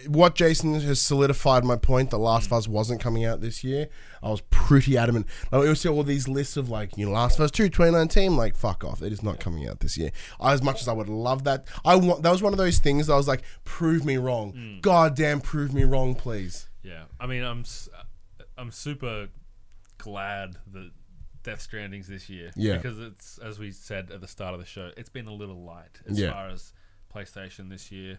what 0.09 0.35
Jason 0.35 0.75
has 0.75 1.01
solidified 1.01 1.65
my 1.65 1.77
point. 1.77 2.11
The 2.11 2.19
Last 2.19 2.45
mm. 2.45 2.53
of 2.53 2.59
Us 2.59 2.69
wasn't 2.69 3.01
coming 3.01 3.25
out 3.25 3.41
this 3.41 3.65
year. 3.65 3.89
I 4.23 4.31
was 4.31 4.41
pretty 4.51 4.97
adamant. 4.97 5.27
Like, 5.53 5.63
we 5.63 5.75
see 5.75 5.89
all 5.89 6.03
these 6.03 6.29
lists 6.29 6.57
of 6.57 6.69
like 6.69 6.97
you 6.97 7.07
know 7.07 7.13
Last 7.13 7.39
of 7.39 7.45
Us 7.45 7.51
2 7.51 7.65
2019. 7.65 8.37
Like 8.37 8.57
fuck 8.57 8.85
off. 8.85 9.03
It 9.03 9.13
is 9.13 9.23
not 9.23 9.41
coming 9.41 9.69
out 9.69 9.81
this 9.81 9.97
year. 9.97 10.11
As 10.43 10.63
much 10.63 10.81
as 10.81 10.89
I 10.89 10.93
would 10.93 11.09
love 11.09 11.45
that, 11.45 11.67
I 11.85 11.97
want 11.97 12.23
that 12.23 12.31
was 12.31 12.43
one 12.43 12.53
of 12.53 12.59
those 12.59 12.79
things. 12.79 13.07
That 13.07 13.15
I 13.15 13.17
was 13.17 13.29
like, 13.29 13.43
prove 13.65 14.05
me 14.05 14.17
wrong. 14.17 14.53
Mm. 14.53 14.81
God 14.83 15.15
damn, 15.17 15.41
prove 15.41 15.73
me 15.73 15.85
wrong, 15.85 16.15
please. 16.15 16.69
Yeah, 16.83 17.05
I 17.19 17.27
mean, 17.27 17.43
I'm 17.43 17.65
I'm 18.59 18.71
super 18.71 19.29
glad 19.99 20.57
that 20.73 20.91
Death 21.43 21.61
Stranding's 21.61 22.09
this 22.09 22.29
year. 22.29 22.51
Yeah. 22.57 22.77
because 22.77 22.99
it's 22.99 23.39
as 23.39 23.59
we 23.59 23.71
said 23.71 24.11
at 24.11 24.21
the 24.21 24.29
start 24.29 24.55
of 24.55 24.61
the 24.61 24.67
show, 24.67 24.91
it's 24.97 25.11
been 25.11 25.27
a 25.27 25.33
little 25.33 25.63
light 25.63 26.01
as 26.09 26.19
Yeah. 26.19 26.33
far 26.33 26.49
as 26.49 26.73
PlayStation 27.15 27.71
this 27.71 27.93
year. 27.93 28.19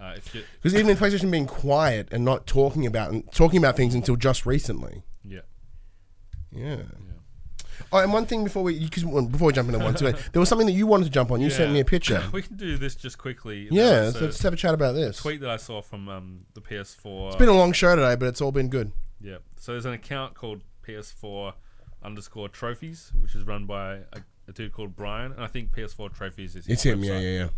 Uh, 0.00 0.14
if 0.16 0.32
Because 0.32 0.74
even 0.74 0.90
in 0.90 0.96
PlayStation 0.96 1.30
being 1.30 1.46
quiet 1.46 2.08
and 2.10 2.24
not 2.24 2.46
talking 2.46 2.86
about 2.86 3.12
and 3.12 3.30
talking 3.32 3.58
about 3.58 3.76
things 3.76 3.94
until 3.94 4.16
just 4.16 4.44
recently. 4.44 5.02
yeah, 5.24 5.40
Yeah. 6.52 6.76
Oh, 7.92 7.98
and 7.98 8.12
one 8.12 8.26
thing 8.26 8.44
before 8.44 8.62
we 8.62 8.78
because 8.78 9.04
before 9.04 9.46
we 9.46 9.52
jump 9.52 9.68
into 9.68 9.84
one 9.84 9.94
today, 9.94 10.18
there 10.32 10.40
was 10.40 10.48
something 10.48 10.66
that 10.66 10.72
you 10.72 10.86
wanted 10.86 11.04
to 11.04 11.10
jump 11.10 11.30
on. 11.30 11.40
You 11.40 11.50
sent 11.50 11.72
me 11.72 11.80
a 11.80 11.84
picture. 11.84 12.22
we 12.32 12.42
can 12.42 12.56
do 12.56 12.78
this 12.78 12.94
just 12.94 13.18
quickly. 13.18 13.68
Yeah, 13.70 13.84
There 13.84 14.02
let's, 14.02 14.14
was 14.14 14.22
a 14.22 14.24
let's 14.24 14.42
have 14.42 14.52
a 14.52 14.56
chat 14.56 14.74
about 14.74 14.94
this. 14.94 15.18
tweet 15.18 15.40
that 15.42 15.50
I 15.50 15.56
saw 15.56 15.82
from 15.82 16.08
um, 16.08 16.40
the 16.54 16.60
PS4. 16.60 17.28
It's 17.28 17.36
been 17.36 17.48
a 17.48 17.56
long 17.56 17.72
show 17.72 17.94
today, 17.94 18.16
but 18.16 18.26
it's 18.26 18.40
all 18.40 18.52
been 18.52 18.68
good. 18.68 18.92
Yeah. 19.20 19.38
So 19.56 19.72
there's 19.72 19.84
an 19.84 19.92
account 19.92 20.34
called 20.34 20.62
PS4 20.86 21.54
underscore 22.02 22.48
trophies, 22.48 23.12
which 23.20 23.34
is 23.34 23.44
run 23.44 23.66
by 23.66 23.96
a, 24.12 24.20
a 24.48 24.52
dude 24.52 24.72
called 24.72 24.96
Brian, 24.96 25.32
and 25.32 25.42
I 25.42 25.46
think 25.46 25.74
PS4 25.74 26.14
trophies 26.14 26.56
is 26.56 26.66
his 26.66 26.74
It's 26.74 26.82
him, 26.84 27.02
yeah, 27.04 27.18
yeah, 27.18 27.38
yeah. 27.38 27.48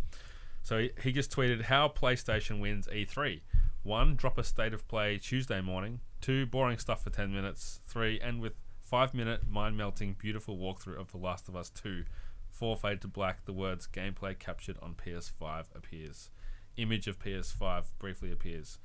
So 0.63 0.89
he, 1.03 1.13
just 1.13 1.31
tweeted 1.31 1.63
how 1.63 1.89
PlayStation 1.89 2.61
wins 2.61 2.87
E3. 2.89 3.41
One, 3.83 4.17
drop 4.17 4.39
a 4.39 4.45
state 4.45 4.75
of 4.75 4.87
play 4.87 5.19
Tuesday 5.19 5.61
morning. 5.61 6.01
Two, 6.21 6.47
boring 6.47 6.79
stuff 6.79 7.05
for 7.05 7.11
10 7.11 7.33
minutes. 7.33 7.81
Three, 7.87 8.21
end 8.21 8.41
with 8.41 8.55
five 8.81 9.15
minute 9.15 9.47
mind 9.49 9.77
melting 9.77 10.17
beautiful 10.19 10.59
walkthrough 10.59 11.01
of 11.01 11.13
The 11.13 11.19
Last 11.19 11.49
of 11.49 11.57
Us 11.57 11.71
2. 11.71 12.05
Four, 12.51 12.77
fade 12.77 13.01
to 13.03 13.09
black. 13.09 13.45
The 13.45 13.53
words 13.53 13.87
gameplay 13.87 14.39
captured 14.39 14.77
on 14.83 14.95
PS5 14.95 15.67
appears. 15.75 16.31
Image 16.77 17.07
of 17.07 17.19
PS5 17.19 17.85
briefly 17.99 18.33
appears. 18.33 18.79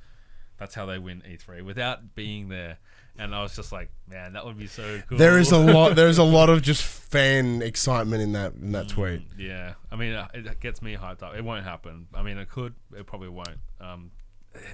That's 0.57 0.75
how 0.75 0.85
they 0.85 0.99
win 0.99 1.23
E3 1.27 1.63
without 1.63 2.15
being 2.15 2.49
there. 2.49 2.77
And 3.17 3.35
I 3.35 3.43
was 3.43 3.55
just 3.55 3.71
like, 3.71 3.91
man, 4.07 4.33
that 4.33 4.43
would 4.45 4.57
be 4.57 4.65
so 4.67 5.01
cool. 5.07 5.17
There 5.17 5.37
is 5.37 5.51
a 5.51 5.57
lot. 5.73 5.95
There 5.95 6.07
is 6.07 6.17
a 6.17 6.23
lot 6.23 6.49
of 6.49 6.61
just 6.61 6.83
fan 6.83 7.61
excitement 7.61 8.21
in 8.23 8.31
that 8.33 8.53
in 8.53 8.71
that 8.71 8.89
tweet. 8.89 9.21
Mm, 9.21 9.47
Yeah, 9.47 9.73
I 9.91 9.95
mean, 9.95 10.13
uh, 10.13 10.27
it 10.33 10.59
gets 10.59 10.81
me 10.81 10.95
hyped 10.95 11.21
up. 11.21 11.35
It 11.35 11.43
won't 11.43 11.63
happen. 11.63 12.07
I 12.13 12.23
mean, 12.23 12.37
it 12.37 12.49
could. 12.49 12.73
It 12.97 13.05
probably 13.05 13.29
won't. 13.29 13.59
Um, 13.79 14.11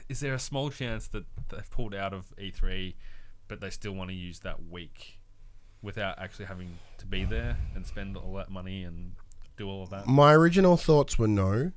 is 0.07 0.19
there 0.21 0.33
a 0.33 0.39
small 0.39 0.69
chance 0.69 1.07
that 1.09 1.25
they've 1.49 1.69
pulled 1.71 1.93
out 1.95 2.13
of 2.13 2.33
E3, 2.37 2.95
but 3.47 3.59
they 3.61 3.69
still 3.69 3.93
want 3.93 4.09
to 4.09 4.15
use 4.15 4.39
that 4.39 4.69
week 4.69 5.19
without 5.81 6.19
actually 6.19 6.45
having 6.45 6.77
to 6.97 7.05
be 7.05 7.23
there 7.23 7.57
and 7.75 7.85
spend 7.85 8.15
all 8.17 8.33
that 8.35 8.49
money 8.51 8.83
and 8.83 9.13
do 9.57 9.67
all 9.69 9.83
of 9.83 9.89
that? 9.89 10.07
My 10.07 10.33
original 10.33 10.75
thoughts 10.77 11.17
were 11.19 11.27
no, 11.29 11.71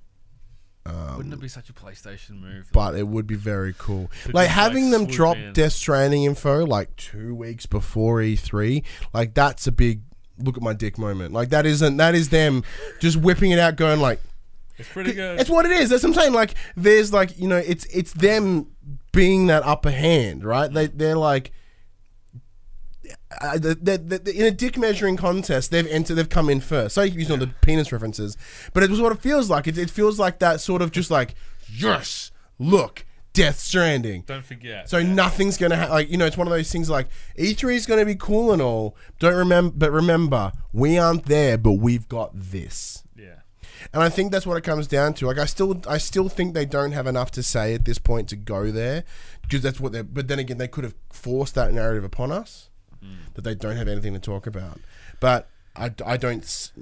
Wouldn't 0.84 1.32
it 1.32 1.36
um, 1.36 1.40
be 1.40 1.48
such 1.48 1.70
a 1.70 1.72
PlayStation 1.72 2.40
move? 2.40 2.68
but 2.72 2.96
it 2.96 3.06
would 3.06 3.26
be 3.26 3.36
very 3.36 3.74
cool. 3.78 4.10
Could 4.24 4.34
Like 4.34 4.48
just, 4.48 4.58
having 4.58 4.84
like, 4.84 4.92
them 4.92 5.02
swoop 5.02 5.16
drop 5.16 5.36
in. 5.36 5.52
Death 5.52 5.72
Stranding 5.72 6.24
info 6.24 6.66
like 6.66 6.94
two 6.96 7.34
weeks 7.34 7.66
before 7.66 8.18
E3, 8.18 8.82
like 9.14 9.34
that's 9.34 9.66
a 9.66 9.72
big 9.72 10.02
look 10.38 10.56
at 10.56 10.62
my 10.62 10.72
dick 10.72 10.98
moment. 10.98 11.32
Like 11.32 11.50
that 11.50 11.66
isn't 11.66 11.96
that 11.98 12.14
is 12.14 12.30
them 12.30 12.64
just 13.00 13.16
whipping 13.16 13.52
it 13.52 13.58
out, 13.58 13.76
going 13.76 14.00
like. 14.00 14.20
it's 14.76 14.88
pretty 14.88 15.12
good. 15.12 15.38
It's 15.38 15.50
what 15.50 15.66
it 15.66 15.72
is. 15.72 15.90
That's 15.90 16.02
what 16.02 16.10
I'm 16.10 16.14
saying. 16.14 16.32
Like, 16.32 16.54
there's 16.76 17.12
like, 17.12 17.38
you 17.38 17.46
know, 17.46 17.58
it's 17.58 17.84
it's 17.86 18.12
them 18.12 18.68
being 19.12 19.46
that 19.46 19.62
upper 19.64 19.90
hand, 19.90 20.44
right? 20.44 20.72
They 20.72 20.88
they're 20.88 21.16
like, 21.16 21.52
uh, 23.40 23.58
they 23.58 23.74
they 23.74 23.96
they 23.96 24.32
in 24.32 24.44
a 24.46 24.50
dick 24.50 24.76
measuring 24.76 25.16
contest, 25.16 25.70
they've 25.70 25.86
entered, 25.86 26.14
they've 26.14 26.28
come 26.28 26.48
in 26.50 26.60
first. 26.60 26.94
so 26.94 27.00
Sorry, 27.00 27.10
using 27.10 27.32
all 27.32 27.38
the 27.38 27.52
penis 27.62 27.92
references, 27.92 28.36
but 28.74 28.82
it 28.82 28.90
was 28.90 29.00
what 29.00 29.12
it 29.12 29.20
feels 29.20 29.48
like. 29.50 29.66
It, 29.66 29.78
it 29.78 29.90
feels 29.90 30.18
like 30.18 30.38
that 30.40 30.60
sort 30.60 30.82
of 30.82 30.90
just 30.92 31.10
like, 31.10 31.34
yes, 31.72 32.30
look, 32.58 33.04
Death 33.32 33.58
Stranding. 33.58 34.24
Don't 34.26 34.44
forget. 34.44 34.88
So 34.90 35.02
nothing's 35.02 35.56
gonna 35.56 35.76
ha- 35.76 35.92
like 35.92 36.10
you 36.10 36.16
know 36.18 36.26
it's 36.26 36.36
one 36.36 36.46
of 36.46 36.52
those 36.52 36.70
things 36.70 36.90
like 36.90 37.08
E3 37.38 37.74
is 37.74 37.86
gonna 37.86 38.04
be 38.04 38.14
cool 38.14 38.52
and 38.52 38.60
all. 38.60 38.96
Don't 39.18 39.34
remember, 39.34 39.74
but 39.76 39.90
remember 39.90 40.52
we 40.72 40.98
aren't 40.98 41.26
there, 41.26 41.56
but 41.56 41.72
we've 41.72 42.08
got 42.08 42.30
this. 42.34 43.02
yeah. 43.16 43.36
And 43.92 44.02
I 44.02 44.10
think 44.10 44.30
that's 44.30 44.46
what 44.46 44.56
it 44.56 44.62
comes 44.62 44.86
down 44.86 45.14
to. 45.14 45.26
Like 45.26 45.38
I 45.38 45.46
still 45.46 45.80
I 45.88 45.98
still 45.98 46.28
think 46.28 46.54
they 46.54 46.66
don't 46.66 46.92
have 46.92 47.06
enough 47.06 47.30
to 47.32 47.42
say 47.42 47.74
at 47.74 47.84
this 47.84 47.98
point 47.98 48.28
to 48.28 48.36
go 48.36 48.70
there 48.70 49.02
because 49.40 49.62
that's 49.62 49.80
what 49.80 49.92
they 49.92 50.02
but 50.02 50.28
then 50.28 50.38
again 50.38 50.58
they 50.58 50.68
could 50.68 50.84
have 50.84 50.94
forced 51.10 51.54
that 51.56 51.72
narrative 51.74 52.04
upon 52.04 52.30
us 52.30 52.68
that 53.34 53.42
they 53.42 53.54
don't 53.54 53.76
have 53.76 53.88
anything 53.88 54.12
to 54.14 54.18
talk 54.20 54.46
about. 54.46 54.80
But 55.20 55.48
I, 55.76 55.90
I 56.04 56.16
don't 56.16 56.42
PS5. 56.42 56.74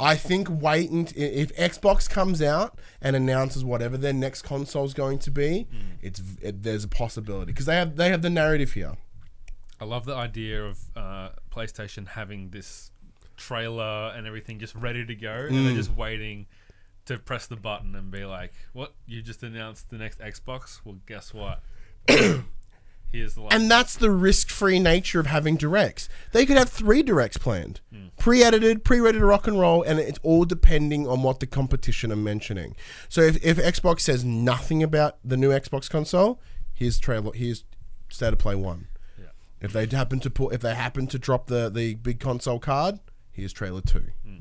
I 0.00 0.14
think 0.14 0.48
wait 0.50 0.90
and 0.90 1.12
if 1.16 1.54
Xbox 1.56 2.08
comes 2.08 2.42
out 2.42 2.78
and 3.00 3.16
announces 3.16 3.64
whatever 3.64 3.96
their 3.96 4.12
next 4.12 4.42
console 4.42 4.84
is 4.84 4.94
going 4.94 5.18
to 5.20 5.30
be, 5.30 5.66
it's 6.02 6.20
it, 6.42 6.62
there's 6.62 6.84
a 6.84 6.88
possibility 6.88 7.52
because 7.52 7.66
they 7.66 7.76
have 7.76 7.96
they 7.96 8.10
have 8.10 8.22
the 8.22 8.30
narrative 8.30 8.72
here. 8.72 8.96
I 9.80 9.84
love 9.84 10.04
the 10.06 10.14
idea 10.14 10.64
of 10.64 10.78
uh, 10.96 11.28
PlayStation 11.52 12.08
having 12.08 12.50
this 12.50 12.90
trailer 13.36 14.12
and 14.16 14.26
everything 14.26 14.58
just 14.58 14.74
ready 14.74 15.06
to 15.06 15.14
go, 15.14 15.32
and 15.32 15.52
Mm. 15.52 15.64
they're 15.66 15.76
just 15.76 15.94
waiting 15.94 16.46
to 17.06 17.16
press 17.18 17.46
the 17.46 17.56
button 17.56 17.94
and 17.94 18.10
be 18.10 18.24
like, 18.24 18.52
"What? 18.72 18.94
You 19.06 19.22
just 19.22 19.42
announced 19.42 19.88
the 19.90 19.96
next 19.96 20.18
Xbox? 20.20 20.80
Well, 20.84 20.98
guess 21.06 21.32
what? 21.32 21.62
Here's 23.10 23.34
the 23.34 23.42
last." 23.42 23.54
And 23.54 23.70
that's 23.70 23.96
the 23.96 24.10
risk-free 24.10 24.78
nature 24.78 25.20
of 25.20 25.26
having 25.26 25.56
directs. 25.56 26.08
They 26.32 26.46
could 26.46 26.56
have 26.56 26.68
three 26.68 27.02
directs 27.02 27.36
planned, 27.36 27.80
hmm. 27.92 28.08
pre-edited, 28.18 28.84
pre-ready 28.84 29.18
to 29.18 29.24
rock 29.24 29.46
and 29.46 29.58
roll, 29.58 29.82
and 29.82 29.98
it's 29.98 30.18
all 30.22 30.44
depending 30.44 31.06
on 31.06 31.22
what 31.22 31.40
the 31.40 31.46
competition 31.46 32.12
are 32.12 32.16
mentioning. 32.16 32.76
So 33.08 33.22
if, 33.22 33.44
if 33.44 33.56
Xbox 33.58 34.00
says 34.00 34.24
nothing 34.24 34.82
about 34.82 35.18
the 35.24 35.36
new 35.36 35.50
Xbox 35.50 35.88
console, 35.88 36.40
here's 36.74 36.98
trailer, 36.98 37.32
here's 37.32 37.64
state 38.08 38.32
of 38.32 38.38
play 38.38 38.54
one. 38.54 38.88
Yeah. 39.18 39.26
If 39.60 39.72
they 39.72 39.86
happen 39.86 40.20
to 40.20 40.30
put, 40.30 40.54
if 40.54 40.60
they 40.60 40.74
happen 40.74 41.06
to 41.08 41.18
drop 41.18 41.46
the 41.46 41.70
the 41.70 41.94
big 41.94 42.20
console 42.20 42.58
card, 42.58 43.00
here's 43.32 43.52
trailer 43.52 43.80
two. 43.80 44.06
Hmm. 44.24 44.38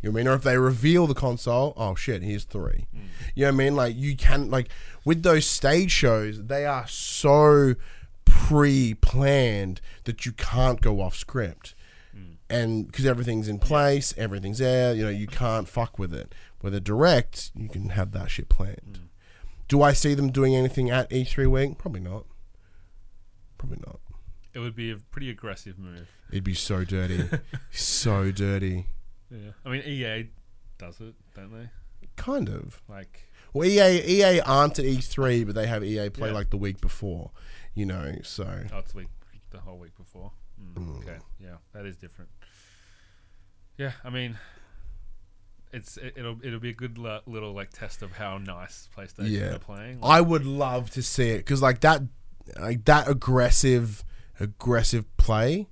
You 0.00 0.10
know 0.10 0.12
what 0.12 0.20
I 0.20 0.24
mean? 0.24 0.28
Or 0.28 0.34
if 0.34 0.42
they 0.42 0.58
reveal 0.58 1.06
the 1.06 1.14
console, 1.14 1.72
oh 1.76 1.94
shit, 1.94 2.22
here's 2.22 2.44
three. 2.44 2.86
You 3.34 3.42
know 3.42 3.48
what 3.48 3.54
I 3.54 3.56
mean? 3.56 3.76
Like 3.76 3.96
you 3.96 4.16
can 4.16 4.50
like 4.50 4.68
with 5.04 5.22
those 5.22 5.46
stage 5.46 5.90
shows, 5.90 6.44
they 6.44 6.64
are 6.66 6.86
so 6.86 7.74
pre-planned 8.24 9.80
that 10.04 10.26
you 10.26 10.32
can't 10.32 10.80
go 10.80 11.00
off 11.00 11.16
script. 11.16 11.74
And 12.48 12.86
because 12.86 13.06
everything's 13.06 13.48
in 13.48 13.58
place, 13.58 14.14
everything's 14.16 14.58
there, 14.58 14.94
you 14.94 15.02
know, 15.02 15.10
you 15.10 15.26
can't 15.26 15.68
fuck 15.68 15.98
with 15.98 16.14
it. 16.14 16.32
With 16.62 16.74
a 16.74 16.80
direct, 16.80 17.50
you 17.56 17.68
can 17.68 17.88
have 17.90 18.12
that 18.12 18.30
shit 18.30 18.48
planned. 18.48 19.00
Mm. 19.02 19.08
Do 19.66 19.82
I 19.82 19.92
see 19.92 20.14
them 20.14 20.30
doing 20.30 20.54
anything 20.54 20.88
at 20.88 21.10
E3 21.10 21.50
week? 21.50 21.76
Probably 21.76 22.00
not. 22.00 22.24
Probably 23.58 23.78
not. 23.84 23.98
it 24.54 24.60
would 24.60 24.76
be 24.76 24.92
a 24.92 24.96
pretty 24.96 25.28
aggressive 25.28 25.76
move. 25.76 26.08
It'd 26.30 26.44
be 26.44 26.54
so 26.54 26.84
dirty. 26.84 27.24
so 27.72 28.30
dirty. 28.30 28.86
Yeah, 29.30 29.50
I 29.64 29.68
mean 29.70 29.82
EA 29.84 30.28
does 30.78 31.00
it, 31.00 31.14
don't 31.34 31.52
they? 31.52 31.68
Kind 32.16 32.48
of. 32.48 32.80
Like, 32.88 33.24
Well, 33.52 33.66
EA 33.68 34.00
EA 34.22 34.40
aren't 34.40 34.78
at 34.78 34.84
E3, 34.84 35.44
but 35.46 35.54
they 35.54 35.66
have 35.66 35.82
EA 35.84 36.10
play 36.10 36.28
Yeah. 36.28 36.34
like 36.34 36.50
the 36.50 36.56
week 36.56 36.80
before, 36.80 37.30
you 37.74 37.86
know. 37.86 38.16
So 38.22 38.44
oh, 38.72 38.78
it's 38.78 38.94
week 38.94 39.08
the 39.50 39.60
whole 39.60 39.78
week 39.78 39.96
before. 39.96 40.32
Mm, 40.60 40.98
Okay, 41.02 41.18
yeah, 41.40 41.56
that 41.72 41.84
is 41.86 41.96
different. 41.96 42.30
Yeah, 43.78 43.92
I 44.04 44.10
mean, 44.10 44.38
it's 45.72 45.96
it, 45.96 46.14
it'll 46.16 46.38
it'll 46.44 46.60
be 46.60 46.70
a 46.70 46.74
good 46.74 46.96
li- 46.98 47.20
little 47.26 47.52
like 47.52 47.70
test 47.70 48.02
of 48.02 48.12
how 48.12 48.38
nice 48.38 48.88
PlayStation 48.96 49.30
Yeah. 49.30 49.54
are 49.56 49.58
playing. 49.58 49.98
I 50.02 50.20
would 50.20 50.44
love 50.46 50.90
to 50.92 51.02
see 51.02 51.30
it 51.30 51.38
because 51.38 51.60
like 51.62 51.80
that, 51.80 52.02
like 52.60 52.84
that 52.86 53.08
aggressive, 53.08 54.04
aggressive 54.40 55.04
play, 55.16 55.68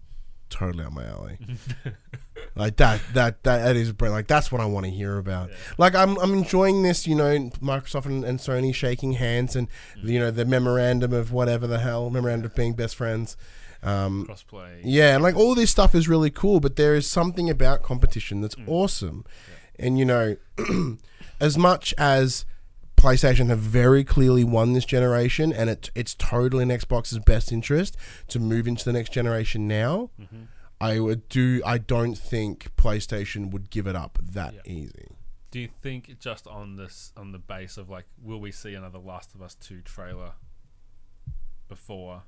totally 0.50 0.84
on 0.84 0.94
my 0.94 1.06
alley. 1.06 1.38
like 2.56 2.76
that, 2.76 3.00
that 3.14 3.42
that 3.42 3.64
that 3.64 3.76
is. 3.76 3.92
Like 4.00 4.28
that's 4.28 4.52
what 4.52 4.60
I 4.60 4.66
want 4.66 4.86
to 4.86 4.90
hear 4.90 5.18
about. 5.18 5.50
Like 5.76 5.94
I'm 5.94 6.18
I'm 6.18 6.32
enjoying 6.32 6.82
this. 6.82 7.06
You 7.06 7.16
know, 7.16 7.50
Microsoft 7.60 8.06
and, 8.06 8.24
and 8.24 8.38
Sony 8.38 8.74
shaking 8.74 9.12
hands 9.12 9.56
and 9.56 9.68
mm. 9.98 10.04
you 10.04 10.20
know 10.20 10.30
the 10.30 10.44
memorandum 10.44 11.12
of 11.12 11.32
whatever 11.32 11.66
the 11.66 11.80
hell 11.80 12.10
memorandum 12.10 12.46
of 12.46 12.54
being 12.54 12.74
best 12.74 12.94
friends. 12.94 13.36
Um, 13.82 14.26
crossplay. 14.28 14.80
Yeah, 14.84 15.14
and 15.14 15.22
like 15.22 15.36
all 15.36 15.54
this 15.54 15.70
stuff 15.70 15.94
is 15.94 16.08
really 16.08 16.30
cool, 16.30 16.60
but 16.60 16.76
there 16.76 16.94
is 16.94 17.10
something 17.10 17.50
about 17.50 17.82
competition 17.82 18.40
that's 18.40 18.54
mm. 18.54 18.68
awesome. 18.68 19.24
And 19.78 19.98
you 19.98 20.04
know, 20.04 20.36
as 21.40 21.58
much 21.58 21.92
as 21.98 22.44
PlayStation 22.96 23.48
have 23.48 23.58
very 23.58 24.04
clearly 24.04 24.44
won 24.44 24.72
this 24.72 24.84
generation, 24.84 25.52
and 25.52 25.68
it, 25.68 25.90
it's 25.94 26.14
totally 26.14 26.62
in 26.62 26.70
Xbox's 26.70 27.18
best 27.18 27.52
interest 27.52 27.96
to 28.28 28.38
move 28.38 28.66
into 28.66 28.84
the 28.84 28.92
next 28.92 29.12
generation 29.12 29.68
now. 29.68 30.10
Mm-hmm. 30.20 30.44
I 30.80 31.00
would 31.00 31.28
do. 31.28 31.62
I 31.64 31.78
don't 31.78 32.16
think 32.16 32.74
PlayStation 32.76 33.50
would 33.50 33.70
give 33.70 33.86
it 33.86 33.96
up 33.96 34.18
that 34.22 34.54
easy. 34.66 35.16
Do 35.50 35.60
you 35.60 35.68
think 35.80 36.18
just 36.18 36.46
on 36.46 36.76
this 36.76 37.12
on 37.16 37.32
the 37.32 37.38
base 37.38 37.76
of 37.76 37.88
like, 37.88 38.06
will 38.22 38.40
we 38.40 38.50
see 38.50 38.74
another 38.74 38.98
Last 38.98 39.34
of 39.34 39.42
Us 39.42 39.54
two 39.54 39.80
trailer 39.82 40.32
before 41.68 42.22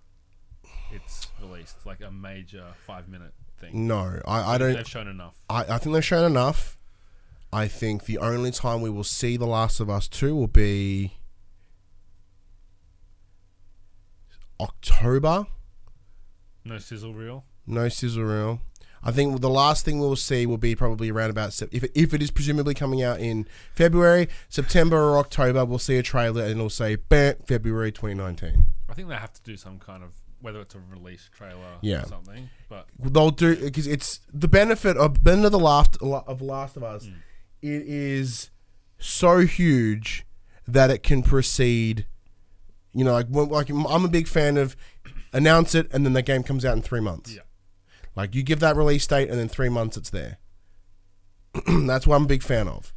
it's 0.92 1.28
released, 1.42 1.84
like 1.84 2.00
a 2.00 2.10
major 2.10 2.64
five 2.86 3.08
minute 3.08 3.34
thing? 3.58 3.86
No, 3.86 4.20
I, 4.26 4.54
I 4.54 4.58
don't. 4.58 4.74
They've 4.74 4.88
shown 4.88 5.08
enough. 5.08 5.34
I, 5.50 5.62
I 5.64 5.78
think 5.78 5.94
they've 5.94 6.04
shown 6.04 6.24
enough. 6.24 6.78
I 7.52 7.68
think 7.68 8.04
the 8.04 8.18
only 8.18 8.50
time 8.50 8.80
we 8.80 8.90
will 8.90 9.04
see 9.04 9.36
The 9.36 9.46
Last 9.46 9.80
of 9.80 9.88
Us 9.88 10.08
2 10.08 10.34
will 10.34 10.46
be 10.46 11.14
October. 14.60 15.46
No 16.64 16.78
sizzle 16.78 17.14
reel. 17.14 17.44
No 17.66 17.88
sizzle 17.88 18.24
reel. 18.24 18.60
I 19.02 19.12
think 19.12 19.40
the 19.40 19.50
last 19.50 19.84
thing 19.84 20.00
we'll 20.00 20.16
see 20.16 20.46
will 20.46 20.56
be 20.58 20.74
probably 20.74 21.10
around 21.10 21.30
about 21.30 21.60
if 21.72 21.84
it, 21.84 21.92
if 21.94 22.12
it 22.12 22.22
is 22.22 22.30
presumably 22.30 22.74
coming 22.74 23.02
out 23.02 23.20
in 23.20 23.46
February, 23.74 24.28
September 24.48 24.96
or 24.96 25.18
October. 25.18 25.64
We'll 25.64 25.78
see 25.78 25.96
a 25.96 26.02
trailer 26.02 26.42
and 26.42 26.52
it'll 26.52 26.70
say 26.70 26.96
"Bam, 26.96 27.34
February 27.46 27.92
2019." 27.92 28.66
I 28.88 28.94
think 28.94 29.08
they 29.08 29.14
have 29.14 29.32
to 29.34 29.42
do 29.42 29.56
some 29.56 29.78
kind 29.78 30.02
of 30.02 30.10
whether 30.40 30.60
it's 30.60 30.74
a 30.74 30.80
release 30.90 31.28
trailer 31.32 31.78
Yeah. 31.82 32.02
or 32.02 32.06
something. 32.06 32.50
But 32.68 32.86
They'll 32.98 33.30
do 33.30 33.56
because 33.56 33.86
it's 33.86 34.20
the 34.32 34.48
benefit 34.48 34.96
of 34.96 35.22
benefit 35.22 35.46
of 35.46 35.52
the 35.52 35.58
last 35.58 35.96
of 36.02 36.40
Last 36.42 36.76
of 36.76 36.82
Us. 36.82 37.04
Hmm. 37.06 37.12
It 37.62 37.82
is 37.86 38.50
so 38.98 39.38
huge 39.40 40.24
that 40.66 40.90
it 40.90 41.02
can 41.02 41.22
proceed. 41.22 42.06
You 42.92 43.04
know, 43.04 43.12
like 43.12 43.26
like 43.30 43.68
I'm 43.70 44.04
a 44.04 44.08
big 44.08 44.26
fan 44.26 44.56
of 44.56 44.74
announce 45.32 45.74
it 45.74 45.88
and 45.92 46.04
then 46.04 46.12
the 46.12 46.22
game 46.22 46.42
comes 46.42 46.64
out 46.64 46.76
in 46.76 46.82
three 46.82 47.00
months. 47.00 47.34
yeah, 47.34 47.42
Like 48.16 48.34
you 48.34 48.42
give 48.42 48.60
that 48.60 48.76
release 48.76 49.06
date 49.06 49.28
and 49.28 49.38
then 49.38 49.48
three 49.48 49.68
months 49.68 49.96
it's 49.96 50.10
there. 50.10 50.38
That's 51.66 52.06
what 52.06 52.16
I'm 52.16 52.24
a 52.24 52.26
big 52.26 52.42
fan 52.42 52.66
of. 52.66 52.92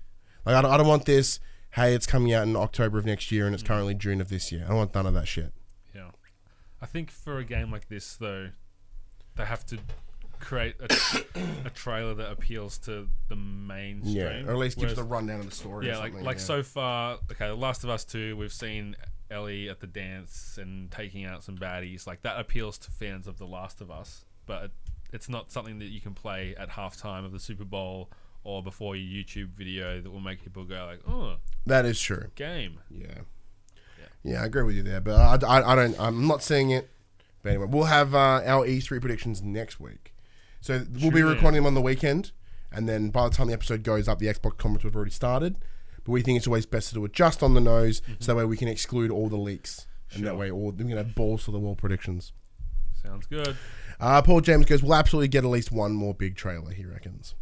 Like 0.45 0.55
I 0.55 0.61
don't, 0.61 0.71
I 0.71 0.77
don't 0.77 0.87
want 0.87 1.05
this. 1.05 1.39
Hey, 1.71 1.93
it's 1.93 2.07
coming 2.07 2.33
out 2.33 2.47
in 2.47 2.55
October 2.55 2.97
of 2.97 3.05
next 3.05 3.31
year 3.31 3.45
and 3.45 3.53
it's 3.53 3.63
mm. 3.63 3.67
currently 3.67 3.93
June 3.93 4.21
of 4.21 4.29
this 4.29 4.51
year. 4.51 4.63
I 4.65 4.69
don't 4.69 4.77
want 4.77 4.95
none 4.95 5.05
of 5.05 5.13
that 5.13 5.27
shit. 5.27 5.53
yeah. 5.93 6.09
I 6.81 6.85
think 6.85 7.11
for 7.11 7.37
a 7.37 7.43
game 7.43 7.71
like 7.71 7.89
this 7.89 8.15
though, 8.15 8.49
they 9.35 9.45
have 9.45 9.65
to 9.67 9.77
create 10.39 10.75
a, 10.79 10.85
a 11.65 11.69
trailer 11.69 12.13
that 12.15 12.31
appeals 12.31 12.77
to 12.79 13.07
the 13.27 13.35
mainstream. 13.35 14.15
Yeah, 14.15 14.45
or 14.45 14.51
at 14.51 14.57
least 14.57 14.77
gives 14.77 14.93
Whereas- 14.93 14.97
the 14.97 15.03
rundown 15.03 15.41
of 15.41 15.49
the 15.49 15.55
story. 15.55 15.87
or 15.87 15.91
yeah, 15.91 15.99
like 15.99 16.13
like 16.13 16.37
yeah. 16.37 16.43
so 16.43 16.63
far. 16.63 17.19
Okay, 17.31 17.47
The 17.47 17.55
Last 17.55 17.83
of 17.83 17.89
Us 17.89 18.05
Two, 18.05 18.35
we've 18.37 18.53
seen 18.53 18.95
Ellie 19.29 19.69
at 19.69 19.79
the 19.79 19.87
dance 19.87 20.57
and 20.59 20.89
taking 20.89 21.25
out 21.25 21.43
some 21.43 21.57
baddies. 21.57 22.07
Like 22.07 22.21
that 22.23 22.39
appeals 22.39 22.77
to 22.79 22.91
fans 22.91 23.27
of 23.27 23.37
The 23.37 23.45
Last 23.45 23.81
of 23.81 23.91
Us, 23.91 24.25
but 24.45 24.65
it, 24.65 24.71
it's 25.11 25.29
not 25.29 25.51
something 25.51 25.79
that 25.79 25.85
you 25.87 26.01
can 26.01 26.13
play 26.13 26.55
at 26.57 26.69
halftime 26.69 27.25
of 27.25 27.31
the 27.31 27.39
Super 27.39 27.65
Bowl 27.65 28.09
or 28.43 28.63
before 28.63 28.95
your 28.95 29.23
YouTube 29.23 29.49
video 29.49 30.01
that 30.01 30.09
will 30.11 30.19
make 30.19 30.43
people 30.43 30.63
go 30.63 30.85
like, 30.85 31.01
"Oh, 31.07 31.37
That 31.65 31.85
is 31.85 31.99
true. 31.99 32.31
game." 32.35 32.79
Yeah. 32.89 33.19
Yeah, 34.23 34.41
I 34.41 34.45
agree 34.45 34.63
with 34.63 34.75
you 34.75 34.83
there, 34.83 34.99
but 34.99 35.43
I, 35.43 35.59
I, 35.59 35.71
I 35.71 35.75
don't. 35.75 35.97
I'm 35.99 36.27
not 36.27 36.43
seeing 36.43 36.71
it. 36.71 36.89
But 37.41 37.49
anyway, 37.49 37.67
we'll 37.69 37.85
have 37.85 38.13
uh, 38.13 38.41
our 38.45 38.65
E3 38.67 38.99
predictions 38.99 39.41
next 39.41 39.79
week. 39.79 40.13
So 40.59 40.83
we'll 41.01 41.11
be 41.11 41.21
recording 41.23 41.55
them 41.55 41.65
on 41.65 41.73
the 41.73 41.81
weekend, 41.81 42.33
and 42.69 42.87
then 42.89 43.11
by 43.11 43.29
the 43.29 43.33
time 43.35 43.47
the 43.47 43.53
episode 43.53 43.81
goes 43.83 44.09
up, 44.09 44.19
the 44.19 44.25
Xbox 44.27 44.57
conference 44.57 44.83
will 44.83 44.89
have 44.91 44.95
already 44.97 45.11
started. 45.11 45.55
But 46.03 46.11
we 46.11 46.21
think 46.21 46.35
it's 46.37 46.47
always 46.47 46.65
best 46.65 46.89
to 46.89 46.95
do 46.95 47.05
it 47.05 47.13
just 47.13 47.41
on 47.41 47.53
the 47.53 47.61
nose, 47.61 48.01
so 48.19 48.33
that 48.33 48.35
way 48.37 48.43
we 48.43 48.57
can 48.57 48.67
exclude 48.67 49.09
all 49.09 49.29
the 49.29 49.37
leaks, 49.37 49.87
and 50.11 50.23
that 50.25 50.31
Sure. 50.31 50.37
way 50.37 50.51
all 50.51 50.71
we 50.71 50.83
can 50.85 50.97
have 50.97 51.15
balls 51.15 51.45
to 51.45 51.51
the 51.51 51.59
wall 51.59 51.75
predictions. 51.77 52.33
Sounds 53.03 53.25
good. 53.27 53.55
Uh, 53.99 54.21
Paul 54.21 54.41
James 54.41 54.65
goes, 54.65 54.81
"We'll 54.83 54.95
absolutely 54.95 55.27
get 55.27 55.43
at 55.43 55.49
least 55.49 55.71
one 55.71 55.93
more 55.93 56.13
big 56.13 56.35
trailer." 56.35 56.71
He 56.71 56.85
reckons. 56.85 57.35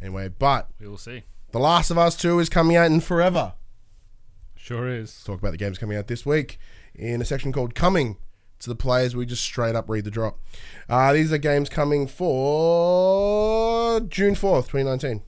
Anyway, 0.00 0.28
but 0.28 0.70
We 0.80 0.88
will 0.88 0.96
see. 0.96 1.24
The 1.52 1.58
Last 1.58 1.90
of 1.90 1.98
Us 1.98 2.16
Two 2.16 2.38
is 2.38 2.48
coming 2.48 2.76
out 2.76 2.86
in 2.90 3.00
forever. 3.00 3.54
Sure 4.56 4.88
is. 4.88 5.22
talk 5.24 5.38
about 5.40 5.50
the 5.52 5.56
games 5.58 5.78
coming 5.78 5.96
out 5.96 6.06
this 6.06 6.24
week 6.24 6.58
in 6.94 7.20
a 7.20 7.24
section 7.24 7.52
called 7.52 7.74
Coming 7.74 8.16
to 8.60 8.68
the 8.68 8.76
Players. 8.76 9.16
We 9.16 9.26
just 9.26 9.42
straight 9.42 9.74
up 9.74 9.88
read 9.88 10.04
the 10.04 10.10
drop. 10.10 10.38
Uh, 10.88 11.12
these 11.12 11.32
are 11.32 11.38
games 11.38 11.68
coming 11.68 12.06
for 12.06 14.00
June 14.00 14.34
4th, 14.34 14.68
2019. 14.68 15.22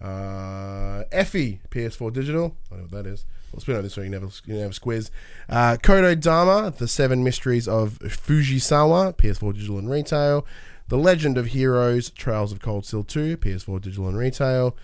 Uh, 0.00 1.04
Effie, 1.12 1.60
PS4 1.70 2.12
Digital. 2.12 2.56
I 2.70 2.76
don't 2.76 2.78
know 2.78 2.82
what 2.96 3.04
that 3.04 3.10
is. 3.10 3.24
We'll 3.56 3.62
spin 3.62 3.76
on 3.76 3.82
this 3.84 3.94
so 3.94 4.02
you 4.02 4.10
never, 4.10 4.26
squiz. 4.26 5.08
Uh, 5.48 5.78
Kotodama, 5.82 6.76
The 6.76 6.86
Seven 6.86 7.24
Mysteries 7.24 7.66
of 7.66 7.98
Fujisawa, 8.00 9.16
PS4 9.16 9.54
Digital 9.54 9.78
and 9.78 9.90
Retail. 9.90 10.46
The 10.88 10.98
Legend 10.98 11.38
of 11.38 11.46
Heroes: 11.46 12.10
Trails 12.10 12.52
of 12.52 12.60
Cold 12.60 12.84
Steel 12.84 13.02
2, 13.02 13.38
PS4 13.38 13.80
digital 13.80 14.08
and 14.08 14.18
retail. 14.18 14.76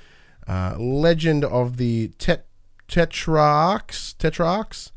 Uh, 0.49 0.75
Legend 0.79 1.45
of 1.45 1.77
the 1.77 2.09
Tet- 2.19 2.47
Tetrarchs, 2.89 4.15
Tetrarchs, 4.15 4.91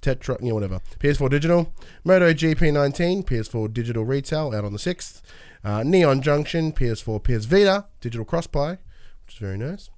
Tetra, 0.00 0.40
know, 0.40 0.54
whatever. 0.54 0.80
PS4 0.98 1.28
digital. 1.28 1.74
Moto 2.04 2.32
GP19, 2.32 3.26
PS4 3.26 3.70
digital 3.72 4.04
retail, 4.04 4.54
out 4.54 4.64
on 4.64 4.72
the 4.72 4.78
6th. 4.78 5.20
Uh, 5.62 5.82
Neon 5.82 6.22
Junction, 6.22 6.72
PS4, 6.72 7.22
PS 7.22 7.44
Vita, 7.44 7.84
digital 8.00 8.24
crossplay, 8.24 8.78
which 9.26 9.34
is 9.34 9.38
very 9.38 9.58
nice. 9.58 9.90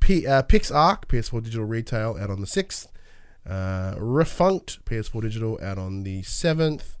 P, 0.00 0.26
uh, 0.26 0.42
PixARK, 0.42 1.06
PS4 1.06 1.42
digital 1.42 1.64
retail, 1.66 2.16
out 2.20 2.30
on 2.30 2.40
the 2.40 2.46
6th. 2.46 2.88
Uh, 3.48 3.94
Refunct, 3.98 4.84
PS4 4.84 5.22
digital, 5.22 5.58
out 5.62 5.78
on 5.78 6.02
the 6.02 6.22
7th. 6.22 6.98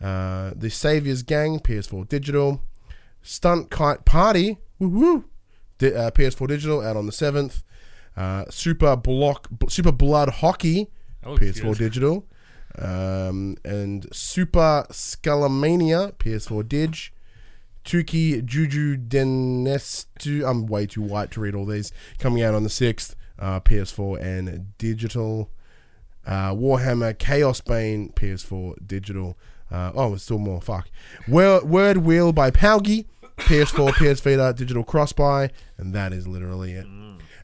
Uh, 0.00 0.52
the 0.56 0.70
Saviors 0.70 1.22
Gang, 1.22 1.58
PS4 1.60 2.08
digital. 2.08 2.62
Stunt 3.22 3.70
Kite 3.70 4.04
Party, 4.04 4.58
woo 4.78 5.24
Di- 5.78 5.94
uh, 5.94 6.10
PS4 6.10 6.48
digital, 6.48 6.80
out 6.82 6.96
on 6.96 7.06
the 7.06 7.12
7th. 7.12 7.62
Uh, 8.16 8.44
Super 8.50 8.96
Block, 8.96 9.48
Super 9.68 9.92
Blood 9.92 10.28
Hockey, 10.28 10.90
PS4 11.24 11.62
good. 11.62 11.78
digital. 11.78 12.26
Um, 12.76 13.56
and 13.64 14.06
Super 14.12 14.84
Skelemania, 14.90 16.12
PS4 16.14 16.68
dig. 16.68 16.96
Tuki 17.84 18.44
Juju 18.44 18.96
Denestu. 18.96 20.48
I'm 20.48 20.66
way 20.66 20.86
too 20.86 21.02
white 21.02 21.30
to 21.32 21.40
read 21.40 21.54
all 21.54 21.66
these. 21.66 21.92
Coming 22.18 22.42
out 22.42 22.54
on 22.54 22.62
the 22.62 22.68
6th, 22.70 23.14
uh, 23.38 23.60
PS4 23.60 24.20
and 24.20 24.76
digital. 24.78 25.50
Uh, 26.26 26.54
Warhammer 26.54 27.14
Chaosbane, 27.14 28.14
PS4 28.14 28.86
digital. 28.86 29.36
Uh, 29.70 29.92
oh, 29.94 30.10
there's 30.10 30.22
still 30.22 30.38
more. 30.38 30.60
Fuck. 30.60 30.88
Word, 31.28 31.64
Word 31.64 31.98
Wheel 31.98 32.32
by 32.32 32.50
POWGI, 32.50 33.06
PS4, 33.38 33.92
PS 34.14 34.20
Vita, 34.20 34.54
digital 34.56 34.84
cross 34.84 35.12
buy, 35.12 35.50
and 35.76 35.94
that 35.94 36.12
is 36.12 36.26
literally 36.26 36.72
it. 36.72 36.86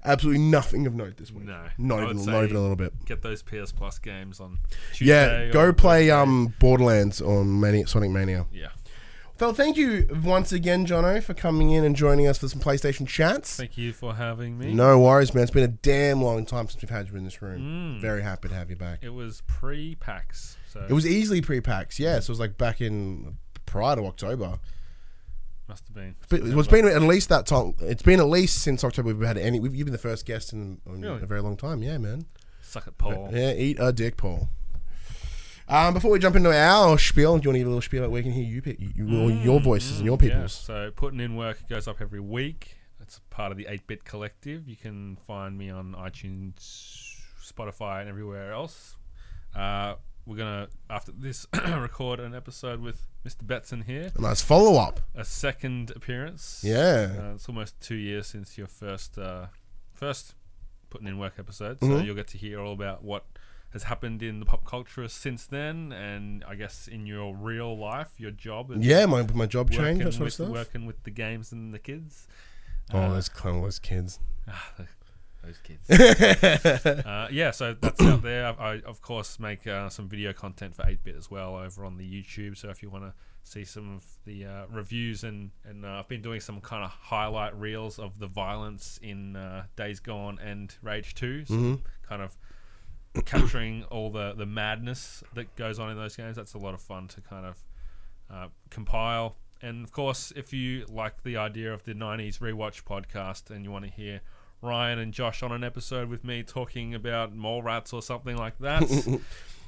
Absolutely 0.02 0.40
nothing 0.40 0.86
of 0.86 0.94
note 0.94 1.18
this 1.18 1.30
week. 1.30 1.44
No. 1.44 1.62
Not 1.76 2.00
I 2.00 2.04
even, 2.04 2.24
not 2.24 2.44
even 2.44 2.56
a 2.56 2.60
little 2.60 2.76
bit. 2.76 2.92
Get 3.04 3.20
those 3.20 3.42
PS 3.42 3.70
Plus 3.70 3.98
games 3.98 4.40
on 4.40 4.58
Tuesday. 4.94 5.46
Yeah, 5.46 5.52
go 5.52 5.74
play 5.74 6.10
um 6.10 6.54
Borderlands 6.58 7.20
on 7.20 7.60
Mania, 7.60 7.86
Sonic 7.86 8.10
Mania. 8.10 8.46
Yeah. 8.50 8.68
Well, 9.40 9.54
thank 9.54 9.78
you 9.78 10.06
once 10.22 10.52
again, 10.52 10.84
Jono, 10.86 11.22
for 11.22 11.32
coming 11.32 11.70
in 11.70 11.82
and 11.82 11.96
joining 11.96 12.26
us 12.26 12.36
for 12.36 12.46
some 12.46 12.60
PlayStation 12.60 13.08
chats. 13.08 13.56
Thank 13.56 13.78
you 13.78 13.94
for 13.94 14.14
having 14.14 14.58
me. 14.58 14.74
No 14.74 14.98
worries, 14.98 15.32
man. 15.32 15.42
It's 15.44 15.50
been 15.50 15.64
a 15.64 15.68
damn 15.68 16.20
long 16.20 16.44
time 16.44 16.68
since 16.68 16.82
we've 16.82 16.90
had 16.90 17.08
you 17.08 17.16
in 17.16 17.24
this 17.24 17.40
room. 17.40 17.96
Mm. 17.98 18.00
Very 18.02 18.22
happy 18.22 18.48
to 18.48 18.54
have 18.54 18.68
you 18.68 18.76
back. 18.76 18.98
It 19.00 19.14
was 19.14 19.42
pre 19.46 19.94
PAX. 19.94 20.58
So 20.68 20.84
It 20.88 20.92
was 20.92 21.06
easily 21.06 21.40
pre-PAX, 21.40 21.98
yeah. 21.98 22.20
So 22.20 22.26
it 22.26 22.28
was 22.28 22.38
like 22.40 22.56
back 22.58 22.80
in 22.80 23.38
prior 23.66 23.96
to 23.96 24.04
October. 24.04 24.58
must 25.68 25.88
have 25.88 25.94
been. 25.94 26.14
But 26.28 26.42
it's 26.42 26.68
been 26.68 26.86
at 26.86 27.02
least 27.02 27.28
that 27.30 27.46
time. 27.46 27.74
It's 27.80 28.02
been 28.02 28.20
at 28.20 28.28
least 28.28 28.58
since 28.58 28.84
October 28.84 29.14
we've 29.14 29.26
had 29.26 29.38
any. 29.38 29.58
We've, 29.58 29.74
you've 29.74 29.86
been 29.86 29.92
the 29.92 29.98
first 29.98 30.26
guest 30.26 30.52
in, 30.52 30.80
in 30.86 31.00
Really? 31.00 31.22
a 31.22 31.26
very 31.26 31.40
long 31.40 31.56
time. 31.56 31.82
Yeah, 31.82 31.98
man. 31.98 32.26
Suck 32.62 32.86
at 32.86 32.98
Paul. 32.98 33.30
Yeah, 33.32 33.52
eat 33.52 33.78
a 33.80 33.92
dick, 33.92 34.16
Paul. 34.16 34.48
Um, 35.70 35.94
before 35.94 36.10
we 36.10 36.18
jump 36.18 36.34
into 36.34 36.52
our 36.52 36.98
spiel, 36.98 37.38
do 37.38 37.44
you 37.44 37.50
want 37.50 37.54
to 37.54 37.58
give 37.60 37.66
a 37.66 37.70
little 37.70 37.80
spiel 37.80 38.00
about 38.02 38.10
where 38.10 38.18
we 38.18 38.24
can 38.24 38.32
hear 38.32 38.44
you, 38.44 38.60
you 38.94 39.04
Mm, 39.04 39.44
your 39.44 39.60
voices 39.60 39.98
and 39.98 40.06
your 40.06 40.18
mm, 40.18 40.22
yeah. 40.24 40.34
people's? 40.34 40.52
So 40.52 40.90
putting 40.96 41.20
in 41.20 41.36
work 41.36 41.68
goes 41.68 41.86
up 41.86 42.00
every 42.00 42.18
week. 42.20 42.76
It's 43.00 43.20
part 43.30 43.52
of 43.52 43.56
the 43.58 43.64
8-Bit 43.66 44.04
Collective. 44.04 44.68
You 44.68 44.74
can 44.76 45.16
find 45.26 45.56
me 45.56 45.70
on 45.70 45.94
iTunes, 45.94 46.56
Spotify, 47.40 48.00
and 48.00 48.08
everywhere 48.08 48.52
else. 48.52 48.96
Uh, 49.54 49.94
we're 50.26 50.36
gonna 50.36 50.68
after 50.88 51.12
this 51.12 51.46
record 51.66 52.20
an 52.20 52.34
episode 52.34 52.80
with 52.80 53.06
Mr. 53.24 53.42
Betson 53.44 53.84
here. 53.84 54.12
A 54.16 54.20
nice 54.20 54.42
follow 54.42 54.76
up. 54.80 55.00
A 55.14 55.24
second 55.24 55.90
appearance. 55.96 56.62
Yeah. 56.64 57.14
Uh, 57.18 57.34
it's 57.34 57.48
almost 57.48 57.80
two 57.80 57.94
years 57.96 58.26
since 58.26 58.58
your 58.58 58.66
first 58.68 59.18
uh, 59.18 59.46
first 59.92 60.34
putting 60.90 61.06
in 61.08 61.18
work 61.18 61.34
episode. 61.38 61.78
So 61.80 61.86
Mhm. 61.86 62.04
you'll 62.06 62.14
get 62.16 62.28
to 62.28 62.38
hear 62.38 62.60
all 62.60 62.72
about 62.72 63.02
what 63.02 63.24
has 63.72 63.84
happened 63.84 64.22
in 64.22 64.40
the 64.40 64.46
pop 64.46 64.64
culture 64.64 65.06
since 65.08 65.46
then, 65.46 65.92
and 65.92 66.44
I 66.44 66.54
guess 66.56 66.88
in 66.88 67.06
your 67.06 67.34
real 67.36 67.76
life, 67.78 68.10
your 68.18 68.30
job. 68.32 68.72
Yeah, 68.78 69.06
my 69.06 69.22
my 69.34 69.46
job 69.46 69.70
working 69.70 69.84
change, 70.00 70.04
that 70.04 70.12
sort 70.14 70.26
of 70.28 70.32
stuff. 70.32 70.48
working 70.50 70.86
with 70.86 71.02
the 71.04 71.10
games 71.10 71.52
and 71.52 71.72
the 71.72 71.78
kids. 71.78 72.26
Oh, 72.92 72.98
Uh, 72.98 73.08
those 73.14 73.28
clowns 73.28 73.78
kids. 73.78 74.18
ah, 74.48 74.72
those 75.44 75.58
kids. 75.62 75.88
uh, 77.06 77.28
yeah, 77.30 77.50
so 77.52 77.74
that's 77.80 78.00
out 78.02 78.22
there. 78.22 78.46
I, 78.46 78.50
I 78.74 78.80
of 78.80 79.00
course 79.00 79.38
make 79.38 79.66
uh, 79.66 79.88
some 79.88 80.08
video 80.08 80.32
content 80.32 80.74
for 80.74 80.82
8-bit 80.82 81.14
as 81.16 81.30
well 81.30 81.56
over 81.56 81.84
on 81.84 81.96
the 81.96 82.04
YouTube. 82.04 82.56
So 82.56 82.68
if 82.70 82.82
you 82.82 82.90
want 82.90 83.04
to 83.04 83.14
see 83.44 83.64
some 83.64 83.94
of 83.94 84.04
the 84.26 84.44
uh, 84.44 84.66
reviews 84.70 85.24
and 85.24 85.50
and 85.64 85.84
uh, 85.84 86.00
I've 86.00 86.08
been 86.08 86.20
doing 86.22 86.40
some 86.40 86.60
kind 86.60 86.84
of 86.84 86.90
highlight 86.90 87.58
reels 87.58 87.98
of 87.98 88.18
the 88.18 88.26
violence 88.26 88.98
in 89.02 89.36
uh, 89.36 89.64
Days 89.76 90.00
Gone 90.00 90.38
and 90.44 90.74
Rage 90.82 91.14
2. 91.14 91.44
So 91.46 91.54
Mhm. 91.54 91.80
kind 92.02 92.22
of 92.22 92.36
capturing 93.24 93.84
all 93.84 94.10
the 94.10 94.34
the 94.34 94.46
madness 94.46 95.22
that 95.34 95.54
goes 95.56 95.78
on 95.78 95.90
in 95.90 95.96
those 95.96 96.16
games. 96.16 96.36
That's 96.36 96.54
a 96.54 96.58
lot 96.58 96.74
of 96.74 96.80
fun 96.80 97.08
to 97.08 97.20
kind 97.20 97.46
of 97.46 97.58
uh, 98.30 98.48
compile. 98.70 99.36
And 99.62 99.84
of 99.84 99.92
course, 99.92 100.32
if 100.36 100.52
you 100.52 100.86
like 100.88 101.22
the 101.22 101.36
idea 101.36 101.72
of 101.72 101.84
the 101.84 101.92
90s 101.92 102.38
rewatch 102.38 102.84
podcast 102.84 103.50
and 103.50 103.64
you 103.64 103.70
want 103.70 103.84
to 103.84 103.90
hear 103.90 104.22
Ryan 104.62 104.98
and 104.98 105.12
Josh 105.12 105.42
on 105.42 105.52
an 105.52 105.64
episode 105.64 106.08
with 106.08 106.24
me 106.24 106.42
talking 106.42 106.94
about 106.94 107.34
mole 107.34 107.62
rats 107.62 107.92
or 107.92 108.00
something 108.00 108.36
like 108.36 108.58
that, 108.60 108.82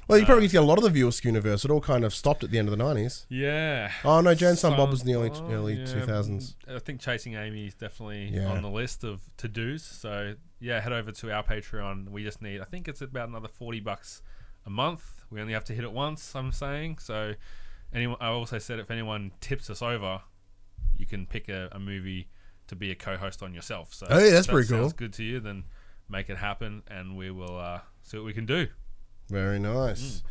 Well, 0.07 0.19
you 0.19 0.25
probably 0.25 0.47
get 0.47 0.61
a 0.61 0.65
lot 0.65 0.77
of 0.77 0.83
the 0.83 0.89
View 0.89 1.07
Askewniverse. 1.07 1.63
It 1.65 1.71
all 1.71 1.79
kind 1.81 2.03
of 2.03 2.13
stopped 2.13 2.43
at 2.43 2.51
the 2.51 2.59
end 2.59 2.67
of 2.67 2.77
the 2.77 2.83
nineties. 2.83 3.25
yeah. 3.29 3.91
Oh 4.03 4.19
no, 4.21 4.35
Jay 4.35 4.47
and 4.47 4.57
Silent 4.57 4.77
Bob 4.77 4.89
was 4.91 5.01
in 5.01 5.07
the 5.07 5.13
early 5.15 5.31
oh, 5.33 5.51
early 5.51 5.73
yeah, 5.75 5.85
two 5.85 6.01
thousands. 6.01 6.55
I 6.67 6.79
think 6.79 6.99
Chasing 6.99 7.35
Amy 7.35 7.67
is 7.67 7.73
definitely 7.75 8.25
Yeah. 8.33 8.47
on 8.49 8.61
the 8.61 8.69
list 8.69 9.03
of 9.03 9.21
to 9.37 9.47
dos. 9.47 9.83
So 9.83 10.35
yeah, 10.59 10.79
head 10.81 10.91
over 10.93 11.11
to 11.11 11.31
our 11.31 11.43
Patreon. 11.43 12.09
We 12.09 12.23
just 12.23 12.41
need, 12.41 12.59
I 12.61 12.65
think 12.65 12.87
it's 12.87 13.01
about 13.01 13.29
another 13.29 13.47
forty 13.47 13.79
bucks 13.79 14.21
a 14.65 14.69
month. 14.69 15.23
We 15.29 15.39
only 15.41 15.53
have 15.53 15.65
to 15.65 15.73
hit 15.73 15.83
it 15.83 15.91
once. 15.91 16.35
I'm 16.35 16.51
saying 16.51 16.97
so. 16.99 17.33
Anyone, 17.93 18.17
I 18.19 18.27
also 18.27 18.57
said 18.57 18.79
if 18.79 18.89
anyone 18.89 19.31
tips 19.39 19.69
us 19.69 19.81
over, 19.81 20.21
you 20.97 21.05
can 21.05 21.27
pick 21.27 21.47
a, 21.47 21.69
a 21.71 21.79
movie 21.79 22.27
to 22.67 22.75
be 22.75 22.89
a 22.91 22.95
co-host 22.95 23.43
on 23.43 23.53
yourself. 23.53 23.93
So 23.93 24.07
Oh, 24.09 24.17
yeah, 24.17 24.31
that's 24.31 24.39
if 24.41 24.45
that 24.47 24.51
pretty 24.51 24.67
cool. 24.69 24.79
Sounds 24.79 24.93
good 24.93 25.13
to 25.13 25.23
you? 25.23 25.39
Then 25.39 25.65
make 26.09 26.29
it 26.29 26.37
happen, 26.37 26.81
and 26.89 27.15
we 27.15 27.29
will 27.29 27.57
uh, 27.57 27.81
see 28.01 28.17
what 28.17 28.25
we 28.25 28.33
can 28.33 28.45
do. 28.47 28.67
Very 29.29 29.59
nice. 29.59 30.23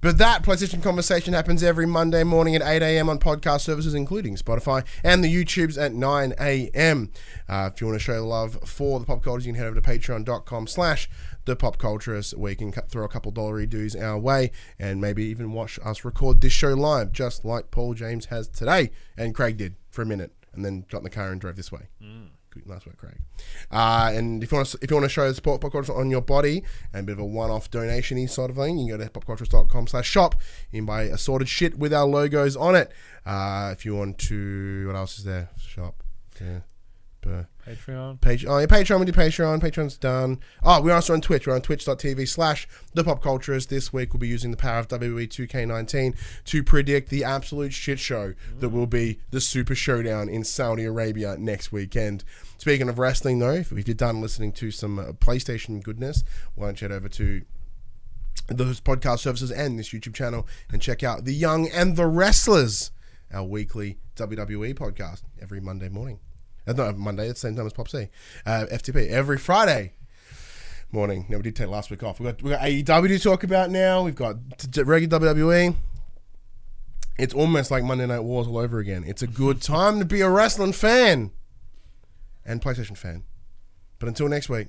But 0.00 0.18
that 0.18 0.44
PlayStation 0.44 0.80
conversation 0.80 1.34
happens 1.34 1.60
every 1.60 1.84
Monday 1.84 2.22
morning 2.22 2.54
at 2.54 2.62
8 2.62 2.82
a.m. 2.82 3.08
on 3.08 3.18
podcast 3.18 3.62
services, 3.62 3.94
including 3.94 4.36
Spotify 4.36 4.86
and 5.02 5.24
the 5.24 5.34
YouTubes 5.34 5.76
at 5.76 5.92
9 5.92 6.34
a.m. 6.38 7.10
Uh, 7.48 7.70
if 7.74 7.80
you 7.80 7.88
want 7.88 7.98
to 7.98 8.04
show 8.04 8.24
love 8.24 8.60
for 8.64 9.00
the 9.00 9.06
pop 9.06 9.24
culture, 9.24 9.44
you 9.44 9.52
can 9.52 9.56
head 9.56 9.66
over 9.66 9.80
to 9.80 9.84
patreon.com 9.84 10.68
slash 10.68 11.10
the 11.46 11.56
pop 11.56 11.78
culturist 11.78 12.36
where 12.36 12.52
you 12.52 12.56
can 12.56 12.70
cut 12.70 12.88
throw 12.88 13.04
a 13.04 13.08
couple 13.08 13.32
dollary 13.32 13.66
dues 13.66 13.96
our 13.96 14.16
way 14.18 14.52
and 14.78 15.00
maybe 15.00 15.24
even 15.24 15.52
watch 15.52 15.80
us 15.84 16.04
record 16.04 16.42
this 16.42 16.52
show 16.52 16.74
live, 16.74 17.10
just 17.10 17.44
like 17.44 17.72
Paul 17.72 17.94
James 17.94 18.26
has 18.26 18.46
today 18.46 18.90
and 19.16 19.34
Craig 19.34 19.56
did 19.56 19.74
for 19.90 20.02
a 20.02 20.06
minute 20.06 20.32
and 20.52 20.64
then 20.64 20.84
got 20.88 20.98
in 20.98 21.04
the 21.04 21.10
car 21.10 21.32
and 21.32 21.40
drove 21.40 21.56
this 21.56 21.72
way. 21.72 21.88
Good, 22.00 22.30
nice 22.66 22.86
work, 22.86 22.96
Craig. 22.96 23.18
Uh, 23.70 24.10
and 24.12 24.42
if 24.42 24.52
you 24.52 24.56
want 24.56 24.68
to, 24.68 24.78
if 24.80 24.90
you 24.90 24.96
want 24.96 25.04
to 25.04 25.08
show 25.08 25.28
the 25.28 25.34
support 25.34 25.60
pop 25.60 25.72
culture 25.72 25.94
on 25.94 26.10
your 26.10 26.20
body 26.20 26.62
and 26.92 27.00
a 27.00 27.06
bit 27.06 27.12
of 27.12 27.20
a 27.20 27.24
one-off 27.24 27.70
donation 27.70 28.26
sort 28.28 28.50
of 28.50 28.56
thing, 28.56 28.78
you 28.78 28.88
can 28.88 28.98
go 28.98 29.04
to 29.04 29.10
popcultures.com 29.10 29.86
slash 29.86 30.08
shop. 30.08 30.34
You 30.70 30.80
can 30.80 30.86
buy 30.86 31.02
assorted 31.04 31.48
shit 31.48 31.78
with 31.78 31.92
our 31.92 32.06
logos 32.06 32.56
on 32.56 32.74
it. 32.74 32.92
Uh, 33.24 33.70
if 33.72 33.84
you 33.84 33.94
want 33.94 34.18
to, 34.18 34.86
what 34.86 34.96
else 34.96 35.18
is 35.18 35.24
there? 35.24 35.50
Shop. 35.58 36.02
Yeah. 36.40 36.60
Patreon. 37.22 38.20
Page, 38.20 38.46
oh, 38.46 38.58
yeah, 38.58 38.66
Patreon, 38.66 39.00
we 39.00 39.06
do 39.06 39.12
Patreon. 39.12 39.60
Patreon's 39.60 39.96
done. 39.96 40.40
Oh, 40.62 40.80
we're 40.80 40.94
also 40.94 41.12
on 41.12 41.20
Twitch. 41.20 41.46
We're 41.46 41.54
on 41.54 41.60
twitch.tv 41.60 42.28
slash 42.28 42.66
the 42.94 43.04
pop 43.04 43.22
cultures. 43.22 43.66
This 43.66 43.92
week 43.92 44.12
we'll 44.12 44.20
be 44.20 44.28
using 44.28 44.50
the 44.50 44.56
power 44.56 44.78
of 44.78 44.88
WWE 44.88 45.28
2K19 45.28 46.16
to 46.46 46.62
predict 46.62 47.10
the 47.10 47.24
absolute 47.24 47.72
shit 47.72 47.98
show 47.98 48.34
that 48.58 48.70
will 48.70 48.86
be 48.86 49.20
the 49.30 49.40
Super 49.40 49.74
Showdown 49.74 50.28
in 50.28 50.44
Saudi 50.44 50.84
Arabia 50.84 51.36
next 51.38 51.72
weekend. 51.72 52.24
Speaking 52.56 52.88
of 52.88 52.98
wrestling, 52.98 53.38
though, 53.38 53.52
if 53.52 53.70
you're 53.70 53.94
done 53.94 54.20
listening 54.20 54.52
to 54.52 54.70
some 54.70 54.98
uh, 54.98 55.12
PlayStation 55.12 55.82
goodness, 55.82 56.24
why 56.54 56.66
don't 56.66 56.80
you 56.80 56.88
head 56.88 56.96
over 56.96 57.08
to 57.08 57.42
those 58.48 58.80
podcast 58.80 59.20
services 59.20 59.50
and 59.50 59.78
this 59.78 59.90
YouTube 59.90 60.14
channel 60.14 60.46
and 60.72 60.80
check 60.80 61.02
out 61.02 61.24
The 61.24 61.34
Young 61.34 61.68
and 61.68 61.96
the 61.96 62.06
Wrestlers, 62.06 62.90
our 63.32 63.44
weekly 63.44 63.98
WWE 64.16 64.74
podcast 64.74 65.22
every 65.40 65.60
Monday 65.60 65.88
morning. 65.88 66.20
Uh, 66.68 66.72
not 66.74 66.98
Monday, 66.98 67.28
at 67.28 67.34
the 67.34 67.40
same 67.40 67.56
time 67.56 67.66
as 67.66 67.72
Pop 67.72 67.88
C. 67.88 68.08
Uh, 68.44 68.66
FTP 68.70 69.08
every 69.08 69.38
Friday 69.38 69.94
morning. 70.92 71.24
Now 71.28 71.38
we 71.38 71.42
did 71.42 71.56
take 71.56 71.68
last 71.68 71.90
week 71.90 72.02
off. 72.02 72.20
We've 72.20 72.36
got, 72.36 72.42
we 72.42 72.50
got 72.50 72.60
AEW 73.00 73.08
to 73.08 73.18
talk 73.18 73.42
about 73.42 73.70
now. 73.70 74.02
We've 74.02 74.14
got 74.14 74.36
regular 74.76 75.18
WWE. 75.18 75.76
It's 77.18 77.34
almost 77.34 77.70
like 77.70 77.84
Monday 77.84 78.06
Night 78.06 78.20
Wars 78.20 78.46
all 78.46 78.58
over 78.58 78.78
again. 78.78 79.02
It's 79.06 79.22
a 79.22 79.26
good 79.26 79.62
time 79.62 79.98
to 79.98 80.04
be 80.04 80.20
a 80.20 80.28
wrestling 80.28 80.72
fan 80.72 81.30
and 82.44 82.60
PlayStation 82.60 82.96
fan. 82.96 83.24
But 83.98 84.08
until 84.08 84.28
next 84.28 84.48
week, 84.48 84.68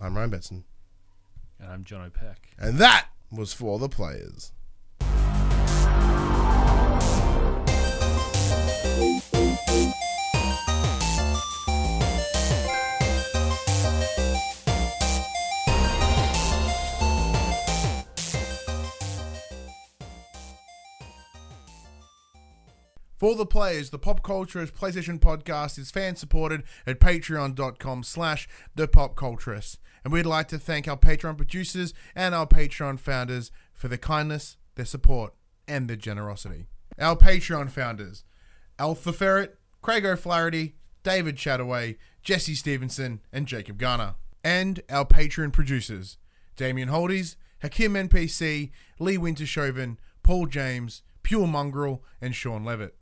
I'm 0.00 0.16
Ryan 0.16 0.30
Betson. 0.32 0.62
And 1.60 1.70
I'm 1.70 1.84
John 1.84 2.02
O'Peck. 2.02 2.50
And 2.58 2.78
that 2.78 3.06
was 3.30 3.52
for 3.52 3.78
the 3.78 3.88
players. 3.88 4.52
For 23.20 23.36
the 23.36 23.44
players, 23.44 23.90
the 23.90 23.98
Pop 23.98 24.22
Culturist 24.22 24.72
PlayStation 24.72 25.20
podcast 25.20 25.78
is 25.78 25.90
fan 25.90 26.16
supported 26.16 26.62
at 26.86 27.00
patreon.com 27.00 28.02
slash 28.02 28.48
the 28.74 28.88
pop 28.88 29.14
culturist. 29.14 29.76
And 30.02 30.10
we'd 30.10 30.24
like 30.24 30.48
to 30.48 30.58
thank 30.58 30.88
our 30.88 30.96
Patreon 30.96 31.36
producers 31.36 31.92
and 32.16 32.34
our 32.34 32.46
Patreon 32.46 32.98
founders 32.98 33.50
for 33.74 33.88
their 33.88 33.98
kindness, 33.98 34.56
their 34.74 34.86
support, 34.86 35.34
and 35.68 35.86
their 35.86 35.98
generosity. 35.98 36.68
Our 36.98 37.14
Patreon 37.14 37.70
founders, 37.70 38.24
Alpha 38.78 39.12
Ferret, 39.12 39.58
Craig 39.82 40.06
O'Flaherty, 40.06 40.76
David 41.02 41.36
Chataway, 41.36 41.98
Jesse 42.22 42.54
Stevenson, 42.54 43.20
and 43.30 43.46
Jacob 43.46 43.76
Garner. 43.76 44.14
And 44.42 44.80
our 44.88 45.04
Patreon 45.04 45.52
producers, 45.52 46.16
Damien 46.56 46.88
Holdies, 46.88 47.36
Hakim 47.60 47.92
NPC, 47.92 48.70
Lee 48.98 49.18
Wintershoven, 49.18 49.98
Paul 50.22 50.46
James, 50.46 51.02
Pure 51.22 51.48
Mongrel, 51.48 52.02
and 52.22 52.34
Sean 52.34 52.64
Levitt. 52.64 52.96